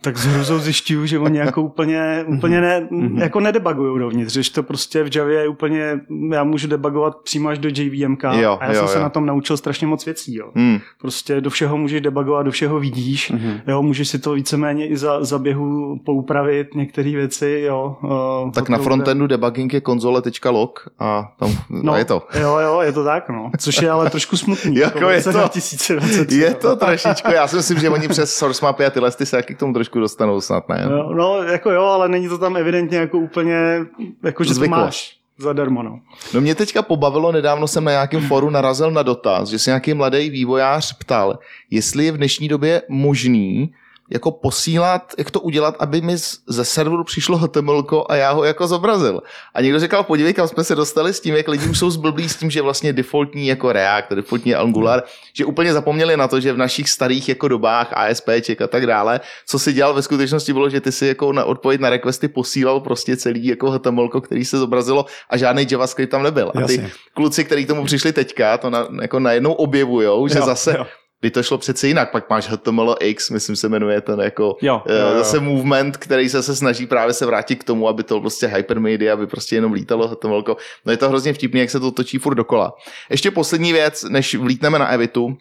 tak 0.00 0.16
s 0.16 0.26
hrozou 0.26 0.58
zjišťuju, 0.58 1.06
že 1.06 1.18
oni 1.18 1.38
jako 1.38 1.62
úplně, 1.62 2.24
úplně 2.26 2.60
ne, 2.60 2.88
jako 3.14 3.40
nedebugují 3.40 3.98
dovnitř, 3.98 4.32
že 4.32 4.52
to 4.52 4.62
prostě 4.62 5.02
v 5.02 5.16
Javě 5.16 5.40
je 5.40 5.48
úplně, 5.48 6.00
já 6.32 6.44
můžu 6.44 6.68
debugovat 6.68 7.16
přímo 7.16 7.48
až 7.48 7.58
do 7.58 7.68
JVM 7.68 8.16
Jo, 8.32 8.58
a 8.60 8.64
já 8.64 8.72
jo, 8.72 8.78
jsem 8.78 8.88
se 8.88 8.96
jo. 8.96 9.02
na 9.02 9.08
tom 9.08 9.26
naučil 9.26 9.56
strašně 9.56 9.86
moc 9.86 10.04
věcí, 10.04 10.34
jo. 10.34 10.50
Hmm. 10.54 10.78
Prostě 11.00 11.40
do 11.40 11.50
všeho 11.50 11.76
můžeš 11.76 12.00
debugovat, 12.00 12.42
do 12.42 12.50
všeho 12.50 12.80
vidíš, 12.80 13.32
jo, 13.68 13.82
můžeš 13.82 14.08
si 14.08 14.18
to 14.18 14.32
víceméně 14.32 14.86
i 14.88 14.96
za, 14.96 15.24
za 15.24 15.38
běhu 15.38 15.98
poupravit 16.06 16.74
některé 16.74 17.10
věci, 17.10 17.62
jo. 17.66 17.96
Uh, 18.44 18.50
Tak 18.50 18.68
na 18.68 18.78
frontendu 18.78 19.26
debugging 19.26 19.74
je 19.74 19.80
konzole.log 19.80 20.88
a 20.98 21.32
tam 21.38 21.50
No, 21.70 21.92
a 21.92 21.98
je 21.98 22.04
to. 22.04 22.22
Jo, 22.40 22.58
jo, 22.58 22.80
je 22.80 22.92
to 22.92 23.04
tak, 23.04 23.28
no. 23.28 23.50
Což 23.58 23.82
je 23.82 23.90
ale 23.90 24.10
trošku 24.10 24.36
smutný. 24.36 24.76
Jako 24.80 25.06
v 25.06 25.10
je 25.10 25.22
to. 25.22 25.30
2023, 25.32 26.36
Je 26.36 26.54
to 26.54 26.76
trošičku, 26.76 27.32
já 27.32 27.48
si 27.48 27.56
myslím, 27.56 27.78
že 27.78 27.90
oni 27.90 28.08
přes 28.08 28.36
source 28.36 28.64
mapy 28.64 28.84
a 28.84 28.90
tyhle 28.90 29.10
ty 29.10 29.26
se 29.26 29.42
k 29.42 29.58
tomu 29.58 29.72
trošku 29.72 29.89
dostanou 29.98 30.40
snad, 30.40 30.68
ne? 30.68 30.86
No, 30.90 31.14
no, 31.14 31.42
jako 31.42 31.70
jo, 31.70 31.84
ale 31.84 32.08
není 32.08 32.28
to 32.28 32.38
tam 32.38 32.56
evidentně 32.56 32.98
jako 32.98 33.18
úplně, 33.18 33.56
jako 34.22 34.44
že 34.44 34.54
Zvyklost. 34.54 34.80
to 34.80 34.84
máš 34.84 35.16
zadarmo, 35.38 35.82
no. 35.82 36.00
No 36.34 36.40
mě 36.40 36.54
teďka 36.54 36.82
pobavilo, 36.82 37.32
nedávno 37.32 37.68
jsem 37.68 37.84
na 37.84 37.90
nějakém 37.90 38.20
foru 38.20 38.50
narazil 38.50 38.90
na 38.90 39.02
dotaz, 39.02 39.48
že 39.48 39.58
se 39.58 39.70
nějaký 39.70 39.94
mladý 39.94 40.30
vývojář 40.30 40.98
ptal, 40.98 41.38
jestli 41.70 42.04
je 42.04 42.12
v 42.12 42.16
dnešní 42.16 42.48
době 42.48 42.82
možný 42.88 43.72
jako 44.10 44.30
posílat, 44.30 45.12
jak 45.18 45.30
to 45.30 45.40
udělat, 45.40 45.76
aby 45.78 46.00
mi 46.00 46.16
ze 46.46 46.64
serveru 46.64 47.04
přišlo 47.04 47.38
HTML 47.38 47.86
a 48.08 48.16
já 48.16 48.32
ho 48.32 48.44
jako 48.44 48.66
zobrazil. 48.66 49.20
A 49.54 49.60
někdo 49.60 49.80
říkal, 49.80 50.04
podívej, 50.04 50.34
kam 50.34 50.48
jsme 50.48 50.64
se 50.64 50.74
dostali 50.74 51.14
s 51.14 51.20
tím, 51.20 51.36
jak 51.36 51.48
lidi 51.48 51.68
už 51.68 51.78
jsou 51.78 51.90
zblblí 51.90 52.28
s 52.28 52.36
tím, 52.36 52.50
že 52.50 52.62
vlastně 52.62 52.92
defaultní 52.92 53.46
jako 53.46 53.72
React, 53.72 54.12
defaultní 54.12 54.54
Angular, 54.54 55.02
že 55.32 55.44
úplně 55.44 55.72
zapomněli 55.72 56.16
na 56.16 56.28
to, 56.28 56.40
že 56.40 56.52
v 56.52 56.56
našich 56.56 56.90
starých 56.90 57.28
jako 57.28 57.48
dobách 57.48 57.92
ASPček 57.92 58.62
a 58.62 58.66
tak 58.66 58.86
dále, 58.86 59.20
co 59.46 59.58
si 59.58 59.72
dělal 59.72 59.94
ve 59.94 60.02
skutečnosti 60.02 60.52
bylo, 60.52 60.70
že 60.70 60.80
ty 60.80 60.92
si 60.92 61.06
jako 61.06 61.32
na 61.32 61.44
odpověď 61.44 61.80
na 61.80 61.90
requesty 61.90 62.28
posílal 62.28 62.80
prostě 62.80 63.16
celý 63.16 63.46
jako 63.46 63.70
HTML, 63.70 64.08
který 64.08 64.44
se 64.44 64.58
zobrazilo 64.58 65.04
a 65.30 65.36
žádný 65.36 65.66
JavaScript 65.70 66.10
tam 66.10 66.22
nebyl. 66.22 66.48
A 66.48 66.66
ty 66.66 66.74
Jasně. 66.74 66.90
kluci, 67.14 67.44
kteří 67.44 67.64
k 67.64 67.68
tomu 67.68 67.84
přišli 67.84 68.12
teďka, 68.12 68.58
to 68.58 68.70
na, 68.70 68.88
jako 69.02 69.18
najednou 69.20 69.52
objevujou, 69.52 70.28
že 70.28 70.38
Jo, 70.38 70.46
zase 70.46 70.74
jo. 70.78 70.86
By 71.22 71.30
to 71.30 71.42
šlo 71.42 71.58
přece 71.58 71.86
jinak. 71.88 72.10
Pak 72.12 72.30
máš 72.30 72.50
HTML-X, 72.50 73.32
myslím 73.32 73.56
se 73.56 73.68
jmenuje 73.68 74.00
ten 74.00 74.20
jako 74.20 74.56
Jo, 74.62 74.82
eh, 74.86 74.98
jo, 75.00 75.06
jo. 75.08 75.18
zase 75.18 75.40
movement, 75.40 75.96
který 75.96 76.28
se, 76.28 76.42
se 76.42 76.56
snaží 76.56 76.86
právě 76.86 77.14
se 77.14 77.26
vrátit 77.26 77.56
k 77.56 77.64
tomu, 77.64 77.88
aby 77.88 78.02
to 78.02 78.20
prostě 78.20 78.46
hypermedia, 78.46 79.12
aby 79.12 79.26
prostě 79.26 79.56
jenom 79.56 79.72
lítalo 79.72 80.08
HTML. 80.08 80.44
No 80.86 80.92
je 80.92 80.96
to 80.96 81.08
hrozně 81.08 81.32
vtipný, 81.32 81.60
jak 81.60 81.70
se 81.70 81.80
to 81.80 81.90
točí 81.90 82.18
furt 82.18 82.34
dokola. 82.34 82.72
Ještě 83.10 83.30
poslední 83.30 83.72
věc, 83.72 84.02
než 84.08 84.34
vlítneme 84.34 84.78
na 84.78 84.88
Evitu. 84.88 85.36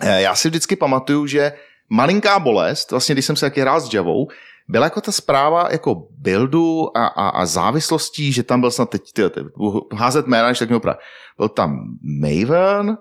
Eh, 0.00 0.22
Já 0.22 0.34
si 0.34 0.48
vždycky 0.48 0.76
pamatuju, 0.76 1.26
že 1.26 1.52
malinká 1.88 2.38
bolest, 2.38 2.90
vlastně 2.90 3.14
když 3.14 3.24
jsem 3.24 3.36
se 3.36 3.46
taky 3.46 3.60
hrál 3.60 3.80
s 3.80 3.94
Javou, 3.94 4.28
byla 4.68 4.86
jako 4.86 5.00
ta 5.00 5.12
zpráva 5.12 5.68
jako 5.70 6.06
buildu 6.18 6.96
a, 6.96 7.06
a, 7.06 7.28
a 7.28 7.46
závislostí, 7.46 8.32
že 8.32 8.42
tam 8.42 8.60
byl 8.60 8.70
snad 8.70 8.90
teď, 8.90 9.02
ty, 9.12 9.30
ty, 9.30 9.40
házet 9.96 10.26
jména, 10.26 10.48
než 10.48 10.58
tak 10.58 10.70
mi 10.70 10.76
opravdu. 10.76 11.00
Byl 11.38 11.48
tam 11.48 11.76
Maven, 12.20 12.96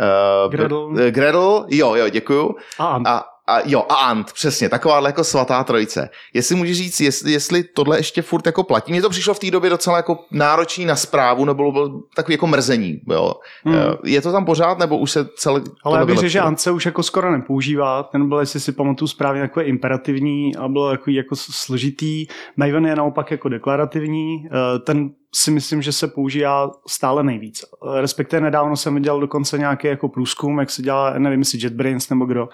Uh, 0.00 0.50
Gradle. 0.50 1.10
Gradle, 1.10 1.64
jo, 1.68 1.94
jo, 1.94 2.08
děkuju. 2.08 2.54
A, 2.78 3.00
A, 3.06 3.22
a 3.46 3.58
jo, 3.64 3.84
a 3.88 3.94
Ant, 3.94 4.32
přesně, 4.32 4.68
taková 4.68 5.06
jako 5.06 5.24
svatá 5.24 5.64
trojice. 5.64 6.08
Jestli 6.34 6.54
můžeš 6.54 6.76
říct, 6.76 7.00
jestli, 7.00 7.32
jestli 7.32 7.64
tohle 7.64 7.98
ještě 7.98 8.22
furt 8.22 8.46
jako 8.46 8.62
platí. 8.62 8.92
Mně 8.92 9.02
to 9.02 9.10
přišlo 9.10 9.34
v 9.34 9.38
té 9.38 9.50
době 9.50 9.70
docela 9.70 9.96
jako 9.96 10.18
náročný 10.30 10.84
na 10.84 10.96
zprávu, 10.96 11.44
nebo 11.44 11.72
bylo 11.72 12.00
takový 12.16 12.34
jako 12.34 12.46
mrzení. 12.46 13.00
Jo. 13.10 13.34
Hmm. 13.64 13.74
Hmm. 13.74 13.94
Je 14.04 14.20
to 14.20 14.32
tam 14.32 14.44
pořád, 14.44 14.78
nebo 14.78 14.98
už 14.98 15.10
se 15.10 15.28
celé... 15.36 15.60
ale 15.84 15.98
já 15.98 16.06
bych 16.06 16.16
řekl, 16.18 16.28
že? 16.28 16.40
Ant 16.40 16.60
se 16.60 16.70
už 16.70 16.86
jako 16.86 17.02
skoro 17.02 17.32
nepoužívá. 17.32 18.02
Ten 18.02 18.28
byl, 18.28 18.38
jestli 18.40 18.60
si 18.60 18.72
pamatuju 18.72 19.08
správně, 19.08 19.40
jako 19.40 19.60
imperativní 19.60 20.56
a 20.56 20.68
byl 20.68 20.88
jako, 20.90 21.10
jako 21.10 21.36
složitý. 21.36 22.26
Maven 22.56 22.86
je 22.86 22.96
naopak 22.96 23.30
jako 23.30 23.48
deklarativní. 23.48 24.46
Eh, 24.46 24.78
Ten 24.78 25.10
si 25.34 25.50
myslím, 25.50 25.82
že 25.82 25.92
se 25.92 26.08
používá 26.08 26.70
stále 26.86 27.22
nejvíc. 27.22 27.64
Respektive 28.00 28.42
nedávno 28.42 28.76
jsem 28.76 28.94
viděl 28.94 29.20
dokonce 29.20 29.58
nějaký 29.58 29.86
jako 29.86 30.08
průzkum, 30.08 30.58
jak 30.58 30.70
se 30.70 30.82
dělá, 30.82 31.18
nevím, 31.18 31.38
jestli 31.38 31.58
JetBrains 31.62 32.10
nebo 32.10 32.24
kdo. 32.24 32.48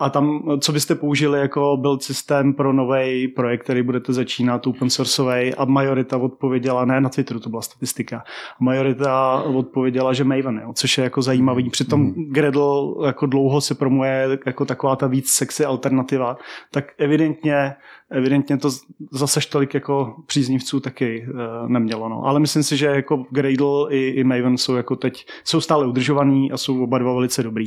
A 0.00 0.10
tam, 0.10 0.42
co 0.60 0.72
byste 0.72 0.94
použili 0.94 1.40
jako 1.40 1.76
build 1.76 2.02
systém 2.02 2.54
pro 2.54 2.72
nový 2.72 3.28
projekt, 3.28 3.62
který 3.62 3.82
budete 3.82 4.12
začínat, 4.12 4.66
open 4.66 4.90
sourceový, 4.90 5.54
a 5.54 5.64
majorita 5.64 6.16
odpověděla, 6.16 6.84
ne 6.84 7.00
na 7.00 7.08
Twitteru, 7.08 7.40
to 7.40 7.50
byla 7.50 7.62
statistika, 7.62 8.24
majorita 8.60 9.42
odpověděla, 9.42 10.12
že 10.12 10.24
Maven, 10.24 10.60
jo, 10.64 10.72
což 10.74 10.98
je 10.98 11.04
jako 11.04 11.22
zajímavý. 11.22 11.70
Přitom 11.70 12.14
Gradle 12.16 13.06
jako 13.06 13.26
dlouho 13.26 13.60
se 13.60 13.74
promuje 13.74 14.38
jako 14.46 14.64
taková 14.64 14.96
ta 14.96 15.06
víc 15.06 15.30
sexy 15.30 15.64
alternativa, 15.64 16.36
tak 16.70 16.84
evidentně 16.98 17.74
evidentně 18.12 18.56
to 18.56 18.70
zase 19.10 19.40
tolik 19.50 19.74
jako 19.74 20.14
příznivců 20.26 20.80
taky 20.80 21.26
uh, 21.28 21.68
nemělo. 21.68 22.08
No. 22.08 22.24
Ale 22.24 22.40
myslím 22.40 22.62
si, 22.62 22.76
že 22.76 22.86
jako 22.86 23.26
Gradle 23.30 23.86
i, 23.90 24.08
i 24.08 24.24
Maven 24.24 24.58
jsou 24.58 24.74
jako 24.74 24.96
teď 24.96 25.26
jsou 25.44 25.60
stále 25.60 25.86
udržovaný 25.86 26.52
a 26.52 26.56
jsou 26.56 26.82
oba 26.82 26.98
dva 26.98 27.12
velice 27.12 27.42
dobrý. 27.42 27.66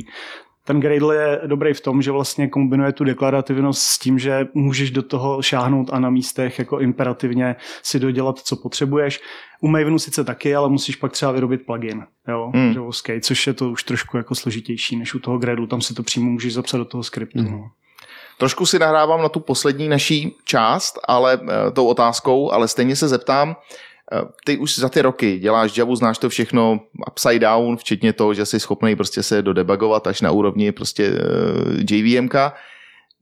Ten 0.64 0.80
Gradle 0.80 1.16
je 1.16 1.40
dobrý 1.46 1.74
v 1.74 1.80
tom, 1.80 2.02
že 2.02 2.10
vlastně 2.10 2.48
kombinuje 2.48 2.92
tu 2.92 3.04
deklarativnost 3.04 3.82
s 3.82 3.98
tím, 3.98 4.18
že 4.18 4.48
můžeš 4.54 4.90
do 4.90 5.02
toho 5.02 5.42
šáhnout 5.42 5.90
a 5.92 5.98
na 5.98 6.10
místech 6.10 6.58
jako 6.58 6.78
imperativně 6.78 7.56
si 7.82 8.00
dodělat, 8.00 8.38
co 8.38 8.56
potřebuješ. 8.56 9.20
U 9.60 9.68
Mavenu 9.68 9.98
sice 9.98 10.24
taky, 10.24 10.54
ale 10.54 10.68
musíš 10.68 10.96
pak 10.96 11.12
třeba 11.12 11.32
vyrobit 11.32 11.66
plugin, 11.66 12.04
jo, 12.28 12.50
Hmm. 12.54 12.72
javovský, 12.72 13.12
což 13.20 13.46
je 13.46 13.52
to 13.52 13.70
už 13.70 13.82
trošku 13.82 14.16
jako 14.16 14.34
složitější 14.34 14.96
než 14.96 15.14
u 15.14 15.18
toho 15.18 15.38
Gradle, 15.38 15.66
tam 15.66 15.80
si 15.80 15.94
to 15.94 16.02
přímo 16.02 16.30
můžeš 16.30 16.54
zapsat 16.54 16.78
do 16.78 16.84
toho 16.84 17.02
skriptu. 17.02 17.42
Mhm. 17.42 17.52
No. 17.52 17.70
Trošku 18.38 18.66
si 18.66 18.78
nahrávám 18.78 19.22
na 19.22 19.28
tu 19.28 19.40
poslední 19.40 19.88
naší 19.88 20.36
část, 20.44 20.98
ale 21.08 21.36
uh, 21.36 21.48
tou 21.72 21.86
otázkou, 21.86 22.52
ale 22.52 22.68
stejně 22.68 22.96
se 22.96 23.08
zeptám, 23.08 23.48
uh, 23.48 24.28
ty 24.44 24.58
už 24.58 24.78
za 24.78 24.88
ty 24.88 25.02
roky 25.02 25.38
děláš 25.38 25.76
Javu, 25.76 25.96
znáš 25.96 26.18
to 26.18 26.28
všechno 26.28 26.80
upside 27.10 27.38
down, 27.38 27.76
včetně 27.76 28.12
toho, 28.12 28.34
že 28.34 28.46
jsi 28.46 28.60
schopný 28.60 28.96
prostě 28.96 29.22
se 29.22 29.42
dodebagovat 29.42 30.06
až 30.06 30.20
na 30.20 30.30
úrovni 30.30 30.72
prostě 30.72 31.10
uh, 31.10 31.16
JVMka. 31.90 32.54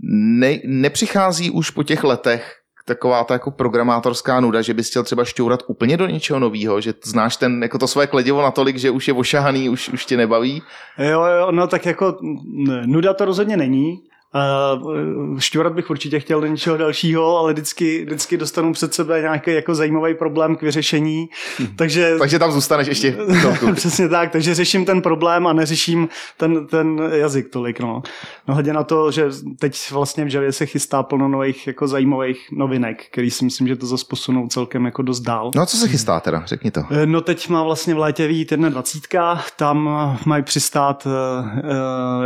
Ne, 0.03 0.59
nepřichází 0.65 1.51
už 1.51 1.71
po 1.71 1.83
těch 1.83 2.05
letech 2.05 2.57
taková 2.87 3.25
ta 3.25 3.35
jako 3.35 3.51
programátorská 3.51 4.41
nuda, 4.41 4.63
že 4.63 4.75
bys 4.75 4.91
chtěl 4.91 5.03
třeba 5.03 5.25
šťourat 5.25 5.63
úplně 5.67 5.97
do 5.97 6.07
něčeho 6.07 6.39
nového, 6.39 6.81
že 6.81 6.95
znáš 7.05 7.37
ten, 7.37 7.63
jako 7.63 7.79
to 7.79 7.89
své 7.89 8.07
kladivo 8.07 8.43
natolik, 8.43 8.77
že 8.77 8.91
už 8.91 9.09
je 9.09 9.15
ošahaný, 9.15 9.69
už, 9.69 9.89
už 9.89 10.07
tě 10.07 10.17
nebaví. 10.17 10.63
Jo, 10.99 11.25
jo, 11.25 11.53
no 11.53 11.67
tak 11.67 11.87
jako 11.87 12.19
n- 12.23 12.83
nuda 12.87 13.15
to 13.15 13.25
rozhodně 13.25 13.57
není. 13.57 13.97
Uh, 14.35 15.39
šťourat 15.39 15.73
bych 15.73 15.91
určitě 15.91 16.21
chtěl 16.21 16.41
do 16.41 16.47
něčeho 16.47 16.77
dalšího, 16.77 17.39
ale 17.39 17.53
vždycky, 17.53 18.05
vždycky 18.05 18.37
dostanu 18.37 18.73
před 18.73 18.95
sebe 18.95 19.21
nějaký 19.21 19.51
jako 19.51 19.75
zajímavý 19.75 20.15
problém 20.15 20.57
k 20.57 20.63
vyřešení. 20.63 21.29
Takže, 21.77 22.15
Takže 22.19 22.39
tam 22.39 22.53
zůstaneš 22.53 22.89
ještě. 22.89 23.17
Přesně 23.75 24.09
tak, 24.09 24.31
takže 24.31 24.55
řeším 24.55 24.85
ten 24.85 25.03
problém 25.03 25.47
a 25.47 25.53
neřeším 25.53 26.09
ten, 26.37 26.67
ten 26.67 27.11
jazyk 27.13 27.49
tolik. 27.49 27.81
No. 27.81 28.03
no 28.49 28.55
hledě 28.55 28.73
na 28.73 28.85
to, 28.85 29.11
že 29.11 29.29
teď 29.59 29.91
vlastně 29.91 30.25
v 30.25 30.35
Javě 30.35 30.53
se 30.53 30.67
chystá 30.67 31.03
plno 31.03 31.29
nových 31.29 31.67
jako 31.67 31.87
zajímavých 31.89 32.49
novinek, 32.53 33.05
který 33.11 33.31
si 33.31 33.45
myslím, 33.45 33.69
že 33.69 33.77
to 33.77 33.87
zase 33.87 34.05
posunou 34.09 34.49
celkem 34.49 34.85
jako 34.85 35.03
dost 35.03 35.21
dál. 35.21 35.51
No 35.55 35.63
a 35.63 35.67
co 35.67 35.77
se 35.77 35.89
chystá 35.89 36.21
teda, 36.21 36.43
řekni 36.47 36.71
to. 36.71 36.81
Eh, 36.91 37.07
No 37.15 37.21
teď 37.21 37.49
má 37.49 37.63
vlastně 37.63 37.95
v 37.95 37.99
létě 37.99 38.27
výjít 38.27 38.51
jedna 38.51 38.69
dvacítka, 38.69 39.45
tam 39.57 40.09
mají 40.27 40.43
přistát 40.43 41.07
uh, 41.07 41.13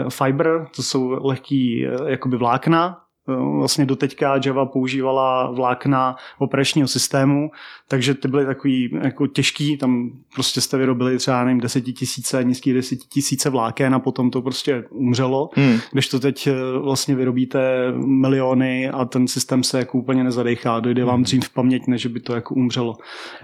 uh, 0.05 0.11
fiber, 0.11 0.67
to 0.77 0.83
jsou 0.83 1.19
lehký 1.27 1.87
uh, 1.87 1.98
jakoby 2.07 2.37
vlákna, 2.37 3.01
Vlastně 3.37 3.87
doteďka 3.87 4.41
Java 4.47 4.67
používala 4.67 5.51
vlákna 5.51 6.17
operačního 6.39 6.89
systému, 6.89 7.51
takže 7.89 8.15
ty 8.15 8.29
byly 8.29 8.47
takový 8.47 8.99
jako 9.03 9.27
těžký, 9.27 9.77
tam 9.77 10.11
prostě 10.35 10.61
jste 10.61 10.77
vyrobili 10.79 11.19
třeba 11.19 11.45
nevím, 11.45 11.61
desetitisíce, 11.61 12.45
nízký 12.45 12.73
desetitisíce 12.73 13.51
vláken 13.51 13.95
a 13.95 13.99
potom 13.99 14.31
to 14.31 14.43
prostě 14.43 14.85
umřelo, 14.91 15.51
Hmm. 15.55 15.79
když 15.93 16.09
to 16.09 16.21
teď 16.21 16.47
eh, 16.47 16.53
vlastně 16.79 17.17
vyrobíte 17.17 17.93
miliony 17.97 18.91
a 18.91 19.05
ten 19.05 19.29
systém 19.29 19.63
se 19.65 19.79
jako 19.79 19.99
úplně 19.99 20.25
nezadechá, 20.25 20.81
dojde 20.81 21.05
vám 21.05 21.23
dřív 21.23 21.45
v 21.45 21.55
paměť, 21.55 21.87
než 21.87 22.07
by 22.07 22.21
to 22.21 22.35
jako 22.35 22.55
umřelo. 22.55 22.97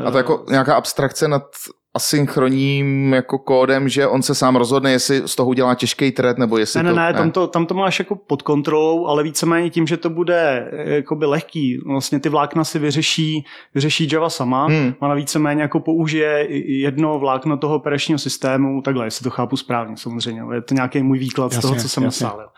A 0.05 0.11
to 0.11 0.17
jako 0.17 0.45
nějaká 0.51 0.75
abstrakce 0.75 1.29
nad 1.29 1.43
asynchronním 1.95 3.15
jako 3.15 3.39
kódem, 3.39 3.89
že 3.89 4.07
on 4.07 4.23
se 4.23 4.35
sám 4.35 4.57
rozhodne, 4.57 4.93
jestli 4.93 5.23
z 5.29 5.37
toho 5.37 5.49
udělá 5.49 5.75
těžký 5.75 6.13
thread, 6.13 6.39
nebo 6.39 6.59
jestli 6.59 6.83
Ne, 6.83 6.93
ne, 6.93 6.93
to... 6.93 7.01
ne, 7.01 7.15
tam 7.15 7.31
to, 7.31 7.47
tam 7.47 7.67
to 7.67 7.75
máš 7.75 7.99
jako 7.99 8.17
pod 8.17 8.43
kontrolou, 8.43 9.07
ale 9.07 9.23
víceméně 9.23 9.71
tím, 9.71 9.87
že 9.87 9.97
to 9.97 10.11
bude 10.11 10.71
eh, 10.73 10.95
jakoby 10.95 11.27
lehký, 11.27 11.79
vlastně 11.87 12.21
ty 12.21 12.29
vlákna 12.29 12.65
si 12.65 12.79
vyřeší, 12.79 13.45
vyřeší 13.75 14.09
Java 14.13 14.31
sama, 14.35 14.66
Hmm. 14.66 14.76
hmm. 14.82 14.95
ona 14.99 15.14
víceméně 15.14 15.62
jako 15.62 15.80
použije 15.80 16.47
jedno 16.82 17.18
vlákno 17.18 17.57
toho 17.57 17.74
operačního 17.76 18.18
systému, 18.18 18.82
takhle, 18.82 19.07
jestli 19.07 19.24
to 19.24 19.30
chápu 19.30 19.57
správně 19.57 19.97
samozřejmě, 19.97 20.43
je 20.55 20.61
to 20.61 20.74
nějaký 20.74 21.03
můj 21.03 21.18
výklad 21.18 21.53
z 21.53 21.55
Jasně, 21.55 21.68
toho, 21.68 21.80
co 21.82 21.89
jsem 21.89 22.05
jasně. 22.05 22.24
napsal. 22.24 22.41
jo. 22.43 22.49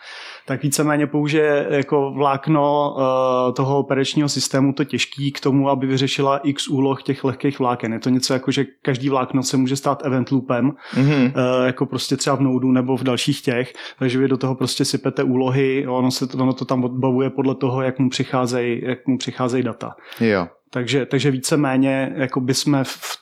Tak 0.46 0.62
víceméně 0.62 1.06
použije 1.06 1.66
jako 1.70 2.10
vlákno 2.12 2.94
uh, 2.96 3.54
toho 3.54 3.78
operačního 3.78 4.28
systému 4.28 4.72
to 4.72 4.84
těžký 4.84 5.32
k 5.32 5.40
tomu, 5.40 5.68
aby 5.70 5.86
vyřešila 5.86 6.36
x 6.38 6.68
úloh 6.68 7.02
těch 7.02 7.24
lehkých 7.24 7.58
vláken. 7.58 7.92
Je 7.92 7.98
to 7.98 8.08
něco 8.10 8.32
jako, 8.32 8.50
že 8.50 8.64
každý 8.82 9.08
vlákno 9.08 9.42
se 9.42 9.56
může 9.56 9.76
stát 9.76 10.02
event 10.06 10.30
loopem, 10.30 10.72
Mhm. 10.96 11.32
Eh, 11.36 11.66
jako 11.66 11.86
prostě 11.86 12.16
třeba 12.16 12.36
v 12.36 12.40
Nodu 12.40 12.72
nebo 12.72 12.96
v 12.96 13.02
dalších 13.04 13.42
těch, 13.42 13.72
takže 13.98 14.18
vy 14.18 14.28
do 14.28 14.36
toho 14.36 14.54
prostě 14.54 14.84
sypete 14.84 15.22
úlohy, 15.22 15.86
ono, 15.86 16.10
se, 16.10 16.26
ono 16.40 16.52
to 16.52 16.64
tam 16.64 16.84
odbavuje 16.84 17.30
podle 17.30 17.54
toho, 17.54 17.82
jak 17.82 17.98
mu 17.98 18.08
přicházejí, 18.10 18.80
jak 18.84 19.06
mu 19.06 19.18
přicházejí 19.18 19.62
data. 19.64 19.94
Jo. 20.20 20.46
Takže, 20.76 21.06
takže 21.06 21.30
víceméně 21.30 22.12
jako 22.16 22.40
by 22.40 22.54
jsme 22.54 22.84
v, 22.84 23.16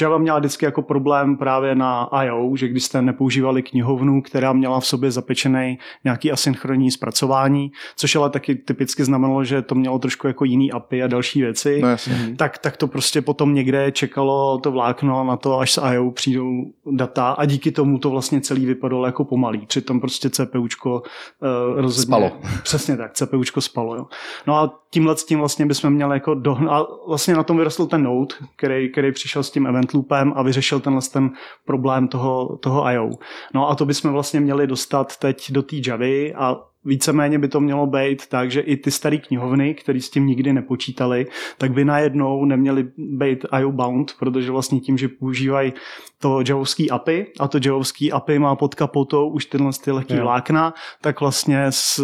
Java 0.00 0.18
měla 0.18 0.38
vždycky 0.38 0.64
jako 0.64 0.82
problém 0.82 1.36
právě 1.36 1.74
na 1.74 2.08
I.O., 2.12 2.56
že 2.56 2.68
když 2.68 2.84
jste 2.84 3.02
nepoužívali 3.02 3.62
knihovnu, 3.62 4.22
která 4.22 4.52
měla 4.52 4.80
v 4.80 4.86
sobě 4.86 5.10
zapečený 5.10 5.78
nějaký 6.04 6.32
asynchronní 6.32 6.90
zpracování, 6.90 7.72
což 7.96 8.16
ale 8.16 8.30
taky 8.30 8.54
typicky 8.54 9.04
znamenalo, 9.04 9.44
že 9.44 9.62
to 9.62 9.74
mělo 9.74 9.98
trošku 9.98 10.26
jako 10.26 10.44
jiný 10.44 10.72
API 10.72 11.02
a 11.02 11.06
další 11.06 11.42
věci, 11.42 11.80
No 11.82 11.88
jasně. 11.88 12.34
tak, 12.36 12.58
tak 12.58 12.76
to 12.76 12.86
prostě 12.86 13.22
potom 13.22 13.54
někde 13.54 13.92
čekalo 13.92 14.58
to 14.58 14.70
vlákno 14.70 15.24
na 15.24 15.36
to, 15.36 15.58
až 15.58 15.72
z 15.72 15.78
I.O. 15.78 16.10
přijdou 16.10 16.50
data 16.92 17.30
a 17.30 17.44
díky 17.44 17.72
tomu 17.72 17.98
to 17.98 18.10
vlastně 18.10 18.40
celý 18.40 18.66
vypadalo 18.66 19.06
jako 19.06 19.24
pomalý. 19.24 19.66
Přitom 19.66 20.00
prostě 20.00 20.30
CPUčko 20.30 21.02
uh, 21.42 21.80
rozhodně... 21.80 22.06
Spalo. 22.06 22.32
Přesně 22.62 22.96
tak, 22.96 23.12
CPUčko 23.12 23.60
spalo. 23.60 23.96
Jo. 23.96 24.06
No 24.46 24.54
a 24.56 24.80
tímhle 24.90 25.16
s 25.16 25.24
tím 25.24 25.38
vlastně 25.38 25.66
bychom 25.66 25.90
měli 25.90 26.16
jako 26.16 26.34
dohn... 26.34 26.61
A 26.68 26.86
vlastně 27.08 27.34
na 27.34 27.42
tom 27.42 27.58
vyrostl 27.58 27.86
ten 27.86 28.02
Node, 28.02 28.34
který, 28.56 28.92
který 28.92 29.12
přišel 29.12 29.42
s 29.42 29.50
tím 29.50 29.66
event 29.66 29.94
loopem 29.94 30.32
a 30.36 30.42
vyřešil 30.42 30.80
tenhle 30.80 31.02
ten 31.12 31.30
problém 31.64 32.08
toho, 32.08 32.56
toho 32.56 32.84
I.O. 32.84 33.10
No 33.54 33.70
a 33.70 33.74
to 33.74 33.86
bychom 33.86 34.12
vlastně 34.12 34.40
měli 34.40 34.66
dostat 34.66 35.16
teď 35.16 35.52
do 35.52 35.62
té 35.62 35.76
Javy 35.86 36.34
a 36.34 36.71
víceméně 36.84 37.38
by 37.38 37.48
to 37.48 37.60
mělo 37.60 37.86
být 37.86 38.26
tak, 38.26 38.50
že 38.50 38.60
i 38.60 38.76
ty 38.76 38.90
staré 38.90 39.18
knihovny, 39.18 39.74
které 39.74 40.00
s 40.00 40.10
tím 40.10 40.26
nikdy 40.26 40.52
nepočítali, 40.52 41.26
tak 41.58 41.72
by 41.72 41.84
najednou 41.84 42.44
neměly 42.44 42.86
být 42.96 43.46
IO 43.60 43.72
bound, 43.72 44.12
protože 44.18 44.50
vlastně 44.50 44.80
tím, 44.80 44.98
že 44.98 45.08
používají 45.08 45.72
to 46.18 46.42
javovský 46.48 46.90
API 46.90 47.26
a 47.40 47.48
to 47.48 47.58
javovský 47.64 48.12
API 48.12 48.38
má 48.38 48.56
pod 48.56 48.74
kapotou 48.74 49.28
už 49.28 49.46
tyhle 49.46 49.70
ty 49.84 49.90
lehký 49.90 50.14
vlákna, 50.14 50.74
tak 51.00 51.20
vlastně 51.20 51.66
s, 51.70 52.00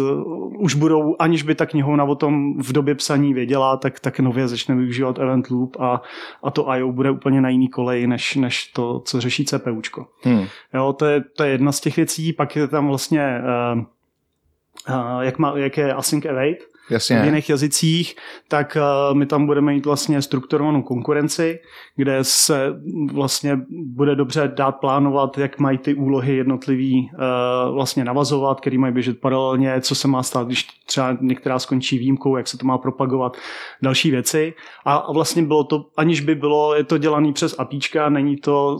už 0.59 0.75
budou, 0.75 1.15
aniž 1.19 1.43
by 1.43 1.55
ta 1.55 1.65
knihovna 1.65 2.03
o 2.03 2.15
tom 2.15 2.57
v 2.57 2.71
době 2.71 2.95
psaní 2.95 3.33
věděla, 3.33 3.77
tak, 3.77 3.99
tak 3.99 4.19
nově 4.19 4.47
začne 4.47 4.75
využívat 4.75 5.19
event 5.19 5.49
loop 5.49 5.77
a, 5.79 6.01
a 6.43 6.51
to 6.51 6.73
IO 6.75 6.91
bude 6.91 7.11
úplně 7.11 7.41
na 7.41 7.49
jiný 7.49 7.67
koleji, 7.67 8.07
než, 8.07 8.35
než 8.35 8.67
to, 8.67 8.99
co 8.99 9.21
řeší 9.21 9.45
CPUčko. 9.45 10.07
Hmm. 10.23 10.45
Jo, 10.73 10.93
to 10.93 11.05
je, 11.05 11.23
to 11.37 11.43
je 11.43 11.51
jedna 11.51 11.71
z 11.71 11.79
těch 11.79 11.95
věcí, 11.95 12.33
pak 12.33 12.55
je 12.55 12.67
tam 12.67 12.87
vlastně 12.87 13.41
uh, 13.75 13.83
jak, 15.21 15.37
má, 15.37 15.53
jak 15.57 15.77
je 15.77 15.93
async 15.93 16.25
await, 16.25 16.68
v 16.89 16.91
Jasně. 16.91 17.21
jiných 17.25 17.49
jazycích, 17.49 18.15
tak 18.47 18.77
uh, 19.11 19.17
my 19.17 19.25
tam 19.25 19.45
budeme 19.45 19.73
mít 19.73 19.85
vlastně 19.85 20.21
strukturovanou 20.21 20.81
konkurenci, 20.81 21.59
kde 21.95 22.19
se 22.21 22.73
vlastně 23.13 23.59
bude 23.85 24.15
dobře 24.15 24.51
dát 24.55 24.71
plánovat, 24.71 25.37
jak 25.37 25.59
mají 25.59 25.77
ty 25.77 25.93
úlohy 25.93 26.35
jednotlivý 26.35 27.11
uh, 27.13 27.73
vlastně 27.73 28.05
navazovat, 28.05 28.61
který 28.61 28.77
mají 28.77 28.93
běžet 28.93 29.21
paralelně, 29.21 29.81
co 29.81 29.95
se 29.95 30.07
má 30.07 30.23
stát, 30.23 30.47
když 30.47 30.67
třeba 30.85 31.17
některá 31.21 31.59
skončí 31.59 31.97
výjimkou, 31.97 32.37
jak 32.37 32.47
se 32.47 32.57
to 32.57 32.65
má 32.65 32.77
propagovat, 32.77 33.37
další 33.81 34.11
věci. 34.11 34.53
A, 34.85 35.11
vlastně 35.11 35.43
bylo 35.43 35.63
to, 35.63 35.85
aniž 35.97 36.21
by 36.21 36.35
bylo, 36.35 36.75
je 36.75 36.83
to 36.83 36.97
dělané 36.97 37.33
přes 37.33 37.55
APIčka, 37.59 38.09
není 38.09 38.37
to, 38.37 38.79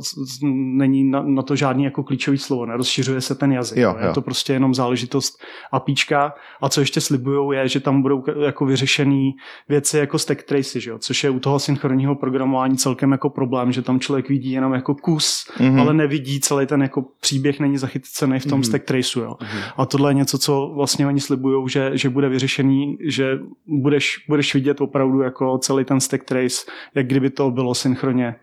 není 0.53 1.03
na, 1.03 1.21
na 1.21 1.41
to 1.41 1.55
žádný 1.55 1.83
jako 1.83 2.03
klíčový 2.03 2.37
slovo, 2.37 2.65
nerozšiřuje 2.65 3.21
se 3.21 3.35
ten 3.35 3.51
jazyk. 3.51 3.77
Jo, 3.77 3.95
je 3.99 4.07
jo. 4.07 4.13
to 4.13 4.21
prostě 4.21 4.53
jenom 4.53 4.73
záležitost 4.73 5.43
APIčka. 5.71 6.33
A 6.61 6.69
co 6.69 6.79
ještě 6.79 7.01
slibujou 7.01 7.51
je, 7.51 7.67
že 7.67 7.79
tam 7.79 7.98
budou 8.01 8.23
jako 8.41 8.65
vyřešený 8.65 9.35
věci 9.69 9.97
jako 9.97 10.19
stack 10.19 10.43
tracy, 10.43 10.81
že 10.81 10.89
jo? 10.89 10.97
což 10.97 11.23
je 11.23 11.29
u 11.29 11.39
toho 11.39 11.59
synchronního 11.59 12.15
programování 12.15 12.77
celkem 12.77 13.11
jako 13.11 13.29
problém, 13.29 13.71
že 13.71 13.81
tam 13.81 13.99
člověk 13.99 14.29
vidí 14.29 14.51
jenom 14.51 14.73
jako 14.73 14.95
kus, 14.95 15.51
Mhm. 15.59 15.69
mm-hmm. 15.75 15.81
ale 15.81 15.93
nevidí 15.93 16.39
celý 16.39 16.65
ten 16.65 16.81
jako 16.81 17.05
příběh, 17.19 17.59
není 17.59 17.77
zachycený 17.77 18.39
v 18.39 18.45
tom 18.45 18.61
mm-hmm. 18.61 18.65
stack 18.65 18.85
traceu. 18.85 19.19
Jo? 19.19 19.35
Mm-hmm. 19.39 19.61
A 19.77 19.85
tohle 19.85 20.09
je 20.09 20.13
něco, 20.13 20.37
co 20.37 20.71
vlastně 20.75 21.07
oni 21.07 21.19
slibují, 21.19 21.69
že, 21.69 21.91
že 21.93 22.09
bude 22.09 22.29
vyřešený, 22.29 22.97
že 23.01 23.39
budeš, 23.67 24.25
budeš 24.27 24.53
vidět 24.53 24.81
opravdu 24.81 25.21
jako 25.21 25.57
celý 25.57 25.85
ten 25.85 25.99
stack 25.99 26.23
trace, 26.23 26.65
jak 26.95 27.07
kdyby 27.07 27.29
to 27.29 27.51
bylo 27.51 27.75
synchronně 27.75 28.35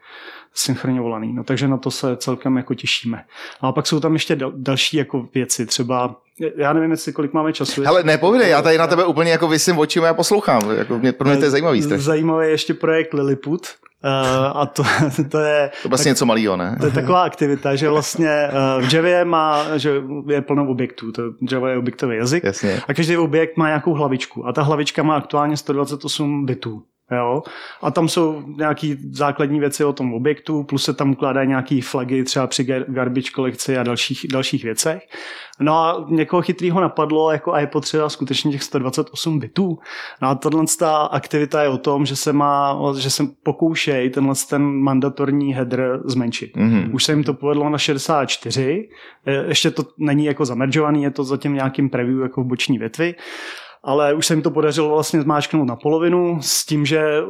synchronně 0.59 1.01
volaný. 1.01 1.33
No, 1.33 1.45
takže 1.45 1.69
na 1.69 1.77
to 1.77 1.91
se 1.91 2.17
celkem 2.17 2.57
jako 2.57 2.75
těšíme. 2.75 3.25
A 3.61 3.73
pak 3.73 3.87
jsou 3.87 4.01
tam 4.01 4.13
ještě 4.13 4.37
dal, 4.37 4.53
další 4.57 4.97
jako 4.97 5.29
věci, 5.35 5.67
třeba 5.67 6.17
já 6.57 6.73
nevím, 6.73 6.91
jestli 6.91 7.13
kolik 7.13 7.33
máme 7.33 7.53
času. 7.53 7.83
Hele, 7.85 8.03
nepovídej, 8.03 8.51
já 8.51 8.63
tady 8.63 8.79
na 8.79 8.87
tebe 8.87 9.05
úplně 9.05 9.31
jako 9.31 9.49
vysím 9.49 9.79
očima 9.79 10.09
a 10.09 10.15
poslouchám. 10.15 10.71
Jako 10.71 10.99
mě, 10.99 11.13
pro 11.13 11.29
mě 11.29 11.37
to 11.37 11.45
je 11.45 11.51
zajímavý 11.51 11.83
strašně. 11.83 12.03
Zajímavý 12.05 12.47
je 12.47 12.51
ještě 12.51 12.75
projekt 12.75 13.15
Lilliput. 13.15 13.67
Uh, 14.05 14.61
a 14.61 14.67
to, 14.67 14.83
to 15.31 15.39
je 15.39 15.71
To 15.83 15.89
vlastně 15.89 16.09
něco 16.09 16.27
malýho, 16.27 16.57
ne? 16.57 16.77
to 16.81 16.87
je 16.87 16.93
taková 16.93 17.23
aktivita, 17.23 17.77
že 17.77 17.89
vlastně 17.89 18.49
uh, 18.79 18.89
v 18.89 18.95
Javě 18.95 19.25
má, 19.25 19.79
že 19.79 20.03
je 20.29 20.43
plno 20.43 20.69
objektů, 20.69 21.13
to 21.13 21.23
Java 21.51 21.71
je 21.71 21.79
objektový 21.79 22.17
jazyk 22.17 22.45
Jasně. 22.45 22.83
a 22.89 22.95
každý 22.95 23.17
objekt 23.17 23.57
má 23.57 23.67
nějakou 23.67 23.93
hlavičku 23.93 24.47
a 24.47 24.53
ta 24.53 24.63
hlavička 24.63 25.03
má 25.03 25.17
aktuálně 25.17 25.57
128 25.57 26.47
bitů. 26.47 26.83
Jo? 27.13 27.43
A 27.83 27.91
tam 27.91 28.09
jsou 28.09 28.43
nějaké 28.47 28.97
základní 29.11 29.61
věci 29.61 29.85
o 29.85 29.93
tom 29.93 30.15
objektu, 30.15 30.63
plus 30.63 30.85
se 30.85 30.95
tam 30.95 31.11
ukládají 31.11 31.49
nějaké 31.49 31.81
flagy 31.83 32.25
třeba 32.25 32.47
při 32.47 32.65
gar- 32.65 32.85
garbage 32.89 33.31
kolekci 33.35 33.79
a 33.79 33.83
dalších, 33.83 34.27
dalších 34.33 34.65
věcech. 34.65 35.03
No 35.61 35.75
a 35.75 36.07
někoho 36.09 36.43
chytrýho 36.43 36.81
napadlo, 36.81 37.31
jako 37.31 37.53
a 37.53 37.61
je 37.61 37.67
potřeba 37.67 38.09
skutečně 38.09 38.53
těch 38.53 38.63
128 38.63 39.39
bitů. 39.39 39.79
No 40.23 40.29
a 40.29 40.35
tohle 40.35 40.65
ta 40.79 40.97
aktivita 40.97 41.63
je 41.63 41.69
o 41.69 41.79
tom, 41.79 42.07
že 42.07 42.17
se 42.17 42.33
má, 42.33 42.79
že 42.99 43.11
se 43.11 43.25
pokoušej 43.43 44.11
tenhle 44.11 44.35
ten 44.51 44.63
mandatorní 44.63 45.55
header 45.55 46.01
zmenšit. 46.05 46.57
Mhm. 46.57 46.91
Už 46.95 47.05
se 47.05 47.13
jim 47.13 47.25
to 47.25 47.35
povedlo 47.35 47.71
na 47.71 47.79
64, 47.79 48.89
Eh, 49.27 49.45
ještě 49.49 49.71
to 49.71 49.83
není 49.99 50.25
jako 50.25 50.45
zameržovaný, 50.45 51.03
je 51.03 51.11
to 51.11 51.25
zatím 51.25 51.55
nějakým 51.55 51.91
preview 51.91 52.21
jako 52.21 52.43
v 52.43 52.47
boční 52.47 52.79
větvi, 52.79 53.15
ale 53.87 54.15
už 54.15 54.27
se 54.27 54.35
jim 54.35 54.43
to 54.43 54.51
podařilo 54.51 54.89
vlastně 54.89 55.23
zmáčknout 55.23 55.69
na 55.69 55.77
polovinu 55.77 56.39
s 56.41 56.67
tím, 56.67 56.87
že 56.87 57.21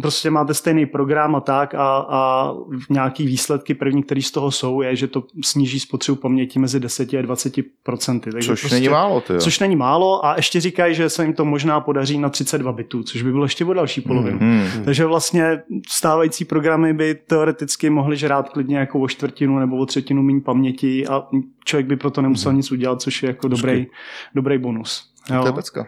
prostě 0.00 0.30
máte 0.30 0.54
stejný 0.54 0.86
program 0.86 1.34
a 1.34 1.40
tak 1.40 1.74
a, 1.74 2.06
a 2.08 2.52
nějaký 2.90 3.26
výsledky 3.26 3.74
první, 3.74 4.02
které 4.02 4.22
z 4.22 4.30
toho 4.30 4.50
jsou, 4.50 4.82
je, 4.82 4.96
že 4.96 5.06
to 5.06 5.24
sníží 5.44 5.80
spotřebu 5.80 6.16
paměti 6.16 6.58
mezi 6.58 6.80
10 6.80 7.14
a 7.14 7.22
20 7.22 7.54
procenty. 7.82 8.30
Takže 8.30 8.48
Což 8.48 8.60
prostě, 8.60 8.76
není 8.76 8.88
málo, 8.88 9.20
ty 9.20 9.32
jo. 9.32 9.40
Což 9.40 9.58
není 9.58 9.76
málo 9.76 10.26
a 10.26 10.36
ještě 10.36 10.60
říkají, 10.60 10.94
že 10.94 11.10
se 11.10 11.24
jim 11.24 11.32
to 11.32 11.44
možná 11.44 11.80
podaří 11.80 12.18
na 12.18 12.28
32 12.28 12.72
bitů, 12.72 13.02
což 13.02 13.22
by 13.22 13.32
bylo 13.32 13.44
ještě 13.44 13.64
o 13.64 13.72
další 13.72 14.00
polovinu. 14.00 14.38
Hmm. 14.38 14.68
Takže 14.84 15.06
vlastně 15.06 15.62
stávající 15.88 16.44
programy 16.44 16.94
by 16.94 17.14
teoreticky 17.14 17.90
mohly 17.90 18.16
žrát 18.16 18.48
klidně 18.48 18.78
jako 18.78 19.00
o 19.00 19.08
čtvrtinu 19.08 19.58
nebo 19.58 19.76
o 19.76 19.86
třetinu 19.86 20.22
méně 20.22 20.40
paměti 20.40 21.06
a 21.06 21.22
člověk 21.64 21.86
by 21.86 21.96
proto 21.96 22.22
nemusel 22.22 22.52
nic 22.52 22.72
udělat, 22.72 23.02
což 23.02 23.22
je 23.22 23.26
jako 23.26 23.48
dobrý, 23.48 23.86
dobrý 24.34 24.58
bonus. 24.58 25.11
To 25.26 25.34
je 25.34 25.38
Jo. 25.46 25.52
pecka. 25.52 25.86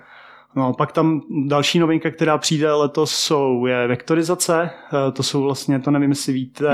No, 0.57 0.72
pak 0.72 0.93
tam 0.93 1.20
další 1.47 1.78
novinka, 1.78 2.11
která 2.11 2.39
přijde 2.39 2.72
letos, 2.72 3.14
jsou, 3.14 3.66
je 3.66 3.87
vektorizace. 3.87 4.70
Eh, 5.09 5.12
To 5.12 5.22
jsou 5.22 5.43
vlastně, 5.43 5.80
to 5.80 5.91
nevím, 5.91 6.11
jestli 6.11 6.32
víte, 6.32 6.66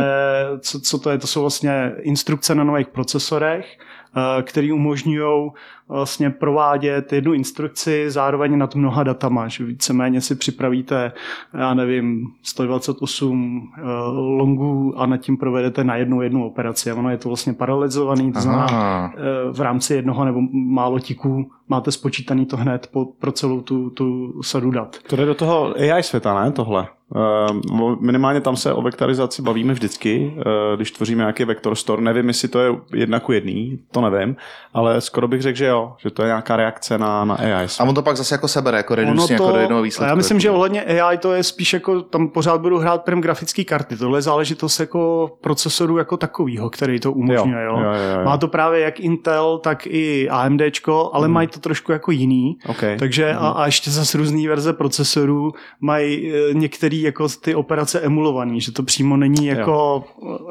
co, 0.61 0.81
co 0.81 0.99
to 0.99 1.11
je. 1.11 1.19
To 1.19 1.27
jsou 1.27 1.41
vlastně 1.41 1.93
instrukce 2.01 2.55
na 2.55 2.65
nových 2.65 2.89
procesorech, 2.89 3.79
eh, 4.17 4.43
které 4.43 4.73
umožňují 4.73 5.51
vlastně 5.89 6.31
provádět 6.31 7.13
jednu 7.13 7.33
instrukci 7.33 8.11
zároveň 8.11 8.59
nad 8.59 8.75
mnoha 8.75 9.03
datama, 9.03 9.49
že 9.49 9.65
víceméně 9.65 10.21
si 10.21 10.35
připravíte, 10.35 11.13
já 11.59 11.75
nevím, 11.75 12.27
128 12.43 13.63
eh, 13.77 13.83
longů 14.11 14.95
a 14.97 15.07
nad 15.07 15.17
tím 15.17 15.37
provedete 15.37 15.85
na 15.85 15.97
jednu 15.97 16.23
jednu 16.23 16.47
operaci. 16.47 16.91
A 16.91 16.95
ono 16.95 17.11
je 17.11 17.19
to 17.19 17.29
vlastně 17.29 17.53
paralelizovaný, 17.53 18.33
to 18.33 18.41
znamená, 18.41 18.65
Aha. 18.65 19.13
eh, 19.17 19.53
v 19.53 19.61
rámci 19.61 19.95
jednoho 19.95 20.25
nebo 20.25 20.41
málo 20.53 20.99
tiků 20.99 21.51
máte 21.69 21.93
spočítaný 21.93 22.47
to 22.47 22.57
hned 22.57 22.87
po, 22.93 23.05
pro 23.05 23.33
celou 23.33 23.61
tu, 23.61 23.91
tu 23.91 24.33
sadu 24.43 24.71
dat. 24.71 24.97
To 25.07 25.17
jde 25.17 25.27
do 25.27 25.35
toho 25.35 25.75
AI 25.77 26.03
světa, 26.03 26.45
ne? 26.45 26.53
Tohle. 26.53 26.89
Uh, 27.15 27.97
minimálně 28.01 28.41
tam 28.41 28.57
se 28.57 28.73
o 28.73 28.83
vektarizaci 28.83 29.43
bavíme 29.43 29.73
vždycky, 29.73 30.35
uh, 30.37 30.43
když 30.77 30.91
tvoříme 30.91 31.23
nějaký 31.23 31.45
vektor 31.45 31.75
store. 31.75 32.03
Nevím, 32.03 32.29
jestli 32.29 32.49
to 32.49 32.61
je 32.61 32.73
jedna 32.95 33.21
ku 33.21 33.33
jedný, 33.33 33.79
to 33.91 34.11
nevím, 34.11 34.37
ale 34.75 35.01
skoro 35.01 35.29
bych 35.29 35.43
řekl, 35.43 35.59
že 35.59 35.67
jo, 35.67 35.93
že 35.99 36.11
to 36.11 36.23
je 36.23 36.27
nějaká 36.27 36.57
reakce 36.57 36.99
na, 36.99 37.25
na 37.25 37.35
AI. 37.35 37.67
A 37.81 37.85
on 37.85 37.95
to 37.95 38.03
pak 38.03 38.17
zase 38.17 38.35
jako 38.35 38.49
sebere, 38.49 38.77
jako 38.77 38.95
Ono 38.95 39.03
redusně, 39.03 39.33
jako 39.35 39.51
do 39.53 39.59
jednoho 39.59 39.83
výsledku. 39.83 40.09
já 40.09 40.15
myslím, 40.15 40.37
jako. 40.37 40.43
že 40.43 40.51
ohledně 40.51 40.85
AI 40.85 41.19
to 41.19 41.33
je 41.33 41.43
spíš 41.43 41.73
jako, 41.73 42.03
tam 42.03 42.29
pořád 42.29 42.61
budou 42.61 42.79
hrát 42.79 43.05
prim 43.05 43.21
grafické 43.21 43.65
karty. 43.65 43.97
Tohle 43.97 44.19
je 44.19 44.23
záležitost 44.23 44.81
jako 44.81 45.31
procesoru 45.41 45.99
jako 45.99 46.17
takovýho, 46.17 46.71
který 46.71 47.01
to 47.01 47.13
umožňuje. 47.13 47.65
Jo, 47.65 47.71
Jo, 47.71 47.85
jo, 47.85 47.93
jo, 47.93 48.19
jo. 48.19 48.25
Má 48.25 48.37
to 48.37 48.49
právě 48.49 48.81
jak 48.81 49.01
Intel, 49.01 49.59
tak 49.59 49.87
i 49.87 50.29
AMDčko, 50.29 51.11
ale 51.13 51.29
mají 51.29 51.49
to 51.49 51.61
trošku 51.61 51.93
jako 51.93 52.11
jiný. 52.11 52.59
Okay. 52.67 52.99
Takže 52.99 53.35
a, 53.35 53.49
a 53.49 53.67
ještě 53.67 53.91
zase 53.91 54.19
různé 54.19 54.49
verze 54.49 54.73
procesorů 54.73 55.53
mají 55.81 56.33
e, 56.35 56.55
jako 57.03 57.29
ty 57.41 57.55
operace 57.55 58.01
emulované, 58.01 58.61
že 58.61 58.73
to 58.73 58.83
přímo 58.83 59.17
není 59.17 59.47
jako, 59.47 60.05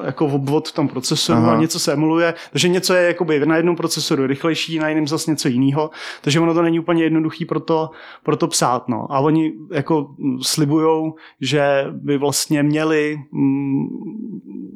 jako 0.03 0.25
obvod 0.25 0.67
v 0.69 0.71
tom 0.71 0.87
procesoru 0.87 1.39
Aha. 1.39 1.51
a 1.51 1.59
něco 1.59 1.79
se 1.79 1.93
emuluje, 1.93 2.33
takže 2.51 2.67
něco 2.67 2.93
je 2.93 3.07
jakoby 3.07 3.45
na 3.45 3.55
jednom 3.55 3.75
procesoru 3.75 4.27
rychlejší, 4.27 4.79
na 4.79 4.89
jiném 4.89 5.07
zase 5.07 5.31
něco 5.31 5.47
jiného, 5.47 5.89
takže 6.21 6.39
ono 6.39 6.53
to 6.53 6.61
není 6.61 6.79
úplně 6.79 7.03
jednoduchý 7.03 7.45
pro 7.45 7.59
to, 7.59 7.89
pro 8.23 8.37
to 8.37 8.47
psát. 8.47 8.87
No. 8.87 9.07
A 9.09 9.19
oni 9.19 9.53
jako 9.71 10.09
slibujou, 10.41 11.15
že 11.41 11.85
by 11.91 12.17
vlastně 12.17 12.63
měli, 12.63 13.17
mm, 13.31 13.87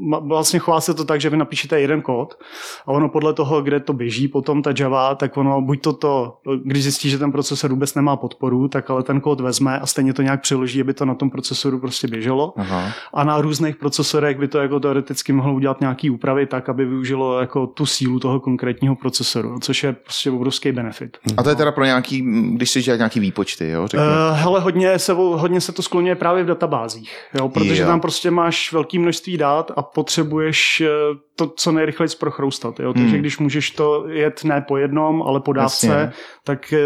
ma- 0.09 0.27
vlastně 0.27 0.59
chová 0.59 0.81
se 0.81 0.93
to 0.93 1.05
tak, 1.05 1.21
že 1.21 1.29
vy 1.29 1.37
napíšete 1.37 1.79
jeden 1.79 2.01
kód 2.01 2.37
a 2.85 2.87
ono 2.87 3.09
podle 3.09 3.33
toho, 3.33 3.61
kde 3.61 3.79
to 3.79 3.93
běží 3.93 4.27
potom 4.27 4.61
ta 4.61 4.73
Java, 4.79 5.15
tak 5.15 5.37
ono 5.37 5.61
buď 5.61 5.81
to, 5.81 5.93
to 5.93 6.37
když 6.63 6.83
zjistí, 6.83 7.09
že 7.09 7.17
ten 7.19 7.31
procesor 7.31 7.71
vůbec 7.71 7.95
nemá 7.95 8.15
podporu, 8.15 8.67
tak 8.67 8.89
ale 8.89 9.03
ten 9.03 9.21
kód 9.21 9.41
vezme 9.41 9.79
a 9.79 9.85
stejně 9.85 10.13
to 10.13 10.21
nějak 10.21 10.41
přeloží, 10.41 10.81
aby 10.81 10.93
to 10.93 11.05
na 11.05 11.15
tom 11.15 11.29
procesoru 11.29 11.62
prostě 11.71 12.07
běželo. 12.07 12.53
Aha. 12.57 12.91
A 13.13 13.23
na 13.23 13.41
různých 13.41 13.75
procesorech 13.75 14.37
by 14.39 14.47
to 14.47 14.57
jako 14.57 14.79
teoreticky 14.79 15.33
mohlo 15.33 15.53
udělat 15.53 15.81
nějaký 15.81 16.09
úpravy 16.09 16.45
tak, 16.45 16.69
aby 16.69 16.85
využilo 16.85 17.39
jako 17.39 17.67
tu 17.67 17.85
sílu 17.85 18.19
toho 18.19 18.39
konkrétního 18.39 18.95
procesoru, 18.95 19.59
což 19.59 19.83
je 19.83 19.93
prostě 19.93 20.31
obrovský 20.31 20.71
benefit. 20.71 21.17
A 21.37 21.43
to 21.43 21.49
je 21.49 21.55
teda 21.55 21.71
pro 21.71 21.85
nějaký, 21.85 22.21
když 22.55 22.69
si 22.69 22.81
dělat 22.81 22.97
nějaký 22.97 23.19
výpočty, 23.19 23.69
jo, 23.69 23.87
řekněme. 23.87 24.11
Uh, 24.31 24.37
hele, 24.37 24.59
hodně 24.59 24.99
se, 24.99 25.13
hodně 25.13 25.61
se 25.61 25.71
to 25.71 25.81
skloňuje 25.81 26.15
právě 26.15 26.43
v 26.43 26.47
databázích, 26.47 27.11
jo, 27.33 27.49
protože 27.49 27.81
Jo. 27.81 27.87
tam 27.87 28.01
prostě 28.01 28.31
máš 28.31 28.73
velké 28.73 28.99
množství 28.99 29.37
dát 29.37 29.71
a 29.75 29.81
potřebuješ 29.81 30.81
eh, 30.81 30.89
to 31.35 31.47
co 31.47 31.71
nejrychleji 31.71 32.09
prochroustat. 32.19 32.79
Jo. 32.79 32.93
Takže 32.93 33.09
Hmm. 33.09 33.19
když 33.19 33.37
můžeš 33.39 33.71
to 33.71 34.07
jet 34.07 34.43
ne 34.43 34.65
po 34.67 34.77
jednom, 34.77 35.21
ale 35.23 35.39
po 35.39 35.53
dávce, 35.53 35.87
Jasně. 35.87 36.11
tak 36.43 36.73
eh, 36.73 36.77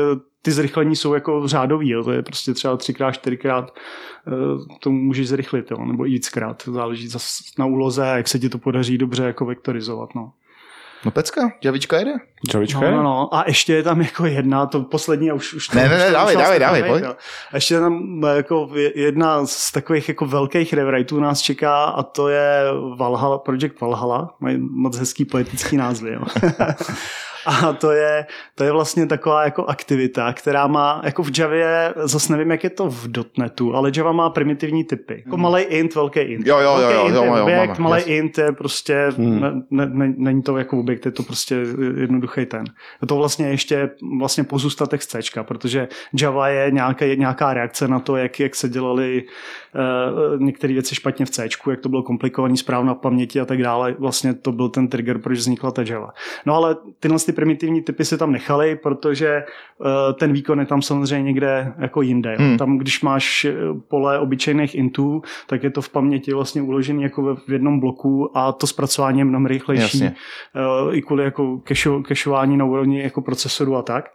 ty 0.42 0.52
zrychlení 0.52 0.96
jsou 0.96 1.14
jako 1.14 1.48
řádový. 1.48 1.90
Jo. 1.90 2.04
To 2.04 2.12
je 2.12 2.22
prostě 2.22 2.54
třeba 2.54 2.78
třikrát, 2.78 3.12
čtyřikrát 3.12 3.74
eh, 4.28 4.32
to 4.80 4.92
můžeš 4.92 5.28
zrychlit, 5.28 5.72
jo. 5.72 5.86
nebo 5.86 6.08
i 6.08 6.10
víckrát. 6.10 6.64
Záleží 6.66 7.08
zas 7.08 7.40
na 7.60 7.66
úloze, 7.66 8.06
jak 8.06 8.28
se 8.28 8.40
ti 8.40 8.50
to 8.50 8.58
podaří 8.58 8.98
dobře 8.98 9.24
jako 9.24 9.46
vektorizovat. 9.46 10.16
No. 10.16 10.32
No 11.06 11.12
pecka, 11.12 11.52
Javička 11.64 11.98
jede. 11.98 12.14
Javička? 12.54 12.80
No, 12.80 12.92
no, 12.92 13.04
no. 13.04 13.36
A 13.36 13.44
ještě 13.48 13.74
je 13.74 13.84
tam 13.84 14.02
jako 14.02 14.26
jedna, 14.26 14.66
to 14.66 14.82
poslední, 14.82 15.32
a 15.32 15.34
už, 15.34 15.54
už 15.54 15.68
to, 15.68 15.78
Ne, 15.78 15.90
ne, 15.90 15.98
ne, 15.98 16.12
dávej, 16.12 16.36
dávej, 16.36 16.60
dávej, 16.60 16.84
pojď. 16.84 17.04
A 17.52 17.56
ještě 17.56 17.74
je 17.74 17.80
tam 17.80 18.24
jako 18.36 18.70
jedna 18.96 19.46
z 19.46 19.72
takových 19.72 20.08
jako 20.08 20.26
velkých 20.26 20.74
rewriteů 20.74 21.20
nás 21.20 21.42
čeká 21.42 21.84
a 21.86 22.04
to 22.04 22.28
je 22.28 22.64
Valhalla, 22.98 23.38
Project 23.38 23.82
Valhalla. 23.82 24.36
Mají 24.40 24.58
moc 24.60 24.98
hezký 24.98 25.26
poetický 25.26 25.78
názvy. 25.78 26.14
Jo. 26.14 26.22
A 27.48 27.74
to 27.74 27.92
je, 27.92 28.26
to 28.56 28.64
je 28.64 28.72
vlastně 28.72 29.06
taková 29.08 29.44
jako 29.44 29.66
aktivita, 29.66 30.34
která 30.34 30.68
má, 30.68 31.02
jako 31.04 31.24
v 31.24 31.40
Javě, 31.40 31.94
zase 31.96 32.34
nevím, 32.34 32.52
jak 32.52 32.64
je 32.64 32.70
to 32.70 32.90
v 32.90 33.08
.NETu, 33.38 33.76
ale 33.76 33.92
Java 33.96 34.12
má 34.12 34.30
primitivní 34.30 34.84
typy. 34.84 35.24
Jako 35.26 35.38
malý 35.38 35.62
int, 35.64 35.96
velký 35.96 36.20
int. 36.20 36.48
Jo, 36.48 36.60
jo, 36.60 36.72
jo, 36.72 36.78
velký 36.78 36.96
jo, 36.96 37.06
int 37.08 37.16
jo, 37.16 37.24
je 37.24 37.30
jo, 37.30 37.44
objekt, 37.44 37.68
máme, 37.68 37.90
malý 37.90 38.02
jasně. 38.02 38.18
int 38.18 38.38
je 38.38 38.52
prostě, 38.52 39.08
Hmm. 39.18 39.42
ne, 39.42 39.52
ne, 39.72 39.86
ne, 39.86 40.14
není 40.18 40.42
to 40.42 40.58
jako 40.58 40.80
objekt, 40.80 41.06
je 41.06 41.12
to 41.12 41.24
prostě 41.24 41.56
jednoduchý 41.98 42.46
ten. 42.46 42.64
Je 43.02 43.08
to 43.08 43.16
vlastně 43.16 43.48
ještě 43.50 43.90
vlastně 44.20 44.44
pozůstatek 44.44 45.02
z 45.02 45.08
C, 45.08 45.20
protože 45.42 45.88
Java 46.22 46.48
je 46.48 46.72
nějaká, 46.72 47.06
nějaká 47.06 47.54
reakce 47.54 47.88
na 47.88 48.00
to, 48.00 48.16
jak, 48.16 48.40
jak 48.40 48.56
se 48.56 48.70
dělaly 48.70 49.24
uh, 49.24 50.42
některé 50.42 50.74
věci 50.74 50.96
špatně 50.96 51.26
v 51.26 51.30
C, 51.30 51.48
jak 51.70 51.80
to 51.80 51.90
bylo 51.90 52.04
komplikovaný, 52.04 52.58
správná 52.58 52.96
paměti 52.96 53.40
a 53.40 53.46
tak 53.46 53.62
dále. 53.64 53.96
Vlastně 54.00 54.34
to 54.34 54.52
byl 54.52 54.70
ten 54.70 54.88
trigger, 54.88 55.18
proč 55.18 55.38
vznikla 55.38 55.72
ta 55.72 55.84
Java. 55.86 56.14
No 56.46 56.56
ale 56.56 56.76
tyhle 57.00 57.20
ty 57.20 57.32
primitivní 57.38 57.82
typy 57.82 58.06
se 58.06 58.18
tam 58.18 58.32
nechali, 58.32 58.76
protože 58.76 59.44
uh, 59.78 59.88
ten 60.20 60.34
výkon 60.34 60.60
je 60.60 60.66
tam 60.66 60.82
samozřejmě 60.82 61.24
někde 61.24 61.74
jako 61.78 62.02
jinde. 62.02 62.36
Hmm. 62.36 62.58
Tam, 62.58 62.78
když 62.78 63.02
máš 63.02 63.46
eh, 63.46 63.54
pole 63.88 64.20
obyčejných 64.20 64.76
intů, 64.76 65.22
tak 65.48 65.64
je 65.64 65.70
to 65.70 65.82
v 65.82 65.90
paměti 65.90 66.34
vlastně 66.34 66.62
uložený 66.62 67.04
jako 67.04 67.36
v 67.36 67.52
jednom 67.52 67.80
bloku 67.80 68.38
a 68.38 68.52
to 68.52 68.68
zpracování 68.68 69.20
je 69.20 69.26
mnohem 69.26 69.46
rychlejší. 69.46 69.82
Jasně. 69.82 70.16
Uh, 70.86 70.96
I 70.96 71.02
kvůli 71.02 71.24
jako 71.24 71.62
cacheování 72.08 72.58
na 72.58 72.66
úrovni 72.66 73.04
jako 73.04 73.22
procesoru 73.22 73.76
a 73.76 73.82
tak. 73.82 74.06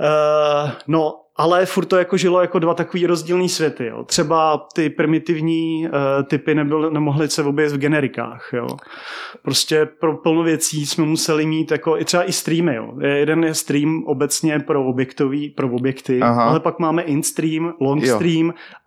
Uh, 0.00 0.70
no, 0.88 1.14
ale 1.36 1.66
furt 1.66 1.84
to 1.84 1.96
jako 1.96 2.16
žilo 2.16 2.40
jako 2.40 2.58
dva 2.58 2.74
takový 2.74 3.06
rozdílný 3.06 3.48
světy. 3.48 3.86
Jo. 3.86 4.04
Třeba 4.04 4.66
ty 4.74 4.90
primitivní 4.90 5.86
uh, 5.86 5.92
typy 6.26 6.54
nebyl, 6.54 6.90
nemohly 6.90 7.28
se 7.28 7.42
objevit 7.42 7.72
v 7.72 7.78
generikách. 7.78 8.50
Jo. 8.52 8.66
Prostě 9.42 9.86
pro 9.86 10.16
plno 10.16 10.42
věcí 10.42 10.86
jsme 10.86 11.04
museli 11.04 11.46
mít 11.46 11.70
jako 11.70 11.98
i 11.98 12.04
třeba 12.04 12.24
i 12.28 12.32
streamy. 12.32 12.74
Jo. 12.74 12.94
Jeden 13.00 13.44
je 13.44 13.54
stream 13.54 14.04
obecně 14.06 14.58
pro 14.58 14.84
objektový, 14.84 15.50
pro 15.50 15.68
objekty, 15.68 16.20
Aha. 16.20 16.44
ale 16.44 16.60
pak 16.60 16.78
máme 16.78 17.02
in 17.02 17.22
stream, 17.22 17.74
long 17.80 18.02
Jo. 18.02 18.20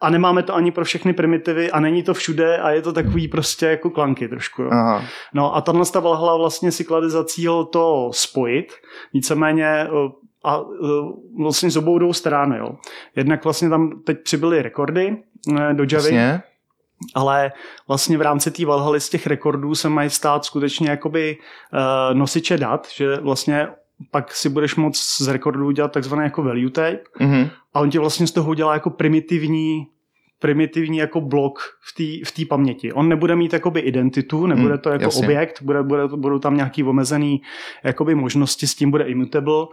a 0.01 0.09
nemáme 0.09 0.43
to 0.43 0.55
ani 0.55 0.71
pro 0.71 0.85
všechny 0.85 1.13
primitivy 1.13 1.71
a 1.71 1.79
není 1.79 2.03
to 2.03 2.13
všude 2.13 2.57
a 2.57 2.69
je 2.69 2.81
to 2.81 2.93
takový 2.93 3.27
prostě 3.27 3.65
jako 3.65 3.89
klanky 3.89 4.27
trošku. 4.27 4.61
Jo. 4.61 4.69
Aha. 4.71 5.03
No 5.33 5.55
a 5.55 5.61
tahle 5.61 5.85
ta 5.85 5.99
Valhalla 5.99 6.37
vlastně 6.37 6.71
si 6.71 6.83
klade 6.83 7.09
za 7.09 7.23
cíl 7.23 7.65
to 7.65 8.09
spojit, 8.13 8.73
víceméně 9.13 9.65
eh, 9.65 9.89
a 10.47 10.61
eh, 10.83 10.87
vlastně 11.41 11.69
z 11.71 11.77
obou 11.77 11.99
dvou 11.99 12.13
stran. 12.13 12.51
Jo. 12.51 12.75
Jednak 13.15 13.43
vlastně 13.43 13.69
tam 13.69 14.01
teď 14.05 14.17
přibyly 14.23 14.61
rekordy 14.61 15.17
eh, 15.59 15.73
do 15.73 15.83
Javy, 15.83 15.93
Jasně. 15.93 16.41
ale 17.15 17.51
vlastně 17.87 18.17
v 18.17 18.21
rámci 18.21 18.51
té 18.51 18.65
Valhaly 18.65 18.99
z 18.99 19.09
těch 19.09 19.27
rekordů 19.27 19.75
se 19.75 19.89
mají 19.89 20.09
stát 20.09 20.45
skutečně 20.45 20.89
jakoby 20.89 21.37
uh, 21.73 22.17
nosiče 22.17 22.57
dat, 22.57 22.87
že 22.95 23.15
vlastně 23.17 23.67
pak 24.11 24.33
si 24.35 24.49
budeš 24.49 24.75
moct 24.75 24.97
z 25.21 25.27
rekordů 25.27 25.71
dělat 25.71 25.91
takzvané 25.91 26.23
jako 26.23 26.43
value 26.43 26.69
tape 26.71 26.99
Mhm. 27.19 27.49
a 27.73 27.79
on 27.79 27.89
ti 27.89 27.97
vlastně 27.99 28.27
z 28.27 28.31
toho 28.31 28.49
udělá 28.49 28.73
jako 28.73 28.89
primitivní 28.89 29.87
primitivní 30.39 30.97
jako 30.97 31.21
blok 31.21 31.59
v 31.81 32.23
té 32.33 32.43
v 32.43 32.47
paměti. 32.47 32.93
On 32.93 33.09
nebude 33.09 33.35
mít 33.35 33.53
jakoby 33.53 33.79
identitu, 33.79 34.45
nebude 34.47 34.73
Hmm, 34.73 34.81
to 34.81 34.89
jako 34.89 35.03
jasně. 35.03 35.27
objekt, 35.27 35.61
bude, 35.61 35.83
bude, 35.83 36.07
budou 36.07 36.39
tam 36.39 36.55
nějaký 36.55 36.83
omezený 36.83 37.41
jakoby 37.83 38.15
možnosti, 38.15 38.67
s 38.67 38.75
tím 38.75 38.91
bude 38.91 39.03
immutable, 39.03 39.65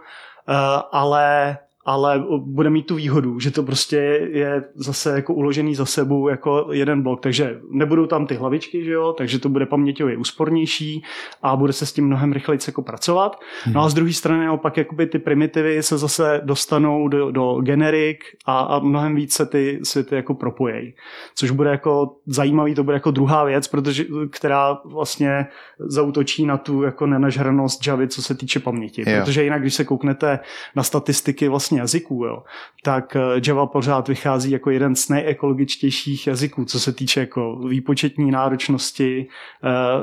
ale 0.47 1.57
ale 1.85 2.23
bude 2.37 2.69
mít 2.69 2.85
tu 2.85 2.95
výhodu, 2.95 3.39
že 3.39 3.51
to 3.51 3.63
prostě 3.63 3.97
je 4.31 4.63
zase 4.75 5.15
jako 5.15 5.33
uložený 5.33 5.75
za 5.75 5.85
sebou 5.85 6.27
jako 6.27 6.67
jeden 6.71 7.01
blok, 7.01 7.21
takže 7.21 7.59
nebudou 7.69 8.05
tam 8.05 8.27
ty 8.27 8.35
hlavičky, 8.35 8.85
že 8.85 8.91
jo, 8.91 9.13
takže 9.17 9.39
to 9.39 9.49
bude 9.49 9.65
paměťově 9.65 10.17
úspornější 10.17 11.03
a 11.41 11.55
bude 11.55 11.73
se 11.73 11.85
s 11.85 11.93
tím 11.93 12.05
mnohem 12.05 12.33
rychleji 12.33 12.59
jako 12.67 12.81
pracovat. 12.81 13.39
No 13.73 13.81
a 13.81 13.89
z 13.89 13.93
druhé 13.93 14.13
strany 14.13 14.45
naopak 14.45 14.77
jakoby 14.77 15.07
ty 15.07 15.19
primitivy 15.19 15.83
se 15.83 15.97
zase 15.97 16.41
dostanou 16.43 17.07
do, 17.07 17.31
do 17.31 17.61
generik 17.61 18.23
a, 18.45 18.59
a 18.59 18.79
mnohem 18.79 19.15
víc 19.15 19.33
se 19.33 19.45
ty 19.45 19.79
světy 19.83 20.15
jako 20.15 20.33
propojejí. 20.33 20.93
Což 21.35 21.51
bude 21.51 21.69
jako 21.69 22.15
zajímavý, 22.25 22.75
to 22.75 22.83
bude 22.83 22.95
jako 22.95 23.11
druhá 23.11 23.43
věc, 23.43 23.67
protože, 23.67 24.05
která 24.29 24.77
vlastně 24.85 25.47
zautočí 25.79 26.45
na 26.45 26.57
tu 26.57 26.83
jako 26.83 27.07
nenažranost 27.07 27.87
Javy, 27.87 28.07
co 28.07 28.21
se 28.21 28.35
týče 28.35 28.59
paměti. 28.59 29.03
Jo. 29.07 29.19
Protože 29.19 29.43
jinak, 29.43 29.61
když 29.61 29.73
se 29.73 29.85
kouknete 29.85 30.39
na 30.75 30.83
statistiky 30.83 31.47
vlastně 31.47 31.72
jazyků, 31.77 32.25
jo, 32.25 32.43
tak 32.83 33.15
eh, 33.15 33.41
Java 33.47 33.65
pořád 33.65 34.07
vychází 34.07 34.51
jako 34.51 34.69
jeden 34.69 34.95
z 34.95 35.09
nejekologičtějších 35.09 36.27
jazyků, 36.27 36.65
co 36.65 36.79
se 36.79 36.93
týče 36.93 37.19
jako 37.19 37.55
výpočetní 37.55 38.31
náročnosti, 38.31 39.27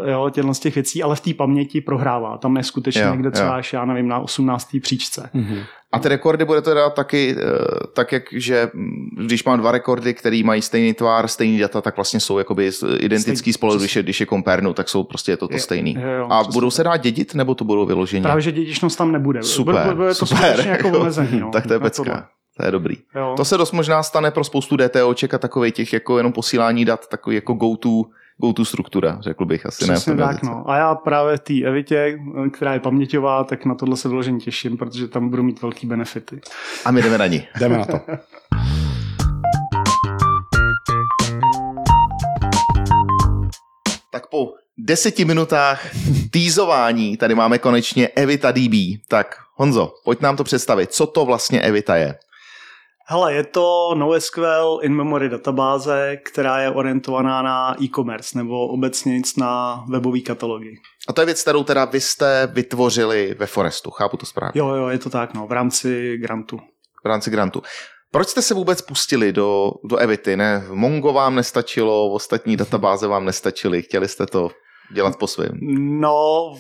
eh, 0.05 0.11
jo, 0.11 0.31
těchto 0.31 0.55
z 0.55 0.61
těch 0.61 0.75
věcí, 0.75 1.03
ale 1.03 1.17
v 1.17 1.21
té 1.21 1.35
paměti 1.35 1.81
prohrává. 1.81 2.39
Tam 2.39 2.57
je 2.57 2.63
skutečně 2.63 3.03
Jo, 3.03 3.13
někde 3.13 3.31
třeba 3.31 3.49
jo. 3.49 3.55
až, 3.55 3.73
já 3.73 3.85
nevím, 3.85 4.09
na 4.09 4.19
18. 4.19 4.81
příčce. 4.81 5.31
Mm-hmm. 5.35 5.65
A 5.93 5.99
ty 5.99 6.09
rekordy 6.09 6.45
bude 6.45 6.63
teda 6.63 6.91
taky 6.91 7.37
eh, 7.39 7.87
tak, 7.93 8.13
jak, 8.13 8.23
že 8.33 8.71
mm, 8.75 9.09
když 9.27 9.45
mám 9.45 9.59
dva 9.59 9.73
rekordy, 9.73 10.15
který 10.15 10.43
mají 10.43 10.63
stejný 10.63 10.95
tvar, 10.95 11.29
stejný 11.29 11.59
data, 11.59 11.81
tak 11.81 11.97
vlastně 11.97 12.21
jsou 12.21 12.39
jakoby 12.39 12.71
identický 12.99 13.53
spolu, 13.53 13.79
když 13.79 13.97
je, 13.97 14.03
když 14.03 14.21
je 14.21 14.27
kompernu, 14.27 14.75
tak 14.75 14.89
jsou 14.89 15.05
prostě 15.05 15.33
je 15.33 15.37
to 15.37 15.49
to 15.49 15.59
stejný. 15.59 15.95
jo, 16.01 16.11
jo, 16.11 16.27
A 16.31 16.45
budou 16.45 16.71
se 16.71 16.85
dát 16.85 16.97
dědit, 16.97 17.35
nebo 17.35 17.55
to 17.55 17.65
budou 17.65 17.87
vyloženě? 17.87 18.23
Právě, 18.23 18.43
že 18.43 18.53
dědičnost 18.53 18.99
tam 18.99 19.13
nebude. 19.13 19.43
Super, 19.43 19.75
bude, 19.75 19.95
bude 19.95 20.15
to 20.15 20.27
super. 20.27 20.67
jako 20.67 20.89
omezený. 21.01 21.41
No, 21.41 21.51
tak 21.51 21.67
to 21.67 21.73
je 21.73 21.81
pecka. 21.81 22.29
To 22.57 22.67
je 22.67 22.73
dobrý. 22.73 22.97
Jo. 23.17 23.35
To 23.37 23.45
se 23.45 23.57
dost 23.57 23.73
možná 23.73 24.03
stane 24.03 24.31
pro 24.31 24.45
spoustu 24.45 24.77
DTOček 24.77 25.35
a 25.35 25.39
takových 25.39 25.75
těch 25.75 25.93
jako 25.93 26.17
jenom 26.17 26.33
posílání 26.33 26.85
dat, 26.85 27.09
takový 27.09 27.37
jako 27.37 27.53
go-to, 27.55 28.03
go 28.41 28.53
tu 28.53 28.65
struktura, 28.65 29.19
řekl 29.21 29.45
bych 29.45 29.67
asi. 29.67 29.85
Přesně 29.85 30.15
ne, 30.15 30.25
tak, 30.25 30.43
no. 30.43 30.71
A 30.71 30.77
já 30.77 30.95
právě 30.95 31.39
té 31.39 31.63
Evitě, 31.65 32.19
která 32.53 32.73
je 32.75 32.81
paměťová, 32.81 33.45
tak 33.45 33.65
na 33.65 33.75
tohle 33.75 33.97
se 33.97 34.09
vyloženě 34.09 34.41
těším, 34.41 34.77
protože 34.77 35.09
tam 35.09 35.29
budu 35.29 35.43
mít 35.43 35.63
velký 35.63 35.87
benefity. 35.87 36.41
A 36.85 36.91
my 36.91 37.03
jdeme 37.03 37.19
na 37.19 37.27
ní. 37.27 37.47
jdeme 37.61 37.79
na 37.79 37.85
to. 37.85 38.01
tak 44.13 44.27
po 44.27 44.55
deseti 44.79 45.25
minutách 45.25 45.87
týzování 46.31 47.17
tady 47.17 47.35
máme 47.35 47.59
konečně 47.59 48.09
Evita 48.09 48.53
DB. 48.53 49.01
Tak 49.09 49.37
Honzo, 49.55 49.95
pojď 50.05 50.21
nám 50.21 50.37
to 50.37 50.45
představit, 50.45 50.93
co 50.93 51.07
to 51.07 51.25
vlastně 51.25 51.61
Evita 51.61 51.97
je. 51.97 52.15
Hele, 53.13 53.35
je 53.35 53.45
to 53.45 53.95
NoSQL 53.95 54.79
in-memory 54.83 55.29
databáze, 55.29 56.17
která 56.17 56.59
je 56.59 56.71
orientovaná 56.71 57.43
na 57.43 57.83
e-commerce 57.83 58.39
nebo 58.39 58.69
obecně 58.69 59.13
nic 59.13 59.37
na 59.37 59.85
webový 59.89 60.23
katalogy. 60.23 60.77
A 61.09 61.13
to 61.13 61.23
je 61.23 61.25
věc, 61.25 61.43
kterou 61.43 61.65
teda 61.65 61.85
vy 61.85 62.01
jste 62.01 62.49
vytvořili 62.53 63.37
ve 63.39 63.47
Forestu, 63.47 63.91
chápu 63.91 64.17
to 64.17 64.27
správně? 64.27 64.59
Jo, 64.59 64.69
jo, 64.69 64.89
je 64.89 64.99
to 64.99 65.11
tak, 65.11 65.35
no, 65.35 65.47
v 65.47 65.53
rámci 65.53 66.19
grantu. 66.19 66.61
V 67.05 67.07
rámci 67.07 67.31
grantu. 67.31 67.63
Proč 68.11 68.29
jste 68.29 68.43
se 68.43 68.55
vůbec 68.55 68.83
pustili 68.83 69.33
do, 69.33 69.73
do 69.85 69.97
Evity? 69.97 70.37
Ne, 70.37 70.65
Mongo 70.73 71.13
vám 71.13 71.35
nestačilo, 71.35 72.13
ostatní 72.13 72.57
databáze 72.57 73.07
vám 73.07 73.25
nestačily, 73.25 73.83
chtěli 73.83 74.09
jste 74.09 74.27
to 74.27 74.51
dělat 74.93 75.17
po 75.19 75.27
svém? 75.27 75.53
No, 76.01 76.53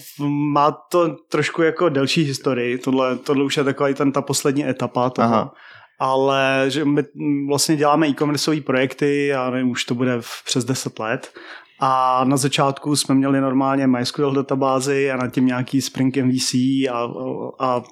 má 0.52 0.70
to 0.70 1.16
trošku 1.28 1.62
jako 1.62 1.88
delší 1.88 2.22
historii, 2.22 2.78
tohle, 2.78 3.16
tohle 3.16 3.44
už 3.44 3.56
je 3.56 3.64
taková 3.64 3.94
ten 3.94 4.12
ta 4.12 4.22
poslední 4.22 4.68
etapa 4.68 5.10
toho. 5.10 5.28
Aha 5.28 5.52
ale 6.00 6.64
že 6.68 6.84
my 6.84 7.02
vlastně 7.48 7.76
děláme 7.76 8.08
e-commerceové 8.08 8.60
projekty, 8.60 9.26
já 9.26 9.50
nevím, 9.50 9.70
už 9.70 9.84
to 9.84 9.94
bude 9.94 10.16
v 10.20 10.44
přes 10.44 10.64
10 10.64 10.98
let. 10.98 11.32
A 11.80 12.24
na 12.24 12.36
začátku 12.36 12.96
jsme 12.96 13.14
měli 13.14 13.40
normálně 13.40 13.86
MySQL 13.86 14.32
databázy 14.32 15.10
a 15.10 15.16
na 15.16 15.28
tím 15.28 15.46
nějaký 15.46 15.80
Spring 15.80 16.16
MVC 16.16 16.54
a, 16.90 17.08
a, 17.58 17.82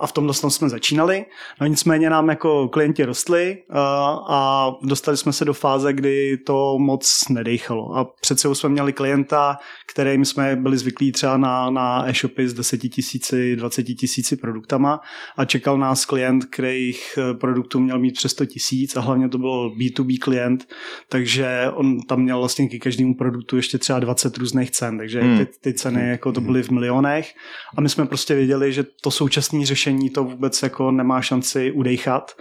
a 0.00 0.06
v 0.06 0.12
tomhle 0.12 0.34
jsme 0.34 0.68
začínali. 0.68 1.24
No 1.60 1.66
nicméně 1.66 2.10
nám 2.10 2.28
jako 2.28 2.68
klienti 2.68 3.04
rostli 3.04 3.58
a, 3.70 4.18
a 4.28 4.70
dostali 4.82 5.16
jsme 5.16 5.32
se 5.32 5.44
do 5.44 5.54
fáze, 5.54 5.92
kdy 5.92 6.36
to 6.36 6.78
moc 6.78 7.24
nedejchalo. 7.30 7.96
A 7.96 8.04
přece 8.20 8.54
jsme 8.54 8.68
měli 8.68 8.92
klienta, 8.92 9.58
kterým 9.92 10.24
jsme 10.24 10.56
byli 10.56 10.78
zvyklí 10.78 11.12
třeba 11.12 11.36
na, 11.36 11.70
na 11.70 12.08
e-shopy 12.08 12.48
s 12.48 12.54
10 12.54 12.78
tisíci, 12.78 13.56
20 13.56 13.82
tisíci 13.82 14.36
produktama 14.36 15.00
a 15.36 15.44
čekal 15.44 15.78
nás 15.78 16.04
klient, 16.04 16.44
kterých 16.44 17.18
produktů 17.40 17.80
měl 17.80 17.98
mít 17.98 18.14
přes 18.14 18.32
100 18.32 18.46
tisíc 18.46 18.96
a 18.96 19.00
hlavně 19.00 19.28
to 19.28 19.38
byl 19.38 19.70
B2B 19.70 20.18
klient, 20.20 20.68
takže 21.08 21.70
on 21.74 22.00
tam 22.00 22.22
měl 22.22 22.38
vlastně 22.38 22.68
k 22.68 22.82
každému 22.82 23.14
produktu 23.14 23.56
ještě 23.56 23.78
třeba 23.78 23.98
20 23.98 24.36
různých 24.36 24.70
cen, 24.70 24.98
takže 24.98 25.20
hmm. 25.20 25.38
ty, 25.38 25.46
ty 25.60 25.74
ceny 25.74 26.08
jako 26.08 26.32
to 26.32 26.40
byly 26.40 26.62
v 26.62 26.70
milionech 26.70 27.34
a 27.76 27.80
my 27.80 27.88
jsme 27.88 28.06
prostě 28.06 28.34
věděli, 28.34 28.72
že 28.72 28.84
to 29.02 29.10
současné 29.10 29.66
řešení 29.66 29.85
to 30.14 30.24
vůbec 30.24 30.62
jako 30.62 30.90
nemá 30.90 31.20
šanci 31.20 31.70
udejchat 31.72 32.32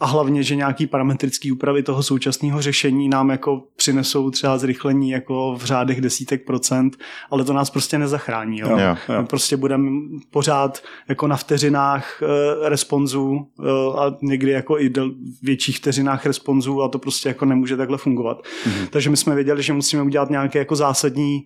a 0.00 0.06
hlavně, 0.06 0.42
že 0.42 0.56
nějaký 0.56 0.86
parametrický 0.86 1.52
úpravy 1.52 1.82
toho 1.82 2.02
současného 2.02 2.62
řešení 2.62 3.08
nám 3.08 3.30
jako 3.30 3.62
přinesou 3.76 4.30
třeba 4.30 4.58
zrychlení 4.58 5.10
jako 5.10 5.54
v 5.58 5.64
řádech 5.64 6.00
desítek 6.00 6.44
procent, 6.44 6.96
ale 7.30 7.44
to 7.44 7.52
nás 7.52 7.70
prostě 7.70 7.98
nezachrání. 7.98 8.58
Jo? 8.58 8.68
Jo, 8.70 8.96
jo. 9.08 9.20
My 9.20 9.26
prostě 9.26 9.56
budeme 9.56 9.90
pořád 10.30 10.82
jako 11.08 11.26
na 11.26 11.36
vteřinách 11.36 12.22
e, 12.22 12.68
responsů 12.68 13.46
e, 13.60 13.98
a 13.98 14.16
někdy 14.22 14.50
jako 14.50 14.80
i 14.80 14.88
del, 14.88 15.10
větších 15.42 15.76
vteřinách 15.76 16.26
responsů 16.26 16.82
a 16.82 16.88
to 16.88 16.98
prostě 16.98 17.28
jako 17.28 17.44
nemůže 17.44 17.76
takhle 17.76 17.98
fungovat. 17.98 18.42
Mhm. 18.66 18.86
Takže 18.86 19.10
my 19.10 19.16
jsme 19.16 19.34
věděli, 19.34 19.62
že 19.62 19.72
musíme 19.72 20.02
udělat 20.02 20.30
nějaké 20.30 20.58
jako 20.58 20.76
zásadní 20.76 21.44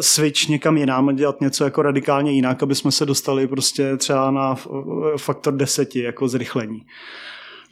switch 0.00 0.48
někam 0.48 0.76
jinam 0.76 1.08
a 1.08 1.12
dělat 1.12 1.40
něco 1.40 1.64
jako 1.64 1.82
radikálně 1.82 2.32
jinak, 2.32 2.62
aby 2.62 2.74
jsme 2.74 2.92
se 2.92 3.06
dostali 3.06 3.46
prostě 3.46 3.96
třeba 3.96 4.30
na 4.30 4.56
faktor 5.16 5.54
deseti 5.54 6.02
jako 6.02 6.28
zrychlení. 6.28 6.82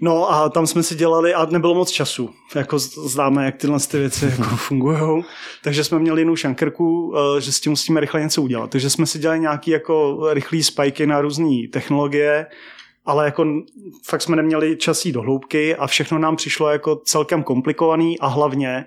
No 0.05 0.33
a 0.33 0.49
tam 0.49 0.67
jsme 0.67 0.83
si 0.83 0.95
dělali 0.95 1.35
a 1.35 1.47
nebylo 1.51 1.75
moc 1.75 1.91
času. 1.91 2.31
Jako 2.55 2.79
známe, 2.79 3.45
jak 3.45 3.57
tyhle 3.57 3.81
ty 3.81 3.99
věci 3.99 4.25
jako 4.25 4.43
fungují. 4.57 5.25
Takže 5.63 5.85
jsme 5.85 5.99
měli 5.99 6.21
jinou 6.21 6.37
šankrku, 6.37 7.15
eh, 7.17 7.41
že 7.41 7.53
s 7.53 7.61
tím 7.61 7.73
musíme 7.73 8.01
rychle 8.01 8.21
něco 8.21 8.43
udělat. 8.43 8.71
Takže 8.71 8.91
jsme 8.91 9.07
si 9.07 9.19
dělali 9.19 9.41
nějaký 9.41 9.71
jako 9.71 10.19
rychlý 10.33 10.63
spajky 10.63 11.07
na 11.07 11.21
různé 11.21 11.69
technologie, 11.73 12.47
ale 13.05 13.25
jako 13.25 13.47
fakt 14.07 14.23
jsme 14.23 14.37
neměli 14.37 14.77
čas 14.77 15.07
jít 15.07 15.13
do 15.13 15.23
hloubky 15.23 15.77
a 15.77 15.87
všechno 15.87 16.19
nám 16.19 16.37
přišlo 16.37 16.71
jako 16.71 16.97
celkem 16.97 17.43
komplikovaný 17.43 18.19
a 18.19 18.27
hlavně 18.27 18.87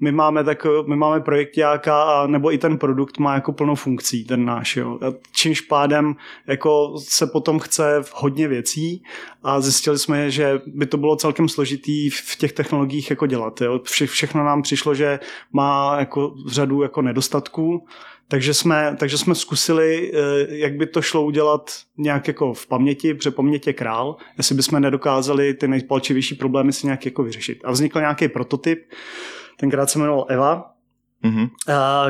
my 0.00 0.12
máme, 0.12 0.44
tak, 0.44 0.66
my 0.86 0.96
máme 0.96 1.20
projektáka 1.20 2.02
a 2.02 2.26
nebo 2.26 2.52
i 2.52 2.58
ten 2.58 2.78
produkt 2.78 3.18
má 3.18 3.34
jako 3.34 3.52
plnou 3.52 3.74
funkcí, 3.74 4.24
ten 4.24 4.44
náš. 4.44 4.76
Jo. 4.76 4.98
A 5.02 5.12
čímž 5.32 5.60
pádem 5.60 6.16
jako 6.46 6.94
se 6.98 7.26
potom 7.26 7.58
chce 7.58 8.02
hodně 8.12 8.48
věcí 8.48 9.02
a 9.42 9.60
zjistili 9.60 9.98
jsme, 9.98 10.30
že 10.30 10.60
by 10.66 10.86
to 10.86 10.96
bylo 10.96 11.16
celkem 11.16 11.48
složitý 11.48 12.10
v 12.10 12.36
těch 12.36 12.52
technologiích 12.52 13.10
jako 13.10 13.26
dělat. 13.26 13.60
Jo. 13.60 13.80
Vše, 13.84 14.06
všechno 14.06 14.44
nám 14.44 14.62
přišlo, 14.62 14.94
že 14.94 15.20
má 15.52 15.96
jako 15.98 16.34
řadu 16.48 16.82
jako 16.82 17.02
nedostatků 17.02 17.84
takže 18.28 18.54
jsme, 18.54 18.96
takže 18.98 19.18
jsme 19.18 19.34
zkusili, 19.34 20.12
eh, 20.14 20.46
jak 20.48 20.76
by 20.76 20.86
to 20.86 21.02
šlo 21.02 21.24
udělat 21.24 21.70
nějak 21.98 22.28
jako 22.28 22.54
v 22.54 22.66
paměti, 22.66 23.14
protože 23.14 23.30
paměť 23.30 23.66
je 23.66 23.72
král, 23.72 24.16
jestli 24.38 24.54
bychom 24.54 24.80
nedokázali 24.80 25.54
ty 25.54 25.68
nejpalčivější 25.68 26.34
problémy 26.34 26.72
si 26.72 26.86
nějak 26.86 27.04
jako 27.04 27.22
vyřešit. 27.22 27.58
A 27.64 27.70
vznikl 27.70 28.00
nějaký 28.00 28.28
prototyp, 28.28 28.84
tenkrát 29.56 29.90
se 29.90 29.98
jmenoval 29.98 30.26
Eva, 30.28 30.70
mm-hmm. 31.24 31.48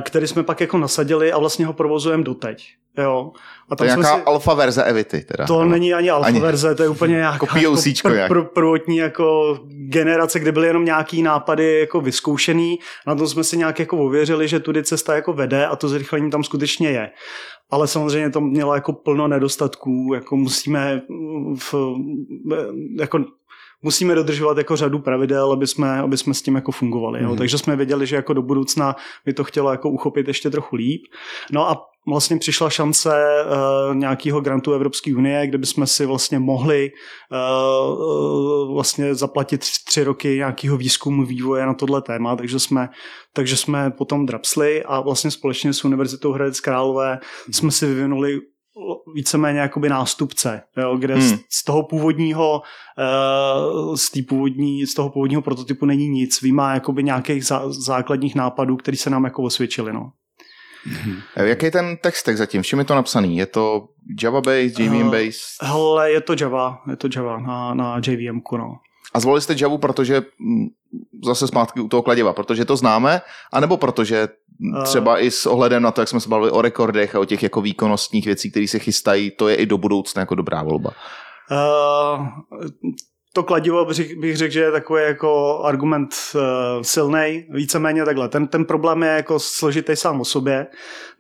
který 0.02 0.26
jsme 0.26 0.42
pak 0.42 0.60
jako 0.60 0.78
nasadili 0.78 1.32
a 1.32 1.38
vlastně 1.38 1.66
ho 1.66 1.72
provozujeme 1.72 2.22
doteď. 2.22 2.68
Jo. 2.98 3.32
A 3.68 3.76
tam 3.76 3.76
to 3.76 3.84
je 3.84 3.88
nějaká 3.88 4.16
si... 4.16 4.22
alfa 4.22 4.54
verze 4.54 4.84
Evity. 4.84 5.20
Teda. 5.20 5.46
To 5.46 5.64
no. 5.64 5.70
není 5.70 5.94
ani 5.94 6.10
alfa 6.10 6.26
ani... 6.26 6.40
verze, 6.40 6.74
to 6.74 6.82
je 6.82 6.88
úplně 6.88 7.14
nějaká 7.14 7.34
jako 7.34 7.46
jako 7.56 8.34
pr- 8.34 8.44
prvotní 8.44 8.96
jako 8.96 9.58
generace, 9.68 10.40
kde 10.40 10.52
byly 10.52 10.66
jenom 10.66 10.84
nějaký 10.84 11.22
nápady 11.22 11.80
jako 11.80 12.00
vyzkoušený. 12.00 12.78
Na 13.06 13.14
tom 13.14 13.28
jsme 13.28 13.44
si 13.44 13.56
nějak 13.56 13.78
jako 13.78 13.98
ověřili, 13.98 14.48
že 14.48 14.60
tudy 14.60 14.82
cesta 14.82 15.14
jako 15.14 15.32
vede 15.32 15.66
a 15.66 15.76
to 15.76 15.88
zrychlení 15.88 16.30
tam 16.30 16.44
skutečně 16.44 16.90
je. 16.90 17.10
Ale 17.70 17.86
samozřejmě 17.86 18.30
to 18.30 18.40
mělo 18.40 18.74
jako 18.74 18.92
plno 18.92 19.28
nedostatků, 19.28 20.10
jako 20.14 20.36
musíme 20.36 21.02
v, 21.58 21.74
jako 22.98 23.24
musíme 23.84 24.14
dodržovat 24.14 24.58
jako 24.58 24.76
řadu 24.76 24.98
pravidel, 24.98 25.52
aby 25.52 25.66
jsme, 25.66 26.00
aby 26.00 26.16
jsme 26.16 26.34
s 26.34 26.42
tím 26.42 26.54
jako 26.54 26.72
fungovali. 26.72 27.22
Jo. 27.22 27.30
Mm. 27.30 27.36
Takže 27.36 27.58
jsme 27.58 27.76
věděli, 27.76 28.06
že 28.06 28.16
jako 28.16 28.32
do 28.32 28.42
budoucna 28.42 28.96
by 29.24 29.32
to 29.32 29.44
chtělo 29.44 29.70
jako 29.70 29.90
uchopit 29.90 30.28
ještě 30.28 30.50
trochu 30.50 30.76
líp. 30.76 31.02
No 31.52 31.70
a 31.70 31.86
vlastně 32.08 32.38
přišla 32.38 32.70
šance 32.70 33.10
uh, 33.10 33.96
nějakého 33.96 34.40
grantu 34.40 34.72
Evropské 34.72 35.14
unie, 35.14 35.46
kde 35.46 35.58
bychom 35.58 35.86
si 35.86 36.06
vlastně 36.06 36.38
mohli 36.38 36.90
uh, 37.32 38.74
vlastně 38.74 39.14
zaplatit 39.14 39.60
tři 39.86 40.04
roky 40.04 40.28
nějakého 40.28 40.76
výzkumu 40.76 41.26
vývoje 41.26 41.66
na 41.66 41.74
tohle 41.74 42.02
téma, 42.02 42.36
takže 42.36 42.58
jsme, 42.58 42.88
takže 43.32 43.56
jsme 43.56 43.90
potom 43.90 44.26
drapsli 44.26 44.82
a 44.84 45.00
vlastně 45.00 45.30
společně 45.30 45.72
s 45.72 45.84
Univerzitou 45.84 46.32
Hradec 46.32 46.60
Králové 46.60 47.18
jsme 47.50 47.70
si 47.70 47.86
vyvinuli 47.86 48.40
víceméně 49.14 49.60
jakoby 49.60 49.88
nástupce, 49.88 50.62
jo, 50.76 50.96
kde 50.96 51.14
hmm. 51.14 51.38
z, 51.50 51.64
toho 51.64 51.82
původního 51.82 52.62
uh, 53.88 53.94
z, 53.94 54.10
původní, 54.28 54.86
z 54.86 54.94
toho 54.94 55.10
původního 55.10 55.42
prototypu 55.42 55.86
není 55.86 56.08
nic, 56.08 56.42
výjima 56.42 56.74
jakoby 56.74 57.04
nějakých 57.04 57.44
zá, 57.44 57.62
základních 57.72 58.34
nápadů, 58.34 58.76
které 58.76 58.96
se 58.96 59.10
nám 59.10 59.24
jako 59.24 59.42
osvědčily. 59.42 59.92
No. 59.92 60.12
Hmm. 60.84 61.16
Jaký 61.36 61.66
je 61.66 61.70
ten 61.70 61.96
textek 61.96 62.36
zatím? 62.36 62.62
V 62.62 62.66
čem 62.66 62.78
je 62.78 62.84
to 62.84 62.94
napsaný? 62.94 63.36
Je 63.36 63.46
to 63.46 63.88
Java-based, 64.22 64.78
JVM-based? 64.78 65.62
Uh, 65.62 65.68
hele, 65.68 66.10
je 66.10 66.20
to 66.20 66.34
Java, 66.40 66.82
je 66.90 66.96
to 66.96 67.08
Java 67.16 67.40
na, 67.40 67.74
na 67.74 68.00
JVM, 68.06 68.40
no. 68.52 68.76
A 69.14 69.20
zvolili 69.20 69.40
jste 69.40 69.54
Java, 69.60 69.78
protože 69.78 70.22
mm, 70.38 70.66
zase 71.24 71.46
zpátky 71.46 71.80
u 71.80 71.88
toho 71.88 72.02
kladiva, 72.02 72.32
protože 72.32 72.64
to 72.64 72.76
známe, 72.76 73.20
anebo 73.52 73.76
protože 73.76 74.28
třeba 74.84 75.18
i 75.18 75.30
s 75.30 75.46
ohledem 75.46 75.82
na 75.82 75.90
to, 75.90 76.00
jak 76.00 76.08
jsme 76.08 76.20
se 76.20 76.28
bavili 76.28 76.50
o 76.50 76.62
rekordech 76.62 77.14
a 77.14 77.20
o 77.20 77.24
těch 77.24 77.42
jako 77.42 77.60
výkonnostních 77.60 78.26
věcí, 78.26 78.50
které 78.50 78.68
se 78.68 78.78
chystají, 78.78 79.30
to 79.30 79.48
je 79.48 79.56
i 79.56 79.66
do 79.66 79.78
budoucna 79.78 80.20
jako 80.20 80.34
dobrá 80.34 80.62
volba. 80.62 80.90
Uh, 81.50 82.26
to 83.32 83.42
kladivo 83.42 83.84
bych 84.20 84.36
řekl, 84.36 84.52
že 84.52 84.60
je 84.60 84.70
takový 84.70 85.02
jako 85.02 85.60
argument 85.64 86.14
uh, 86.34 86.40
silný, 86.82 87.46
víceméně 87.50 88.04
takhle. 88.04 88.28
Ten, 88.28 88.46
ten 88.46 88.64
problém 88.64 89.02
je 89.02 89.08
jako 89.08 89.38
složitý 89.38 89.96
sám 89.96 90.20
o 90.20 90.24
sobě, 90.24 90.66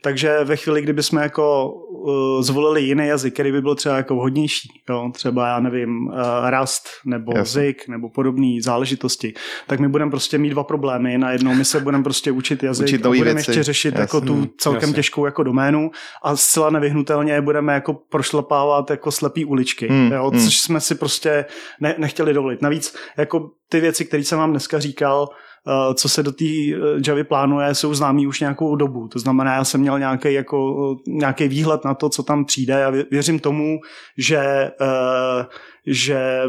takže 0.04 0.44
ve 0.44 0.56
chvíli, 0.56 0.82
kdyby 0.82 1.02
jsme 1.02 1.22
jako 1.22 1.72
uh, 1.72 2.42
zvolili 2.42 2.82
jiný 2.82 3.06
jazyk, 3.06 3.34
který 3.34 3.52
by 3.52 3.62
byl 3.62 3.74
třeba 3.74 3.96
jako 3.96 4.14
vhodnější, 4.14 4.68
jo, 4.90 5.10
třeba 5.14 5.48
já 5.48 5.60
nevím, 5.60 6.06
uh, 6.06 6.14
Rust 6.60 6.88
nebo 7.04 7.32
Jasne. 7.36 7.62
Zik 7.62 7.88
nebo 7.88 8.08
podobné 8.08 8.56
záležitosti, 8.62 9.34
tak 9.66 9.80
my 9.80 9.88
budeme 9.88 10.10
prostě 10.10 10.38
mít 10.38 10.50
dva 10.50 10.64
problémy. 10.64 11.18
Najednou 11.18 11.54
my 11.54 11.64
se 11.64 11.80
budeme 11.80 12.04
prostě 12.04 12.32
učit 12.32 12.62
jazyk 12.62 12.86
učit 12.86 13.06
a 13.06 13.08
budeme 13.08 13.34
věci. 13.34 13.50
ještě 13.50 13.62
řešit 13.62 13.88
Jasne. 13.88 14.00
jako 14.00 14.20
tu 14.20 14.48
celkem 14.58 14.82
Jasne. 14.82 14.94
těžkou 14.96 15.24
jako 15.24 15.42
doménu 15.42 15.90
a 16.22 16.36
zcela 16.36 16.70
nevyhnutelně 16.70 17.40
budeme 17.40 17.74
jako 17.74 17.94
prošlapávat 17.94 18.90
jako 18.90 19.10
slepý 19.10 19.44
uličky, 19.44 19.88
hmm. 19.88 20.12
jo, 20.12 20.30
hmm. 20.30 20.44
což 20.44 20.60
jsme 20.60 20.80
si 20.80 20.94
prostě 20.94 21.44
ne, 21.80 21.94
nechtěli 21.98 22.34
dovolit. 22.34 22.62
Navíc 22.62 22.96
jako 23.16 23.50
ty 23.68 23.80
věci, 23.80 24.04
které 24.04 24.24
jsem 24.24 24.38
vám 24.38 24.50
dneska 24.50 24.78
říkal, 24.78 25.28
Eh, 25.28 25.43
co 25.94 26.08
se 26.08 26.22
do 26.22 26.32
té 26.32 26.44
eh, 26.44 26.78
Javy 27.06 27.24
plánuje, 27.24 27.74
jsou 27.74 27.94
známý 27.94 28.26
už 28.26 28.40
nějakou 28.40 28.76
dobu. 28.76 29.08
To 29.08 29.18
znamená, 29.18 29.54
já 29.54 29.64
jsem 29.64 29.80
měl 29.80 29.98
nějaký, 29.98 30.32
jako, 30.32 30.96
nějaký 31.06 31.48
výhled 31.48 31.84
na 31.84 31.94
to, 31.94 32.08
co 32.08 32.22
tam 32.22 32.44
přijde 32.44 32.84
a 32.84 32.90
věřím 33.10 33.38
tomu, 33.38 33.78
že, 34.18 34.38
eh, 34.80 35.46
že 35.86 36.42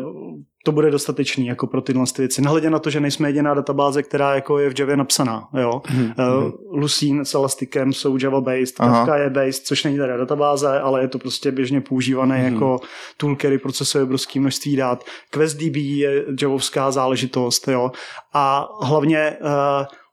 to 0.66 0.72
bude 0.72 0.92
dostatečný 0.92 1.48
jako 1.48 1.68
pro 1.68 1.82
tyhle 1.82 2.06
ty 2.16 2.22
věci. 2.22 2.42
Nehledě 2.42 2.70
na 2.70 2.80
to, 2.80 2.90
že 2.90 3.00
nejsme 3.00 3.30
jediná 3.30 3.54
databáze, 3.54 4.04
která 4.04 4.36
jako 4.36 4.60
je 4.60 4.70
v 4.70 4.80
Javě 4.80 4.98
napsaná. 4.98 5.48
Jo? 5.62 5.82
Mhm. 5.90 6.14
Uh, 6.46 6.52
Lucene 6.80 7.26
s 7.26 7.34
Elastikem 7.34 7.94
jsou 7.94 8.18
Java-based. 8.18 8.76
Kafka 8.76 9.16
je 9.18 9.30
based, 9.30 9.66
což 9.66 9.84
není 9.84 9.98
teda 9.98 10.18
databáze, 10.18 10.80
ale 10.80 11.02
je 11.02 11.08
to 11.08 11.20
prostě 11.20 11.52
běžně 11.52 11.82
používané 11.82 12.38
Mhm. 12.44 12.54
jako 12.54 12.80
tool, 13.18 13.36
který 13.36 13.58
procesuje 13.58 14.04
obrovské 14.04 14.40
množství 14.40 14.76
dat. 14.76 15.04
QuestDB 15.32 15.76
je 15.76 16.24
javovská 16.42 16.92
záležitost. 16.92 17.68
Jo? 17.68 17.92
A 18.34 18.70
hlavně 18.82 19.38
uh, 19.42 19.48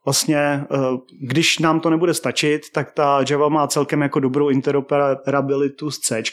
vlastně, 0.05 0.37
eh, 0.37 0.77
když 1.21 1.59
nám 1.59 1.79
to 1.79 1.89
nebude 1.89 2.13
stačit, 2.13 2.61
tak 2.73 2.91
ta 2.91 3.19
Java 3.29 3.49
má 3.49 3.67
celkem 3.67 4.01
jako 4.01 4.19
dobrou 4.19 4.49
interoperabilitu 4.49 5.91
s 5.91 5.99
C. 5.99 6.23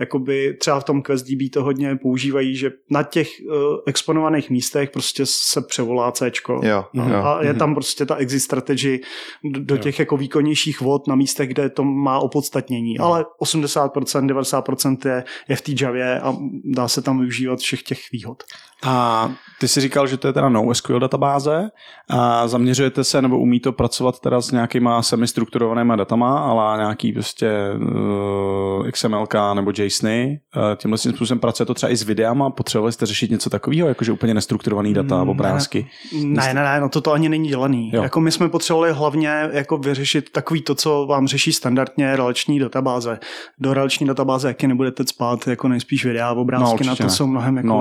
Jakoby 0.00 0.56
třeba 0.60 0.80
v 0.80 0.84
tom 0.84 1.02
QuestDB 1.02 1.50
to 1.52 1.62
hodně 1.64 1.96
používají, 1.96 2.56
že 2.56 2.70
na 2.90 3.02
těch 3.02 3.28
eh, 3.40 3.54
exponovaných 3.86 4.50
místech 4.50 4.90
prostě 4.90 5.22
se 5.26 5.60
převolá 5.60 6.12
C. 6.12 6.30
Jo, 6.62 6.84
Mhm. 6.92 7.10
jo. 7.12 7.16
A 7.24 7.42
je 7.44 7.54
tam 7.54 7.74
prostě 7.74 8.06
ta 8.06 8.16
exit 8.16 8.40
strategy 8.40 9.00
do- 9.44 9.76
těch 9.76 9.98
jako 9.98 10.16
výkonnějších 10.16 10.80
vod 10.80 11.06
na 11.06 11.14
místech, 11.14 11.48
kde 11.48 11.70
to 11.70 11.84
má 11.84 12.18
opodstatnění. 12.18 12.98
Ale 12.98 13.24
80%, 13.38 14.26
90% 14.26 15.04
je, 15.06 15.24
je 15.48 15.56
v 15.56 15.60
té 15.60 15.72
Javě 15.80 16.20
a 16.20 16.36
dá 16.64 16.88
se 16.88 17.02
tam 17.02 17.18
využívat 17.18 17.58
všech 17.58 17.82
těch 17.82 17.98
výhod. 18.12 18.42
A 18.84 19.30
ty 19.60 19.68
si 19.68 19.80
říkal, 19.80 20.06
že 20.06 20.16
to 20.16 20.26
je 20.26 20.32
teda 20.32 20.48
NoSQL 20.48 20.98
databáze 21.00 21.68
a 22.10 22.48
zaměřujete 22.48 23.04
se 23.04 23.22
nebo 23.22 23.38
umí 23.38 23.60
to 23.60 23.72
pracovat 23.72 24.20
teda 24.20 24.40
s 24.40 24.50
nějakýma 24.50 25.02
semistrukturovanýma 25.02 25.96
datama, 25.96 26.38
ale 26.38 26.78
nějaký 26.78 27.12
prostě 27.12 27.50
uh, 27.80 28.90
XMLK 28.90 29.34
nebo 29.54 29.72
JSONy. 29.78 30.38
Uh, 30.56 30.62
tímhle 30.76 30.98
tím 30.98 31.12
způsobem 31.12 31.38
pracuje 31.40 31.66
to 31.66 31.74
třeba 31.74 31.92
i 31.92 31.96
s 31.96 32.02
videama, 32.02 32.50
potřebovali 32.50 32.92
jste 32.92 33.06
řešit 33.06 33.30
něco 33.30 33.50
takového, 33.50 33.88
jakože 33.88 34.12
úplně 34.12 34.34
nestrukturovaný 34.34 34.94
data, 34.94 35.24
Mm, 35.24 35.30
obrázky. 35.30 35.86
Ne, 36.22 36.54
ne, 36.54 36.62
ne, 36.64 36.80
no 36.80 36.88
to 36.88 37.00
to 37.00 37.12
ani 37.12 37.28
není 37.28 37.48
dělaný. 37.48 37.90
Jo. 37.94 38.02
Jako 38.02 38.20
my 38.20 38.32
jsme 38.32 38.48
potřebovali 38.48 38.92
hlavně 38.92 39.48
jako 39.52 39.78
vyřešit 39.78 40.30
takový 40.32 40.62
to, 40.62 40.74
co 40.74 41.06
vám 41.06 41.26
řeší 41.26 41.52
standardně 41.52 42.16
relační 42.16 42.58
databáze. 42.58 43.18
Do 43.58 43.74
relační 43.74 44.06
databáze 44.06 44.48
jaký 44.48 44.66
nebudete 44.66 45.04
spát, 45.06 45.46
jako 45.48 45.68
nejspíš 45.68 46.04
videa, 46.04 46.32
obrázky 46.32 46.84
No, 46.84 46.90
na 46.90 46.96
to 46.96 47.02
ne. 47.02 47.10
jsou 47.10 47.26
mnohem 47.26 47.56
jako 47.56 47.68
No, 47.68 47.74
no, 47.74 47.80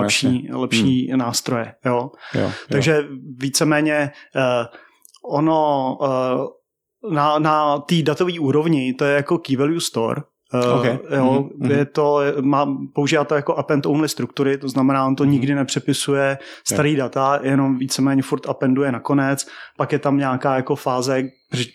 lepší, 0.61 0.84
lepší 0.85 1.07
hmm. 1.09 1.19
nástroje. 1.19 1.73
Jo? 1.85 2.11
Jo, 2.35 2.41
jo. 2.41 2.51
Takže 2.69 3.03
víceméně 3.37 4.11
uh, 4.35 4.41
ono 5.35 5.97
uh, 6.01 7.13
na, 7.13 7.39
na 7.39 7.77
té 7.79 7.95
datové 8.01 8.39
úrovni 8.39 8.93
to 8.93 9.05
je 9.05 9.15
jako 9.15 9.37
key 9.37 9.55
value 9.55 9.79
store, 9.81 10.21
Uh, 10.53 10.79
Okay. 10.79 10.97
jo, 11.15 11.49
Mhm, 11.57 11.71
je 11.71 11.85
to, 11.85 12.19
má, 12.41 12.77
používá 12.95 13.23
to 13.23 13.35
jako 13.35 13.55
append 13.55 13.85
only 13.85 14.09
struktury, 14.09 14.57
to 14.57 14.69
znamená, 14.69 15.05
on 15.07 15.15
to 15.15 15.23
Mhm. 15.23 15.31
nikdy 15.31 15.55
nepřepisuje 15.55 16.37
starý 16.67 16.95
data, 16.95 17.39
jenom 17.43 17.77
víceméně 17.77 18.21
furt 18.21 18.49
appenduje 18.49 18.91
nakonec, 18.91 19.47
pak 19.77 19.91
je 19.91 19.99
tam 19.99 20.17
nějaká 20.17 20.55
jako 20.55 20.75
fáze 20.75 21.23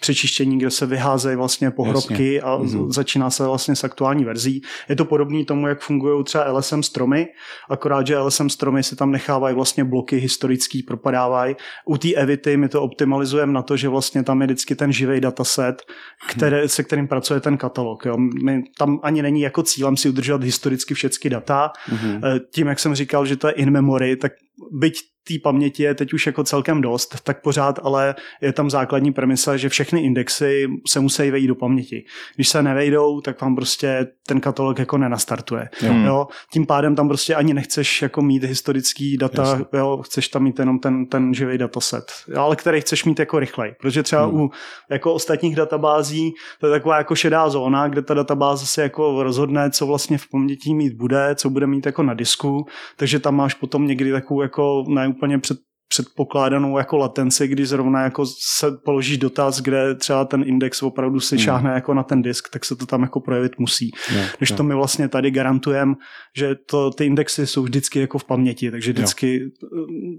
přečištění, 0.00 0.58
kde 0.58 0.70
se 0.70 0.86
vyházejí 0.86 1.36
vlastně 1.36 1.70
pohrobky 1.70 2.34
Jasně. 2.34 2.40
a 2.40 2.56
Mhm. 2.56 2.68
z- 2.68 2.94
začíná 2.94 3.30
se 3.30 3.46
vlastně 3.46 3.76
s 3.76 3.84
aktuální 3.84 4.24
verzí. 4.24 4.62
Je 4.88 4.96
to 4.96 5.04
podobné 5.04 5.44
tomu, 5.44 5.66
jak 5.66 5.80
fungují 5.80 6.24
třeba 6.24 6.44
LSM 6.52 6.82
stromy, 6.82 7.26
akorát, 7.70 8.06
že 8.06 8.16
LSM 8.18 8.48
stromy 8.50 8.82
si 8.82 8.96
tam 8.96 9.10
nechávají 9.10 9.54
vlastně 9.54 9.84
bloky 9.84 10.16
historický, 10.16 10.82
propadávají. 10.82 11.56
U 11.86 11.96
té 11.96 12.12
Evity 12.14 12.56
my 12.56 12.68
to 12.68 12.82
optimalizujeme 12.82 13.52
na 13.52 13.62
to, 13.62 13.76
že 13.76 13.88
vlastně 13.88 14.22
tam 14.22 14.40
je 14.40 14.46
vždycky 14.46 14.74
ten 14.74 14.92
živý 14.92 15.20
dataset, 15.20 15.82
které, 16.28 16.68
se 16.68 16.82
kterým 16.82 17.08
pracuje 17.08 17.40
ten 17.40 17.56
katalog. 17.56 18.04
Jo. 18.06 18.16
My, 18.44 18.62
tam 18.78 19.00
ani 19.02 19.22
není 19.22 19.40
jako 19.40 19.62
cílem 19.62 19.96
si 19.96 20.08
udržovat 20.08 20.42
historicky 20.44 20.94
všechny 20.94 21.30
data. 21.30 21.72
Mhm. 21.92 22.20
Eh, 22.24 22.40
Tím, 22.54 22.66
jak 22.66 22.78
jsem 22.78 22.94
říkal, 22.94 23.26
že 23.26 23.36
to 23.36 23.46
je 23.46 23.52
in 23.52 23.70
memory, 23.70 24.16
tak 24.16 24.32
byť 24.72 24.94
té 25.28 25.34
paměti 25.42 25.82
je 25.82 25.94
teď 25.94 26.12
už 26.12 26.26
jako 26.26 26.44
celkem 26.44 26.80
dost, 26.80 27.16
tak 27.24 27.42
pořád 27.42 27.78
ale 27.82 28.14
je 28.42 28.52
tam 28.52 28.70
základní 28.70 29.12
premisa, 29.12 29.56
že 29.56 29.68
všechny 29.68 30.00
indexy 30.00 30.66
se 30.88 31.00
musí 31.00 31.30
vejít 31.30 31.48
do 31.48 31.54
paměti. 31.54 32.04
Když 32.36 32.48
se 32.48 32.62
nevejdou, 32.62 33.20
tak 33.20 33.40
vám 33.40 33.56
prostě 33.56 34.06
ten 34.26 34.40
katalog 34.40 34.78
jako 34.78 34.98
nenastartuje. 34.98 35.68
Jo. 35.82 35.92
Jo. 35.94 36.26
Tím 36.52 36.66
pádem 36.66 36.96
tam 36.96 37.08
prostě 37.08 37.34
ani 37.34 37.54
nechceš 37.54 38.02
jako 38.02 38.22
mít 38.22 38.44
historický 38.44 39.16
data, 39.16 39.42
Jasně. 39.42 39.64
jo, 39.72 40.02
chceš 40.04 40.28
tam 40.28 40.42
mít 40.42 40.58
jenom 40.58 40.78
ten, 40.78 41.06
ten 41.06 41.34
živý 41.34 41.58
dataset, 41.58 42.04
jo, 42.28 42.40
ale 42.42 42.56
který 42.56 42.80
chceš 42.80 43.04
mít 43.04 43.18
jako 43.18 43.38
rychlej, 43.38 43.74
protože 43.80 44.02
třeba 44.02 44.24
Hmm. 44.24 44.40
u 44.40 44.50
jako 44.90 45.14
ostatních 45.14 45.56
databází 45.56 46.32
to 46.60 46.66
je 46.66 46.70
taková 46.70 46.98
jako 46.98 47.14
šedá 47.14 47.48
zóna, 47.48 47.88
kde 47.88 48.02
ta 48.02 48.14
databáze 48.14 48.66
se 48.66 48.82
jako 48.82 49.22
rozhodne, 49.22 49.70
co 49.70 49.86
vlastně 49.86 50.18
v 50.18 50.28
paměti 50.28 50.74
mít 50.74 50.92
bude, 50.94 51.34
co 51.34 51.50
bude 51.50 51.66
mít 51.66 51.86
jako 51.86 52.02
na 52.02 52.14
disku, 52.14 52.66
takže 52.96 53.18
tam 53.18 53.36
máš 53.36 53.54
potom 53.54 53.86
někdy 53.86 54.12
takovou 54.12 54.42
jako 54.42 54.84
neúplně 55.10 55.38
před 55.38 55.58
předpokládanou 55.92 56.78
jako 56.78 56.96
latenci, 56.96 57.48
kdy 57.48 57.66
zrovna 57.66 58.02
jako 58.02 58.26
se 58.26 58.66
položíš 58.84 59.18
dotaz, 59.18 59.60
kde 59.60 59.94
třeba 59.94 60.24
ten 60.24 60.42
index 60.46 60.82
opravdu 60.82 61.20
si 61.20 61.36
Hmm. 61.36 61.44
šáhne 61.44 61.70
jako 61.70 61.94
na 61.94 62.02
ten 62.02 62.22
disk, 62.22 62.48
tak 62.52 62.64
se 62.64 62.76
to 62.76 62.86
tam 62.86 63.02
jako 63.02 63.20
projevit 63.20 63.58
musí. 63.58 63.90
Jo, 64.16 64.22
Když 64.38 64.50
jo. 64.50 64.56
to 64.56 64.62
my 64.62 64.74
vlastně 64.74 65.08
tady 65.08 65.30
garantujeme, 65.30 65.94
že 66.36 66.54
to, 66.66 66.90
ty 66.90 67.04
indexy 67.06 67.46
jsou 67.46 67.62
vždycky 67.62 68.00
jako 68.00 68.18
v 68.18 68.24
paměti, 68.24 68.70
takže 68.70 68.92
vždycky 68.92 69.40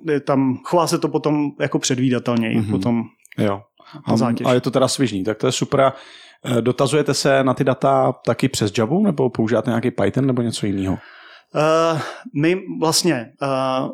eh, 0.08 0.12
je 0.14 0.20
tam, 0.20 0.58
chová 0.66 0.88
se 0.88 0.98
to 1.00 1.08
potom 1.08 1.50
jako 1.60 1.80
předvídatelněji, 1.80 2.56
Mhm. 2.58 2.66
mm-hmm. 2.68 2.72
potom 2.72 3.04
Jo. 3.38 3.62
A, 4.06 4.50
a 4.50 4.54
je 4.54 4.62
to 4.62 4.72
teda 4.72 4.88
svižný, 4.88 5.24
tak 5.24 5.38
to 5.38 5.48
je 5.48 5.52
super. 5.52 5.92
Eh, 6.46 6.62
Dotazujete 6.62 7.14
se 7.14 7.44
na 7.44 7.54
ty 7.54 7.64
data 7.64 8.14
taky 8.26 8.50
přes 8.50 8.72
Java, 8.78 9.00
nebo 9.00 9.30
používáte 9.30 9.70
nějaký 9.70 9.92
Python 9.92 10.26
nebo 10.28 10.42
něco 10.42 10.66
jiného? 10.66 10.94
Uh, 11.94 12.00
my 12.42 12.62
vlastně 12.82 13.26
uh, 13.42 13.90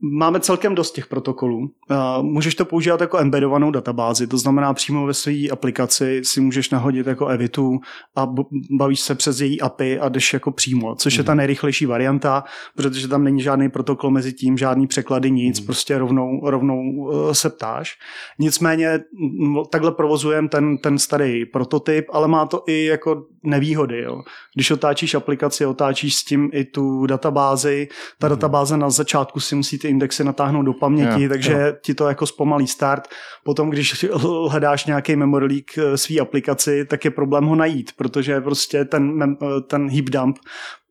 máme 0.00 0.40
celkem 0.40 0.74
dost 0.74 0.92
těch 0.92 1.06
protokolů. 1.06 1.58
Uh, 1.58 2.22
můžeš 2.22 2.54
to 2.54 2.64
používat 2.64 3.00
jako 3.00 3.18
embedovanou 3.18 3.70
databázi, 3.70 4.26
to 4.26 4.38
znamená 4.38 4.74
přímo 4.74 5.06
ve 5.06 5.14
své 5.14 5.48
aplikaci 5.52 6.20
si 6.24 6.40
můžeš 6.40 6.70
nahodit 6.70 7.06
jako 7.06 7.26
Evitu 7.26 7.78
a 8.16 8.26
bavíš 8.70 9.00
se 9.00 9.14
přes 9.14 9.40
její 9.40 9.60
API 9.60 9.98
a 9.98 10.08
jdeš 10.08 10.32
jako 10.32 10.50
přímo, 10.50 10.94
což 10.94 11.18
je 11.18 11.24
ta 11.24 11.34
nejrychlejší 11.34 11.86
varianta, 11.86 12.44
protože 12.76 13.08
tam 13.08 13.24
není 13.24 13.42
žádný 13.42 13.68
protokol 13.68 14.10
mezi 14.10 14.32
tím, 14.32 14.58
žádný 14.58 14.86
překlady, 14.86 15.30
nic, 15.30 15.60
prostě 15.60 15.98
rovnou, 15.98 16.40
rovnou 16.44 16.80
uh, 16.80 17.32
se 17.32 17.50
ptáš. 17.50 17.94
Nicméně 18.38 19.00
takhle 19.70 19.92
provozujeme 19.92 20.48
ten, 20.48 20.78
ten 20.78 20.98
starý 20.98 21.46
prototyp, 21.46 22.06
ale 22.12 22.28
má 22.28 22.46
to 22.46 22.62
i 22.66 22.84
jako 22.84 23.26
nevýhody. 23.44 24.02
Jo. 24.02 24.22
Když 24.54 24.70
otáčíš 24.70 25.14
aplikaci, 25.14 25.66
otáčíš 25.66 26.16
s 26.16 26.24
tím 26.24 26.50
i 26.52 26.64
tu 26.64 27.06
databázi, 27.06 27.88
ta 28.18 28.28
databáze 28.28 28.76
na 28.76 28.90
začátku 28.90 29.40
si 29.40 29.54
musí 29.54 29.78
ty 29.86 29.90
indexy 29.90 30.24
natáhnout 30.24 30.62
do 30.66 30.72
paměti, 30.72 31.22
Jo, 31.22 31.28
takže 31.28 31.52
jo. 31.52 31.72
ti 31.80 31.94
to 31.94 32.08
jako 32.08 32.26
zpomalí 32.26 32.66
start. 32.66 33.08
Potom, 33.44 33.70
když 33.70 34.04
hledáš 34.48 34.86
nějaký 34.86 35.16
memory 35.16 35.46
leak 35.46 35.78
eh, 35.78 35.96
svý 35.96 36.20
aplikaci, 36.20 36.84
tak 36.84 37.04
je 37.04 37.10
problém 37.10 37.44
ho 37.44 37.54
najít, 37.54 37.92
protože 37.96 38.40
prostě 38.40 38.84
ten, 38.84 39.36
eh, 39.42 39.60
ten 39.60 39.90
heap 39.90 40.04
dump 40.04 40.38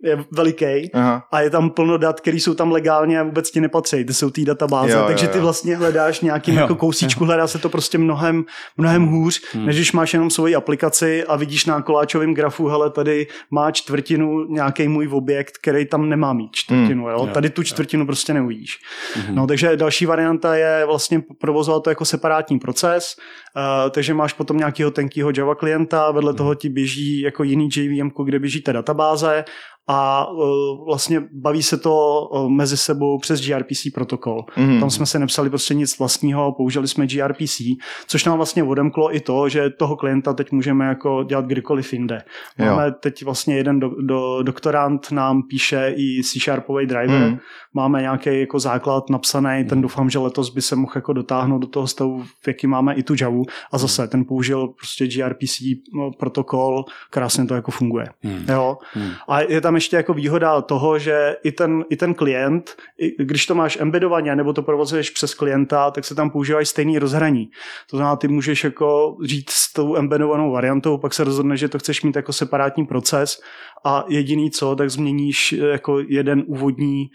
je 0.06 0.26
veliký 0.32 0.92
Aha. 0.94 1.28
a 1.32 1.42
je 1.42 1.50
tam 1.50 1.70
plno 1.70 1.98
dat, 1.98 2.20
které 2.22 2.38
jsou 2.38 2.54
tam 2.54 2.72
legálně 2.72 3.20
a 3.20 3.24
vůbec 3.24 3.52
ti 3.52 3.62
nepatří. 3.62 4.06
Ty 4.06 4.14
jsou 4.14 4.30
té 4.30 4.42
databáze, 4.42 4.92
Jo, 4.94 5.00
jo, 5.00 5.06
takže 5.08 5.28
ty 5.28 5.38
jo. 5.38 5.44
vlastně 5.44 5.76
hledáš 5.76 6.22
nějakým 6.22 6.56
Jo, 6.56 6.62
jako 6.62 6.76
kousíčku, 6.76 7.26
hledá 7.26 7.48
se 7.48 7.60
to 7.60 7.70
prostě 7.70 7.98
mnohem, 7.98 8.46
mnohem 8.78 9.06
hůř, 9.06 9.42
Hmm. 9.54 9.66
než 9.66 9.76
když 9.76 9.92
máš 9.94 10.14
jenom 10.14 10.30
svoji 10.30 10.56
aplikaci 10.56 11.24
a 11.24 11.36
vidíš 11.36 11.66
na 11.66 11.82
koláčovém 11.82 12.34
grafu, 12.34 12.68
hele, 12.68 12.90
tady 12.90 13.28
má 13.52 13.72
čtvrtinu 13.72 14.46
nějaký 14.50 14.88
můj 14.88 15.10
objekt, 15.12 15.58
který 15.62 15.86
tam 15.86 16.10
nemá 16.10 16.34
mít 16.34 16.52
čtvrtinu. 16.52 17.10
Jo? 17.10 17.16
Jo, 17.20 17.28
Tady 17.34 17.50
tu 17.50 17.64
čtvrtinu 17.64 18.06
prostě 18.06 18.34
neuvidíš. 18.34 18.78
Mhm. 19.18 19.36
No, 19.36 19.48
takže 19.48 19.78
další 19.78 20.06
varianta 20.06 20.56
je 20.56 20.84
vlastně 20.86 21.22
provozovat 21.40 21.84
to 21.84 21.90
jako 21.90 22.06
separátní 22.06 22.60
proces, 22.60 23.16
uh, 23.56 23.90
takže 23.92 24.14
máš 24.14 24.34
potom 24.34 24.58
nějakého 24.58 24.92
tenkého 24.92 25.32
Java 25.38 25.56
klienta, 25.56 26.12
vedle 26.12 26.32
Mhm. 26.32 26.38
toho 26.38 26.56
ti 26.56 26.70
běží 26.70 27.22
jako 27.22 27.44
jiný 27.44 27.70
JVM, 27.76 28.12
kde 28.26 28.40
běží 28.40 28.62
ta 28.62 28.72
databáze 28.72 29.46
a 29.88 30.28
uh, 30.32 30.86
vlastně 30.86 31.24
baví 31.32 31.64
se 31.64 31.78
to 31.78 32.22
uh, 32.32 32.50
mezi 32.50 32.78
sebou 32.78 33.20
přes 33.20 33.48
gRPC 33.48 33.88
protokol. 33.94 34.46
Mhm. 34.58 34.80
Tam 34.80 34.90
jsme 34.90 35.06
se 35.06 35.20
nepsali 35.20 35.50
prostě 35.50 35.74
nic 35.74 36.00
vlastního, 36.00 36.52
použili 36.52 36.88
jsme 36.88 37.08
gRPC, 37.08 37.62
což 38.08 38.26
nám 38.26 38.38
vlastně 38.38 38.64
odemklo 38.64 39.16
i 39.16 39.20
to, 39.20 39.50
že 39.50 39.70
toho 39.70 39.96
klienta 39.96 40.34
teď 40.34 40.52
můžeme 40.52 40.86
jako 40.86 41.24
dělat 41.24 41.46
kdykoliv 41.46 41.94
jinde. 41.94 42.24
Jo. 42.60 42.66
Máme 42.66 42.92
teď 42.92 43.24
vlastně 43.26 43.56
jeden 43.58 43.80
do, 43.80 43.90
do, 44.02 44.44
doktorant 44.44 45.12
nám 45.12 45.44
píše 45.44 45.94
i 45.98 46.24
C-sharpový 46.24 46.86
driver, 46.86 47.16
Mhm. 47.30 47.40
máme 47.74 48.02
nějaký 48.02 48.40
jako 48.40 48.60
základ 48.60 49.10
napsaný, 49.10 49.66
ten 49.70 49.82
doufám, 49.82 50.10
že 50.10 50.20
letos 50.20 50.50
by 50.50 50.62
se 50.62 50.76
mohl 50.76 50.92
jako 50.96 51.14
dotáhnout 51.14 51.60
do 51.60 51.68
toho 51.68 51.88
stavu, 51.88 52.24
v 52.42 52.48
jaký 52.48 52.68
máme 52.68 52.94
i 52.94 53.04
tu 53.04 53.14
Javu 53.22 53.44
a 53.72 53.78
zase 53.78 54.08
ten 54.08 54.26
použil 54.26 54.68
prostě 54.68 55.08
gRPC 55.08 55.62
no, 55.94 56.12
protokol, 56.12 56.86
krásně 57.10 57.46
to 57.46 57.56
jako 57.56 57.72
funguje. 57.72 58.06
Hmm. 58.24 58.46
Jo. 58.50 58.78
Hmm. 58.94 59.12
A 59.28 59.42
je 59.42 59.62
tam 59.62 59.75
tam 59.76 59.78
ještě 59.78 59.96
jako 59.96 60.14
výhoda 60.14 60.62
toho, 60.62 61.00
že 61.00 61.36
i 61.44 61.52
ten, 61.52 61.84
i 61.90 61.96
ten 61.96 62.14
klient, 62.14 62.76
i 62.98 63.24
když 63.24 63.46
to 63.46 63.56
máš 63.56 63.78
embedovaně 63.82 64.36
nebo 64.36 64.54
to 64.54 64.64
provozuješ 64.64 65.10
přes 65.10 65.34
klienta, 65.34 65.92
tak 65.92 66.06
se 66.06 66.16
tam 66.16 66.30
používají 66.30 66.66
stejný 66.66 67.00
rozhraní. 67.00 67.50
To 67.90 67.98
znamená, 67.98 68.16
ty 68.16 68.28
můžeš 68.28 68.64
jako 68.64 69.18
říct 69.24 69.52
s 69.52 69.74
tou 69.74 69.96
embedovanou 69.96 70.52
variantou, 70.52 70.98
pak 70.98 71.14
se 71.14 71.24
rozhodne, 71.24 71.58
že 71.58 71.68
to 71.68 71.80
chceš 71.80 72.04
mít 72.04 72.16
jako 72.16 72.34
separátní 72.34 72.86
proces 72.86 73.42
a 73.86 74.06
jediný 74.08 74.52
co, 74.52 74.76
tak 74.76 74.90
změníš 74.90 75.54
eh, 75.54 75.66
jako 75.66 76.00
jeden 76.00 76.44
úvodní 76.48 77.10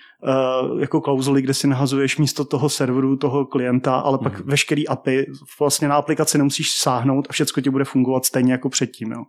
uh, 0.70 0.80
jako 0.80 1.00
klauzuly, 1.00 1.42
kde 1.42 1.54
si 1.54 1.66
nahazuješ 1.66 2.18
místo 2.18 2.44
toho 2.44 2.68
serveru, 2.68 3.16
toho 3.16 3.46
klienta, 3.46 3.96
ale 3.96 4.18
pak 4.18 4.40
mm. 4.40 4.50
veškerý 4.50 4.88
API 4.88 5.26
vlastně 5.60 5.88
na 5.88 5.96
aplikaci 5.96 6.38
nemusíš 6.38 6.70
sáhnout 6.70 7.26
a 7.30 7.32
všechno 7.32 7.62
ti 7.62 7.70
bude 7.70 7.84
fungovat 7.84 8.24
stejně 8.24 8.52
jako 8.52 8.68
předtím. 8.68 9.12
Jo. 9.12 9.24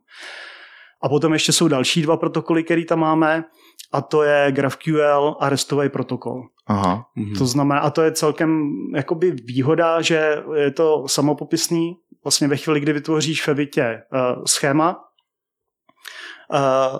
A 1.01 1.09
potom 1.09 1.33
ještě 1.33 1.51
jsou 1.51 1.67
další 1.67 2.01
dva 2.01 2.17
protokoly, 2.17 2.63
které 2.63 2.85
tam 2.85 2.99
máme, 2.99 3.43
a 3.91 4.01
to 4.01 4.23
je 4.23 4.51
GraphQL 4.51 5.35
a 5.39 5.49
RESTový 5.49 5.89
protokol. 5.89 6.43
Aha. 6.67 7.05
Mhm. 7.15 7.35
To 7.35 7.45
znamená, 7.45 7.79
a 7.79 7.89
to 7.89 8.01
je 8.01 8.11
celkem 8.11 8.69
jakoby 8.95 9.31
výhoda, 9.31 10.01
že 10.01 10.43
je 10.55 10.71
to 10.71 11.07
samopopisný. 11.07 11.97
Vlastně 12.23 12.47
ve 12.47 12.57
chvíli, 12.57 12.79
kdy 12.79 12.93
vytvoříš 12.93 13.47
ve 13.47 13.53
Vitě 13.53 14.03
uh, 14.13 14.43
schéma 14.45 14.99
uh, 16.53 16.99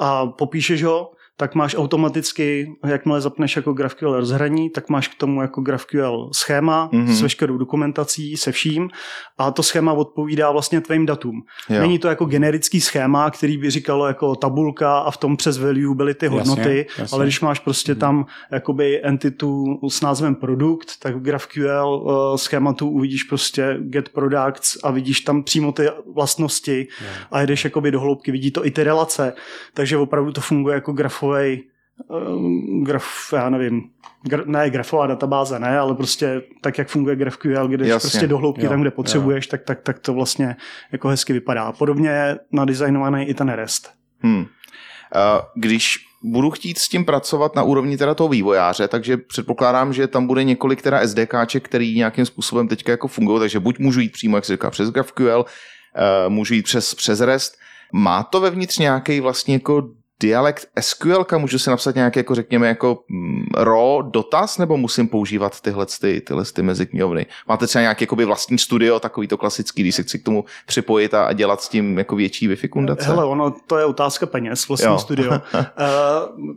a 0.00 0.26
popíšeš 0.26 0.84
ho, 0.84 1.10
tak 1.36 1.54
máš 1.54 1.74
automaticky, 1.74 2.76
jakmile 2.86 3.20
zapneš 3.20 3.56
jako 3.56 3.72
GraphQL 3.72 4.16
rozhraní, 4.20 4.70
tak 4.70 4.88
máš 4.88 5.08
k 5.08 5.14
tomu 5.14 5.42
jako 5.42 5.60
GraphQL 5.60 6.30
schéma 6.32 6.90
mm-hmm. 6.92 7.12
s 7.12 7.22
veškerou 7.22 7.58
dokumentací, 7.58 8.36
se 8.36 8.52
vším 8.52 8.90
a 9.38 9.50
to 9.50 9.62
schéma 9.62 9.92
odpovídá 9.92 10.50
vlastně 10.50 10.80
tvým 10.80 11.06
datům. 11.06 11.42
Jo. 11.70 11.80
Není 11.80 11.98
to 11.98 12.08
jako 12.08 12.24
generický 12.24 12.80
schéma, 12.80 13.30
který 13.30 13.58
by 13.58 13.70
říkalo 13.70 14.06
jako 14.06 14.36
tabulka 14.36 14.98
a 14.98 15.10
v 15.10 15.16
tom 15.16 15.36
přes 15.36 15.58
value 15.58 15.94
byly 15.94 16.14
ty 16.14 16.26
hodnoty, 16.26 16.60
jasně, 16.60 16.86
jasně. 16.98 17.16
ale 17.16 17.24
když 17.24 17.40
máš 17.40 17.58
prostě 17.58 17.94
mm-hmm. 17.94 17.98
tam 17.98 18.26
jakoby 18.52 19.04
entitu 19.04 19.64
s 19.88 20.00
názvem 20.00 20.34
produkt, 20.34 20.88
tak 20.98 21.16
v 21.16 21.20
GraphQL 21.20 22.02
uh, 22.02 22.36
schématu 22.36 22.88
uvidíš 22.88 23.22
prostě 23.22 23.76
get 23.80 24.08
products 24.08 24.78
a 24.84 24.90
vidíš 24.90 25.20
tam 25.20 25.42
přímo 25.42 25.72
ty 25.72 25.88
vlastnosti 26.14 26.86
yeah. 27.00 27.26
a 27.30 27.42
jdeš 27.42 27.64
jakoby 27.64 27.90
do 27.90 28.00
hloubky, 28.00 28.32
vidí 28.32 28.50
to 28.50 28.66
i 28.66 28.70
ty 28.70 28.84
relace, 28.84 29.32
takže 29.74 29.96
opravdu 29.96 30.32
to 30.32 30.40
funguje 30.40 30.74
jako 30.74 30.92
graf 30.92 31.23
grafový 31.24 31.62
eh, 32.10 32.84
graf, 32.84 33.32
já 33.32 33.50
nevím, 33.50 33.82
gra, 34.22 34.42
ne 34.46 34.70
grafová 34.70 35.06
databáze, 35.06 35.58
ne, 35.58 35.78
ale 35.78 35.94
prostě 35.94 36.42
tak, 36.60 36.78
jak 36.78 36.88
funguje 36.88 37.16
GraphQL, 37.16 37.68
když 37.68 37.88
Jasně, 37.88 38.10
prostě 38.10 38.26
do 38.26 38.38
hloubky 38.38 38.64
jo, 38.64 38.70
tam, 38.70 38.80
kde 38.80 38.90
potřebuješ, 38.90 39.46
tak, 39.46 39.62
tak, 39.62 39.80
tak 39.80 39.98
to 39.98 40.14
vlastně 40.14 40.56
jako 40.92 41.08
hezky 41.08 41.32
vypadá. 41.32 41.72
Podobně 41.72 42.08
je 42.08 42.38
nadizajnovaný 42.52 43.24
i 43.24 43.34
ten 43.34 43.48
REST. 43.48 43.90
Hmm. 44.20 44.46
Když 45.54 45.98
budu 46.22 46.50
chtít 46.50 46.78
s 46.78 46.88
tím 46.88 47.04
pracovat 47.04 47.54
na 47.54 47.62
úrovni 47.62 47.96
teda 47.96 48.14
toho 48.14 48.28
vývojáře, 48.28 48.88
takže 48.88 49.16
předpokládám, 49.16 49.92
že 49.92 50.06
tam 50.06 50.26
bude 50.26 50.44
několik 50.44 50.82
teda 50.82 51.08
SDKček, 51.08 51.64
který 51.64 51.96
nějakým 51.96 52.26
způsobem 52.26 52.68
teďka 52.68 52.92
jako 52.92 53.08
fungují, 53.08 53.40
takže 53.40 53.60
buď 53.60 53.78
můžu 53.78 54.00
jít 54.00 54.12
přímo, 54.12 54.36
jak 54.36 54.44
se 54.44 54.52
říká, 54.52 54.70
přes 54.70 54.90
GraphQL, 54.90 55.44
eh, 55.44 56.28
můžu 56.28 56.54
jít 56.54 56.62
přes, 56.62 56.94
přes 56.94 57.20
REST. 57.20 57.56
Má 57.92 58.22
to 58.22 58.40
vevnitř 58.40 58.78
nějaký 58.78 59.20
vlastně 59.20 59.54
jako 59.54 59.88
dialekt 60.20 60.66
SQL, 60.80 61.26
můžu 61.38 61.58
si 61.58 61.70
napsat 61.70 61.94
nějaký, 61.94 62.18
jako 62.18 62.34
řekněme, 62.34 62.68
jako 62.68 62.98
mm, 63.08 63.44
raw 63.56 64.10
dotaz, 64.10 64.58
nebo 64.58 64.76
musím 64.76 65.08
používat 65.08 65.60
tyhle, 65.60 65.86
ty, 66.00 66.20
tyhle 66.20 66.44
ty 66.44 66.62
meziknihovny? 66.62 67.26
Máte 67.48 67.66
třeba 67.66 67.82
nějaký 67.82 68.02
jakoby 68.02 68.24
vlastní 68.24 68.58
studio, 68.58 69.00
takový 69.00 69.28
to 69.28 69.36
klasický, 69.36 69.82
když 69.82 69.94
se 69.94 70.02
chci 70.02 70.18
k 70.18 70.24
tomu 70.24 70.44
připojit 70.66 71.14
a, 71.14 71.24
a 71.24 71.32
dělat 71.32 71.60
s 71.60 71.68
tím 71.68 71.98
jako 71.98 72.16
větší 72.16 72.48
vyfikundace? 72.48 73.06
Hele, 73.06 73.24
ono 73.24 73.54
to 73.66 73.78
je 73.78 73.84
otázka 73.84 74.26
peněz, 74.26 74.68
vlastní 74.68 74.88
jo. 74.88 74.98
studio. 74.98 75.30
uh, 75.32 75.38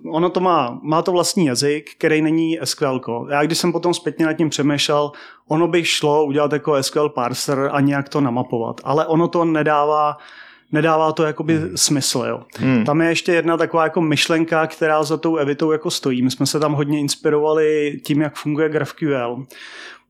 ono 0.16 0.30
to 0.30 0.40
má, 0.40 0.80
má 0.84 1.02
to 1.02 1.12
vlastní 1.12 1.46
jazyk, 1.46 1.90
který 1.98 2.22
není 2.22 2.60
SQL. 2.64 3.28
Já 3.30 3.44
když 3.44 3.58
jsem 3.58 3.72
potom 3.72 3.94
zpětně 3.94 4.26
nad 4.26 4.34
tím 4.34 4.50
přemýšlel, 4.50 5.12
ono 5.48 5.68
by 5.68 5.86
šlo 5.86 6.26
udělat 6.26 6.54
jako 6.54 6.84
SQL 6.84 7.10
parser 7.10 7.70
a 7.72 7.82
nějak 7.82 8.10
to 8.10 8.22
namapovat, 8.22 8.82
ale 8.84 9.06
ono 9.06 9.28
to 9.28 9.46
nedává 9.46 10.18
nedává 10.72 11.12
to 11.12 11.24
jakoby 11.24 11.56
hmm. 11.58 11.78
smysl. 11.78 12.26
Jo. 12.28 12.44
Hmm. 12.58 12.86
Tam 12.86 13.02
je 13.02 13.10
ještě 13.10 13.32
jedna 13.32 13.58
taková 13.58 13.84
jako 13.84 14.02
myšlenka, 14.02 14.68
která 14.68 15.04
za 15.04 15.18
tou 15.18 15.36
Evitou 15.38 15.72
jako 15.72 15.92
stojí. 15.92 16.22
My 16.22 16.32
jsme 16.32 16.46
se 16.46 16.60
tam 16.60 16.74
hodně 16.74 17.00
inspirovali 17.00 18.00
tím, 18.04 18.22
jak 18.22 18.36
funguje 18.36 18.70
GraphQL, 18.70 19.46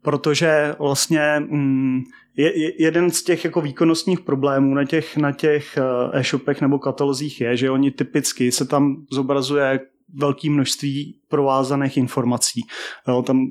protože 0.01 0.75
vlastně 0.79 1.35
mm, 1.39 2.03
je, 2.37 2.83
jeden 2.83 3.11
z 3.11 3.23
těch 3.23 3.45
jako 3.45 3.61
výkonnostních 3.61 4.19
problémů 4.19 4.73
na 4.73 4.85
těch, 4.85 5.17
na 5.17 5.31
těch 5.31 5.77
eh, 5.77 6.19
e-shopech 6.19 6.61
nebo 6.61 6.79
katalozích 6.79 7.41
je, 7.41 7.57
že 7.57 7.71
oni 7.71 7.91
typicky 7.91 8.51
se 8.51 8.65
tam 8.65 8.95
zobrazuje 9.11 9.79
velké 10.13 10.49
množství 10.49 11.19
provázaných 11.27 11.97
informací. 11.97 12.61
Jo, 13.07 13.21
tam 13.21 13.41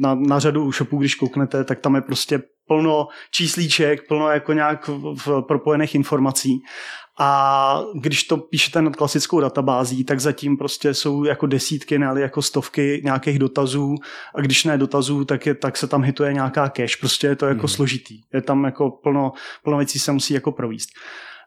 na, 0.00 0.14
na 0.14 0.38
řadu 0.38 0.72
shopů, 0.72 0.98
když 0.98 1.14
kouknete, 1.14 1.64
tak 1.64 1.80
tam 1.80 1.94
je 1.94 2.00
prostě 2.00 2.42
plno 2.66 3.08
číslíček, 3.30 4.08
plno 4.08 4.30
jako 4.30 4.52
nějak 4.52 4.88
v, 4.88 5.14
v 5.26 5.42
propojených 5.42 5.94
informací. 5.94 6.62
A 7.18 7.80
když 8.00 8.24
to 8.24 8.36
píšete 8.36 8.82
nad 8.82 8.96
klasickou 8.96 9.40
databází, 9.40 10.04
tak 10.04 10.20
zatím 10.20 10.56
prostě 10.56 10.94
jsou 10.94 11.24
jako 11.24 11.46
desítky, 11.46 11.98
ne 11.98 12.06
jako 12.16 12.42
stovky 12.42 13.00
nějakých 13.04 13.38
dotazů 13.38 13.94
a 14.34 14.40
když 14.40 14.64
ne 14.64 14.78
dotazů, 14.78 15.24
tak, 15.24 15.46
je, 15.46 15.54
tak 15.54 15.76
se 15.76 15.86
tam 15.86 16.02
hituje 16.02 16.32
nějaká 16.32 16.68
cache. 16.68 16.96
Prostě 17.00 17.26
je 17.26 17.36
to 17.36 17.46
jako 17.46 17.62
mm. 17.62 17.68
složitý. 17.68 18.20
Je 18.34 18.42
tam 18.42 18.64
jako 18.64 18.90
plno, 18.90 19.32
plno 19.62 19.78
věcí 19.78 19.98
se 19.98 20.12
musí 20.12 20.34
jako 20.34 20.52
províst. 20.52 20.88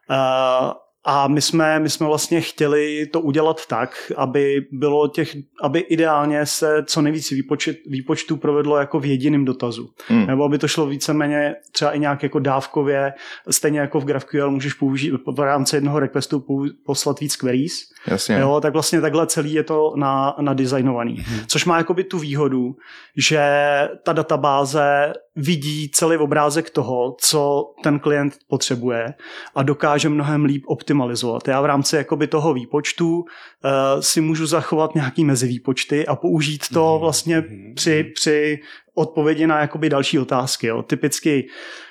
Uh, 0.10 0.72
a 1.06 1.28
my 1.28 1.42
jsme, 1.42 1.80
my 1.80 1.90
jsme 1.90 2.08
vlastně 2.08 2.42
chtěli 2.42 3.06
to 3.14 3.22
udělat 3.22 3.66
tak, 3.66 4.12
aby 4.18 4.62
bylo 4.72 5.08
těch, 5.08 5.36
aby 5.62 5.80
ideálně 5.80 6.46
se 6.46 6.84
co 6.86 7.02
nejvíc 7.02 7.32
výpočet, 7.32 7.78
výpočtů 7.88 8.38
provedlo 8.38 8.78
jako 8.78 9.00
v 9.00 9.06
jediném 9.06 9.46
dotazu. 9.46 9.90
Hmm. 10.08 10.28
Nebo 10.28 10.44
aby 10.44 10.58
to 10.58 10.68
šlo 10.68 10.86
víceméně 10.86 11.56
třeba 11.72 11.92
i 11.92 12.00
nějak 12.00 12.24
jako 12.24 12.40
dávkově, 12.40 13.14
stejně 13.50 13.80
jako 13.80 14.00
v 14.00 14.06
GraphQL 14.06 14.52
můžeš 14.52 14.74
použít 14.74 15.14
v 15.36 15.40
rámci 15.40 15.76
jednoho 15.76 16.00
requestu 16.00 16.46
poslat 16.86 17.20
víc 17.20 17.36
queries. 17.36 17.74
Jasně. 18.08 18.36
Jo, 18.36 18.60
tak 18.62 18.74
vlastně 18.74 19.02
takhle 19.02 19.28
celý 19.28 19.54
je 19.54 19.64
to 19.64 19.94
na, 19.96 20.36
na 20.42 20.54
designovaný. 20.54 21.16
Hmm. 21.16 21.40
Což 21.48 21.66
má 21.66 21.78
jakoby 21.78 22.04
tu 22.04 22.20
výhodu, 22.20 22.76
že 23.18 23.42
ta 24.04 24.14
databáze 24.14 25.14
vidí 25.40 25.90
celý 25.90 26.18
obrázek 26.18 26.70
toho, 26.70 27.16
co 27.20 27.72
ten 27.84 28.00
klient 28.00 28.38
potřebuje 28.48 29.14
a 29.56 29.64
dokáže 29.64 30.10
mnohem 30.10 30.46
líp 30.46 30.64
optimalizovat. 30.68 31.48
Já 31.48 31.62
v 31.62 31.66
rámci 31.66 31.96
jakoby 31.96 32.28
toho 32.28 32.54
výpočtu 32.54 33.20
uh, 33.20 33.26
si 34.00 34.22
můžu 34.22 34.46
zachovat 34.46 34.96
nějaký 34.96 35.26
mezivýpočty 35.26 36.08
a 36.08 36.16
použít 36.16 36.64
to 36.74 36.92
mhm. 36.92 37.00
vlastně 37.00 37.38
mhm. 37.38 37.74
při, 37.76 38.04
při 38.04 38.60
odpovědi 38.96 39.48
na 39.48 39.62
jakoby 39.62 39.90
další 39.90 40.20
otázky. 40.20 40.68
Jo. 40.68 40.84
Typicky 40.84 41.50
Eh, 41.50 41.89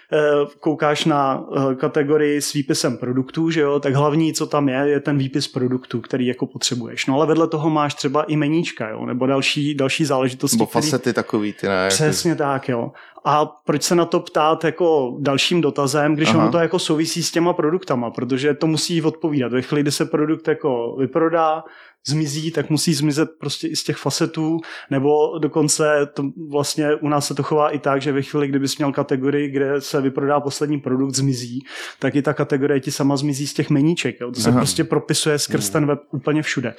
koukáš 0.61 1.05
na 1.05 1.45
eh, 1.57 1.75
kategorii 1.75 2.43
s 2.43 2.53
výpisem 2.53 2.97
produktů, 2.97 3.51
že 3.51 3.61
jo, 3.61 3.81
tak 3.81 3.95
hlavní, 3.95 4.33
co 4.33 4.47
tam 4.47 4.69
je, 4.69 4.89
je 4.89 5.01
ten 5.01 5.19
výpis 5.19 5.49
produktů, 5.49 6.01
který 6.01 6.27
jako 6.27 6.47
potřebuješ. 6.47 7.07
No 7.07 7.15
ale 7.15 7.27
vedle 7.27 7.49
toho 7.49 7.71
máš 7.71 7.95
třeba 7.95 8.23
i 8.23 8.37
meníčka, 8.37 8.89
jo, 8.89 9.07
nebo 9.07 9.27
další, 9.27 9.75
další 9.75 10.05
záležitosti. 10.05 10.57
Nebo 10.57 10.67
facety 10.67 11.01
který... 11.01 11.15
takový, 11.15 11.53
ty 11.53 11.69
ne? 11.69 11.89
Přesně 11.89 12.31
jako... 12.31 12.39
tak, 12.39 12.69
jo. 12.69 12.93
A 13.25 13.47
proč 13.47 13.83
se 13.83 13.95
na 13.95 14.05
to 14.05 14.21
ptát 14.21 14.65
jako 14.65 15.17
dalším 15.21 15.61
dotazem, 15.61 16.15
když 16.15 16.29
Aha. 16.29 16.39
ono 16.39 16.53
to 16.53 16.59
jako 16.59 16.79
souvisí 16.79 17.23
s 17.23 17.31
těma 17.31 17.53
produktama, 17.53 18.11
protože 18.11 18.55
to 18.55 18.67
musí 18.67 19.03
odpovídat. 19.03 19.53
Ve 19.53 19.63
chvíli, 19.63 19.83
kdy 19.83 19.93
se 19.93 20.05
produkt 20.05 20.49
jako 20.49 20.97
vyprodá, 20.99 21.65
zmizí, 22.07 22.51
tak 22.51 22.71
musí 22.71 22.95
zmizet 22.95 23.29
prostě 23.41 23.69
i 23.69 23.77
z 23.77 23.85
těch 23.85 23.97
facetů, 23.97 24.61
nebo 24.91 25.39
dokonce 25.39 26.09
to 26.15 26.23
vlastně 26.51 26.95
u 26.95 27.09
nás 27.09 27.27
se 27.27 27.35
to 27.35 27.43
chová 27.43 27.71
i 27.71 27.79
tak, 27.79 28.03
že 28.03 28.13
ve 28.13 28.23
chvíli, 28.23 28.49
kdybys 28.49 28.79
měl 28.79 28.93
kategorii, 28.93 29.51
kde 29.51 29.81
se 29.81 30.01
vyprodá 30.01 30.41
poslední 30.41 30.81
produkt, 30.81 31.15
zmizí, 31.15 31.61
tak 31.99 32.15
i 32.15 32.23
ta 32.23 32.33
kategorie 32.33 32.81
ti 32.81 32.91
sama 32.91 33.17
zmizí 33.17 33.47
z 33.47 33.55
těch 33.55 33.71
meníček. 33.71 34.21
Jo. 34.21 34.31
To 34.33 34.41
se 34.41 34.49
Aha. 34.49 34.59
prostě 34.59 34.85
propisuje 34.85 35.39
skrz 35.39 35.71
ten 35.71 35.87
web 35.87 35.99
úplně 36.11 36.43
všude. 36.43 36.75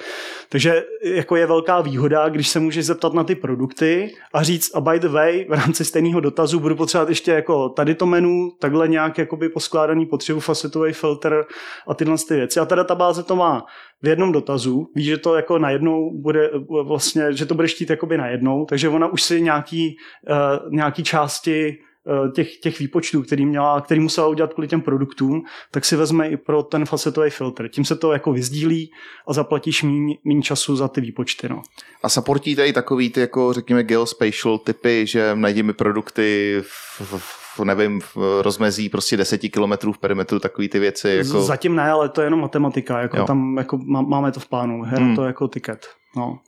Takže 0.48 0.84
jako 1.04 1.36
je 1.36 1.46
velká 1.46 1.80
výhoda, 1.80 2.28
když 2.28 2.48
se 2.48 2.60
můžeš 2.60 2.86
zeptat 2.86 3.14
na 3.14 3.24
ty 3.24 3.34
produkty 3.34 4.14
a 4.34 4.42
říct, 4.42 4.70
a 4.74 4.80
by 4.80 4.98
the 4.98 5.08
way, 5.08 5.46
v 5.48 5.52
rámci 5.52 5.84
stejného 5.84 6.20
dotazu 6.20 6.60
budu 6.60 6.76
potřebovat 6.76 7.08
ještě 7.08 7.30
jako 7.30 7.68
tady 7.68 7.94
to 7.94 8.06
menu, 8.06 8.50
takhle 8.58 8.88
nějak 8.88 9.18
jakoby 9.18 9.48
poskládaný 9.48 10.06
potřebu 10.06 10.40
facetový 10.40 10.92
filtr 10.92 11.44
a 11.88 11.94
tyhle 11.94 12.16
ty 12.28 12.34
věci. 12.34 12.60
A 12.60 12.64
ta 12.64 12.74
databáze 12.74 13.22
to 13.22 13.36
má 13.36 13.64
v 14.02 14.06
jednom 14.06 14.32
dotazu, 14.32 14.86
víš, 14.94 15.06
že 15.06 15.18
to 15.18 15.34
jako 15.34 15.58
najednou 15.58 16.20
bude 16.20 16.50
vlastně, 16.84 17.32
že 17.32 17.46
to 17.46 17.54
bude 17.54 17.68
štít 17.68 17.90
jakoby 17.90 18.18
najednou, 18.18 18.64
takže 18.64 18.88
ona 18.88 19.06
už 19.06 19.22
si 19.22 19.40
nějaký, 19.40 19.96
uh, 20.30 20.72
nějaký 20.72 21.04
části 21.04 21.78
uh, 22.06 22.32
těch, 22.32 22.56
těch 22.56 22.78
výpočtů, 22.78 23.22
který, 23.22 23.46
měla, 23.46 23.80
který 23.80 24.00
musela 24.00 24.28
udělat 24.28 24.54
kvůli 24.54 24.68
těm 24.68 24.80
produktům, 24.80 25.42
tak 25.70 25.84
si 25.84 25.96
vezme 25.96 26.28
i 26.28 26.36
pro 26.36 26.62
ten 26.62 26.86
facetový 26.86 27.30
filtr. 27.30 27.68
Tím 27.68 27.84
se 27.84 27.96
to 27.96 28.12
jako 28.12 28.32
vyzdílí 28.32 28.90
a 29.28 29.32
zaplatíš 29.32 29.82
méně 29.82 30.42
času 30.42 30.76
za 30.76 30.88
ty 30.88 31.00
výpočty. 31.00 31.48
No. 31.48 31.62
A 32.02 32.08
supportíte 32.08 32.66
i 32.66 32.72
takový 32.72 33.10
ty, 33.10 33.20
jako 33.20 33.52
řekněme, 33.52 33.82
geospatial 33.82 34.58
typy, 34.58 35.06
že 35.06 35.30
najdi 35.34 35.62
mi 35.62 35.72
produkty 35.72 36.56
v, 36.62 37.00
v 37.18 37.39
v, 37.56 37.64
nevím, 37.64 38.00
v 38.00 38.16
rozmezí 38.42 38.88
prostě 38.88 39.16
10 39.16 39.38
kilometrů 39.38 39.92
v 39.92 39.98
perimetru, 39.98 40.38
takový 40.38 40.68
ty 40.68 40.78
věci. 40.78 41.08
Jako... 41.08 41.42
Zatím 41.42 41.74
ne, 41.76 41.90
ale 41.90 42.08
to 42.08 42.20
je 42.20 42.26
jenom 42.26 42.40
matematika, 42.40 43.00
jako 43.00 43.16
Jo. 43.16 43.24
tam 43.24 43.56
jako 43.58 43.78
má- 43.78 44.02
máme 44.02 44.32
to 44.32 44.40
v 44.40 44.48
plánu, 44.48 44.84
je 44.84 44.90
Hmm. 44.90 45.16
to 45.16 45.24
jako 45.24 45.48
tiket. 45.48 45.86
No. 46.16 46.38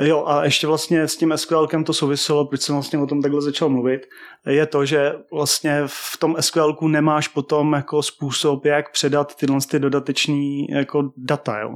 Jo, 0.00 0.24
a 0.26 0.44
ještě 0.44 0.66
vlastně 0.66 1.08
s 1.08 1.16
tím 1.16 1.32
SQLkem 1.36 1.84
to 1.84 1.92
souviselo, 1.92 2.44
proč 2.46 2.60
jsem 2.60 2.74
vlastně 2.74 2.98
o 2.98 3.06
tom 3.06 3.22
takhle 3.22 3.42
začal 3.42 3.68
mluvit, 3.68 4.06
je 4.46 4.66
to, 4.66 4.84
že 4.84 5.12
vlastně 5.32 5.82
v 5.86 6.16
tom 6.18 6.36
SQLku 6.40 6.88
nemáš 6.88 7.28
potom 7.28 7.72
jako 7.72 8.02
způsob, 8.02 8.64
jak 8.64 8.92
předat 8.92 9.34
tyhle 9.36 9.58
ty 9.70 9.78
dodateční 9.78 10.66
jako 10.70 11.10
data, 11.16 11.58
jo. 11.60 11.70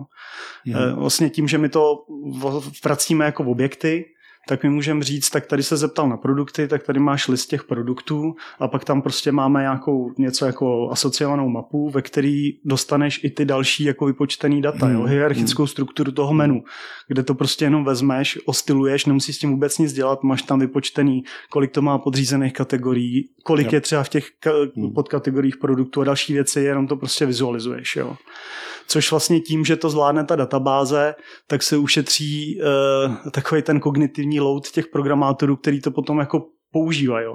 Hmm. 0.66 0.94
Vlastně 0.94 1.30
tím, 1.30 1.48
že 1.48 1.58
my 1.58 1.68
to 1.68 1.96
v- 2.38 2.84
vracíme 2.84 3.24
jako 3.24 3.44
objekty, 3.44 4.04
tak 4.49 4.62
my 4.62 4.70
můžeme 4.70 5.05
říct, 5.05 5.30
tak 5.30 5.47
tady 5.47 5.62
se 5.62 5.76
zeptal 5.76 6.09
na 6.09 6.16
produkty, 6.16 6.68
tak 6.68 6.82
tady 6.82 7.01
máš 7.01 7.28
list 7.28 7.47
těch 7.47 7.64
produktů 7.64 8.34
a 8.61 8.68
pak 8.68 8.84
tam 8.84 9.03
prostě 9.03 9.32
máme 9.32 9.61
nějakou 9.61 10.12
něco 10.18 10.47
jako 10.47 10.88
asociovanou 10.90 11.49
mapu, 11.49 11.90
ve 11.90 12.03
který 12.03 12.51
dostaneš 12.64 13.24
i 13.24 13.30
ty 13.30 13.45
další 13.45 13.84
jako 13.84 14.07
vypočtený 14.07 14.62
data, 14.62 14.86
Hmm. 14.86 14.95
jo, 14.95 15.03
hierarchickou 15.05 15.66
strukturu 15.66 16.12
toho 16.12 16.34
menu, 16.34 16.64
kde 17.09 17.22
to 17.22 17.34
prostě 17.34 17.64
jenom 17.64 17.84
vezmeš, 17.84 18.38
ostiluješ, 18.45 19.07
nemusíš 19.07 19.36
s 19.36 19.38
tím 19.38 19.51
vůbec 19.51 19.78
nic 19.78 19.93
dělat, 19.93 20.22
máš 20.22 20.43
tam 20.43 20.61
vypočtený, 20.61 21.24
kolik 21.51 21.70
to 21.72 21.82
má 21.82 21.99
podřízených 21.99 22.53
kategorií, 22.53 23.28
kolik 23.45 23.66
Jo. 23.66 23.76
je 23.76 23.80
třeba 23.80 24.03
v 24.03 24.09
těch 24.09 24.26
ka- 24.45 24.70
Hmm. 24.76 24.93
podkategoriích 24.93 25.57
produktů 25.57 26.01
a 26.01 26.05
další 26.05 26.32
věci, 26.32 26.61
jenom 26.61 26.86
to 26.86 26.97
prostě 26.97 27.26
vizualizuješ, 27.26 27.97
jo. 27.97 28.16
Což 28.86 29.10
vlastně 29.10 29.40
tím, 29.40 29.64
že 29.64 29.76
to 29.76 29.90
zvládne 29.90 30.24
ta 30.24 30.36
databáze, 30.36 31.14
tak 31.46 31.62
se 31.62 31.76
ušetří 31.76 32.60
uh, 32.60 33.30
takový 33.30 33.62
ten 33.62 33.80
kognitivní 33.80 34.40
load 34.40 34.68
těch 34.70 34.86
programátorů, 34.86 35.56
který 35.56 35.80
to 35.80 35.90
potom 35.90 36.18
jako 36.18 36.46
používají. 36.72 37.26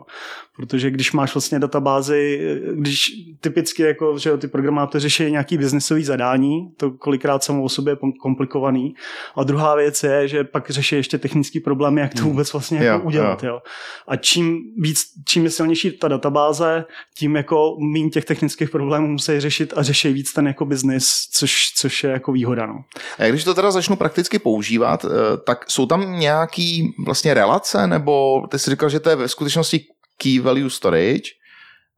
Jo. 0.60 0.66
Protože 0.66 0.92
když 0.92 1.12
máš 1.12 1.36
vlastně 1.36 1.60
databázi, 1.60 2.40
když 2.74 3.06
typicky 3.42 3.84
jako, 3.84 4.18
že 4.18 4.30
jo, 4.30 4.38
ty 4.38 4.48
programátoři 4.48 5.08
řeší 5.10 5.32
nějaký 5.32 5.58
biznisový 5.58 6.04
zadání, 6.04 6.70
to 6.78 6.92
kolikrát 6.92 7.44
samo 7.44 7.64
o 7.64 7.70
sobě 7.70 7.92
je 7.92 7.98
komplikovaný. 8.22 8.96
A 9.36 9.44
druhá 9.44 9.76
věc 9.76 10.04
je, 10.04 10.28
že 10.28 10.44
pak 10.44 10.70
řeší 10.70 10.96
ještě 10.96 11.18
technický 11.18 11.60
problémy, 11.60 12.02
jak 12.02 12.14
to 12.14 12.22
vůbec 12.24 12.54
vlastně 12.54 12.78
jako 12.78 13.02
Jo, 13.02 13.08
udělat. 13.08 13.44
Jo. 13.44 13.60
A 14.08 14.16
čím 14.16 14.60
víc, 14.78 15.02
čím 15.28 15.44
je 15.44 15.50
silnější 15.50 15.92
ta 15.92 16.08
databáze, 16.08 16.86
tím 17.18 17.36
jako 17.36 17.76
méně 17.80 18.10
těch 18.10 18.26
technických 18.26 18.70
problémů 18.70 19.08
musí 19.08 19.40
řešit 19.40 19.74
a 19.76 19.84
řeší 19.84 20.14
víc 20.14 20.34
ten 20.34 20.48
jako 20.48 20.66
biznis, 20.66 21.08
což, 21.34 21.74
což 21.78 22.04
je 22.04 22.10
jako 22.10 22.32
výhoda. 22.32 22.66
No. 22.66 22.76
A 23.20 23.30
když 23.30 23.44
to 23.44 23.54
teda 23.54 23.72
začnu 23.72 23.96
prakticky 23.96 24.40
používat, 24.40 25.06
eh, 25.06 25.38
tak 25.46 25.72
jsou 25.72 25.86
tam 25.86 26.20
nějaký 26.20 26.94
vlastně 27.06 27.34
relace, 27.34 27.88
nebo 27.88 28.42
ty 28.52 28.60
jsi 28.60 28.70
říkal, 28.70 28.90
že 28.90 29.00
to 29.00 29.10
je 29.10 29.16
ve 29.16 29.28
skutečnosti 29.28 29.86
key 30.18 30.40
value 30.40 30.70
storage, 30.70 31.30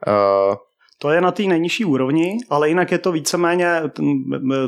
Uh, 0.07 0.55
To 1.01 1.11
je 1.11 1.21
na 1.21 1.31
té 1.31 1.43
nejnižší 1.43 1.85
úrovni, 1.85 2.37
ale 2.49 2.69
jinak 2.69 2.91
je 2.91 2.97
to 2.97 3.11
víceméně, 3.11 3.81
ten, 3.93 4.05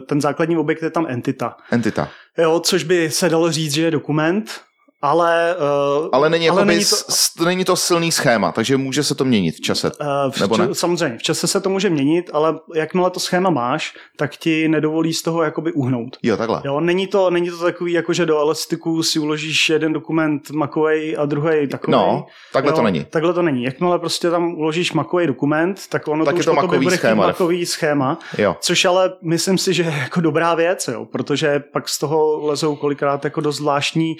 ten 0.07 0.21
základní 0.21 0.57
objekt 0.57 0.83
je 0.83 0.89
tam 0.89 1.05
entita. 1.09 1.57
entita. 1.71 2.09
Jo, 2.37 2.59
což 2.59 2.83
by 2.83 3.11
se 3.11 3.29
dalo 3.29 3.51
říct, 3.51 3.73
že 3.73 3.81
je 3.81 3.91
dokument, 3.91 4.61
ale... 5.01 5.55
Uh, 6.01 6.09
Ale 6.11 6.29
není, 6.29 6.49
ale 6.49 6.65
není 6.65 6.79
to- 6.85 6.95
s, 6.95 7.35
není 7.45 7.65
to 7.65 7.75
silný 7.75 8.11
schéma, 8.11 8.51
takže 8.51 8.77
může 8.77 9.03
se 9.03 9.15
to 9.15 9.25
měnit 9.25 9.55
v 9.55 9.61
čase. 9.61 9.91
Uh, 10.01 10.31
v, 10.31 10.39
Nebo 10.41 10.57
ne? 10.57 10.75
Samozřejmě, 10.75 11.17
v 11.17 11.23
čase 11.23 11.47
se 11.47 11.61
to 11.61 11.69
může 11.69 11.89
měnit, 11.89 12.29
ale 12.33 12.59
jakmile 12.75 13.09
to 13.09 13.19
schéma 13.19 13.49
máš, 13.49 13.93
tak 14.17 14.35
ti 14.37 14.67
nedovolí 14.67 15.13
z 15.13 15.21
toho 15.21 15.43
jakoby 15.43 15.71
uhnout. 15.73 16.17
Jo, 16.23 16.37
takhle. 16.37 16.61
Jo, 16.65 16.79
není 16.79 17.07
to, 17.07 17.29
není 17.29 17.49
to 17.49 17.57
takový, 17.57 17.93
jako 17.93 18.13
že 18.13 18.25
do 18.25 18.39
Elastiku 18.39 19.03
si 19.03 19.19
uložíš 19.19 19.69
jeden 19.69 19.93
dokument 19.93 20.49
makovej 20.51 21.15
a 21.19 21.25
druhý 21.25 21.67
takový. 21.67 21.91
No, 21.91 22.25
takhle 22.53 22.73
to 22.73 22.81
není. 22.81 23.05
Takhle 23.09 23.33
to 23.33 23.41
není. 23.41 23.63
Jakmile 23.63 23.99
prostě 23.99 24.29
tam 24.29 24.53
uložíš 24.53 24.93
makový 24.93 25.27
dokument, 25.27 25.81
tak 25.89 26.07
ono 26.07 26.25
Tak 26.25 26.33
to 26.33 26.37
je 26.37 26.39
už 26.39 26.45
to 26.45 26.53
makový 26.53 26.83
bude 26.83 26.97
schéma. 26.97 27.27
makový 27.27 27.65
schéma. 27.65 28.19
Jo. 28.37 28.55
Což 28.59 28.85
ale 28.85 29.13
myslím 29.21 29.57
si, 29.57 29.73
že 29.73 29.83
je 29.83 29.89
jako 29.99 30.21
dobrá 30.21 30.55
věc, 30.55 30.87
jo, 30.87 31.05
protože 31.05 31.63
pak 31.73 31.89
z 31.89 31.99
toho 31.99 32.45
lezou 32.47 32.75
kolikrát 32.75 33.23
jako 33.23 33.41
dost 33.41 33.55
zvláštní, 33.57 34.15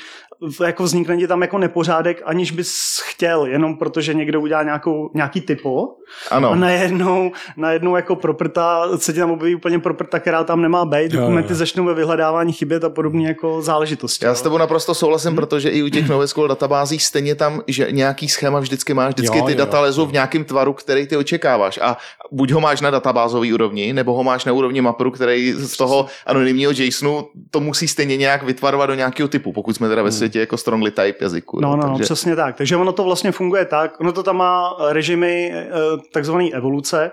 jako 0.71 0.83
vznikne 0.83 1.17
ti 1.17 1.27
tam 1.27 1.41
jako 1.41 1.57
nepořádek, 1.57 2.21
aniž 2.25 2.51
bys 2.51 3.01
chtěl, 3.03 3.45
jenom 3.45 3.77
protože 3.77 4.13
někdo 4.13 4.41
udělá 4.41 4.63
nějakou, 4.63 5.09
nějaký 5.13 5.41
typo 5.41 5.87
Ano. 6.31 6.51
a 6.51 6.55
najednou, 6.55 7.31
najednou 7.57 7.95
jako 7.95 8.15
proprta, 8.15 8.97
se 8.97 9.13
ti 9.13 9.19
tam 9.19 9.31
objeví 9.31 9.55
úplně 9.55 9.79
proprta, 9.79 10.19
která 10.19 10.43
tam 10.43 10.61
nemá 10.61 10.85
být, 10.85 11.11
dokumenty 11.11 11.53
jo. 11.53 11.55
začnou 11.57 11.85
ve 11.85 11.93
vyhledávání 11.93 12.53
chybět 12.53 12.83
a 12.83 12.89
podobné 12.89 13.23
jako 13.23 13.61
záležitosti. 13.61 14.25
Já 14.25 14.31
jo. 14.31 14.35
s 14.35 14.41
tebou 14.41 14.57
naprosto 14.57 14.93
souhlasím, 14.93 15.29
Hmm. 15.31 15.35
protože 15.35 15.69
i 15.69 15.83
u 15.83 15.89
těch 15.89 16.09
NoSQL 16.09 16.47
databází 16.47 16.99
stejně 16.99 17.35
tam, 17.35 17.61
že 17.67 17.87
nějaký 17.91 18.29
schéma 18.29 18.59
vždycky 18.59 18.93
máš, 18.93 19.13
vždycky 19.13 19.37
Jo, 19.37 19.45
ty 19.45 19.51
jo, 19.51 19.57
data 19.57 19.77
jo. 19.77 19.83
lezou 19.83 20.05
v 20.05 20.11
nějakém 20.11 20.43
tvaru, 20.43 20.73
který 20.73 21.07
ty 21.07 21.17
očekáváš. 21.17 21.79
A 21.81 21.97
buď 22.31 22.51
ho 22.51 22.59
máš 22.61 22.81
na 22.81 22.89
databázové 22.89 23.53
úrovni, 23.53 23.93
nebo 23.93 24.13
ho 24.13 24.23
máš 24.23 24.45
na 24.45 24.53
úrovni 24.53 24.81
maperu, 24.81 25.11
který 25.11 25.53
z 25.53 25.77
toho 25.77 26.05
anonymního 26.25 26.71
JSONu 26.75 27.27
to 27.51 27.59
musí 27.59 27.87
stejně 27.87 28.17
nějak 28.17 28.43
vytvarovat 28.43 28.89
do 28.89 28.95
nějakého 28.95 29.27
typu, 29.29 29.53
pokud 29.53 29.75
jsme 29.75 29.89
teda 29.89 30.03
ve 30.03 30.11
světě 30.11 30.39
jako 30.39 30.57
strongly 30.61 30.91
type 30.91 31.17
jazyku. 31.21 31.59
No, 31.61 31.75
no, 31.75 31.75
takže... 31.75 31.91
takže... 31.91 32.03
přesně 32.03 32.35
tak. 32.35 32.55
Takže 32.55 32.77
ono 32.77 32.91
to 32.91 33.03
vlastně 33.03 33.31
funguje 33.31 33.65
tak, 33.65 33.99
ono 33.99 34.11
to 34.11 34.23
tam 34.23 34.37
má 34.37 34.75
režimy 34.89 35.53
eh, 35.53 35.71
takzvané 36.11 36.49
evoluce, 36.53 37.11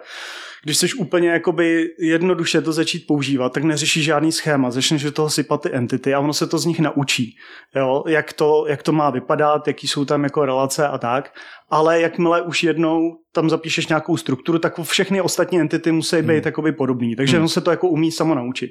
když 0.64 0.76
chceš 0.76 0.94
úplně 0.94 1.28
jakoby 1.28 1.84
jednoduše 1.98 2.60
to 2.60 2.72
začít 2.72 3.06
používat, 3.06 3.52
tak 3.52 3.64
neřešíš 3.64 4.04
žádný 4.04 4.32
schéma, 4.32 4.70
začneš 4.70 5.02
do 5.02 5.12
toho 5.12 5.30
sypat 5.30 5.62
ty 5.62 5.72
entity 5.72 6.14
a 6.14 6.20
ono 6.20 6.32
se 6.32 6.46
to 6.46 6.58
z 6.58 6.64
nich 6.66 6.80
naučí, 6.80 7.36
jo? 7.76 8.02
Jak, 8.06 8.32
to, 8.32 8.64
jak 8.68 8.82
to 8.82 8.92
má 8.92 9.10
vypadat, 9.10 9.66
jaký 9.68 9.88
jsou 9.88 10.04
tam 10.04 10.24
jako 10.24 10.44
relace 10.44 10.88
a 10.88 10.98
tak, 10.98 11.30
ale 11.70 12.00
jakmile 12.00 12.42
už 12.42 12.62
jednou 12.62 13.00
tam 13.32 13.50
zapíšeš 13.50 13.86
nějakou 13.88 14.16
strukturu, 14.16 14.58
tak 14.58 14.80
všechny 14.82 15.20
ostatní 15.20 15.60
entity 15.60 15.92
musí 15.92 16.16
být 16.16 16.28
Hmm. 16.28 16.42
jakoby 16.44 16.72
podobný, 16.72 17.16
takže 17.16 17.36
Hmm. 17.36 17.42
ono 17.42 17.48
se 17.48 17.60
to 17.60 17.70
jako 17.70 17.88
umí 17.88 18.12
samo 18.12 18.34
naučit. 18.34 18.70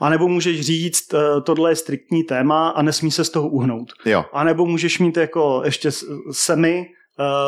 A 0.00 0.08
nebo 0.10 0.28
můžeš 0.28 0.60
říct, 0.60 1.14
eh, 1.14 1.18
tohle 1.44 1.70
je 1.70 1.76
striktní 1.76 2.24
téma 2.24 2.68
a 2.68 2.82
nesmí 2.82 3.10
se 3.10 3.24
z 3.24 3.30
toho 3.30 3.48
uhnout. 3.48 3.92
Jo. 4.04 4.24
A 4.32 4.44
nebo 4.44 4.66
můžeš 4.66 4.98
mít 4.98 5.16
jako 5.16 5.62
ještě 5.64 5.90
semi 6.32 6.86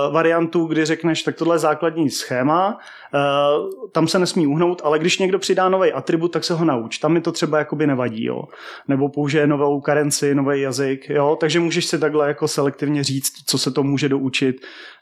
uh, 0.08 0.14
variantu, 0.14 0.64
kdy 0.66 0.84
řekneš, 0.84 1.22
tak 1.22 1.36
tohle 1.36 1.54
je 1.54 1.58
základní 1.58 2.10
schéma, 2.10 2.78
tam 3.92 4.08
se 4.08 4.18
nesmí 4.18 4.46
uhnout, 4.46 4.82
ale 4.84 4.98
když 4.98 5.18
někdo 5.18 5.38
přidá 5.38 5.68
nový 5.68 5.92
atribut, 5.92 6.32
tak 6.32 6.44
se 6.44 6.54
ho 6.54 6.64
nauč. 6.64 6.98
Tam 6.98 7.12
mi 7.12 7.20
to 7.20 7.32
třeba 7.32 7.58
jakoby 7.58 7.86
nevadí, 7.86 8.24
jo. 8.24 8.42
Nebo 8.88 9.08
použije 9.08 9.46
novou 9.46 9.80
karenci, 9.80 10.34
nový 10.34 10.60
jazyk, 10.60 11.10
jo. 11.10 11.36
Takže 11.40 11.60
můžeš 11.60 11.86
si 11.86 11.98
takhle 11.98 12.28
jako 12.28 12.48
selektivně 12.48 13.04
říct, 13.04 13.32
co 13.46 13.58
se 13.58 13.70
to 13.70 13.82
může 13.82 14.08
doučit, 14.08 14.56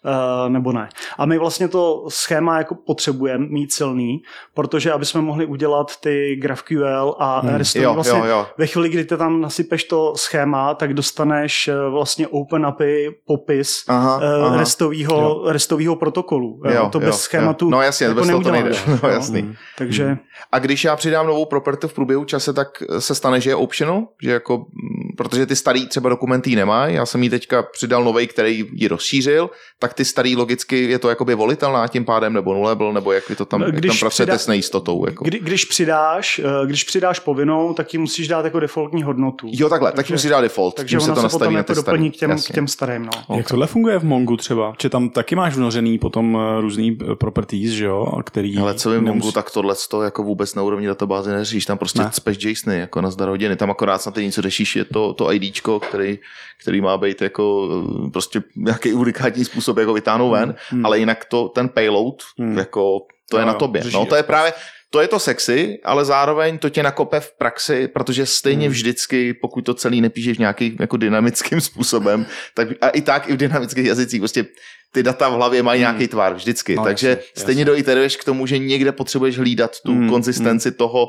uh, 0.05 0.53
nebo 0.53 0.73
ne. 0.73 0.89
A 1.19 1.27
my 1.27 1.39
vlastně 1.39 1.69
to 1.69 2.05
schéma 2.09 2.59
jako 2.59 2.75
potřebujeme 2.75 3.47
mít 3.51 3.73
silný, 3.73 4.23
protože 4.55 4.93
aby 4.93 5.05
jsme 5.05 5.21
mohli 5.21 5.47
udělat 5.47 5.97
ty 6.01 6.37
GraphQL 6.37 7.15
a 7.19 7.41
Hmm. 7.41 7.55
restový 7.55 7.85
Jo, 7.85 7.95
vlastně 7.95 8.19
jo, 8.19 8.25
jo. 8.25 8.47
ve 8.59 8.67
chvíli, 8.67 8.89
kdy 8.89 9.05
ty 9.05 9.17
tam 9.17 9.41
nasypeš 9.41 9.85
to 9.85 10.13
schéma, 10.17 10.75
tak 10.75 10.95
dostaneš 10.95 11.69
eh, 11.69 11.75
vlastně 11.91 12.29
open 12.29 12.67
API 12.67 13.11
popis 13.27 13.85
Aha, 13.89 14.21
eh, 14.23 14.43
aha. 14.45 14.57
restovýho, 14.57 15.43
restovýho 15.53 15.97
protokolu. 15.97 16.61
Jo, 16.65 16.73
Jo, 16.73 16.89
to 16.93 16.99
bez 17.01 17.09
jo, 17.09 17.13
schématu 17.13 17.65
jo. 17.65 17.71
No 17.71 17.83
jasně, 18.05 18.07
jako 18.07 18.21
bez 18.21 18.29
toho 18.31 18.43
to 18.43 18.53
nejde. 18.53 18.71
No 18.87 18.99
jo. 19.03 19.09
jasný. 19.09 19.41
Hmm. 19.41 19.55
Takže 19.79 20.19
A 20.53 20.59
když 20.59 20.85
já 20.85 20.97
přidám 20.97 21.27
novou 21.27 21.45
property 21.45 21.89
v 21.89 21.93
průběhu 21.93 22.25
čase, 22.25 22.53
tak 22.53 22.83
se 22.99 23.15
stane, 23.15 23.41
že 23.41 23.51
je 23.51 23.55
optional, 23.55 24.09
že 24.23 24.31
jako, 24.31 24.59
mm, 24.59 25.08
protože 25.19 25.47
ty 25.47 25.57
starý 25.57 25.87
třeba 25.87 26.09
dokumenty 26.09 26.57
nemají, 26.57 26.95
já 26.95 27.07
jsem 27.07 27.23
jí 27.23 27.31
teďka 27.31 27.63
přidal 27.63 28.05
novej, 28.05 28.27
který 28.27 28.65
ji 28.73 28.89
rozšířil, 28.89 29.51
tak 29.79 29.95
ty 29.95 30.05
starý 30.05 30.37
logicky 30.37 30.85
je 30.91 30.99
to 30.99 31.09
jakoby 31.09 31.35
volitelná 31.35 31.87
tím 31.89 32.05
pádem, 32.05 32.33
nebo 32.33 32.55
nullable, 32.55 32.93
nebo 32.93 33.13
jak 33.13 33.29
vy 33.29 33.37
to 33.37 33.45
tam, 33.45 33.61
No, 33.61 33.67
jak 33.67 33.75
když 33.77 33.89
tam 33.93 33.99
pracujete 34.09 34.33
přidá- 34.33 34.39
s 34.39 34.47
nejistotou. 34.47 35.07
Jako. 35.07 35.25
kdy, 35.25 35.39
když 35.39 35.65
přidáš, 35.65 36.39
eh, 36.39 36.67
když 36.67 36.85
přidáš 36.85 37.19
povinnou, 37.21 37.75
tak 37.75 37.93
ji 37.95 37.99
musíš 37.99 38.29
dát 38.29 38.45
jako 38.45 38.61
defaultní 38.61 39.03
hodnotu. 39.03 39.49
Jo, 39.53 39.69
takhle, 39.69 39.89
tak 39.91 39.97
Takže- 39.97 40.15
musí 40.15 40.29
dát 40.29 40.41
default, 40.41 40.75
Takže 40.75 40.91
tím 40.97 41.01
se 41.01 41.07
to 41.07 41.15
se 41.15 41.15
potom 41.15 41.23
nastaví 41.23 41.55
na 41.55 41.59
jako 41.59 41.73
ty 41.73 41.77
doplní 41.77 42.09
starý. 42.09 42.17
k 42.17 42.21
těm, 42.21 42.31
Jasně. 42.31 42.53
k 42.53 42.55
těm 42.55 42.69
starým. 42.69 43.09
No. 43.29 43.37
Jak 43.37 43.49
tohle 43.49 43.67
funguje 43.67 43.99
v 43.99 44.05
Mongu 44.05 44.37
třeba? 44.37 44.73
Že 44.83 44.89
tam 44.89 45.09
taky 45.09 45.37
máš 45.37 45.55
vnořený 45.57 45.99
potom 45.99 46.39
eh, 46.41 46.61
různý 46.61 46.99
eh, 47.13 47.15
properties, 47.15 47.71
že 47.73 47.85
jo? 47.85 48.07
a 48.19 48.23
Který 48.23 48.59
Ale 48.59 48.75
co 48.75 48.91
vím, 48.91 49.05
nemusí- 49.05 49.19
Mongu, 49.19 49.33
tak 49.33 49.51
tohle 49.51 49.75
to 49.91 50.03
jako 50.03 50.23
vůbec 50.23 50.55
na 50.55 50.63
úrovni 50.63 50.87
databáze 50.87 51.33
neřešíš, 51.33 51.65
tam 51.67 51.79
prostě 51.79 51.99
Ne. 51.99 52.05
ne. 52.05 52.11
cpeš 52.11 52.37
JSOny, 52.45 52.79
jako 52.79 53.01
na 53.01 53.11
zdar 53.11 53.29
hodiny, 53.29 53.57
tam 53.57 53.71
akorát 53.71 54.03
snad 54.03 54.17
něco 54.17 54.43
řešíš, 54.43 54.77
je 54.77 54.85
to, 54.85 55.08
to 55.15 55.33
IDčko, 55.33 55.81
který, 55.81 56.19
který 56.63 56.81
má 56.81 56.99
být 56.99 57.23
jako 57.23 57.69
eh, 58.07 58.11
prostě 58.11 58.43
nějaký 58.57 58.93
unikátní 58.93 59.45
způsob, 59.45 59.77
jako 59.79 59.93
vytáhnout 59.93 60.31
ven, 60.33 60.55
Hmm. 60.69 60.87
ale 60.87 60.99
jinak 60.99 61.25
to, 61.25 61.49
ten 61.49 61.69
payload, 61.69 62.15
Hmm. 62.39 62.59
jako 62.59 62.99
to 63.31 63.37
je 63.37 63.43
Jo, 63.43 63.47
na 63.47 63.53
jo, 63.53 63.59
tobě. 63.59 63.83
řeší 63.83 63.97
No 63.97 64.07
to 64.07 64.15
je 64.15 64.19
jako. 64.19 64.27
právě, 64.27 64.53
to 64.91 65.01
je 65.01 65.09
to 65.09 65.19
sexy, 65.19 65.79
ale 65.85 66.05
zároveň 66.05 66.59
to 66.59 66.69
tě 66.71 66.83
nakope 66.83 67.21
v 67.21 67.33
praxi, 67.39 67.89
protože 67.89 68.27
stejně 68.27 68.67
Hmm. 68.67 68.73
vždycky, 68.73 69.35
pokud 69.35 69.63
to 69.65 69.75
celý 69.75 70.01
nepíšeš 70.01 70.39
nějakým 70.39 70.77
jako 70.81 70.97
dynamickým 70.97 71.61
způsobem, 71.69 72.27
tak 72.55 72.69
a 72.81 72.89
i 72.89 73.01
tak 73.01 73.29
i 73.29 73.33
v 73.33 73.37
dynamických 73.37 73.87
jazycích, 73.87 74.21
prostě 74.21 74.47
ty 74.93 75.03
data 75.03 75.29
v 75.29 75.33
hlavě 75.33 75.63
mají 75.63 75.83
Hmm. 75.83 75.93
nějaký 75.93 76.09
tvar 76.09 76.35
vždycky, 76.35 76.77
No, 76.77 76.85
takže 76.85 77.09
jasně, 77.09 77.23
stejně 77.37 77.65
doiteruješ 77.65 78.17
k 78.17 78.25
tomu, 78.25 78.47
že 78.47 78.59
někde 78.59 78.93
potřebuješ 78.93 79.39
hlídat 79.39 79.71
tu 79.87 79.93
Hmm, 79.93 80.09
konzistenci 80.11 80.73
toho 80.73 81.07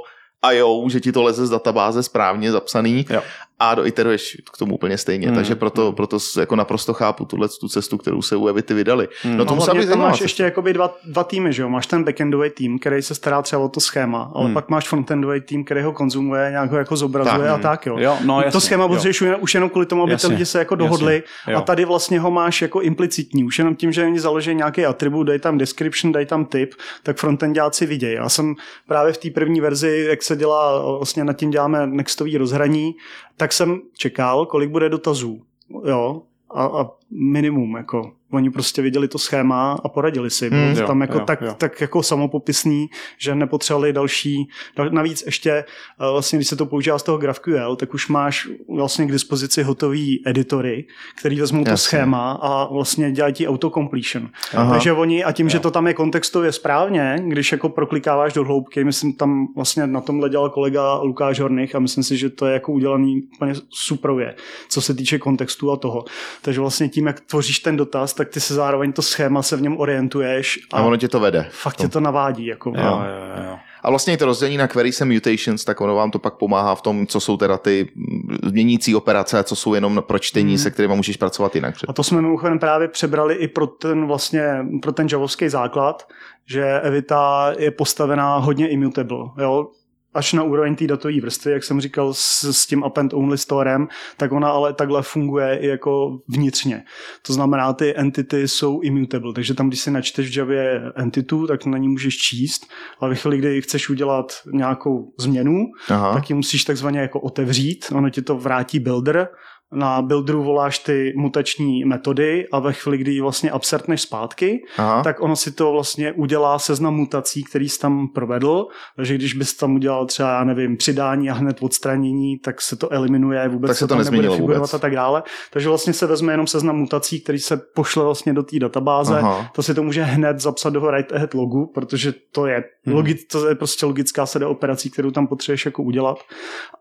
IO, 0.54 0.90
že 0.90 1.00
ti 1.00 1.12
to 1.12 1.24
leze 1.24 1.48
z 1.48 1.50
databáze 1.50 2.04
správně 2.04 2.52
zapsaný 2.52 3.06
Jo. 3.10 3.22
A 3.60 3.76
doiteruješ 3.76 4.38
k 4.54 4.58
tomu 4.58 4.76
úplně 4.76 4.98
stejně. 4.98 5.28
Hmm, 5.28 5.36
Takže 5.36 5.56
proto, 5.56 5.92
proto 5.92 6.20
s- 6.20 6.36
jako 6.38 6.56
naprosto 6.56 6.94
chápu 6.94 7.26
tuhle 7.26 7.48
tu 7.60 7.68
cestu, 7.70 7.98
kterou 7.98 8.22
se 8.22 8.36
u 8.36 8.48
Evity 8.48 8.74
vydali. 8.74 9.08
Hmm. 9.24 9.38
No 9.38 9.46
to 9.46 9.56
No, 9.56 9.62
hlavně 9.62 9.88
tam 9.88 10.00
máš 10.00 10.12
cesta. 10.14 10.26
ještě 10.26 10.44
jakoby 10.44 10.74
dva, 10.74 10.96
dva 11.06 11.24
týmy, 11.24 11.54
že 11.54 11.62
jo? 11.62 11.70
Máš 11.70 11.88
ten 11.88 12.04
backendový 12.04 12.50
tým, 12.50 12.80
který 12.80 13.02
se 13.02 13.16
stará 13.16 13.42
třeba 13.42 13.62
o 13.62 13.70
to 13.70 13.80
schéma, 13.80 14.32
ale 14.36 14.46
Hmm. 14.46 14.54
pak 14.54 14.70
máš 14.70 14.88
frontendový 14.88 15.42
tým, 15.42 15.66
který 15.66 15.82
ho 15.82 15.94
konzumuje, 15.94 16.48
nějak 16.52 16.72
ho 16.72 16.78
jako 16.78 16.96
zobrazuje 16.96 17.38
Tak, 17.40 17.50
a 17.50 17.54
hmm. 17.54 17.62
tak, 17.64 17.86
jo. 17.86 17.96
Jo, 18.00 18.18
no 18.26 18.38
jasně, 18.42 18.52
to 18.52 18.62
schéma 18.62 18.88
potřebuješ 18.88 19.22
už- 19.42 19.54
jenom 19.54 19.70
kvůli 19.70 19.86
tomu, 19.86 20.04
aby 20.04 20.10
ty 20.10 20.14
Jasně, 20.14 20.30
lidi 20.30 20.46
se 20.46 20.60
jako 20.60 20.74
jasně, 20.76 20.84
dohodli 20.86 21.24
jo. 21.48 21.58
a 21.58 21.62
tady 21.62 21.86
vlastně 21.86 22.20
ho 22.20 22.32
máš 22.32 22.62
jako 22.62 22.82
implicitní. 22.82 23.44
Už 23.44 23.58
jenom 23.60 23.76
tím, 23.76 23.92
že 23.92 24.04
oni 24.06 24.20
založí 24.20 24.56
nějaký 24.56 24.86
atribut, 24.86 25.24
dají 25.28 25.40
tam 25.40 25.58
description, 25.58 26.12
dají 26.12 26.26
tam 26.26 26.46
typ, 26.46 26.74
tak 27.04 27.18
frontendáci 27.18 27.86
vidějí. 27.86 28.16
Já 28.16 28.30
jsem 28.30 28.56
právě 28.88 29.14
v 29.14 29.18
té 29.18 29.30
první 29.30 29.62
verzi, 29.62 30.06
jak 30.10 30.24
se 30.24 30.36
dělá, 30.36 30.82
vlastně 30.98 31.24
nad 31.24 31.34
tím 31.34 31.50
děláme 31.50 31.88
nextový 31.88 32.38
rozhraní, 32.38 32.96
tak 33.40 33.54
jsem 33.54 33.82
čekal, 33.94 34.46
kolik 34.46 34.70
bude 34.70 34.90
dotazů. 34.90 35.42
Jo, 35.86 36.22
a, 36.50 36.66
a 36.66 36.92
minimum, 37.10 37.76
jako 37.78 38.14
oni 38.32 38.50
prostě 38.52 38.82
viděli 38.82 39.08
to 39.08 39.18
schéma 39.18 39.80
a 39.84 39.90
poradili 39.90 40.30
si. 40.30 40.50
Bylo 40.50 40.62
Hmm, 40.62 40.74
to 40.76 40.82
jo, 40.82 40.88
tam 40.88 41.02
jako 41.02 41.18
jo, 41.18 41.26
tak, 41.26 41.42
jo. 41.42 41.54
tak 41.58 41.82
jako 41.82 42.04
samopopisný, 42.04 42.90
že 43.18 43.36
nepotřebovali 43.36 43.94
další. 43.94 44.50
dal- 44.76 44.90
Navíc 44.90 45.24
ještě, 45.26 45.52
eh, 45.52 45.66
vlastně, 46.12 46.38
když 46.38 46.48
se 46.48 46.56
to 46.56 46.66
používá 46.66 47.00
z 47.00 47.04
toho 47.04 47.18
GraphQL, 47.18 47.76
tak 47.76 47.94
už 47.94 48.08
máš 48.08 48.48
vlastně 48.76 49.06
k 49.06 49.12
dispozici 49.12 49.64
hotový 49.64 50.24
editory, 50.26 50.86
který 51.20 51.40
vezmou 51.42 51.64
to 51.64 51.70
Jasně. 51.70 51.84
schéma 51.84 52.32
a 52.32 52.74
vlastně 52.74 53.12
dělají 53.12 53.34
ti 53.34 53.48
autocompletion. 53.48 54.30
Aha. 54.54 54.72
Takže 54.72 54.92
oni, 54.94 55.24
a 55.24 55.32
tím, 55.32 55.46
Jo. 55.46 55.50
že 55.50 55.60
to 55.60 55.72
tam 55.72 55.88
je 55.88 55.94
kontextově 55.94 56.52
správně, 56.52 57.16
když 57.28 57.52
jako 57.52 57.70
proklikáváš 57.70 58.34
do 58.34 58.44
hloubky, 58.44 58.84
myslím, 58.84 59.14
tam 59.14 59.48
vlastně 59.56 59.88
na 59.88 60.02
tomhle 60.02 60.30
dělal 60.30 60.50
kolega 60.50 60.94
Lukáš 61.02 61.40
Horných 61.40 61.76
a 61.76 61.80
myslím 61.80 62.04
si, 62.04 62.18
že 62.18 62.30
to 62.30 62.46
je 62.46 62.54
jako 62.54 62.72
udělaný 62.72 63.22
úplně 63.36 63.54
suprově, 63.70 64.36
co 64.70 64.82
se 64.82 64.94
týče 64.94 65.20
kontextu 65.20 65.72
a 65.72 65.76
toho. 65.78 66.06
Takže 66.42 66.60
vlastně 66.62 66.90
tím, 66.90 67.08
jak 67.08 67.20
tvoříš 67.20 67.60
ten 67.60 67.78
dotaz, 67.78 68.14
tak 68.20 68.30
ty 68.30 68.40
se 68.40 68.54
zároveň 68.54 68.94
to 68.94 69.02
schéma 69.02 69.42
se 69.42 69.58
v 69.58 69.62
něm 69.62 69.78
orientuješ 69.78 70.60
a, 70.74 70.78
A 70.78 70.82
ono 70.82 70.98
tě 70.98 71.08
to 71.08 71.20
vede. 71.20 71.48
fakt 71.52 71.76
tě 71.76 71.88
to 71.88 72.00
navádí. 72.00 72.46
Jako, 72.46 72.70
Jo, 72.70 72.84
jo, 72.86 73.44
jo. 73.46 73.58
A 73.84 73.90
vlastně 73.90 74.14
i 74.14 74.18
to 74.18 74.26
rozdělení 74.26 74.58
na 74.58 74.68
queries 74.68 75.02
a 75.02 75.06
mutations, 75.06 75.64
tak 75.66 75.82
ono 75.82 75.96
vám 75.96 76.12
to 76.12 76.20
pak 76.20 76.34
pomáhá 76.34 76.76
v 76.76 76.82
tom, 76.82 77.08
co 77.08 77.20
jsou 77.20 77.38
teda 77.38 77.58
ty 77.58 77.90
mm, 77.96 78.38
měnící 78.52 78.96
operace 78.96 79.40
a 79.40 79.44
co 79.44 79.56
jsou 79.56 79.74
jenom 79.74 80.04
pro 80.08 80.20
čtení, 80.20 80.50
Hmm. 80.52 80.58
se 80.58 80.72
kterými 80.72 80.96
můžeš 80.96 81.18
pracovat 81.18 81.56
jinak. 81.56 81.76
A 81.88 81.94
to 81.94 82.04
jsme 82.04 82.22
mimochodem 82.22 82.60
právě 82.60 82.88
přebrali 82.88 83.36
i 83.36 83.48
pro 83.48 83.68
ten 83.68 84.08
vlastně, 84.08 84.66
pro 84.82 84.92
ten 84.92 85.08
javovský 85.12 85.50
základ, 85.50 86.08
že 86.46 86.80
Evita 86.82 87.54
je 87.58 87.72
postavená 87.72 88.38
hodně 88.38 88.68
immutable, 88.70 89.26
jo? 89.42 89.68
Až 90.14 90.34
na 90.34 90.44
úroveň 90.44 90.76
té 90.76 90.88
datové 90.88 91.22
vrstvy, 91.22 91.52
jak 91.52 91.64
jsem 91.64 91.82
říkal 91.82 92.14
s, 92.14 92.44
s 92.44 92.66
tím 92.66 92.84
append 92.84 93.14
only 93.14 93.38
storem, 93.38 93.88
tak 94.18 94.32
ona 94.32 94.50
ale 94.50 94.74
takhle 94.74 95.02
funguje 95.02 95.58
i 95.58 95.68
jako 95.68 96.20
vnitřně. 96.28 96.84
To 97.28 97.34
znamená, 97.34 97.74
ty 97.74 97.98
entity 97.98 98.48
jsou 98.48 98.82
immutable, 98.82 99.34
takže 99.34 99.54
tam, 99.54 99.68
když 99.68 99.80
si 99.80 99.92
načteš 99.92 100.30
v 100.30 100.38
Javě 100.38 100.82
entitu, 100.96 101.48
tak 101.48 101.66
na 101.66 101.78
ní 101.78 101.88
můžeš 101.88 102.18
číst, 102.18 102.68
ale 103.00 103.10
ve 103.10 103.16
chvíli, 103.16 103.38
kdy 103.38 103.62
chceš 103.62 103.90
udělat 103.90 104.34
nějakou 104.54 105.14
změnu, 105.20 105.66
Aha. 105.90 106.14
tak 106.14 106.30
ji 106.30 106.36
musíš 106.36 106.64
takzvaně 106.64 107.00
jako 107.00 107.20
otevřít, 107.20 107.86
ono 107.96 108.10
ti 108.10 108.22
to 108.22 108.36
vrátí 108.38 108.80
builder, 108.80 109.30
na 109.72 110.02
builderu 110.02 110.44
voláš 110.44 110.80
ty 110.80 111.14
mutační 111.18 111.86
metody 111.86 112.48
a 112.52 112.60
ve 112.60 112.74
chvíli, 112.74 112.98
kdy 112.98 113.12
ji 113.12 113.22
vlastně 113.22 113.52
absertneš 113.52 114.02
zpátky, 114.02 114.64
Aha. 114.78 115.04
tak 115.04 115.22
ono 115.22 115.36
si 115.36 115.52
to 115.52 115.72
vlastně 115.72 116.12
udělá 116.14 116.60
seznam 116.60 116.96
mutací, 116.96 117.44
který 117.44 117.70
jsi 117.70 117.80
tam 117.80 118.08
provedl, 118.08 118.68
takže 118.96 119.16
když 119.16 119.34
bys 119.34 119.54
tam 119.54 119.76
udělal 119.76 120.06
třeba, 120.06 120.30
já 120.30 120.44
nevím, 120.44 120.78
přidání 120.78 121.30
a 121.30 121.34
hned 121.34 121.58
odstranění, 121.62 122.40
tak 122.40 122.62
se 122.62 122.76
to 122.76 122.92
eliminuje, 122.94 123.48
vůbec 123.50 123.70
Tak 123.70 123.78
se 123.78 123.88
to 123.88 123.96
tam 123.96 124.04
nebude 124.04 124.30
figurovat 124.30 124.58
vůbec. 124.58 124.74
a 124.74 124.80
tak 124.80 124.96
dále. 124.96 125.24
Takže 125.52 125.70
vlastně 125.70 125.94
se 125.94 126.08
vezme 126.08 126.34
jenom 126.34 126.48
seznam 126.48 126.76
mutací, 126.78 127.22
který 127.22 127.40
se 127.40 127.58
pošle 127.76 128.04
vlastně 128.04 128.34
do 128.34 128.44
té 128.44 128.60
databáze, 128.60 129.18
Aha. 129.20 129.52
to 129.56 129.64
si 129.64 129.74
to 129.74 129.84
může 129.84 130.04
hned 130.04 130.40
zapsat 130.40 130.70
do 130.74 130.82
write 130.82 131.16
ahead 131.16 131.34
logu, 131.34 131.66
protože 131.74 132.14
to 132.32 132.46
je, 132.46 132.64
Hmm. 132.86 132.96
logi, 132.96 133.16
to 133.16 133.50
je 133.50 133.56
prostě 133.56 133.86
logická 133.86 134.26
sada 134.26 134.48
operací, 134.48 134.90
kterou 134.90 135.12
tam 135.12 135.28
potřebuješ 135.28 135.66
jako 135.66 135.84
udělat. 135.84 136.18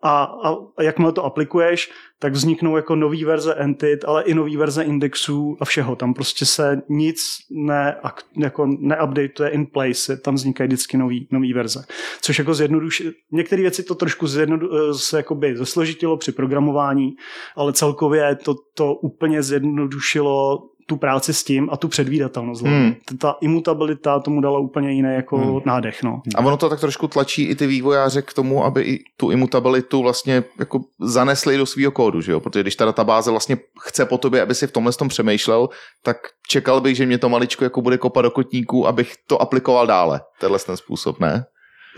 A, 0.03 0.23
a, 0.45 0.51
a 0.77 0.83
jakmile 0.83 1.13
to 1.13 1.25
aplikuješ, 1.25 1.91
tak 2.19 2.33
vzniknou 2.33 2.77
jako 2.77 2.97
nový 2.97 3.25
verze 3.25 3.55
entit, 3.55 4.05
ale 4.05 4.23
i 4.23 4.35
nový 4.35 4.57
verze 4.57 4.83
indexů 4.83 5.57
a 5.61 5.65
všeho. 5.65 5.97
Tam 5.97 6.15
prostě 6.15 6.47
se 6.47 6.83
nic 6.89 7.21
ne, 7.51 7.97
jako 8.37 8.67
neupdateuje 8.79 9.51
in 9.51 9.67
place, 9.67 10.17
tam 10.17 10.35
vznikají 10.35 10.69
vždycky 10.69 10.97
nový, 10.97 11.29
nový 11.31 11.53
verze. 11.53 11.85
Což 12.21 12.39
jako 12.39 12.55
zjednoduší, 12.55 13.05
některé 13.33 13.63
věci 13.63 13.83
to 13.83 13.95
trošku 13.95 14.27
zjednodu, 14.27 14.95
se 14.95 15.17
jakoby 15.17 15.57
zesložitilo 15.57 16.17
při 16.17 16.33
programování, 16.33 17.17
ale 17.57 17.73
celkově 17.73 18.37
to, 18.37 18.55
to 18.75 18.95
úplně 18.95 19.43
zjednodušilo 19.43 20.69
tu 20.89 20.97
práci 20.97 21.35
s 21.35 21.45
tím 21.45 21.69
a 21.73 21.77
tu 21.77 21.89
předvídatelnost. 21.89 22.63
Hmm. 22.63 22.95
Ta 23.19 23.37
imutabilita 23.41 24.21
tomu 24.21 24.41
dala 24.41 24.59
úplně 24.59 24.93
jiný 24.93 25.15
jako 25.15 25.39
hmm. 25.39 25.61
nádech. 25.65 26.03
No. 26.03 26.23
A 26.35 26.39
ono 26.39 26.57
to 26.57 26.69
tak 26.69 26.81
trošku 26.81 27.09
tlačí 27.09 27.43
i 27.43 27.55
ty 27.55 27.67
vývojáře 27.67 28.23
k 28.23 28.33
tomu, 28.33 28.65
aby 28.65 28.83
i 28.83 29.05
tu 29.17 29.31
imutabilitu 29.31 30.03
vlastně 30.03 30.45
jako 30.59 30.81
zanesli 31.01 31.57
do 31.57 31.67
svého 31.67 31.93
kódu, 31.93 32.21
že 32.21 32.33
jo? 32.33 32.41
Protože 32.41 32.63
když 32.63 32.77
ta 32.77 32.85
databáze 32.85 33.31
vlastně 33.31 33.57
chce 33.81 34.07
po 34.07 34.19
tobě, 34.19 34.43
aby 34.43 34.55
si 34.55 34.67
v 34.67 34.73
tomhle 34.73 34.93
tom 34.93 35.09
přemýšlel, 35.09 35.69
tak 36.03 36.17
čekal 36.49 36.81
bych, 36.81 36.97
že 36.97 37.07
mě 37.07 37.19
to 37.19 37.29
maličko 37.29 37.65
jako 37.65 37.83
bude 37.83 37.99
kopat 37.99 38.25
do 38.25 38.31
kotníků, 38.31 38.87
abych 38.87 39.15
to 39.27 39.43
aplikoval 39.43 39.87
dále. 39.87 40.21
Tenhle 40.41 40.59
ten 40.59 40.77
způsob, 40.77 41.21
ne? 41.21 41.45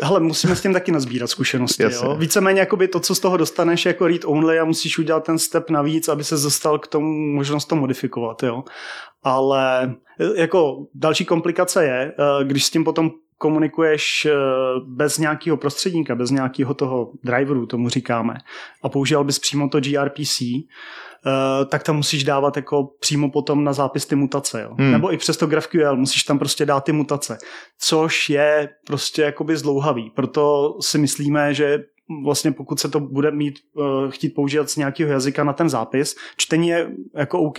Hele, 0.03 0.21
musíme 0.21 0.57
s 0.57 0.63
tím 0.63 0.73
taky 0.73 0.93
nazbírat 0.93 1.31
zkušenosti. 1.31 1.83
Jasně. 1.83 2.09
Jo? 2.09 2.17
Víceméně 2.17 2.61
jakoby 2.61 2.89
to, 2.89 3.01
co 3.01 3.15
z 3.15 3.21
toho 3.21 3.37
dostaneš 3.37 3.87
jako 3.87 4.07
read 4.07 4.25
only 4.25 4.59
a 4.59 4.65
musíš 4.65 4.99
udělat 4.99 5.25
ten 5.25 5.39
step 5.39 5.71
navíc, 5.71 6.09
aby 6.09 6.25
se 6.25 6.35
dostal 6.35 6.79
k 6.79 6.87
tomu 6.87 7.35
možnost 7.35 7.65
to 7.65 7.77
modifikovat. 7.77 8.43
Jo? 8.43 8.65
Ale 9.23 9.95
e, 10.21 10.41
jako 10.41 10.87
další 10.95 11.25
komplikace 11.25 11.85
je, 11.85 12.01
e, 12.01 12.45
když 12.45 12.65
s 12.65 12.71
tím 12.71 12.85
potom 12.85 13.11
komunikuješ 13.39 14.25
e, 14.27 14.33
bez 14.87 15.19
nějakého 15.19 15.57
prostředníka, 15.57 16.15
bez 16.15 16.31
nějakého 16.31 16.75
toho 16.75 17.13
driveru, 17.25 17.67
tomu 17.67 17.89
říkáme, 17.89 18.35
a 18.83 18.89
používal 18.89 19.25
bys 19.25 19.39
přímo 19.39 19.69
to 19.69 19.81
gRPC, 19.81 20.43
tak 21.69 21.83
tam 21.83 21.97
musíš 21.97 22.25
dávat 22.25 22.57
jako 22.57 22.91
přímo 23.01 23.31
potom 23.31 23.65
na 23.65 23.73
zápis 23.73 24.07
ty 24.07 24.15
mutace. 24.15 24.63
Jo? 24.63 24.75
Hmm. 24.79 24.93
Nebo 24.93 25.13
i 25.13 25.17
přes 25.17 25.37
to 25.37 25.47
GraphQL 25.47 25.97
musíš 25.97 26.23
tam 26.23 26.39
prostě 26.39 26.67
dát 26.67 26.85
ty 26.85 26.93
mutace. 26.93 27.39
Což 27.79 28.31
je 28.31 28.69
prostě 28.87 29.23
jakoby 29.23 29.57
zdlouhavý. 29.57 30.11
Proto 30.11 30.77
si 30.81 30.99
myslíme, 30.99 31.55
že 31.55 31.85
vlastně 32.25 32.53
pokud 32.53 32.81
se 32.81 32.89
to 32.89 33.01
bude 33.01 33.31
mít, 33.31 33.59
uh, 33.75 34.11
chtít 34.11 34.29
používat 34.29 34.71
z 34.71 34.77
nějakého 34.77 35.13
jazyka 35.13 35.45
na 35.45 35.53
ten 35.53 35.69
zápis, 35.69 36.17
čtení 36.37 36.69
je 36.69 36.91
jako 37.17 37.41
OK, 37.41 37.59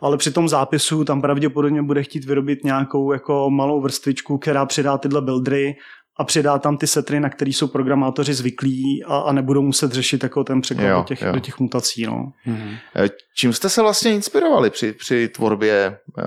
ale 0.00 0.16
při 0.16 0.30
tom 0.30 0.48
zápisu 0.48 1.04
tam 1.04 1.20
pravděpodobně 1.20 1.82
bude 1.82 2.02
chtít 2.02 2.24
vyrobit 2.24 2.64
nějakou 2.64 3.12
jako 3.12 3.50
malou 3.50 3.80
vrstvičku, 3.80 4.38
která 4.38 4.66
přidá 4.66 4.98
tyhle 4.98 5.20
buildery 5.20 5.76
a 6.18 6.24
přidá 6.24 6.58
tam 6.58 6.76
ty 6.76 6.86
setry, 6.86 7.20
na 7.20 7.30
který 7.30 7.52
jsou 7.52 7.66
programátoři 7.66 8.34
zvyklí 8.34 9.04
a, 9.04 9.18
a 9.18 9.32
nebudou 9.32 9.62
muset 9.62 9.92
řešit 9.92 10.22
jako 10.22 10.44
ten 10.44 10.60
překlad 10.60 10.86
Jo, 10.88 10.96
do 10.98 11.04
těch, 11.04 11.22
jo. 11.22 11.32
do 11.32 11.40
těch 11.40 11.58
mutací. 11.60 12.06
No. 12.06 12.32
Mhm. 12.46 12.76
Eh, 12.96 13.08
Čím 13.36 13.52
jste 13.52 13.68
se 13.68 13.82
vlastně 13.82 14.12
inspirovali 14.12 14.70
při, 14.70 14.92
při 14.92 15.28
tvorbě 15.28 15.98
uh, 16.18 16.24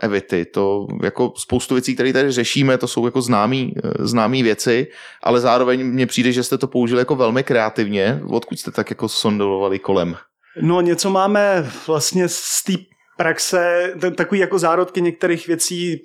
Evity? 0.00 0.44
To 0.44 0.86
jako 1.02 1.32
spoustu 1.36 1.74
věcí, 1.74 1.94
které 1.94 2.12
tady 2.12 2.32
řešíme, 2.32 2.78
to 2.78 2.88
jsou 2.88 3.04
jako 3.04 3.22
známý, 3.22 3.74
uh, 3.84 4.06
známý 4.06 4.42
věci, 4.42 4.86
ale 5.22 5.40
zároveň 5.40 5.86
mně 5.86 6.06
přijde, 6.06 6.32
že 6.32 6.42
jste 6.42 6.58
to 6.58 6.66
použili 6.66 7.00
jako 7.00 7.16
velmi 7.16 7.42
kreativně. 7.42 8.20
Odkud 8.28 8.58
jste 8.58 8.70
tak 8.70 8.90
jako 8.90 9.08
sondolovali 9.08 9.78
kolem? 9.78 10.16
No 10.62 10.80
něco 10.80 11.10
máme 11.10 11.70
vlastně 11.86 12.28
z 12.28 12.64
té 12.66 12.72
praxe, 13.16 13.92
t- 14.00 14.10
takový 14.10 14.40
jako 14.40 14.58
zárodky 14.58 15.00
některých 15.02 15.46
věcí 15.46 16.02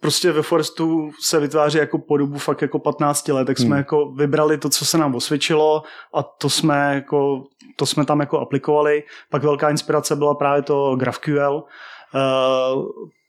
prostě 0.00 0.32
ve 0.32 0.42
Forestu 0.42 1.10
se 1.20 1.40
vytváří 1.40 1.78
jako 1.78 1.98
po 1.98 2.16
dobu 2.16 2.38
fakt 2.38 2.62
jako 2.62 2.78
15 2.78 3.28
let, 3.28 3.44
tak 3.44 3.58
jsme 3.58 3.66
Hmm. 3.66 3.76
jako 3.76 4.10
vybrali 4.10 4.58
to, 4.58 4.68
co 4.68 4.84
se 4.84 4.98
nám 4.98 5.14
osvědčilo 5.14 5.82
a 6.14 6.22
to 6.22 6.50
jsme 6.50 6.94
jako, 6.94 7.44
to 7.76 7.86
jsme 7.86 8.04
tam 8.04 8.20
jako 8.20 8.38
aplikovali. 8.40 9.02
Pak 9.30 9.42
velká 9.42 9.70
inspirace 9.70 10.16
byla 10.16 10.34
právě 10.34 10.62
to 10.62 10.96
GraphQL, 10.96 11.64
Uh, 12.14 12.82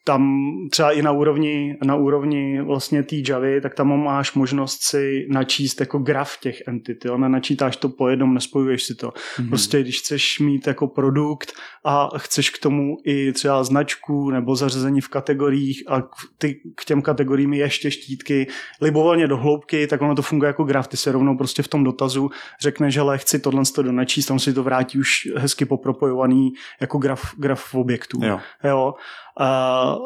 tam 0.04 0.42
třeba 0.72 0.92
i 0.92 1.02
na 1.02 1.12
úrovni, 1.12 1.78
na 1.84 1.96
úrovni 1.96 2.62
vlastně 2.62 3.04
té 3.04 3.16
Javy, 3.30 3.62
tak 3.62 3.76
tam 3.76 4.04
máš 4.04 4.34
možnost 4.34 4.80
si 4.84 5.28
načíst 5.30 5.80
jako 5.80 6.00
graf 6.00 6.40
těch 6.40 6.68
entit, 6.68 7.06
jo? 7.06 7.18
Nenačítáš 7.18 7.78
to 7.78 7.90
po 7.90 8.10
jednom, 8.10 8.34
nespojuješ 8.34 8.84
si 8.84 8.96
to. 8.96 9.14
Mhm. 9.40 9.50
Prostě 9.50 9.82
když 9.82 10.00
chceš 10.00 10.40
mít 10.40 10.68
jako 10.68 10.88
produkt 10.88 11.52
a 11.86 12.10
chceš 12.18 12.50
k 12.50 12.60
tomu 12.60 12.98
i 13.06 13.34
třeba 13.34 13.64
značku 13.64 14.30
nebo 14.30 14.56
zařazení 14.56 15.02
v 15.02 15.10
kategoriích 15.10 15.84
a 15.88 16.02
k, 16.02 16.10
ty, 16.38 16.62
k 16.76 16.86
těm 16.86 17.02
kategoriím 17.02 17.54
ještě 17.54 17.92
štítky 17.92 18.48
libovolně 18.82 19.28
do 19.28 19.38
hloubky, 19.38 19.88
tak 19.88 20.02
ono 20.02 20.16
to 20.16 20.22
funguje 20.22 20.48
jako 20.48 20.64
graf. 20.64 20.88
Ty 20.88 20.98
se 20.98 21.12
rovnou 21.12 21.38
prostě 21.38 21.64
v 21.64 21.68
tom 21.68 21.84
dotazu 21.84 22.30
řekneš, 22.62 22.94
že 22.94 23.02
chci 23.16 23.40
tohle 23.40 23.64
to 23.76 23.84
donačíst, 23.84 24.28
tam 24.28 24.40
si 24.40 24.54
to 24.54 24.64
vrátí 24.64 25.00
už 25.00 25.30
hezky 25.38 25.66
popropojovaný 25.66 26.54
jako 26.82 26.98
graf, 26.98 27.36
graf 27.38 27.76
objektů. 27.76 28.20
Jo. 28.24 28.40
Jo. 28.64 28.94
A, 29.42 29.98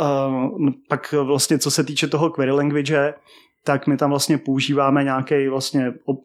a, 0.00 0.30
pak 0.88 1.12
vlastně, 1.12 1.58
co 1.58 1.70
se 1.70 1.84
týče 1.84 2.06
toho 2.06 2.30
query 2.30 2.52
language, 2.52 3.14
tak 3.64 3.86
my 3.86 3.96
tam 3.96 4.10
vlastně 4.10 4.38
používáme 4.38 5.04
nějaký 5.04 5.48
vlastně 5.48 5.92
ob- 6.04 6.24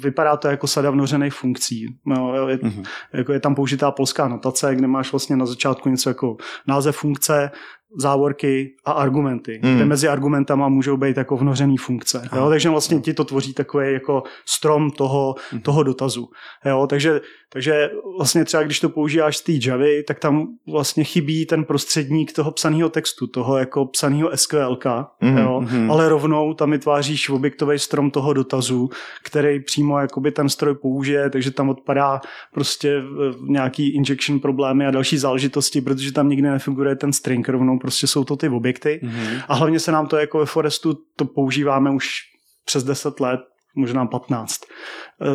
vypadá 0.00 0.36
to 0.36 0.48
jako 0.48 0.66
sada 0.66 0.90
vnořených 0.90 1.34
funkcí. 1.34 1.98
No, 2.06 2.48
je, 2.48 2.56
mm-hmm. 2.56 2.84
jako 3.12 3.32
je 3.32 3.40
tam 3.40 3.54
použitá 3.54 3.90
polská 3.90 4.28
notace, 4.28 4.74
kde 4.74 4.86
máš 4.86 5.12
vlastně 5.12 5.36
na 5.36 5.46
začátku 5.46 5.88
něco 5.88 6.10
jako 6.10 6.36
název 6.66 6.96
funkce, 6.96 7.50
závorky 7.96 8.70
a 8.84 8.92
argumenty. 8.92 9.60
Mm. 9.62 9.74
Kde 9.74 9.84
mezi 9.84 10.08
argumentama 10.08 10.68
můžou 10.68 10.96
být 10.96 11.16
jako 11.16 11.36
vnořený 11.36 11.76
funkce. 11.76 12.28
Jo? 12.36 12.48
Takže 12.48 12.70
vlastně 12.70 13.00
ti 13.00 13.14
to 13.14 13.24
tvoří 13.24 13.54
takový 13.54 13.92
jako 13.92 14.22
strom 14.46 14.90
toho, 14.90 15.34
mm. 15.52 15.60
toho 15.60 15.82
dotazu. 15.82 16.28
Jo? 16.66 16.86
Takže, 16.90 17.20
takže 17.52 17.90
vlastně 18.18 18.44
třeba 18.44 18.62
když 18.62 18.80
to 18.80 18.88
používáš 18.88 19.36
z 19.36 19.42
té 19.42 19.52
Javy, 19.68 20.02
tak 20.02 20.18
tam 20.18 20.46
vlastně 20.72 21.04
chybí 21.04 21.46
ten 21.46 21.64
prostředník 21.64 22.32
toho 22.32 22.50
psaného 22.50 22.88
textu, 22.88 23.26
toho 23.26 23.58
jako 23.58 23.86
psaného 23.86 24.30
SQL, 24.34 24.78
mm. 25.20 25.38
jo? 25.38 25.60
Mm. 25.72 25.90
ale 25.90 26.08
rovnou 26.08 26.54
tam 26.54 26.70
vytváříš 26.70 27.28
objektový 27.28 27.78
strom 27.78 28.10
toho 28.10 28.32
dotazu, 28.32 28.90
který 29.24 29.60
přímo 29.60 29.98
jakoby 29.98 30.32
ten 30.32 30.48
stroj 30.48 30.74
použije, 30.74 31.30
takže 31.30 31.50
tam 31.50 31.68
odpadá 31.68 32.20
prostě 32.54 33.02
nějaký 33.48 33.94
injection 33.94 34.40
problémy 34.40 34.86
a 34.86 34.90
další 34.90 35.18
záležitosti, 35.18 35.80
protože 35.80 36.12
tam 36.12 36.28
nikdy 36.28 36.48
nefiguruje 36.48 36.96
ten 36.96 37.12
string 37.12 37.48
rovnou 37.48 37.77
prostě 37.78 38.06
jsou 38.06 38.24
to 38.24 38.36
ty 38.36 38.48
objekty. 38.48 39.00
Mm-hmm. 39.02 39.42
A 39.48 39.54
hlavně 39.54 39.80
se 39.80 39.92
nám 39.92 40.06
to 40.06 40.16
jako 40.16 40.38
ve 40.38 40.46
Forestu 40.46 40.98
to 41.16 41.24
používáme 41.24 41.90
už 41.90 42.08
přes 42.64 42.84
10 42.84 43.20
let, 43.20 43.40
možná 43.78 44.06
15. 44.06 44.60
Eh, 45.22 45.26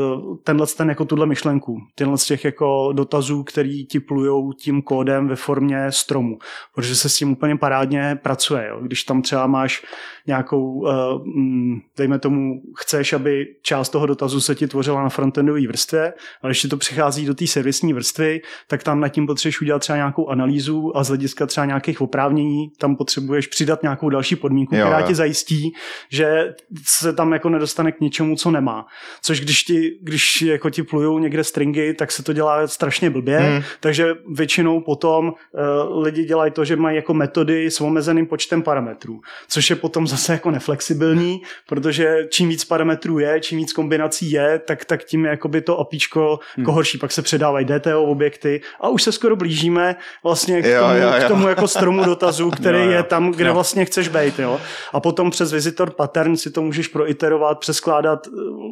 tenhle 0.43 0.67
ten 0.77 0.89
jako 0.89 1.05
tuhle 1.05 1.25
myšlenku, 1.25 1.77
tenhle 1.95 2.17
z 2.17 2.25
těch 2.25 2.45
jako 2.45 2.93
dotazů, 2.93 3.43
který 3.43 3.85
ti 3.85 3.99
plujou 3.99 4.53
tím 4.53 4.81
kódem 4.81 5.27
ve 5.27 5.35
formě 5.35 5.91
stromu, 5.91 6.37
protože 6.75 6.95
se 6.95 7.09
s 7.09 7.17
tím 7.17 7.31
úplně 7.31 7.57
parádně 7.57 8.19
pracuje. 8.21 8.67
Jo. 8.69 8.79
Když 8.81 9.03
tam 9.03 9.21
třeba 9.21 9.47
máš 9.47 9.85
nějakou, 10.27 10.87
eh, 10.87 10.93
mm, 11.35 11.79
dejme 11.97 12.19
tomu, 12.19 12.61
chceš, 12.77 13.13
aby 13.13 13.45
část 13.61 13.89
toho 13.89 14.05
dotazu 14.05 14.41
se 14.41 14.55
ti 14.55 14.67
tvořila 14.67 15.03
na 15.03 15.09
frontendové 15.09 15.67
vrstvě, 15.67 16.13
ale 16.41 16.49
když 16.49 16.61
ti 16.61 16.67
to 16.67 16.77
přichází 16.77 17.25
do 17.25 17.33
té 17.33 17.47
servisní 17.47 17.93
vrstvy, 17.93 18.41
tak 18.67 18.83
tam 18.83 18.99
nad 18.99 19.09
tím 19.09 19.27
potřebuješ 19.27 19.61
udělat 19.61 19.79
třeba 19.79 19.95
nějakou 19.95 20.27
analýzu 20.27 20.97
a 20.97 21.03
z 21.03 21.07
hlediska 21.07 21.45
třeba 21.45 21.65
nějakých 21.65 22.01
oprávnění 22.01 22.71
tam 22.77 22.95
potřebuješ 22.95 23.47
přidat 23.47 23.83
nějakou 23.83 24.09
další 24.09 24.35
podmínku, 24.35 24.75
jo, 24.75 24.81
která 24.81 24.99
jo. 24.99 25.07
ti 25.07 25.15
zajistí, 25.15 25.73
že 26.09 26.53
se 26.85 27.13
tam 27.13 27.33
jako 27.33 27.49
nedostane 27.49 27.91
k 27.91 27.99
něčemu, 28.33 28.35
co 28.35 28.51
nemá. 28.51 28.85
Což 29.21 29.41
když 29.41 29.63
ti, 29.63 29.97
když 30.01 30.41
jako 30.41 30.69
ti 30.69 30.83
plujou 30.83 31.19
někde 31.19 31.43
stringy, 31.43 31.93
tak 31.93 32.11
se 32.11 32.23
to 32.23 32.33
dělá 32.33 32.67
strašně 32.67 33.09
blbě, 33.09 33.39
hmm. 33.39 33.63
takže 33.79 34.15
většinou 34.35 34.81
potom 34.81 35.33
uh, 35.33 36.03
lidi 36.03 36.25
dělají 36.25 36.51
to, 36.51 36.65
že 36.65 36.75
mají 36.75 36.95
jako 36.95 37.13
metody 37.13 37.71
s 37.71 37.81
omezeným 37.81 38.25
počtem 38.25 38.61
parametrů, 38.61 39.21
což 39.47 39.69
je 39.69 39.75
potom 39.75 40.07
zase 40.07 40.33
jako 40.33 40.51
neflexibilní, 40.51 41.41
protože 41.67 42.27
čím 42.29 42.49
víc 42.49 42.65
parametrů 42.65 43.19
je, 43.19 43.39
čím 43.39 43.57
víc 43.57 43.73
kombinací 43.73 44.31
je, 44.31 44.59
tak, 44.59 44.85
tak 44.85 45.03
tím 45.03 45.25
je 45.25 45.31
jakoby 45.31 45.61
to 45.61 45.77
opíčko 45.77 46.39
hmm. 46.55 46.63
jako 46.63 46.71
horší. 46.71 46.97
Pak 46.97 47.11
se 47.11 47.21
předávají 47.21 47.65
DTO 47.65 48.03
objekty 48.03 48.61
a 48.81 48.89
už 48.89 49.03
se 49.03 49.11
skoro 49.11 49.35
blížíme 49.35 49.95
vlastně 50.23 50.61
k 50.61 50.65
tomu, 50.65 50.93
jo, 50.95 51.01
jo, 51.01 51.13
jo. 51.13 51.25
K 51.25 51.27
tomu 51.27 51.47
jako 51.47 51.67
stromu 51.67 52.03
dotazů, 52.03 52.51
který 52.59 52.79
jo, 52.79 52.85
jo. 52.85 52.91
je 52.91 53.03
tam, 53.03 53.31
kde 53.31 53.47
jo. 53.47 53.53
vlastně 53.53 53.85
chceš 53.85 54.07
být. 54.07 54.39
Jo? 54.39 54.61
A 54.93 54.99
potom 54.99 55.31
přes 55.31 55.51
visitor 55.51 55.91
pattern 55.91 56.37
si 56.37 56.51
to 56.51 56.61
můžeš 56.61 56.87
proiterovat, 56.87 57.59
přeskládat, 57.59 58.22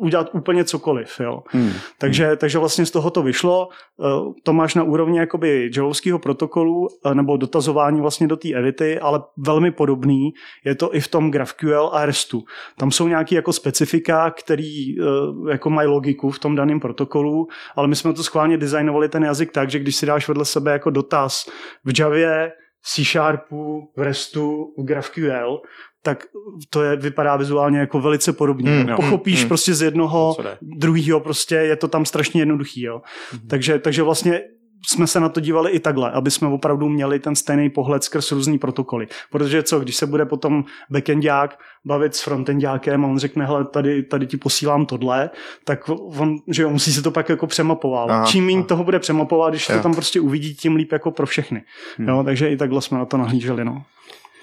udělat 0.02 0.30
úplně 0.34 0.64
cokoliv. 0.64 1.20
Jo? 1.20 1.44
Hmm. 1.48 1.72
Takže, 1.98 2.36
takže 2.36 2.60
vlastně 2.60 2.86
z 2.86 2.92
toho 2.92 3.10
to 3.10 3.24
vyšlo. 3.24 3.70
Eh, 3.70 4.06
to 4.44 4.54
máš 4.54 4.76
na 4.76 4.84
úrovni 4.84 5.20
jakoby 5.20 5.72
javovského 5.76 6.20
protokolu 6.20 6.88
eh, 7.06 7.16
nebo 7.16 7.38
dotazování 7.38 8.02
vlastně 8.02 8.28
do 8.28 8.38
té 8.38 8.50
evity, 8.50 9.00
ale 9.00 9.22
velmi 9.38 9.72
podobný. 9.72 10.30
Je 10.66 10.76
to 10.76 10.96
i 10.96 11.00
v 11.00 11.08
tom 11.08 11.32
GraphQL 11.32 11.90
a 11.94 12.06
RESTu. 12.06 12.44
Tam 12.78 12.92
jsou 12.92 13.08
nějaké 13.08 13.36
jako 13.36 13.54
specifika, 13.54 14.32
který 14.32 15.00
eh, 15.00 15.04
jako 15.52 15.70
mají 15.70 15.88
logiku 15.88 16.32
v 16.32 16.40
tom 16.40 16.56
daném 16.56 16.80
protokolu, 16.80 17.48
ale 17.76 17.88
my 17.88 17.96
jsme 17.96 18.14
to 18.14 18.24
schválně 18.24 18.58
designovali 18.58 19.10
ten 19.10 19.24
jazyk 19.24 19.52
tak, 19.52 19.70
že 19.70 19.80
když 19.80 19.96
si 19.96 20.06
dáš 20.06 20.28
vedle 20.28 20.46
sebe 20.46 20.72
jako 20.72 20.90
dotaz 20.90 21.50
v 21.86 22.00
Javě, 22.00 22.52
C 22.84 23.04
Sharpu, 23.04 23.92
v 23.98 24.02
RESTu, 24.02 24.74
v 24.78 24.84
GraphQL, 24.84 25.62
tak 26.04 26.24
to 26.70 26.84
je, 26.84 26.96
vypadá 26.96 27.36
vizuálně 27.36 27.80
jako 27.80 28.02
velice 28.02 28.34
podobně. 28.34 28.72
Mm, 28.72 28.96
Pochopíš 28.96 29.44
mm, 29.44 29.48
prostě 29.48 29.74
z 29.74 29.82
jednoho, 29.82 30.38
druhého 30.62 31.20
prostě 31.20 31.56
je 31.56 31.76
to 31.76 31.88
tam 31.88 32.06
strašně 32.06 32.42
jednoduchý. 32.42 32.82
Jo. 32.82 33.02
Mm. 33.34 33.48
Takže, 33.48 33.80
takže 33.80 34.04
vlastně 34.04 34.42
jsme 34.88 35.08
se 35.08 35.20
na 35.20 35.30
to 35.30 35.40
dívali 35.40 35.72
i 35.72 35.80
takhle, 35.80 36.12
aby 36.12 36.32
jsme 36.32 36.48
opravdu 36.48 36.90
měli 36.90 37.20
ten 37.20 37.36
stejný 37.36 37.70
pohled 37.70 38.04
skrz 38.04 38.32
různý 38.32 38.58
protokoly. 38.58 39.08
Protože 39.32 39.64
co, 39.64 39.80
když 39.80 39.96
se 39.96 40.06
bude 40.06 40.26
potom 40.26 40.64
backendák 40.90 41.60
bavit 41.86 42.16
s 42.16 42.24
frontendákem 42.24 43.06
a 43.06 43.08
on 43.08 43.20
řekne, 43.20 43.46
hele, 43.46 43.66
tady, 43.66 44.04
tady 44.04 44.28
ti 44.28 44.38
posílám 44.38 44.86
tohle, 44.86 45.30
tak 45.66 45.90
on, 45.90 46.36
že 46.48 46.64
jo, 46.64 46.70
musí 46.70 46.94
se 46.94 47.02
to 47.02 47.12
pak 47.12 47.30
jako 47.30 47.48
přemapovat. 47.48 48.28
Čím 48.28 48.46
méně 48.46 48.64
toho 48.64 48.84
bude 48.84 49.00
přemapovat, 49.00 49.54
když 49.54 49.70
jo. 49.70 49.76
to 49.76 49.84
tam 49.84 49.94
prostě 49.94 50.20
uvidí, 50.20 50.56
tím 50.56 50.76
líp 50.76 50.92
jako 50.92 51.12
pro 51.12 51.26
všechny. 51.26 51.64
Hmm. 51.98 52.08
Jo, 52.08 52.24
takže 52.24 52.50
i 52.50 52.58
takhle 52.58 52.82
jsme 52.82 52.98
na 52.98 53.06
to 53.06 53.18
nahlíželi. 53.18 53.66
No. 53.66 53.84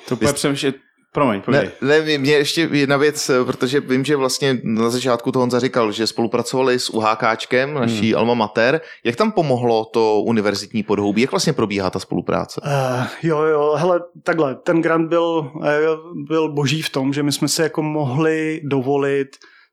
To 0.08 0.14
úplně 0.14 0.32
přemýšlet, 0.32 0.76
Promiň, 1.12 1.42
ne, 1.48 1.72
ne, 1.80 2.18
mě 2.18 2.32
ještě 2.32 2.68
jedna 2.72 2.96
věc, 2.96 3.30
protože 3.46 3.80
vím, 3.80 4.04
že 4.04 4.16
vlastně 4.16 4.58
na 4.62 4.90
začátku 4.90 5.32
to 5.32 5.38
Honza 5.38 5.60
říkal, 5.60 5.92
že 5.92 6.06
spolupracovali 6.06 6.78
s 6.78 6.90
UHKčkem, 6.90 7.74
naší 7.74 8.12
hmm. 8.12 8.18
Alma 8.18 8.34
Mater. 8.34 8.80
Jak 9.04 9.16
tam 9.16 9.32
pomohlo 9.32 9.84
to 9.84 10.20
univerzitní 10.20 10.82
podhoubí? 10.82 11.20
Jak 11.20 11.30
vlastně 11.30 11.52
probíhá 11.52 11.90
ta 11.90 11.98
spolupráce? 11.98 12.60
Uh, 12.64 13.06
jo, 13.22 13.38
jo, 13.42 13.74
hele, 13.78 14.00
takhle, 14.22 14.54
ten 14.54 14.82
grant 14.82 15.08
byl, 15.08 15.52
eh, 15.66 15.80
byl 16.28 16.52
boží 16.52 16.82
v 16.82 16.90
tom, 16.90 17.12
že 17.12 17.22
my 17.22 17.32
jsme 17.32 17.48
se 17.48 17.62
jako 17.62 17.82
mohli 17.82 18.60
dovolit 18.64 19.28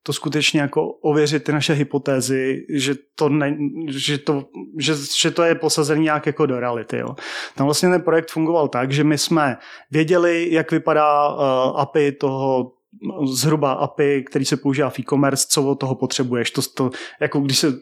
to 0.05 0.13
skutečně 0.13 0.61
jako 0.61 0.87
ověřit 0.87 1.43
ty 1.43 1.51
naše 1.51 1.73
hypotézy, 1.73 2.65
že 2.69 2.95
to, 3.15 3.29
ne, 3.29 3.57
že 3.89 4.17
to, 4.17 4.45
že, 4.79 4.93
že 5.17 5.31
to 5.31 5.43
je 5.43 5.55
posazený 5.55 6.03
nějak 6.03 6.25
jako 6.25 6.45
do 6.45 6.59
reality. 6.59 6.97
Jo. 6.97 7.15
Tam 7.55 7.65
vlastně 7.67 7.89
ten 7.89 8.01
projekt 8.01 8.31
fungoval 8.31 8.67
tak, 8.67 8.91
že 8.91 9.03
my 9.03 9.17
jsme 9.17 9.57
věděli, 9.91 10.47
jak 10.51 10.71
vypadá 10.71 11.29
uh, 11.29 11.79
API 11.79 12.11
toho 12.11 12.71
zhruba 13.25 13.71
API, 13.71 14.23
který 14.29 14.45
se 14.45 14.57
používá 14.57 14.89
v 14.89 14.99
e-commerce, 14.99 15.47
co 15.49 15.63
od 15.63 15.75
toho 15.75 15.95
potřebuješ. 15.95 16.51
To, 16.51 16.61
to, 16.61 16.89
jako 17.19 17.39
když, 17.39 17.57
se, 17.57 17.73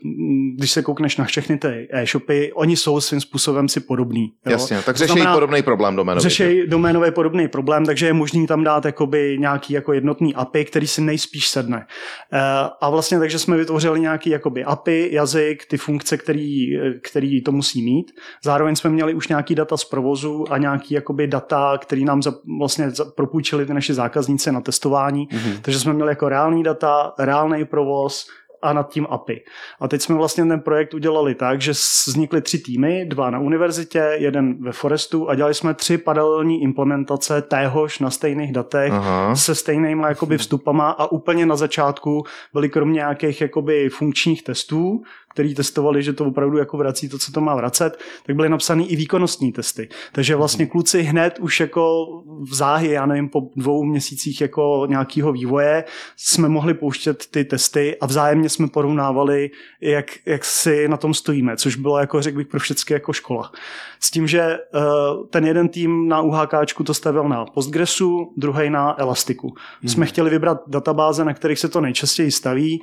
když 0.57 0.72
se 0.72 0.81
koukneš 0.81 1.18
na 1.18 1.26
všechny 1.26 1.57
ty 1.57 1.88
e-shopy, 1.91 2.53
oni 2.53 2.77
jsou 2.77 3.02
svým 3.02 3.22
způsobem 3.22 3.69
si 3.69 3.80
podobný. 3.80 4.34
Jo? 4.45 4.52
Jasně, 4.52 4.81
tak 4.85 4.98
řeší 4.98 5.19
podobný 5.34 5.61
problém 5.61 5.95
doménový. 5.95 6.23
Řeší 6.23 6.68
doménový 6.68 7.11
podobný 7.11 7.48
problém, 7.48 7.85
takže 7.85 8.06
je 8.06 8.14
možný 8.14 8.48
tam 8.48 8.64
dát 8.64 8.85
jakoby 8.85 9.38
nějaký 9.40 9.73
jako 9.73 9.94
jednotný 9.94 10.35
API, 10.35 10.65
který 10.65 10.88
si 10.88 11.02
nejspíš 11.02 11.48
sedne. 11.48 11.77
E, 11.77 12.40
a 12.81 12.90
vlastně 12.90 13.19
takže 13.19 13.40
jsme 13.40 13.57
vytvořili 13.57 13.99
nějaký 13.99 14.30
jakoby 14.30 14.64
API, 14.64 15.10
jazyk, 15.11 15.65
ty 15.65 15.77
funkce, 15.77 16.18
který, 16.18 16.68
který 17.02 17.41
to 17.41 17.52
musí 17.52 17.81
mít. 17.81 18.11
Zároveň 18.44 18.76
jsme 18.76 18.90
měli 18.90 19.14
už 19.14 19.27
nějaký 19.27 19.56
data 19.56 19.77
z 19.77 19.85
provozu 19.85 20.45
a 20.49 20.57
nějaký 20.57 20.94
jakoby 20.94 21.27
data, 21.27 21.77
který 21.77 22.06
nám 22.06 22.23
za, 22.23 22.34
vlastně 22.60 22.91
propůjčili 23.15 23.65
ty 23.65 23.73
naši 23.73 23.94
zákazníci 23.94 24.52
na 24.52 24.61
testování 24.61 25.02
testování, 25.03 25.27
mm-hmm. 25.27 25.61
takže 25.61 25.80
jsme 25.80 25.93
měli 25.93 26.11
jako 26.11 26.30
reální 26.30 26.63
data, 26.63 27.13
reálný 27.19 27.65
provoz, 27.65 28.25
a 28.63 28.73
nad 28.73 28.89
tím 28.89 29.07
API. 29.09 29.43
A 29.80 29.88
teď 29.88 30.01
jsme 30.01 30.15
vlastně 30.15 30.45
ten 30.45 30.61
projekt 30.61 30.93
udělali 30.93 31.35
tak, 31.35 31.61
že 31.61 31.71
vznikly 32.07 32.41
tři 32.41 32.59
týmy, 32.59 33.05
dva 33.05 33.30
na 33.30 33.39
univerzitě, 33.39 34.11
jeden 34.13 34.63
ve 34.63 34.71
Forestu 34.71 35.30
a 35.30 35.35
dělali 35.35 35.53
jsme 35.53 35.73
tři 35.73 35.97
paralelní 35.97 36.61
implementace 36.61 37.41
téhož 37.41 37.99
na 37.99 38.09
stejných 38.09 38.51
datech 38.51 38.91
Aha. 38.91 39.35
se 39.35 39.55
stejnými 39.55 40.03
jakoby 40.07 40.38
vstupama 40.38 40.89
a 40.89 41.11
úplně 41.11 41.45
na 41.45 41.55
začátku 41.55 42.23
byly 42.53 42.69
kromě 42.69 42.93
nějakých 42.93 43.41
jakoby 43.41 43.89
funkčních 43.89 44.43
testů, 44.43 45.03
který 45.34 45.55
testovali, 45.55 46.03
že 46.03 46.14
to 46.14 46.26
opravdu 46.26 46.57
jako 46.57 46.77
vrací 46.77 47.10
to, 47.10 47.18
co 47.18 47.31
to 47.31 47.41
má 47.41 47.55
vracet, 47.55 47.99
tak 48.26 48.35
byly 48.35 48.49
napsané 48.49 48.84
i 48.84 48.95
výkonnostní 48.95 49.51
testy. 49.51 49.89
Takže 50.11 50.35
vlastně 50.35 50.65
kluci 50.65 51.01
hned 51.01 51.39
už 51.39 51.60
jako 51.60 52.05
v 52.49 52.53
záhy, 52.53 52.89
já 52.89 53.05
nevím, 53.05 53.30
po 53.30 53.41
dvou 53.55 53.84
měsících 53.84 54.41
jako 54.41 54.85
nějakého 54.89 55.31
vývoje 55.31 55.84
jsme 56.18 56.49
mohli 56.49 56.73
pouštět 56.73 57.26
ty 57.31 57.45
testy 57.45 57.97
a 58.01 58.05
vzájemně 58.05 58.49
jsme 58.49 58.68
porovnávali, 58.68 59.51
jak, 59.81 60.05
jak 60.26 60.45
si 60.45 60.88
na 60.88 60.97
tom 60.97 61.14
stojíme, 61.14 61.57
což 61.57 61.76
bylo 61.76 61.99
jako 61.99 62.22
řekl 62.22 62.38
bych 62.38 62.47
pro 62.47 62.60
všechny 62.60 62.93
jako 62.93 63.14
škola. 63.14 63.51
S 63.99 64.11
tím, 64.11 64.27
že 64.27 64.57
uh, 64.73 65.27
ten 65.27 65.47
jeden 65.47 65.69
tým 65.69 66.07
na 66.07 66.22
UHK 66.22 66.53
to 66.85 66.93
stavil 66.93 67.30
na 67.30 67.45
Postgresu, 67.45 68.34
druhý 68.38 68.69
na 68.69 69.01
Elastiku. 69.01 69.53
Hmm. 69.81 69.89
Jsme 69.89 70.05
chtěli 70.05 70.30
vybrat 70.30 70.61
databáze, 70.68 71.26
na 71.26 71.34
kterých 71.34 71.60
se 71.60 71.69
to 71.69 71.81
nejčastěji 71.81 72.31
staví. 72.31 72.81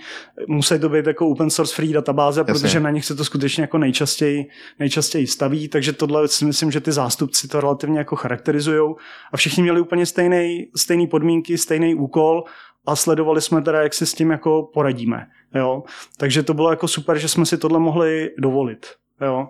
Musí 0.48 0.78
to 0.78 0.88
být 0.88 1.06
jako 1.06 1.28
open 1.28 1.50
source 1.50 1.74
free 1.74 1.92
databáze, 1.92 2.39
Jasně. 2.48 2.52
protože 2.52 2.80
na 2.80 2.90
nich 2.90 3.04
se 3.04 3.14
to 3.14 3.24
skutečně 3.24 3.62
jako 3.62 3.78
nejčastěji, 3.78 4.46
nejčastěji 4.78 5.26
staví, 5.26 5.68
takže 5.68 5.92
tohle 5.92 6.28
si 6.28 6.44
myslím, 6.44 6.70
že 6.70 6.80
ty 6.80 6.92
zástupci 6.92 7.48
to 7.48 7.60
relativně 7.60 7.98
jako 7.98 8.16
charakterizují 8.16 8.94
a 9.32 9.36
všichni 9.36 9.62
měli 9.62 9.80
úplně 9.80 10.06
stejný, 10.06 10.66
stejný 10.76 11.06
podmínky, 11.06 11.58
stejný 11.58 11.94
úkol 11.94 12.44
a 12.86 12.96
sledovali 12.96 13.40
jsme 13.40 13.62
teda, 13.62 13.82
jak 13.82 13.94
si 13.94 14.06
s 14.06 14.14
tím 14.14 14.30
jako 14.30 14.70
poradíme. 14.74 15.26
Jo? 15.54 15.82
Takže 16.16 16.42
to 16.42 16.54
bylo 16.54 16.70
jako 16.70 16.88
super, 16.88 17.18
že 17.18 17.28
jsme 17.28 17.46
si 17.46 17.58
tohle 17.58 17.78
mohli 17.78 18.30
dovolit. 18.38 18.86
Jo? 19.20 19.48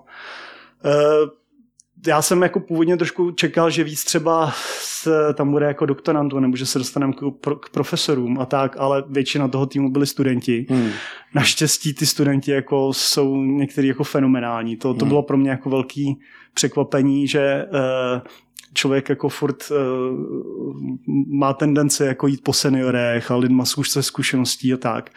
E, 0.84 0.90
já 2.06 2.22
jsem 2.22 2.42
jako 2.42 2.60
původně 2.60 2.96
trošku 2.96 3.30
čekal, 3.30 3.70
že 3.70 3.84
víc 3.84 4.04
třeba 4.04 4.52
se, 4.80 5.34
tam 5.34 5.50
bude 5.50 5.66
jako 5.66 5.86
doktorantů, 5.86 6.40
nebo 6.40 6.56
že 6.56 6.66
se 6.66 6.78
dostaneme 6.78 7.12
k, 7.12 7.30
pro, 7.40 7.56
k 7.56 7.68
profesorům 7.68 8.38
a 8.38 8.46
tak, 8.46 8.76
ale 8.78 9.04
většina 9.08 9.48
toho 9.48 9.66
týmu 9.66 9.90
byli 9.90 10.06
studenti. 10.06 10.66
Hmm. 10.70 10.90
Naštěstí 11.34 11.94
ty 11.94 12.06
studenti 12.06 12.50
jako 12.50 12.92
jsou 12.92 13.36
některý 13.36 13.88
jako 13.88 14.04
fenomenální. 14.04 14.76
To, 14.76 14.94
to 14.94 15.04
hmm. 15.04 15.08
bylo 15.08 15.22
pro 15.22 15.36
mě 15.36 15.50
jako 15.50 15.70
velký 15.70 16.20
překvapení, 16.54 17.28
že 17.28 17.66
uh, 17.72 18.20
člověk 18.74 19.08
jako 19.08 19.28
furt 19.28 19.70
uh, 19.70 19.76
má 21.38 21.52
tendenci 21.52 22.04
jako 22.04 22.26
jít 22.26 22.44
po 22.44 22.52
seniorech 22.52 23.30
a 23.30 23.36
lidma 23.36 23.64
se 23.64 24.02
zkušeností 24.02 24.72
a 24.72 24.76
tak 24.76 25.10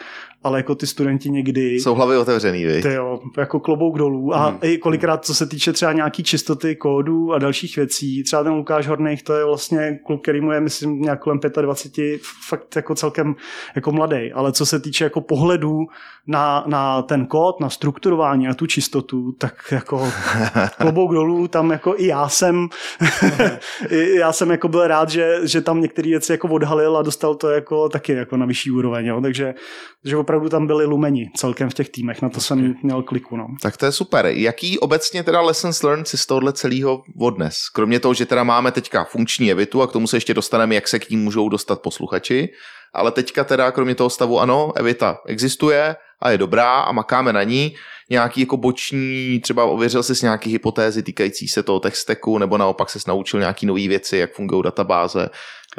ale 0.44 0.60
jako 0.60 0.76
ty 0.76 0.88
studenti 0.88 1.30
někdy... 1.30 1.76
Jsou 1.76 1.96
hlavy 1.96 2.18
otevřený, 2.18 2.66
vy? 2.66 2.82
Ty 2.82 2.94
jo, 2.94 3.20
jako 3.38 3.60
klobouk 3.60 3.98
dolů. 3.98 4.36
A 4.36 4.48
hmm. 4.48 4.60
i 4.62 4.78
kolikrát, 4.78 5.26
co 5.26 5.36
se 5.36 5.46
týče 5.46 5.74
třeba 5.74 5.94
nějaký 5.94 6.24
čistoty 6.24 6.76
kódu 6.76 7.34
a 7.34 7.40
dalších 7.40 7.76
věcí, 7.76 8.24
třeba 8.24 8.44
ten 8.44 8.54
Lukáš 8.54 8.88
Horných, 8.88 9.24
to 9.24 9.34
je 9.34 9.46
vlastně 9.46 10.00
kluk, 10.06 10.24
který 10.24 10.42
mu 10.42 10.52
je, 10.52 10.60
myslím, 10.60 11.02
nějak 11.02 11.20
kolem 11.20 11.40
25, 11.62 12.22
fakt 12.50 12.76
jako 12.76 12.96
celkem 12.96 13.36
jako 13.76 13.92
mladý. 13.92 14.32
Ale 14.34 14.52
co 14.52 14.66
se 14.66 14.80
týče 14.80 15.04
jako 15.04 15.22
pohledu 15.22 15.80
na, 16.28 16.64
na 16.68 17.02
ten 17.02 17.26
kód, 17.26 17.60
na 17.60 17.70
strukturování, 17.70 18.46
na 18.46 18.54
tu 18.54 18.68
čistotu, 18.68 19.32
tak 19.32 19.56
jako 19.72 20.12
klobouk 20.78 21.14
dolů, 21.14 21.48
tam 21.48 21.72
jako 21.72 21.96
i 21.98 22.08
já 22.08 22.30
jsem, 22.30 22.68
já 24.18 24.34
jsem 24.34 24.52
jako 24.52 24.68
byl 24.68 24.88
rád, 24.88 25.10
že, 25.10 25.40
že 25.44 25.62
tam 25.62 25.82
některé 25.82 26.10
věci 26.10 26.32
jako 26.32 26.48
odhalil 26.48 26.98
a 26.98 27.02
dostal 27.02 27.36
to 27.36 27.50
jako 27.50 27.90
taky 27.90 28.14
jako 28.14 28.38
na 28.38 28.46
vyšší 28.46 28.72
úroveň, 28.72 29.06
jo. 29.06 29.22
takže, 29.22 29.54
takže 30.02 30.18
opravdu 30.18 30.33
tam 30.50 30.68
byli 30.68 30.86
lumeni 30.86 31.30
celkem 31.36 31.70
v 31.70 31.74
těch 31.74 31.90
týmech, 31.90 32.22
na 32.22 32.30
to 32.30 32.38
okay. 32.38 32.42
jsem 32.42 32.76
měl 32.84 33.04
kliku. 33.04 33.38
No. 33.38 33.48
Tak 33.62 33.78
to 33.78 33.86
je 33.86 33.92
super. 33.92 34.26
Jaký 34.26 34.80
obecně 34.80 35.24
teda 35.24 35.42
lessons 35.42 35.84
learned 35.84 36.08
si 36.08 36.18
z 36.18 36.26
tohohle 36.26 36.54
celého 36.54 37.04
odnes? 37.20 37.70
Kromě 37.74 38.00
toho, 38.00 38.14
že 38.14 38.26
teda 38.26 38.44
máme 38.44 38.72
teďka 38.72 39.04
funkční 39.04 39.52
evitu 39.52 39.82
a 39.82 39.88
k 39.88 39.92
tomu 39.92 40.08
se 40.08 40.18
ještě 40.18 40.34
dostaneme, 40.34 40.76
jak 40.76 40.88
se 40.88 41.00
k 41.00 41.10
ní 41.10 41.18
můžou 41.18 41.50
dostat 41.50 41.82
posluchači, 41.82 42.50
ale 42.94 43.12
teďka 43.12 43.44
teda 43.44 43.72
kromě 43.72 43.96
toho 43.96 44.10
stavu 44.10 44.40
ano, 44.40 44.72
Evita 44.76 45.18
existuje 45.26 45.96
a 46.22 46.32
je 46.32 46.38
dobrá 46.38 46.80
a 46.80 46.92
makáme 46.92 47.34
na 47.34 47.44
ní. 47.44 47.76
Nějaký 48.10 48.42
jako 48.42 48.58
boční, 48.58 49.40
třeba 49.40 49.66
ověřil 49.66 50.04
jsi 50.04 50.14
nějaký 50.26 50.52
hypotézy 50.52 51.04
týkající 51.04 51.48
se 51.48 51.64
toho 51.64 51.80
tech 51.80 51.96
stacku, 51.96 52.38
nebo 52.38 52.58
naopak 52.58 52.90
se 52.90 53.00
naučil 53.08 53.40
nějaký 53.40 53.66
nové 53.66 53.88
věci, 53.88 54.18
jak 54.18 54.34
fungují 54.34 54.64
databáze, 54.64 55.30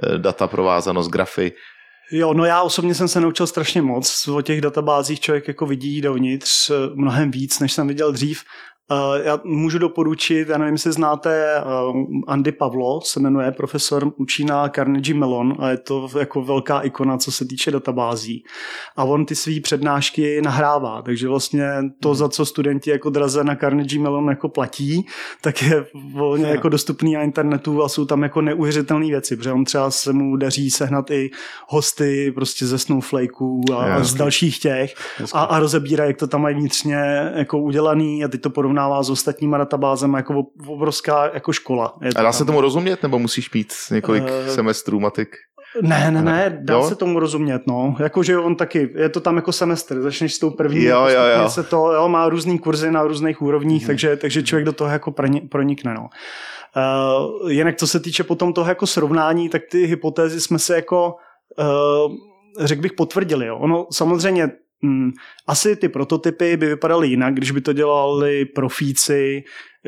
eh, 0.02 0.18
data 0.18 0.46
provázanost, 0.46 1.10
grafy. 1.10 1.52
Jo, 2.10 2.34
no 2.34 2.44
já 2.44 2.62
osobně 2.62 2.94
jsem 2.94 3.08
se 3.08 3.20
naučil 3.20 3.46
strašně 3.46 3.82
moc. 3.82 4.28
O 4.28 4.42
těch 4.42 4.60
databázích 4.60 5.20
člověk 5.20 5.48
jako 5.48 5.66
vidí 5.66 6.00
dovnitř 6.00 6.70
eh, 6.70 6.74
mnohem 6.94 7.30
víc, 7.30 7.60
než 7.60 7.72
jsem 7.72 7.88
viděl 7.88 8.12
dřív. 8.12 8.42
Uh, 8.90 9.26
já 9.26 9.40
můžu 9.44 9.78
doporučit, 9.78 10.48
já 10.48 10.58
nevím, 10.58 10.74
jestli 10.74 10.92
znáte 10.92 11.62
uh, 11.90 12.04
Andy 12.26 12.52
Pavlo, 12.52 13.00
se 13.00 13.20
jmenuje, 13.20 13.52
profesor, 13.52 14.12
učí 14.16 14.44
na 14.44 14.68
Carnegie 14.68 15.18
Mellon 15.18 15.56
a 15.58 15.68
je 15.68 15.76
to 15.76 16.08
jako 16.18 16.44
velká 16.44 16.80
ikona, 16.80 17.18
co 17.18 17.32
se 17.32 17.44
týče 17.44 17.70
databází. 17.70 18.44
A 18.96 19.04
on 19.04 19.26
ty 19.26 19.34
své 19.34 19.60
přednášky 19.60 20.42
nahrává, 20.42 21.02
takže 21.02 21.28
vlastně 21.28 21.66
to, 22.00 22.08
hmm. 22.08 22.16
za 22.16 22.28
co 22.28 22.46
studenti 22.46 22.90
jako 22.90 23.10
draze 23.10 23.44
na 23.44 23.56
Carnegie 23.56 24.02
Mellon 24.02 24.28
jako 24.28 24.48
platí, 24.48 25.06
tak 25.40 25.62
je 25.62 25.86
volně 26.12 26.46
jako 26.46 26.68
dostupný 26.68 27.14
na 27.14 27.22
internetu 27.22 27.82
a 27.82 27.88
jsou 27.88 28.04
tam 28.04 28.22
jako 28.22 28.40
neuvěřitelné 28.40 29.06
věci, 29.06 29.36
protože 29.36 29.52
on 29.52 29.64
třeba 29.64 29.90
se 29.90 30.12
mu 30.12 30.36
daří 30.36 30.70
sehnat 30.70 31.10
i 31.10 31.30
hosty 31.68 32.32
prostě 32.34 32.66
ze 32.66 32.78
Snowflakeu 32.78 33.64
a, 33.72 33.76
a 33.76 34.04
z 34.04 34.14
dalších 34.14 34.58
těch 34.58 34.94
a, 35.32 35.44
a 35.44 35.58
rozebírá, 35.58 36.04
jak 36.04 36.16
to 36.16 36.26
tam 36.26 36.42
mají 36.42 36.54
vnitřně 36.56 36.96
jako 37.34 37.58
udělaný 37.58 38.24
a 38.24 38.28
teď 38.28 38.40
to 38.40 38.50
porovnává 38.74 39.02
s 39.02 39.10
ostatníma 39.10 39.58
databázemi 39.58 40.16
jako 40.16 40.46
obrovská 40.66 41.30
jako 41.34 41.52
škola. 41.52 41.94
Je 42.02 42.12
to 42.12 42.18
a 42.18 42.22
dá 42.22 42.26
tam. 42.26 42.32
se 42.32 42.44
tomu 42.44 42.60
rozumět, 42.60 43.02
nebo 43.02 43.18
musíš 43.18 43.48
pít 43.48 43.72
několik 43.90 44.24
uh, 44.24 44.54
semestrů 44.54 45.00
matik? 45.00 45.36
Ne, 45.82 46.10
ne, 46.10 46.22
ne, 46.22 46.58
dá 46.62 46.74
jo? 46.74 46.88
se 46.88 46.94
tomu 46.94 47.20
rozumět, 47.20 47.66
no. 47.66 47.96
Jakože 47.98 48.38
on 48.38 48.56
taky, 48.56 48.90
je 48.94 49.08
to 49.08 49.20
tam 49.20 49.36
jako 49.36 49.52
semestr, 49.52 50.02
začneš 50.02 50.34
s 50.34 50.38
tou 50.38 50.50
první, 50.50 50.84
jo, 50.84 51.06
jo, 51.06 51.20
jo. 51.42 51.48
se 51.48 51.62
to, 51.62 51.92
jo, 51.92 52.08
má 52.08 52.28
různý 52.28 52.58
kurzy 52.58 52.90
na 52.90 53.02
různých 53.02 53.42
úrovních, 53.42 53.82
hmm. 53.82 53.86
takže, 53.86 54.16
takže 54.16 54.42
člověk 54.42 54.66
do 54.66 54.72
toho 54.72 54.90
jako 54.90 55.14
pronikne, 55.50 55.94
no. 55.94 56.08
Uh, 56.76 57.50
jinak 57.50 57.76
co 57.76 57.86
se 57.86 58.00
týče 58.00 58.24
potom 58.24 58.52
toho 58.52 58.68
jako 58.68 58.86
srovnání, 58.86 59.48
tak 59.48 59.62
ty 59.70 59.86
hypotézy 59.86 60.40
jsme 60.40 60.58
se 60.58 60.74
jako 60.74 61.14
uh, 61.58 62.14
řekl 62.60 62.82
bych 62.82 62.92
potvrdili. 62.92 63.46
Jo. 63.46 63.58
Ono 63.58 63.86
samozřejmě 63.92 64.50
Hmm, 64.84 65.10
asi 65.46 65.76
ty 65.76 65.88
prototypy 65.88 66.56
by 66.56 66.66
vypadaly 66.66 67.08
jinak, 67.08 67.34
když 67.34 67.50
by 67.50 67.60
to 67.60 67.72
dělali 67.72 68.44
profíci, 68.44 69.44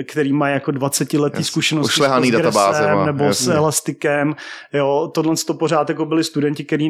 který 0.09 0.33
má 0.33 0.49
jako 0.49 0.71
20 0.71 1.13
letý 1.13 1.39
yes. 1.39 1.47
zkušenosti 1.47 2.01
s 2.03 2.31
databáze 2.31 2.95
nebo 3.07 3.25
jasně. 3.25 3.45
s 3.45 3.49
Elastikem. 3.49 4.35
Jo, 4.73 5.11
tohle 5.15 5.35
to 5.47 5.55
pořád 5.55 5.89
jako 5.89 6.05
byli 6.05 6.25
studenti, 6.25 6.65
který 6.65 6.89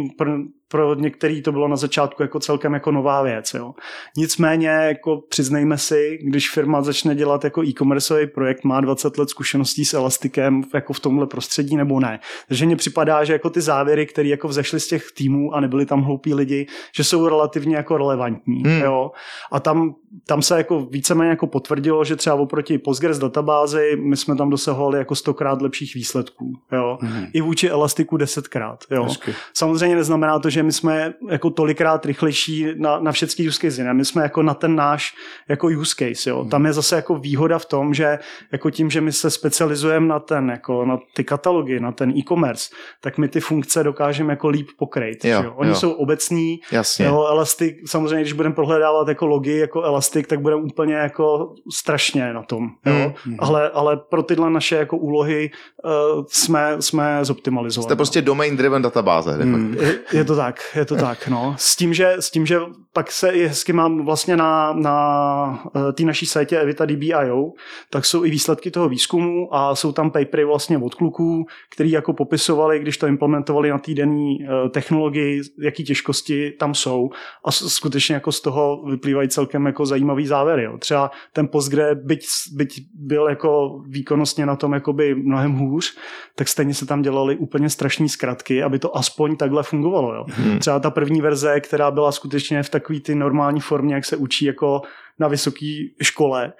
pro, 0.68 0.94
některý 0.94 1.42
to 1.42 1.52
bylo 1.52 1.68
na 1.68 1.76
začátku 1.76 2.22
jako 2.22 2.40
celkem 2.40 2.74
jako 2.74 2.90
nová 2.90 3.22
věc. 3.22 3.54
Jo. 3.54 3.74
Nicméně 4.16 4.68
jako 4.68 5.20
přiznejme 5.28 5.78
si, 5.78 6.18
když 6.22 6.50
firma 6.50 6.82
začne 6.82 7.14
dělat 7.14 7.44
jako 7.44 7.64
e-commerceový 7.64 8.26
projekt, 8.26 8.64
má 8.64 8.80
20 8.80 9.18
let 9.18 9.30
zkušeností 9.30 9.84
s 9.84 9.94
Elastikem 9.94 10.62
jako 10.74 10.92
v 10.92 11.00
tomhle 11.00 11.26
prostředí 11.26 11.76
nebo 11.76 12.00
ne. 12.00 12.20
Takže 12.48 12.66
mně 12.66 12.76
připadá, 12.76 13.24
že 13.24 13.32
jako 13.32 13.50
ty 13.50 13.60
závěry, 13.60 14.06
které 14.06 14.28
jako 14.28 14.48
vzešly 14.48 14.80
z 14.80 14.88
těch 14.88 15.12
týmů 15.16 15.54
a 15.54 15.60
nebyli 15.60 15.86
tam 15.86 16.02
hloupí 16.02 16.34
lidi, 16.34 16.66
že 16.96 17.04
jsou 17.04 17.28
relativně 17.28 17.76
jako 17.76 17.96
relevantní. 17.96 18.62
Hmm. 18.62 18.80
Jo. 18.80 19.10
A 19.52 19.60
tam, 19.60 19.94
tam 20.26 20.42
se 20.42 20.56
jako 20.56 20.80
víceméně 20.80 21.30
jako 21.30 21.46
potvrdilo, 21.46 22.04
že 22.04 22.16
třeba 22.16 22.36
oproti 22.36 22.78
Postgres 22.78 23.18
databázi, 23.18 23.96
my 24.00 24.16
jsme 24.16 24.36
tam 24.36 24.50
dosahovali 24.50 24.98
jako 24.98 25.14
stokrát 25.14 25.62
lepších 25.62 25.94
výsledků. 25.94 26.52
Jo. 26.72 26.98
Mm-hmm. 27.02 27.30
I 27.32 27.40
vůči 27.40 27.68
Elastiku 27.68 28.16
desetkrát. 28.16 28.84
Jo. 28.90 29.04
Hezky. 29.04 29.34
Samozřejmě 29.54 29.96
neznamená 29.96 30.38
to, 30.38 30.50
že 30.50 30.55
my 30.62 30.72
jsme 30.72 31.14
jako 31.28 31.50
tolikrát 31.50 32.06
rychlejší 32.06 32.66
na, 32.76 32.98
na 32.98 33.12
všechny 33.12 33.48
use 33.48 33.60
case. 33.60 33.84
Ne? 33.84 33.94
My 33.94 34.04
jsme 34.04 34.22
jako 34.22 34.42
na 34.42 34.54
ten 34.54 34.76
náš 34.76 35.14
jako 35.48 35.66
use 35.66 35.94
case. 35.98 36.30
Jo. 36.30 36.42
Mm-hmm. 36.42 36.48
Tam 36.48 36.66
je 36.66 36.72
zase 36.72 36.96
jako 36.96 37.14
výhoda 37.14 37.58
v 37.58 37.64
tom, 37.64 37.94
že 37.94 38.18
jako 38.52 38.70
tím, 38.70 38.90
že 38.90 39.00
my 39.00 39.12
se 39.12 39.30
specializujeme 39.30 40.06
na 40.06 40.18
ten, 40.18 40.50
jako 40.50 40.84
na 40.84 40.98
ty 41.14 41.24
katalogy, 41.24 41.80
na 41.80 41.92
ten 41.92 42.10
e-commerce, 42.10 42.70
tak 43.00 43.18
my 43.18 43.28
ty 43.28 43.40
funkce 43.40 43.84
dokážeme 43.84 44.32
jako 44.32 44.48
líp 44.48 44.68
pokryt. 44.78 45.24
Jo, 45.24 45.42
jo. 45.42 45.52
Oni 45.56 45.70
jo. 45.70 45.76
jsou 45.76 45.92
obecní. 45.92 46.60
Jasně. 46.72 47.06
Jo, 47.06 47.26
Elastic, 47.30 47.76
samozřejmě, 47.86 48.20
když 48.20 48.32
budeme 48.32 48.54
prohledávat 48.54 49.08
jako 49.08 49.26
logy, 49.26 49.58
jako 49.58 49.82
Elastic, 49.82 50.26
tak 50.26 50.40
budeme 50.40 50.62
úplně 50.62 50.94
jako 50.94 51.54
strašně 51.72 52.32
na 52.32 52.42
tom. 52.42 52.68
Jo. 52.86 53.12
Mm 53.26 53.36
ale, 53.38 53.70
ale 53.70 53.96
pro 53.96 54.22
tyhle 54.22 54.50
naše 54.50 54.76
jako 54.76 54.96
úlohy 54.96 55.50
uh, 55.84 56.24
jsme, 56.28 56.76
jsme 56.80 57.18
zoptimalizovali. 57.22 57.88
Jste 57.88 57.96
prostě 57.96 58.22
domain 58.22 58.56
driven 58.56 58.82
databáze. 58.82 59.44
Mm. 59.44 59.76
Je, 59.80 59.98
je, 60.12 60.24
to 60.24 60.36
tak, 60.36 60.45
je 60.76 60.84
to 60.84 60.96
tak, 60.96 61.28
no. 61.28 61.54
S 61.58 61.76
tím, 61.76 61.94
že, 61.94 62.12
s 62.18 62.30
tím, 62.30 62.46
že 62.46 62.58
pak 62.92 63.12
se 63.12 63.30
i 63.30 63.46
hezky 63.46 63.72
mám 63.72 64.04
vlastně 64.04 64.36
na, 64.36 64.72
na 64.72 65.70
uh, 65.74 65.92
té 65.92 66.02
naší 66.02 66.26
sajtě 66.26 66.60
Evita 66.60 66.86
DBIO, 66.86 67.52
tak 67.90 68.04
jsou 68.04 68.24
i 68.24 68.30
výsledky 68.30 68.70
toho 68.70 68.88
výzkumu 68.88 69.54
a 69.54 69.74
jsou 69.74 69.92
tam 69.92 70.10
papery 70.10 70.44
vlastně 70.44 70.78
od 70.78 70.94
kluků, 70.94 71.46
který 71.74 71.90
jako 71.90 72.12
popisovali, 72.12 72.78
když 72.78 72.98
to 72.98 73.06
implementovali 73.06 73.70
na 73.70 73.78
týdenní 73.78 74.38
uh, 74.38 74.68
technologii, 74.68 75.40
jaký 75.62 75.84
těžkosti 75.84 76.50
tam 76.50 76.74
jsou 76.74 77.10
a 77.44 77.52
skutečně 77.52 78.14
jako 78.14 78.32
z 78.32 78.40
toho 78.40 78.82
vyplývají 78.90 79.28
celkem 79.28 79.66
jako 79.66 79.86
zajímavý 79.86 80.26
závěry. 80.26 80.62
Jo. 80.64 80.78
Třeba 80.78 81.10
ten 81.32 81.48
Postgre, 81.48 81.94
byť, 81.94 82.26
byť 82.52 82.80
byl 82.94 83.28
jako 83.28 83.80
výkonnostně 83.88 84.46
na 84.46 84.56
tom 84.56 84.72
jakoby 84.72 85.14
mnohem 85.14 85.52
hůř, 85.52 85.96
tak 86.34 86.48
stejně 86.48 86.74
se 86.74 86.86
tam 86.86 87.02
dělaly 87.02 87.36
úplně 87.36 87.70
strašné 87.70 88.08
zkratky, 88.08 88.62
aby 88.62 88.78
to 88.78 88.96
aspoň 88.96 89.36
takhle 89.36 89.62
fungovalo. 89.62 90.14
Jo. 90.14 90.24
Hmm. 90.36 90.58
Třeba 90.58 90.80
ta 90.80 90.90
první 90.90 91.20
verze, 91.20 91.60
která 91.60 91.90
byla 91.90 92.12
skutečně 92.12 92.62
v 92.62 92.70
takové 92.70 93.00
ty 93.00 93.14
normální 93.14 93.60
formě, 93.60 93.94
jak 93.94 94.04
se 94.04 94.16
učí 94.16 94.44
jako 94.44 94.82
na 95.18 95.28
vysoké 95.28 95.84
škole, 96.02 96.52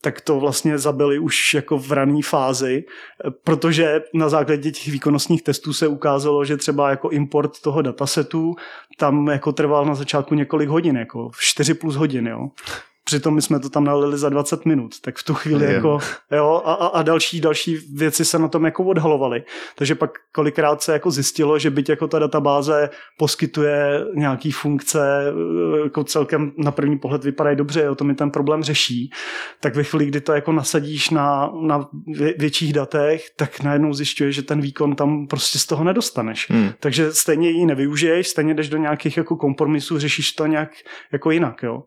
tak 0.00 0.20
to 0.20 0.40
vlastně 0.40 0.78
zabili 0.78 1.18
už 1.18 1.54
jako 1.54 1.78
v 1.78 1.92
rané 1.92 2.22
fázi, 2.24 2.84
protože 3.44 4.02
na 4.14 4.28
základě 4.28 4.70
těch 4.70 4.88
výkonnostních 4.88 5.42
testů 5.42 5.72
se 5.72 5.88
ukázalo, 5.88 6.44
že 6.44 6.56
třeba 6.56 6.90
jako 6.90 7.08
import 7.08 7.60
toho 7.60 7.82
datasetu 7.82 8.54
tam 8.98 9.26
jako 9.26 9.52
trval 9.52 9.84
na 9.84 9.94
začátku 9.94 10.34
několik 10.34 10.68
hodin, 10.68 10.96
jako 10.96 11.30
4 11.38 11.74
plus 11.74 11.96
hodin, 11.96 12.26
jo. 12.26 12.48
Přitom 13.04 13.34
my 13.34 13.42
jsme 13.42 13.60
to 13.60 13.70
tam 13.70 13.84
nalili 13.84 14.18
za 14.18 14.28
20 14.28 14.64
minut, 14.66 15.00
tak 15.00 15.18
v 15.18 15.22
tu 15.22 15.34
chvíli 15.34 15.72
jako, 15.72 15.98
jo, 16.32 16.62
a, 16.64 16.72
a, 16.74 17.02
další, 17.02 17.40
další 17.40 17.76
věci 17.94 18.24
se 18.24 18.38
na 18.38 18.48
tom 18.48 18.64
jako 18.64 18.84
odhalovaly. 18.84 19.44
Takže 19.74 19.94
pak 19.94 20.10
kolikrát 20.32 20.82
se 20.82 20.92
jako 20.92 21.10
zjistilo, 21.10 21.58
že 21.58 21.70
byť 21.70 21.88
jako 21.88 22.08
ta 22.08 22.18
databáze 22.18 22.90
poskytuje 23.18 24.06
nějaký 24.14 24.52
funkce, 24.52 25.24
jako 25.84 26.04
celkem 26.04 26.52
na 26.58 26.70
první 26.70 26.98
pohled 26.98 27.24
vypadají 27.24 27.56
dobře, 27.56 27.82
jo, 27.82 27.94
to 27.94 28.04
mi 28.04 28.14
ten 28.14 28.30
problém 28.30 28.62
řeší, 28.62 29.10
tak 29.60 29.74
ve 29.74 29.84
chvíli, 29.84 30.06
kdy 30.06 30.20
to 30.20 30.32
jako 30.32 30.52
nasadíš 30.52 31.10
na, 31.10 31.50
na 31.60 31.88
větších 32.38 32.72
datech, 32.72 33.26
tak 33.36 33.62
najednou 33.62 33.92
zjišťuješ, 33.92 34.34
že 34.36 34.42
ten 34.42 34.60
výkon 34.60 34.96
tam 34.96 35.26
prostě 35.26 35.58
z 35.58 35.66
toho 35.66 35.84
nedostaneš. 35.84 36.50
Hmm. 36.50 36.70
Takže 36.80 37.12
stejně 37.12 37.50
ji 37.50 37.66
nevyužiješ, 37.66 38.28
stejně 38.28 38.54
jdeš 38.54 38.68
do 38.68 38.76
nějakých 38.76 39.16
jako 39.16 39.36
kompromisů, 39.36 39.98
řešíš 39.98 40.32
to 40.32 40.46
nějak 40.46 40.70
jako 41.12 41.30
jinak, 41.30 41.62
jo. 41.62 41.82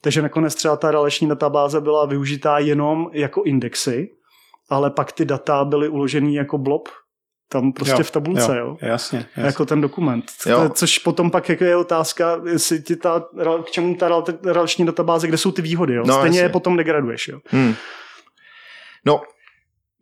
Takže 0.00 0.22
nakonec 0.22 0.53
třeba 0.54 0.76
ta 0.76 0.90
relační 0.90 1.28
databáze 1.28 1.80
byla 1.80 2.06
využitá 2.06 2.58
jenom 2.58 3.10
jako 3.12 3.42
indexy, 3.42 4.08
ale 4.70 4.90
pak 4.90 5.12
ty 5.12 5.24
data 5.24 5.64
byly 5.64 5.88
uložený 5.88 6.34
jako 6.34 6.58
blob 6.58 6.88
tam 7.48 7.72
prostě 7.72 7.94
Jo, 8.00 8.02
v 8.04 8.10
tabulce, 8.10 8.58
jo. 8.58 8.66
jo. 8.66 8.76
Jasně, 8.82 9.18
jasně. 9.18 9.42
Jako 9.42 9.66
ten 9.66 9.80
dokument. 9.80 10.24
Jo. 10.46 10.68
Což 10.74 10.98
potom 10.98 11.30
pak 11.30 11.48
jako 11.48 11.64
je 11.64 11.76
otázka, 11.76 12.40
jestli 12.50 12.82
ti 12.82 12.96
ta, 12.96 13.24
k 13.66 13.70
čemu 13.70 13.94
ta 13.94 14.08
rel- 14.08 14.38
relační 14.44 14.86
databáze, 14.86 15.26
kde 15.28 15.38
jsou 15.38 15.52
ty 15.52 15.62
výhody, 15.62 15.94
jo. 15.94 16.02
No, 16.06 16.14
Stejně 16.14 16.38
jasně. 16.38 16.40
je 16.40 16.48
potom 16.48 16.76
degraduješ, 16.76 17.28
jo. 17.28 17.38
Hmm. 17.46 17.74
No, 19.06 19.22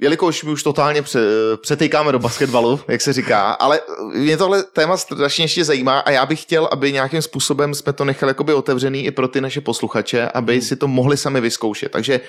jelikož 0.02 0.44
my 0.44 0.50
už 0.50 0.62
totálně 0.62 1.02
pře, 1.02 1.20
přetejkáme 1.62 2.12
do 2.12 2.18
basketbalu, 2.18 2.80
jak 2.88 3.00
se 3.00 3.12
říká, 3.12 3.50
ale 3.52 3.80
mě 4.14 4.36
tohle 4.36 4.62
téma 4.62 4.96
strašně 4.96 5.44
ještě 5.44 5.64
zajímá 5.64 5.98
a 5.98 6.10
já 6.10 6.26
bych 6.26 6.42
chtěl, 6.42 6.68
aby 6.72 6.92
nějakým 6.92 7.22
způsobem 7.22 7.74
jsme 7.74 7.92
to 7.92 8.04
nechali 8.04 8.30
jakoby 8.30 8.54
otevřený 8.54 9.04
i 9.04 9.10
pro 9.10 9.28
ty 9.28 9.40
naše 9.40 9.60
posluchače, 9.60 10.28
aby 10.28 10.60
si 10.62 10.76
to 10.76 10.88
mohli 10.88 11.16
sami 11.16 11.40
vyzkoušet. 11.40 11.92
Takže 11.92 12.20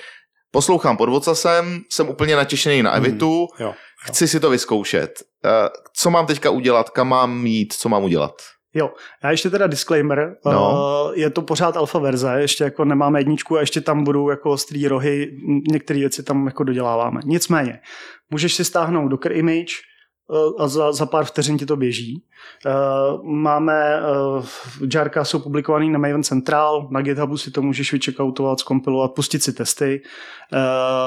poslouchám 0.50 0.96
pod 0.96 1.08
vocasem, 1.08 1.80
jsem 1.92 2.08
úplně 2.08 2.36
natěšený 2.36 2.82
na 2.82 2.92
Evitu, 2.92 3.46
Jo. 3.60 3.74
chci 4.06 4.28
si 4.28 4.40
to 4.40 4.50
vyzkoušet. 4.50 5.22
Eh, 5.44 5.68
Co 5.96 6.10
mám 6.10 6.26
teďka 6.26 6.50
udělat, 6.50 6.90
kam 6.90 7.08
mám 7.08 7.46
jít, 7.46 7.72
co 7.78 7.88
mám 7.88 8.04
udělat? 8.04 8.34
Jo, 8.74 8.92
já 9.24 9.30
ještě 9.30 9.50
teda 9.50 9.66
disclaimer, 9.66 10.36
No. 10.46 10.72
uh, 10.72 11.18
je 11.18 11.30
to 11.30 11.42
pořád 11.42 11.76
alfa 11.76 11.98
verze, 11.98 12.34
ještě 12.38 12.64
jako 12.64 12.84
nemáme 12.84 13.20
jedničku 13.20 13.56
a 13.56 13.60
ještě 13.60 13.80
tam 13.80 14.04
budou 14.04 14.30
jako 14.30 14.50
ostrý 14.50 14.88
rohy, 14.88 15.36
některé 15.72 15.98
věci 15.98 16.22
tam 16.22 16.46
jako 16.46 16.64
doděláváme. 16.64 17.20
Nicméně, 17.24 17.80
můžeš 18.30 18.54
si 18.54 18.64
stáhnout 18.64 19.08
Docker 19.08 19.32
image 19.32 19.72
a 20.58 20.68
za, 20.68 20.92
za 20.92 21.06
pár 21.06 21.24
vteřin 21.24 21.58
ti 21.58 21.66
to 21.66 21.76
běží. 21.76 22.22
Uh, 22.66 23.24
máme, 23.24 24.00
uh, 24.36 24.44
Jarka 24.94 25.24
jsou 25.24 25.38
publikovaný 25.38 25.90
na 25.90 25.98
Maven 25.98 26.22
Central, 26.22 26.88
na 26.90 27.00
GitHubu 27.02 27.36
si 27.36 27.50
to 27.50 27.62
můžeš 27.62 27.92
vyčekautovat, 27.92 28.60
zkompilovat, 28.60 29.12
pustit 29.12 29.42
si 29.42 29.52
testy. 29.52 30.02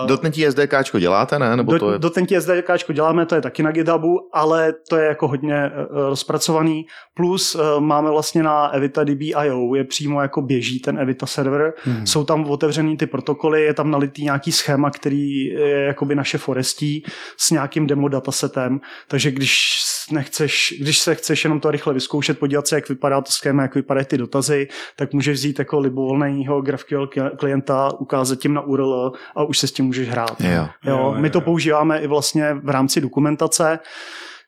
Dotnetí 0.05 0.45
SDKčko 0.45 0.99
děláte, 0.99 1.39
ne? 1.39 1.57
Nebo 1.57 1.71
to 1.71 1.85
do, 1.85 1.91
je... 1.91 1.99
do 1.99 2.09
tentí 2.09 2.35
SDKčko 2.35 2.93
děláme, 2.93 3.25
to 3.25 3.35
je 3.35 3.41
taky 3.41 3.63
na 3.63 3.71
GitHubu, 3.71 4.29
ale 4.33 4.73
to 4.89 4.97
je 4.97 5.07
jako 5.07 5.27
hodně 5.27 5.71
rozpracovaný. 5.89 6.85
Plus 7.13 7.57
máme 7.79 8.11
vlastně 8.11 8.43
na 8.43 8.67
Evita 8.67 9.03
DB.io, 9.03 9.75
je 9.75 9.83
přímo 9.83 10.21
jako 10.21 10.41
běží 10.41 10.79
ten 10.79 10.99
Evita 10.99 11.25
server. 11.25 11.73
Hmm. 11.83 12.07
Jsou 12.07 12.23
tam 12.23 12.49
otevřený 12.49 12.97
ty 12.97 13.07
protokoly, 13.07 13.63
je 13.63 13.73
tam 13.73 13.91
nalitý 13.91 14.23
nějaký 14.23 14.51
schéma, 14.51 14.89
který 14.91 15.45
je 15.45 15.83
jakoby 15.83 16.15
naše 16.15 16.37
forestí 16.37 17.03
s 17.37 17.51
nějakým 17.51 17.87
demo 17.87 18.07
datasetem. 18.07 18.79
Takže 19.07 19.31
když 19.31 19.77
nechceš, 20.11 20.73
když 20.81 20.99
se 20.99 21.15
chceš 21.15 21.43
jenom 21.43 21.59
to 21.59 21.71
rychle 21.71 21.93
vyzkoušet, 21.93 22.39
podívat 22.39 22.67
se, 22.67 22.75
jak 22.75 22.89
vypadá 22.89 23.21
to 23.21 23.31
schéma, 23.31 23.61
jak 23.61 23.75
vypadají 23.75 24.05
ty 24.05 24.17
dotazy, 24.17 24.67
tak 24.95 25.13
můžeš 25.13 25.37
vzít 25.37 25.59
jako 25.59 25.79
libovolného 25.79 26.61
GraphQL 26.61 27.09
klienta, 27.39 27.91
ukázat 27.99 28.39
tím 28.39 28.53
na 28.53 28.61
URL 28.61 29.11
a 29.35 29.43
už 29.43 29.57
se 29.57 29.67
s 29.67 29.71
tím 29.71 29.85
můžeš 29.85 30.09
hrát. 30.09 30.41
Jo. 30.41 30.49
Jo, 30.49 30.67
Jo, 30.85 31.15
my 31.17 31.27
jo, 31.27 31.31
to 31.31 31.37
jo. 31.37 31.41
používáme 31.41 31.99
i 31.99 32.07
vlastně 32.07 32.53
v 32.63 32.69
rámci 32.69 33.01
dokumentace, 33.01 33.79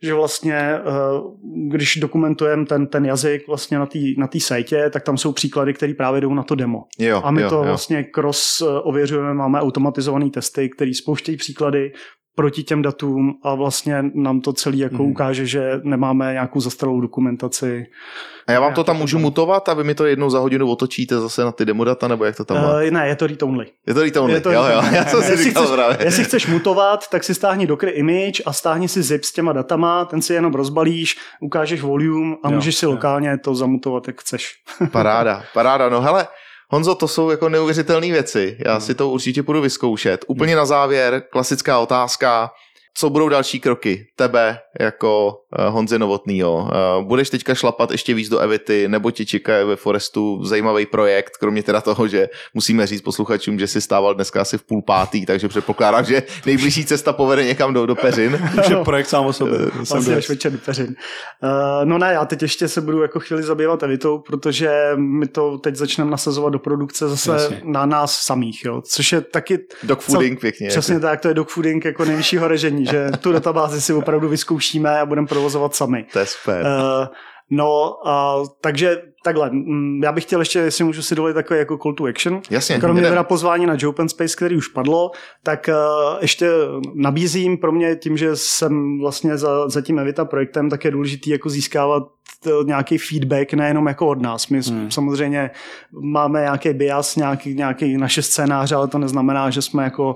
že 0.03 0.14
vlastně, 0.14 0.56
eh, 0.56 0.81
když 1.68 1.95
dokumentujeme 1.95 2.65
ten, 2.65 2.88
ten 2.88 3.06
jazyk 3.06 3.48
vlastně 3.48 3.80
na 3.80 3.86
té 3.86 3.99
na 4.18 4.27
tý 4.27 4.40
sajtě, 4.40 4.90
tak 4.90 5.03
tam 5.03 5.18
jsou 5.18 5.31
příklady, 5.31 5.73
které 5.73 5.94
právě 5.94 6.22
jdou 6.22 6.34
na 6.34 6.44
to 6.44 6.56
demo. 6.56 6.84
Jo, 6.99 7.22
A 7.23 7.31
my 7.31 7.41
jo, 7.41 7.49
to 7.49 7.56
jo. 7.56 7.64
vlastně 7.64 8.03
cross 8.03 8.61
eh, 8.61 8.65
ověřujeme, 8.65 9.34
máme 9.34 9.61
automatizované 9.61 10.30
testy, 10.30 10.69
které 10.69 10.94
spouštějí 10.94 11.38
příklady 11.38 11.91
proti 12.40 12.64
těm 12.64 12.82
datům 12.82 13.34
a 13.44 13.56
vlastně 13.56 14.03
nám 14.14 14.41
to 14.41 14.53
celý 14.53 14.80
jako 14.80 14.95
Mhm. 15.03 15.11
ukáže, 15.11 15.45
že 15.45 15.80
nemáme 15.84 16.34
nějakou 16.34 16.60
zastaralou 16.60 17.02
dokumentaci. 17.02 17.86
A 18.48 18.52
já 18.52 18.60
vám 18.60 18.74
to 18.74 18.84
tam 18.84 18.98
můžu 18.98 19.11
problém. 19.18 19.24
mutovat 19.24 19.70
a 19.70 19.74
vy 19.74 19.84
mi 19.84 19.95
to 19.95 20.06
jednou 20.06 20.30
za 20.30 20.40
hodinu 20.40 20.70
otočíte 20.72 21.20
zase 21.20 21.44
na 21.44 21.52
ty 21.52 21.66
demodata, 21.66 22.07
nebo 22.07 22.26
jak 22.26 22.36
to 22.36 22.45
tam 22.45 22.57
má? 22.57 22.74
Uh, 22.74 22.82
ne, 22.91 23.07
je 23.07 23.16
to 23.16 23.28
read 23.28 23.44
only. 23.44 23.66
Je 23.88 23.94
to 23.94 24.02
read 24.02 24.18
only, 24.18 24.34
Je 24.34 24.41
to 24.41 24.52
jo, 24.52 24.61
read 24.68 24.84
jo, 24.84 24.90
já 24.95 25.06
jsem 25.06 25.22
si 25.22 25.32
Jestli 25.32 25.44
říkal 25.45 25.64
chceš- 25.64 25.76
právě. 25.76 25.98
Jestli 26.02 26.24
chceš 26.24 26.48
mutovat, 26.48 27.07
tak 27.10 27.24
si 27.24 27.36
stáhni 27.36 27.68
Docker 27.68 27.91
image 27.95 28.41
a 28.45 28.53
stáhni 28.53 28.88
si 28.88 29.03
zip 29.03 29.24
s 29.24 29.32
těma 29.34 29.53
datama, 29.53 30.06
ten 30.06 30.22
si 30.22 30.34
jenom 30.34 30.53
rozbalíš, 30.53 31.18
ukážeš 31.41 31.82
volume 31.82 32.36
a 32.44 32.49
Jo, 32.49 32.56
můžeš 32.56 32.76
si 32.76 32.86
jo. 32.86 32.91
lokálně 32.91 33.38
to 33.38 33.56
zamutovat, 33.56 34.07
jak 34.07 34.22
chceš. 34.22 34.52
Paráda, 34.91 35.44
paráda, 35.53 35.90
no 35.90 36.02
hele, 36.02 36.28
Honzo, 36.71 36.95
to 36.95 37.07
jsou 37.07 37.29
jako 37.29 37.49
neuvěřitelné 37.49 38.07
věci. 38.07 38.57
Já 38.65 38.71
Hmm. 38.71 38.81
si 38.81 38.95
to 38.95 39.09
určitě 39.09 39.43
půjdu 39.43 39.61
vyzkoušet. 39.61 40.25
Úplně 40.27 40.55
na 40.55 40.65
závěr, 40.65 41.23
klasická 41.31 41.79
otázka. 41.79 42.51
Co 42.93 43.09
budou 43.09 43.29
další 43.29 43.59
kroky 43.59 44.05
tebe 44.15 44.59
jako 44.79 45.39
uh, 45.59 45.73
Honzy 45.73 45.99
Novotnýho? 45.99 46.69
Uh, 46.99 47.05
budeš 47.05 47.30
teďka 47.30 47.55
šlapat 47.55 47.91
ještě 47.91 48.13
víc 48.13 48.30
do 48.30 48.39
Evity, 48.39 48.88
nebo 48.88 49.11
tě 49.11 49.26
čeká 49.26 49.65
ve 49.65 49.76
Forestu 49.76 50.45
zajímavý 50.45 50.85
projekt, 50.85 51.38
kromě 51.38 51.63
teda 51.63 51.81
toho, 51.81 52.07
že 52.07 52.30
musíme 52.53 52.88
říct 52.88 53.01
posluchačům, 53.01 53.59
že 53.59 53.67
si 53.67 53.81
stával 53.81 54.15
dneska 54.15 54.41
asi 54.41 54.57
v 54.57 54.63
půl 54.63 54.81
pátý, 54.81 55.26
takže 55.26 55.47
předpokládám, 55.47 56.05
že 56.05 56.23
nejbližší 56.45 56.85
cesta 56.85 57.13
povede 57.13 57.45
někam 57.45 57.73
do, 57.73 57.85
do 57.85 57.95
Peřin. 57.95 58.49
Už 58.59 58.69
je 58.69 58.76
projekt 58.76 59.07
sám 59.07 59.26
o 59.26 59.34
sobě. 59.34 59.59
Vlastně 59.89 60.15
až 60.15 60.30
večer 60.30 60.51
do 60.51 60.57
peřin. 60.57 60.95
Uh, 61.43 61.49
no 61.84 61.97
ne, 61.97 62.13
já 62.13 62.26
teď 62.26 62.41
ještě 62.41 62.67
se 62.67 62.81
budu 62.81 63.01
jako 63.01 63.19
chvíli 63.19 63.43
zabývat 63.43 63.84
Evitou, 63.84 64.19
protože 64.19 64.91
my 64.95 65.27
to 65.27 65.57
teď 65.57 65.76
začneme 65.76 66.11
nasazovat 66.11 66.53
do 66.53 66.59
produkce 66.59 67.09
zase 67.09 67.31
Jasně. 67.31 67.61
na 67.63 67.85
nás 67.85 68.19
samých, 68.19 68.65
jo, 68.65 68.81
což 68.85 69.11
je 69.11 69.21
taky 69.21 69.59
Dogfooding 69.84 70.39
pěkně. 70.39 70.67
Přesně 70.67 70.99
tak, 70.99 71.21
to 71.21 71.27
je 71.27 71.34
dogfooding 71.34 71.85
jako 71.85 72.05
nejvyššího 72.05 72.47
režení, 72.47 72.85
že 72.85 73.11
tu 73.19 73.31
databázi 73.31 73.81
si 73.81 73.93
opravdu 73.93 74.30
vyzkoušíme 74.30 74.99
a 74.99 75.05
budeme 75.05 75.27
provozovat 75.40 75.76
sami. 75.76 76.06
To 76.14 76.20
je 76.20 76.26
super. 76.26 76.66
Uh, 76.66 77.07
no, 77.49 77.99
uh, 78.06 78.48
takže 78.61 79.02
takhle, 79.24 79.49
mm, 79.49 80.03
já 80.03 80.11
bych 80.11 80.24
chtěl 80.24 80.40
ještě, 80.40 80.60
jestli 80.60 80.84
můžu 80.84 81.02
si 81.02 81.16
dovolit 81.16 81.34
takový 81.34 81.60
jako 81.60 81.78
call 81.78 81.94
to 81.94 82.06
action. 82.06 82.41
Jasně, 82.49 82.80
Kromě 82.80 83.02
jdem. 83.02 83.11
teda 83.11 83.24
pozvání 83.24 83.66
na 83.66 83.78
Open 83.88 84.10
Space, 84.10 84.36
který 84.36 84.56
už 84.56 84.68
padlo, 84.68 85.11
tak 85.44 85.70
uh, 85.70 86.18
ještě 86.22 86.49
nabízím 86.95 87.57
pro 87.57 87.72
mě 87.72 87.95
tím, 87.95 88.18
že 88.18 88.36
jsem 88.36 88.99
vlastně 88.99 89.38
za, 89.38 89.70
za 89.70 89.82
tím 89.82 89.99
Evita 89.99 90.26
projektem, 90.26 90.70
tak 90.70 90.86
je 90.86 90.91
důležitý 90.91 91.30
jako 91.30 91.49
získávat 91.49 92.03
eh, 92.03 92.18
nějaký 92.65 92.97
feedback 92.97 93.53
nejenom 93.53 93.88
jako 93.88 94.07
od 94.07 94.22
nás. 94.22 94.47
My 94.47 94.61
hmm. 94.61 94.91
samozřejmě 94.91 95.51
máme 95.91 96.41
nějaký 96.41 96.73
bias, 96.73 97.15
nějaký, 97.15 97.53
nějaký 97.53 97.97
naše 97.97 98.22
scénáře, 98.22 98.76
ale 98.76 98.88
to 98.88 98.97
neznamená, 98.97 99.49
že 99.49 99.61
jsme 99.61 99.84
jako, 99.84 100.15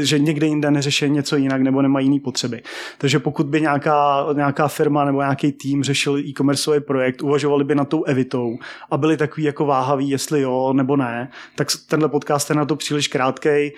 že 0.00 0.18
někde 0.18 0.46
jinde 0.46 0.70
neřeší 0.70 1.10
něco 1.10 1.36
jinak 1.36 1.62
nebo 1.62 1.82
nemají 1.82 2.06
jiné 2.06 2.20
potřeby. 2.20 2.62
Takže 2.98 3.18
pokud 3.18 3.46
by 3.46 3.60
nějaká, 3.60 4.26
nějaká 4.32 4.68
firma 4.68 5.04
nebo 5.04 5.20
nějaký 5.20 5.52
tým 5.52 5.82
řešil 5.82 6.18
e-commerceový 6.18 6.80
projekt, 6.80 7.22
uvažovali 7.22 7.64
by 7.64 7.74
na 7.74 7.84
tou 7.84 8.04
Evitou 8.04 8.58
a 8.90 8.96
byli 8.96 9.16
takový 9.16 9.42
jako 9.42 9.66
váhaví, 9.66 10.10
jestli 10.10 10.40
jo 10.40 10.72
nebo 10.72 10.96
ne, 10.96 11.30
tak 11.56 11.68
tenhle 11.88 12.08
podcast 12.08 12.50
je 12.50 12.56
na 12.56 12.64
to 12.64 12.76
příliš 12.76 13.08
krátkej. 13.08 13.72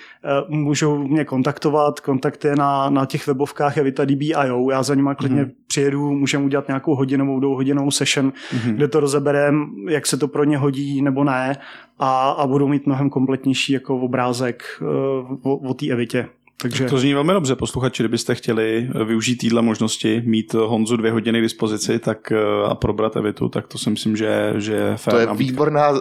Můžou 0.49 0.99
mě 0.99 1.25
kontaktovat, 1.25 2.01
kontakt 2.01 2.45
je 2.45 2.57
na, 2.57 2.91
na 2.91 3.07
těch 3.07 3.27
webovkách 3.27 3.77
Evita 3.77 4.05
DB.io, 4.05 4.71
já 4.71 4.83
za 4.83 4.95
nima 4.95 5.15
klidně 5.15 5.45
mm-hmm. 5.45 5.62
Přijedu, 5.73 6.11
můžeme 6.11 6.45
udělat 6.45 6.69
nějakou 6.69 6.95
hodinovou, 6.95 7.41
dvouhodinovou 7.41 7.91
session, 7.91 8.33
mm-hmm. 8.33 8.75
kde 8.75 8.89
to 8.89 9.01
rozeberem, 9.01 9.67
jak 9.89 10.07
se 10.07 10.17
to 10.17 10.29
pro 10.29 10.45
ně 10.45 10.59
hodí 10.59 11.03
nebo 11.03 11.25
ne 11.25 11.57
a, 11.99 12.31
a 12.31 12.47
budou 12.47 12.69
mít 12.69 12.87
mnohem 12.87 13.11
kompletnější 13.11 13.73
jako 13.73 13.99
obrázek 13.99 14.63
uh, 14.81 15.53
o, 15.53 15.57
o 15.57 15.75
té 15.75 15.89
Evitě. 15.89 16.29
Takže... 16.63 16.87
To 16.87 16.99
zní 16.99 17.15
velmi 17.15 17.33
dobře, 17.33 17.57
posluchači, 17.57 18.03
kdybyste 18.03 18.35
chtěli 18.35 18.89
využít 19.05 19.37
téhle 19.37 19.63
možnosti, 19.63 20.23
mít 20.27 20.55
Honzu 20.55 20.97
dvě 20.97 21.13
hodiny 21.13 21.39
k 21.39 21.43
dispozici 21.43 21.99
tak, 21.99 22.33
eh, 22.33 22.69
a 22.69 22.75
probrat 22.75 23.17
Evitu, 23.17 23.49
tak 23.49 23.69
to 23.69 23.79
si 23.79 23.91
myslím, 23.91 24.17
že, 24.17 24.55
že 24.57 24.73
je 24.73 24.97
fér 24.97 25.15
To 25.15 25.21
je 25.21 25.27
nabídka. 25.27 25.53
výborná 25.53 25.91
uh, 25.91 25.99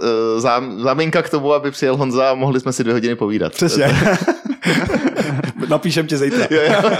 záminka 0.77 1.21
k 1.21 1.29
tomu, 1.29 1.53
aby 1.53 1.71
přijel 1.71 1.97
Honza 1.97 2.31
a 2.31 2.35
mohli 2.35 2.59
jsme 2.59 2.73
si 2.73 2.83
dvě 2.83 2.93
hodiny 2.93 3.15
povídat. 3.15 3.53
Přesně. 3.53 3.85
Napíšem 5.69 6.07
tě 6.07 6.17
zítra. 6.17 6.47
Jo, 6.49 6.61
jo. 6.61 6.91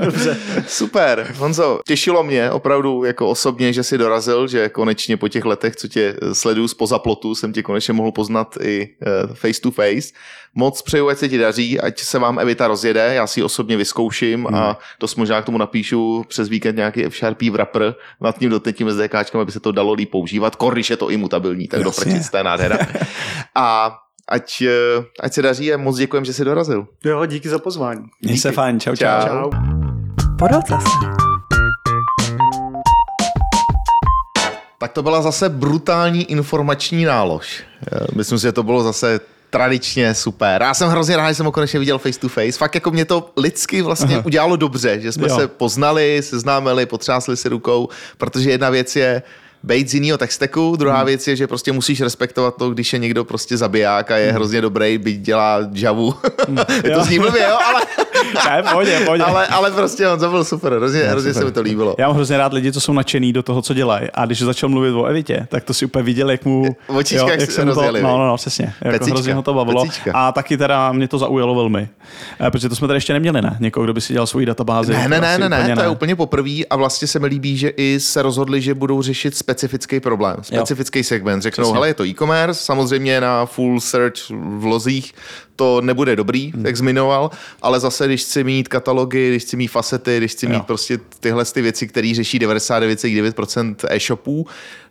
Dobře. 0.04 0.36
Super. 0.66 1.34
Honzo, 1.36 1.80
těšilo 1.86 2.22
mě 2.22 2.50
opravdu 2.50 3.04
jako 3.04 3.28
osobně, 3.28 3.72
že 3.72 3.82
jsi 3.82 3.98
dorazil, 3.98 4.48
že 4.48 4.68
konečně 4.68 5.16
po 5.16 5.28
těch 5.28 5.44
letech, 5.44 5.76
co 5.76 5.88
tě 5.88 6.16
sleduju 6.32 6.68
spoza 6.68 6.98
plotu, 6.98 7.34
jsem 7.34 7.52
tě 7.52 7.62
konečně 7.62 7.94
mohl 7.94 8.12
poznat 8.12 8.58
i 8.62 8.88
uh, 9.28 9.34
face 9.34 9.60
to 9.60 9.70
face. 9.70 10.12
Moc 10.54 10.82
přeju, 10.82 11.08
ať 11.08 11.18
se 11.18 11.28
ti 11.28 11.38
daří, 11.38 11.80
ať 11.80 12.00
se 12.00 12.18
vám 12.18 12.38
Evita 12.38 12.68
rozjede, 12.68 13.14
já 13.14 13.26
si 13.26 13.40
ji 13.40 13.44
osobně 13.44 13.76
vyzkouším 13.76 14.44
hmm. 14.44 14.54
a 14.54 14.78
dost 15.00 15.16
možná 15.16 15.42
k 15.42 15.44
tomu 15.44 15.58
napíšu 15.58 16.24
přes 16.28 16.48
víkend 16.48 16.76
nějaký 16.76 17.04
F-Sharp 17.04 17.42
wrapper 17.42 17.94
nad 18.20 18.38
tím 18.38 18.50
dotnetím 18.50 18.90
SDKčkem, 18.90 19.40
aby 19.40 19.52
se 19.52 19.60
to 19.60 19.72
dalo 19.72 19.92
líp 19.92 20.10
používat, 20.10 20.56
kor, 20.56 20.74
když 20.74 20.90
je 20.90 20.96
to 20.96 21.10
imutabilní, 21.10 21.68
tak 21.68 21.80
Jasně. 21.80 21.84
doprčit, 21.84 22.30
to 22.30 22.36
je 22.36 22.44
nádhera. 22.44 22.78
A 23.54 23.98
ať, 24.28 24.62
eh, 24.62 25.04
ať 25.20 25.32
se 25.32 25.42
daří 25.42 25.72
a 25.74 25.76
moc 25.76 25.96
děkujem, 25.96 26.24
že 26.24 26.32
jsi 26.32 26.44
dorazil. 26.44 26.86
Jo, 27.04 27.26
díky 27.26 27.48
za 27.48 27.58
pozvání. 27.58 28.04
Měj 28.22 28.38
se 28.38 28.52
fajn, 28.52 28.80
čau, 28.80 28.96
čau. 28.96 29.06
Čau. 29.26 29.50
Čau. 30.48 30.60
Zase. 30.68 30.86
Tak 34.78 34.92
to 34.92 35.02
byla 35.02 35.22
zase 35.22 35.48
brutální 35.48 36.30
informační 36.30 37.04
nálož. 37.04 37.62
Eh, 37.92 38.06
Myslím 38.14 38.38
si, 38.38 38.42
že 38.42 38.52
to 38.52 38.62
bylo 38.62 38.82
zase 38.82 39.20
tradičně 39.50 40.14
super. 40.14 40.62
Já 40.62 40.74
jsem 40.74 40.88
hrozně 40.88 41.16
rád, 41.16 41.28
že 41.28 41.34
jsem 41.34 41.46
ho 41.46 41.52
konečně 41.52 41.78
viděl 41.78 41.98
face 41.98 42.20
to 42.20 42.28
face. 42.28 42.52
Fakt 42.58 42.74
jako 42.74 42.90
mě 42.90 43.04
to 43.04 43.30
lidsky 43.36 43.82
vlastně 43.82 44.14
Aha. 44.14 44.26
udělalo 44.26 44.56
dobře, 44.56 45.00
že 45.00 45.12
jsme 45.12 45.28
Jo. 45.28 45.34
jo. 45.34 45.40
se 45.40 45.48
poznali, 45.48 46.20
seznámili, 46.22 46.86
potřásli 46.86 47.36
si 47.36 47.48
rukou, 47.48 47.88
protože 48.18 48.50
jedna 48.50 48.70
věc 48.70 48.96
je 48.96 49.22
bejt 49.62 49.88
z 49.88 49.94
jiného 49.94 50.18
texteku, 50.18 50.76
druhá 50.76 50.96
hmm. 50.96 51.06
věc 51.06 51.28
je, 51.28 51.36
že 51.36 51.46
prostě 51.46 51.72
musíš 51.72 52.00
respektovat 52.00 52.56
to, 52.56 52.70
když 52.70 52.92
je 52.92 52.98
někdo 52.98 53.24
prostě 53.24 53.56
zabiják 53.56 54.10
a 54.10 54.16
je 54.16 54.26
hmm. 54.26 54.34
hrozně 54.34 54.60
dobrý, 54.60 54.98
byť 54.98 55.20
dělá 55.20 55.58
žavu. 55.72 56.14
je 56.74 56.82
to 56.82 56.88
Jo. 56.88 57.04
zní 57.04 57.18
blbě, 57.18 57.42
jo, 57.42 57.58
ale, 57.66 57.82
ne, 58.50 58.62
pohodě, 58.62 59.00
pohodě. 59.04 59.22
ale, 59.22 59.46
ale 59.46 59.70
prostě 59.70 60.08
on 60.08 60.18
to 60.18 60.30
byl 60.30 60.44
super, 60.44 60.72
hrozně, 60.72 61.02
hrozně 61.02 61.34
se 61.34 61.44
mi 61.44 61.52
to 61.52 61.60
líbilo. 61.62 61.94
Já 61.98 62.06
mám 62.06 62.16
hrozně 62.16 62.36
rád 62.38 62.52
lidi, 62.52 62.72
co 62.72 62.80
jsou 62.80 62.92
nadšený 62.92 63.32
do 63.32 63.42
toho, 63.42 63.62
co 63.62 63.74
dělají. 63.74 64.08
A 64.14 64.26
když 64.26 64.42
začal 64.42 64.68
mluvit 64.68 64.90
o 64.92 65.04
Evitě, 65.04 65.46
tak 65.50 65.64
to 65.64 65.74
si 65.74 65.84
úplně 65.84 66.02
viděl, 66.02 66.30
jak 66.30 66.44
mu... 66.44 66.76
Očička, 66.86 67.30
jak 67.30 67.40
se 67.40 67.46
jsem 67.52 67.68
to, 67.68 67.82
No, 68.02 68.18
no, 68.18 68.26
no, 68.26 68.36
přesně. 68.36 68.72
Jako 68.84 68.98
Pecička, 68.98 69.14
hrozně 69.14 69.34
ho 69.34 69.42
to 69.42 69.54
bavilo. 69.54 69.84
pecička. 69.84 70.12
A 70.14 70.32
taky 70.32 70.56
teda 70.56 70.92
mě 70.92 71.08
to 71.08 71.18
zaujalo 71.18 71.54
velmi. 71.54 71.88
Eh, 72.40 72.50
Protože 72.50 72.68
to 72.68 72.76
jsme 72.76 72.86
tady 72.86 72.96
ještě 72.96 73.12
neměli, 73.12 73.42
ne? 73.42 73.56
Někoho, 73.60 73.84
kdo 73.84 73.92
by 73.94 74.00
si 74.00 74.12
dělal 74.12 74.26
svoji 74.26 74.46
databázi. 74.46 74.92
Ne, 74.92 75.08
ne, 75.08 75.20
ne, 75.20 75.38
ne, 75.38 75.48
ne, 75.48 75.74
to 75.76 75.82
je 75.82 75.88
úplně 75.88 76.16
poprvé 76.16 76.64
a 76.70 76.76
vlastně 76.76 77.08
se 77.08 77.18
mi 77.18 77.26
líbí, 77.26 77.56
že 77.56 77.68
i 77.68 78.00
se 78.00 78.22
rozhodli, 78.22 78.60
že 78.60 78.74
budou 78.74 79.02
řešit 79.02 79.36
specifický 79.36 80.00
problém, 80.00 80.36
specifický 80.42 81.04
segment. 81.04 81.42
Řeknou, 81.42 81.72
hele, 81.72 81.88
je 81.88 81.94
to 81.94 82.04
e-commerce, 82.06 82.64
samozřejmě 82.64 83.20
na 83.20 83.46
full 83.46 83.80
search 83.80 84.30
v 84.30 84.64
lozích 84.64 85.12
to 85.56 85.80
nebude 85.80 86.16
dobrý, 86.16 86.52
Hmm. 86.54 86.66
jak 86.66 86.76
zmiňoval, 86.76 87.30
ale 87.62 87.80
zase, 87.80 88.06
když 88.06 88.22
chci 88.22 88.44
mít 88.44 88.68
katalogy, 88.68 89.28
když 89.30 89.42
chci 89.42 89.56
mít 89.56 89.68
facety, 89.68 90.16
když 90.18 90.32
chci 90.32 90.46
Jo. 90.46 90.52
mít 90.52 90.64
prostě 90.66 90.98
tyhle 91.20 91.44
ty 91.44 91.62
věci, 91.62 91.86
které 91.86 92.12
řeší 92.16 92.38
99,9% 92.38 93.76
e-shopů, 93.90 94.46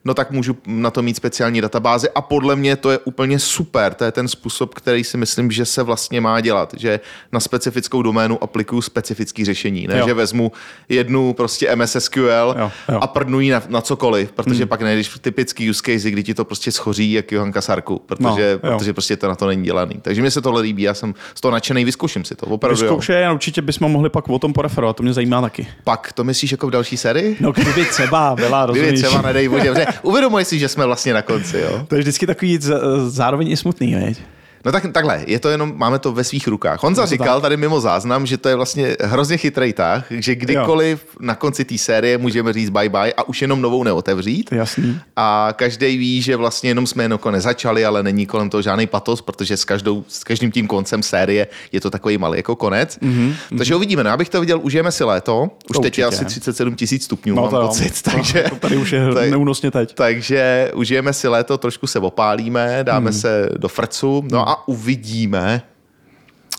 no 0.06 0.14
tak 0.14 0.32
můžu 0.32 0.58
na 0.68 0.92
to 0.92 1.02
mít 1.02 1.16
speciální 1.16 1.62
databázi 1.62 2.10
a 2.16 2.22
podle 2.22 2.56
mě 2.56 2.76
to 2.76 2.92
je 2.92 2.98
úplně 2.98 3.40
super. 3.40 3.94
To 3.94 4.04
je 4.04 4.12
ten 4.12 4.28
způsob, 4.28 4.74
který 4.74 5.04
si 5.04 5.18
myslím, 5.18 5.52
že 5.52 5.66
se 5.66 5.84
vlastně 5.84 6.22
má 6.22 6.42
dělat, 6.42 6.74
že 6.78 7.00
na 7.32 7.40
specifickou 7.40 8.02
doménu 8.02 8.44
aplikuju 8.44 8.82
specifické 8.82 9.46
řešení, 9.46 9.88
ne, 9.88 9.98
Jo. 10.00 10.08
že 10.08 10.14
vezmu 10.14 10.52
jednu 10.90 11.34
prostě 11.34 11.76
MS 11.76 11.96
SQL 12.00 12.22
Jo, 12.30 12.56
jo. 12.60 12.72
Hmm. 12.88 13.00
a 13.02 13.08
prdnu 13.08 13.40
ji 13.40 13.52
na, 13.52 13.64
na 13.70 13.82
cokoliv, 13.82 14.32
protože 14.32 14.66
pak 14.66 14.82
nejdeš 14.82 15.10
typický 15.22 15.70
use 15.70 15.82
case, 15.86 16.12
kdy 16.12 16.24
ti 16.24 16.34
to 16.34 16.46
prostě 16.46 16.72
schoří 16.72 17.12
jak 17.12 17.32
Johanka 17.32 17.62
Sarku, 17.62 18.02
protože, 18.06 18.60
No, 18.64 18.78
protože 18.78 18.94
prostě 18.94 19.16
to 19.18 19.28
na 19.28 19.36
to 19.36 19.48
není 19.48 19.64
dělaný. 19.64 19.96
Takže 20.02 20.22
mě 20.22 20.32
se 20.32 20.42
tohle 20.42 20.62
líbí, 20.62 20.84
já 20.84 20.94
jsem 20.94 21.14
z 21.36 21.42
toho 21.42 21.52
nadšený, 21.52 21.86
vyzkouším 21.86 22.26
si 22.26 22.36
to, 22.36 22.46
opravdu. 22.46 22.82
Vyzkoušej 22.82 23.26
a 23.28 23.32
určitě 23.32 23.62
bychom 23.62 23.92
mohli 23.92 24.10
pak 24.10 24.30
o 24.30 24.40
tom 24.40 24.54
poreferovat, 24.54 24.96
to 24.96 25.04
mě 25.04 25.14
zajímá 25.14 25.42
taky. 25.42 25.68
Pak 25.84 26.14
to 26.14 26.24
myslíš 26.24 26.52
jako 26.52 26.68
v 26.68 26.72
další 26.72 26.98
sérii? 26.98 27.38
No 27.40 27.52
kdyby 27.52 27.86
třeba 27.86 28.36
byla, 28.36 28.66
Kdyby 28.66 28.80
rozumíš? 28.82 29.02
třeba 29.02 29.22
nedej 29.22 29.48
vodě. 29.48 29.86
Protože 30.02 30.08
Uvědomuji 30.08 30.46
si, 30.46 30.60
že 30.60 30.70
jsme 30.70 30.86
vlastně 30.86 31.14
na 31.14 31.22
konci, 31.22 31.58
jo? 31.58 31.86
To 31.88 31.96
je 31.96 32.02
vždycky 32.02 32.28
takový 32.28 32.60
zároveň 33.08 33.52
i 33.52 33.58
smutný, 33.58 33.96
veď? 33.96 34.18
No 34.66 34.72
tak 34.72 34.84
takhle, 34.92 35.24
je 35.28 35.40
to 35.40 35.50
jenom, 35.50 35.74
máme 35.76 36.00
to 36.00 36.12
ve 36.12 36.24
svých 36.24 36.48
rukách. 36.48 36.84
Honza 36.84 37.06
říkal 37.06 37.42
tady 37.42 37.58
mimo 37.58 37.80
záznam, 37.82 38.26
že 38.26 38.38
to 38.38 38.50
je 38.50 38.56
vlastně 38.56 38.98
hrozně 39.04 39.38
chytrý 39.38 39.74
tah, 39.74 40.06
že 40.10 40.36
kdykoliv 40.36 41.06
na 41.20 41.36
konci 41.36 41.66
té 41.66 41.78
série 41.78 42.18
můžeme 42.18 42.54
říct 42.54 42.70
bye 42.70 42.90
bye 42.90 43.14
a 43.14 43.24
už 43.28 43.42
jenom 43.42 43.62
novou 43.62 43.84
neotevřít. 43.84 44.50
Jasný. 44.52 45.00
A 45.16 45.50
každý 45.56 45.98
ví, 45.98 46.22
že 46.22 46.36
vlastně 46.36 46.70
jenom 46.70 46.88
jsme 46.88 47.04
jenom 47.04 47.20
nezačali, 47.32 47.86
ale 47.86 48.04
není 48.04 48.26
kolem 48.26 48.50
toho 48.50 48.62
žádný 48.62 48.88
patos, 48.88 49.22
protože 49.22 49.58
s, 49.58 49.66
každou, 49.66 50.06
s 50.08 50.24
každým 50.24 50.52
tím 50.52 50.68
koncem 50.68 51.04
série 51.04 51.48
je 51.72 51.82
to 51.82 51.90
takový 51.90 52.18
malý 52.18 52.38
jako 52.40 52.56
konec. 52.56 52.98
Mm-hmm. 53.02 53.34
Takže 53.58 53.76
uvidíme. 53.76 54.04
No, 54.04 54.10
já 54.10 54.18
bych 54.18 54.30
to 54.30 54.40
viděl, 54.40 54.60
užijeme 54.64 54.92
si 54.92 55.04
léto. 55.04 55.50
Už 55.70 55.74
To 55.74 55.80
teď 55.82 55.98
je 55.98 56.08
určitě. 56.08 56.26
asi 56.26 56.26
37 56.26 56.76
tisíc 56.76 57.04
stupňů, 57.04 57.36
No 57.36 57.42
mám 57.42 57.52
to 57.52 57.58
jo. 57.62 57.68
pocit. 57.68 58.02
To- 58.02 58.12
Takže, 58.12 58.44
to 58.50 58.56
tady 58.56 58.78
už 58.78 58.92
je 58.92 59.02
tak- 59.14 59.30
neúnosně 59.30 59.72
teď. 59.72 59.94
takže 59.94 60.72
užijeme 60.76 61.14
si 61.14 61.28
léto, 61.28 61.58
trošku 61.58 61.88
se 61.88 62.00
opálíme, 62.00 62.80
dáme 62.84 63.10
Hmm. 63.12 63.20
se 63.20 63.50
do 63.58 63.68
frcu, 63.68 64.24
no 64.32 64.50
a 64.50 64.55
uvidíme, 64.68 65.62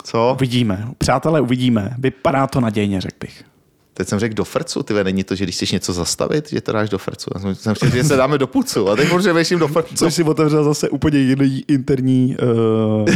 co? 0.05 0.33
Uvidíme. 0.37 0.89
Přátelé, 0.99 1.41
uvidíme. 1.41 1.95
Vypadá 1.99 2.47
to 2.47 2.61
nadějně, 2.61 3.01
řekl 3.01 3.17
bych. 3.21 3.45
Teď 3.95 4.09
jsem 4.09 4.19
řekl 4.19 4.35
do 4.35 4.45
frcu, 4.45 4.83
ty 4.83 5.05
není 5.05 5.25
to, 5.25 5.35
že 5.35 5.45
když 5.45 5.55
chceš 5.57 5.73
něco 5.73 5.93
zastavit, 5.93 6.51
že 6.51 6.61
to 6.61 6.73
dáš 6.73 6.89
do 6.89 6.99
frcu. 6.99 7.31
Já 7.35 7.41
jsem, 7.41 7.55
jsem 7.55 7.75
chtěl, 7.75 7.91
že 7.91 8.05
se 8.05 8.17
dáme 8.17 8.39
do 8.39 8.47
pucu 8.47 8.91
a 8.91 8.97
teď 8.97 9.13
možná 9.13 9.33
věším 9.33 9.59
do 9.59 9.69
frcu. 9.69 9.95
Což 9.95 10.15
si 10.15 10.23
otevřel 10.23 10.65
zase 10.65 10.89
úplně 10.89 11.19
jiný 11.19 11.65
interní 11.69 12.37
uh, 13.07 13.15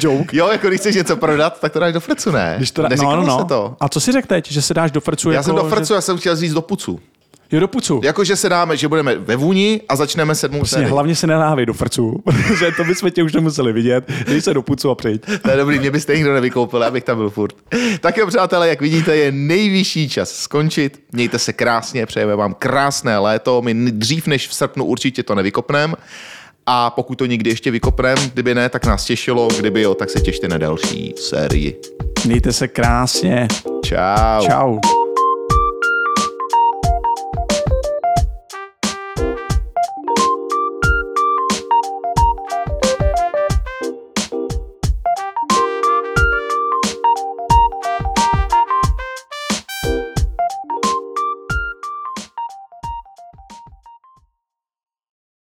joke. 0.00 0.36
Jo, 0.36 0.48
jako 0.48 0.68
když 0.68 0.80
chceš 0.80 0.96
něco 0.96 1.16
prodat, 1.16 1.60
tak 1.60 1.72
to 1.72 1.78
dáš 1.78 1.92
do 1.92 2.00
frcu, 2.00 2.30
ne? 2.30 2.54
Když 2.56 2.70
to 2.70 2.82
dá, 2.82 2.88
no, 2.96 3.16
no, 3.16 3.26
no. 3.26 3.44
to. 3.44 3.76
A 3.80 3.88
co 3.88 4.00
si 4.00 4.12
řekl 4.12 4.28
teď, 4.28 4.52
že 4.52 4.62
se 4.62 4.74
dáš 4.74 4.90
do 4.90 5.00
frcu? 5.00 5.30
Já 5.30 5.34
jako, 5.34 5.44
jsem 5.44 5.56
do 5.56 5.64
frcu, 5.64 5.88
Že, 5.88 5.94
já 5.94 6.00
jsem 6.00 6.18
chtěl 6.18 6.36
říct 6.36 6.52
do 6.52 6.62
pucu. 6.62 7.00
Jo, 7.54 7.60
do 7.60 7.68
pucu. 7.68 8.00
Jako, 8.04 8.24
že 8.24 8.36
se 8.36 8.48
dáme, 8.48 8.76
že 8.76 8.88
budeme 8.88 9.14
ve 9.14 9.36
vůni 9.36 9.80
a 9.88 9.96
začneme 9.96 10.34
sedmou 10.34 10.58
Prostě 10.58 10.74
sérii. 10.76 10.90
hlavně 10.90 11.16
se 11.16 11.26
nenávej 11.26 11.66
do 11.66 11.72
frcu, 11.74 12.22
protože 12.24 12.72
to 12.76 12.84
bychom 12.84 13.10
tě 13.10 13.22
už 13.22 13.32
nemuseli 13.32 13.72
vidět. 13.72 14.04
Dej 14.26 14.40
se 14.40 14.54
do 14.54 14.62
pucu 14.62 14.90
a 14.90 14.94
přijď. 14.94 15.22
To 15.42 15.50
je 15.50 15.56
dobrý, 15.56 15.78
mě 15.78 15.90
byste 15.90 16.14
nikdo 16.16 16.34
nevykoupil, 16.34 16.84
abych 16.84 17.04
tam 17.04 17.16
byl 17.16 17.30
furt. 17.30 17.54
Tak 18.00 18.16
jo, 18.16 18.26
přátelé, 18.26 18.68
jak 18.68 18.80
vidíte, 18.80 19.16
je 19.16 19.32
nejvyšší 19.32 20.08
čas 20.08 20.30
skončit. 20.32 21.00
Mějte 21.12 21.38
se 21.38 21.52
krásně, 21.52 22.06
přejeme 22.06 22.36
vám 22.36 22.54
krásné 22.54 23.18
léto. 23.18 23.62
My 23.62 23.74
dřív 23.74 24.26
než 24.26 24.48
v 24.48 24.54
srpnu 24.54 24.84
určitě 24.84 25.22
to 25.22 25.34
nevykopneme. 25.34 25.94
A 26.66 26.90
pokud 26.90 27.14
to 27.18 27.26
někdy 27.26 27.50
ještě 27.50 27.70
vykopneme, 27.70 28.20
kdyby 28.32 28.54
ne, 28.54 28.68
tak 28.68 28.86
nás 28.86 29.04
těšilo. 29.04 29.48
Kdyby 29.58 29.82
jo, 29.82 29.94
tak 29.94 30.10
se 30.10 30.20
těšte 30.20 30.48
na 30.48 30.58
další 30.58 31.14
sérii. 31.16 31.80
Mějte 32.26 32.52
se 32.52 32.68
krásně. 32.68 33.48
Čau. 33.84 34.46
Čau. 34.46 35.03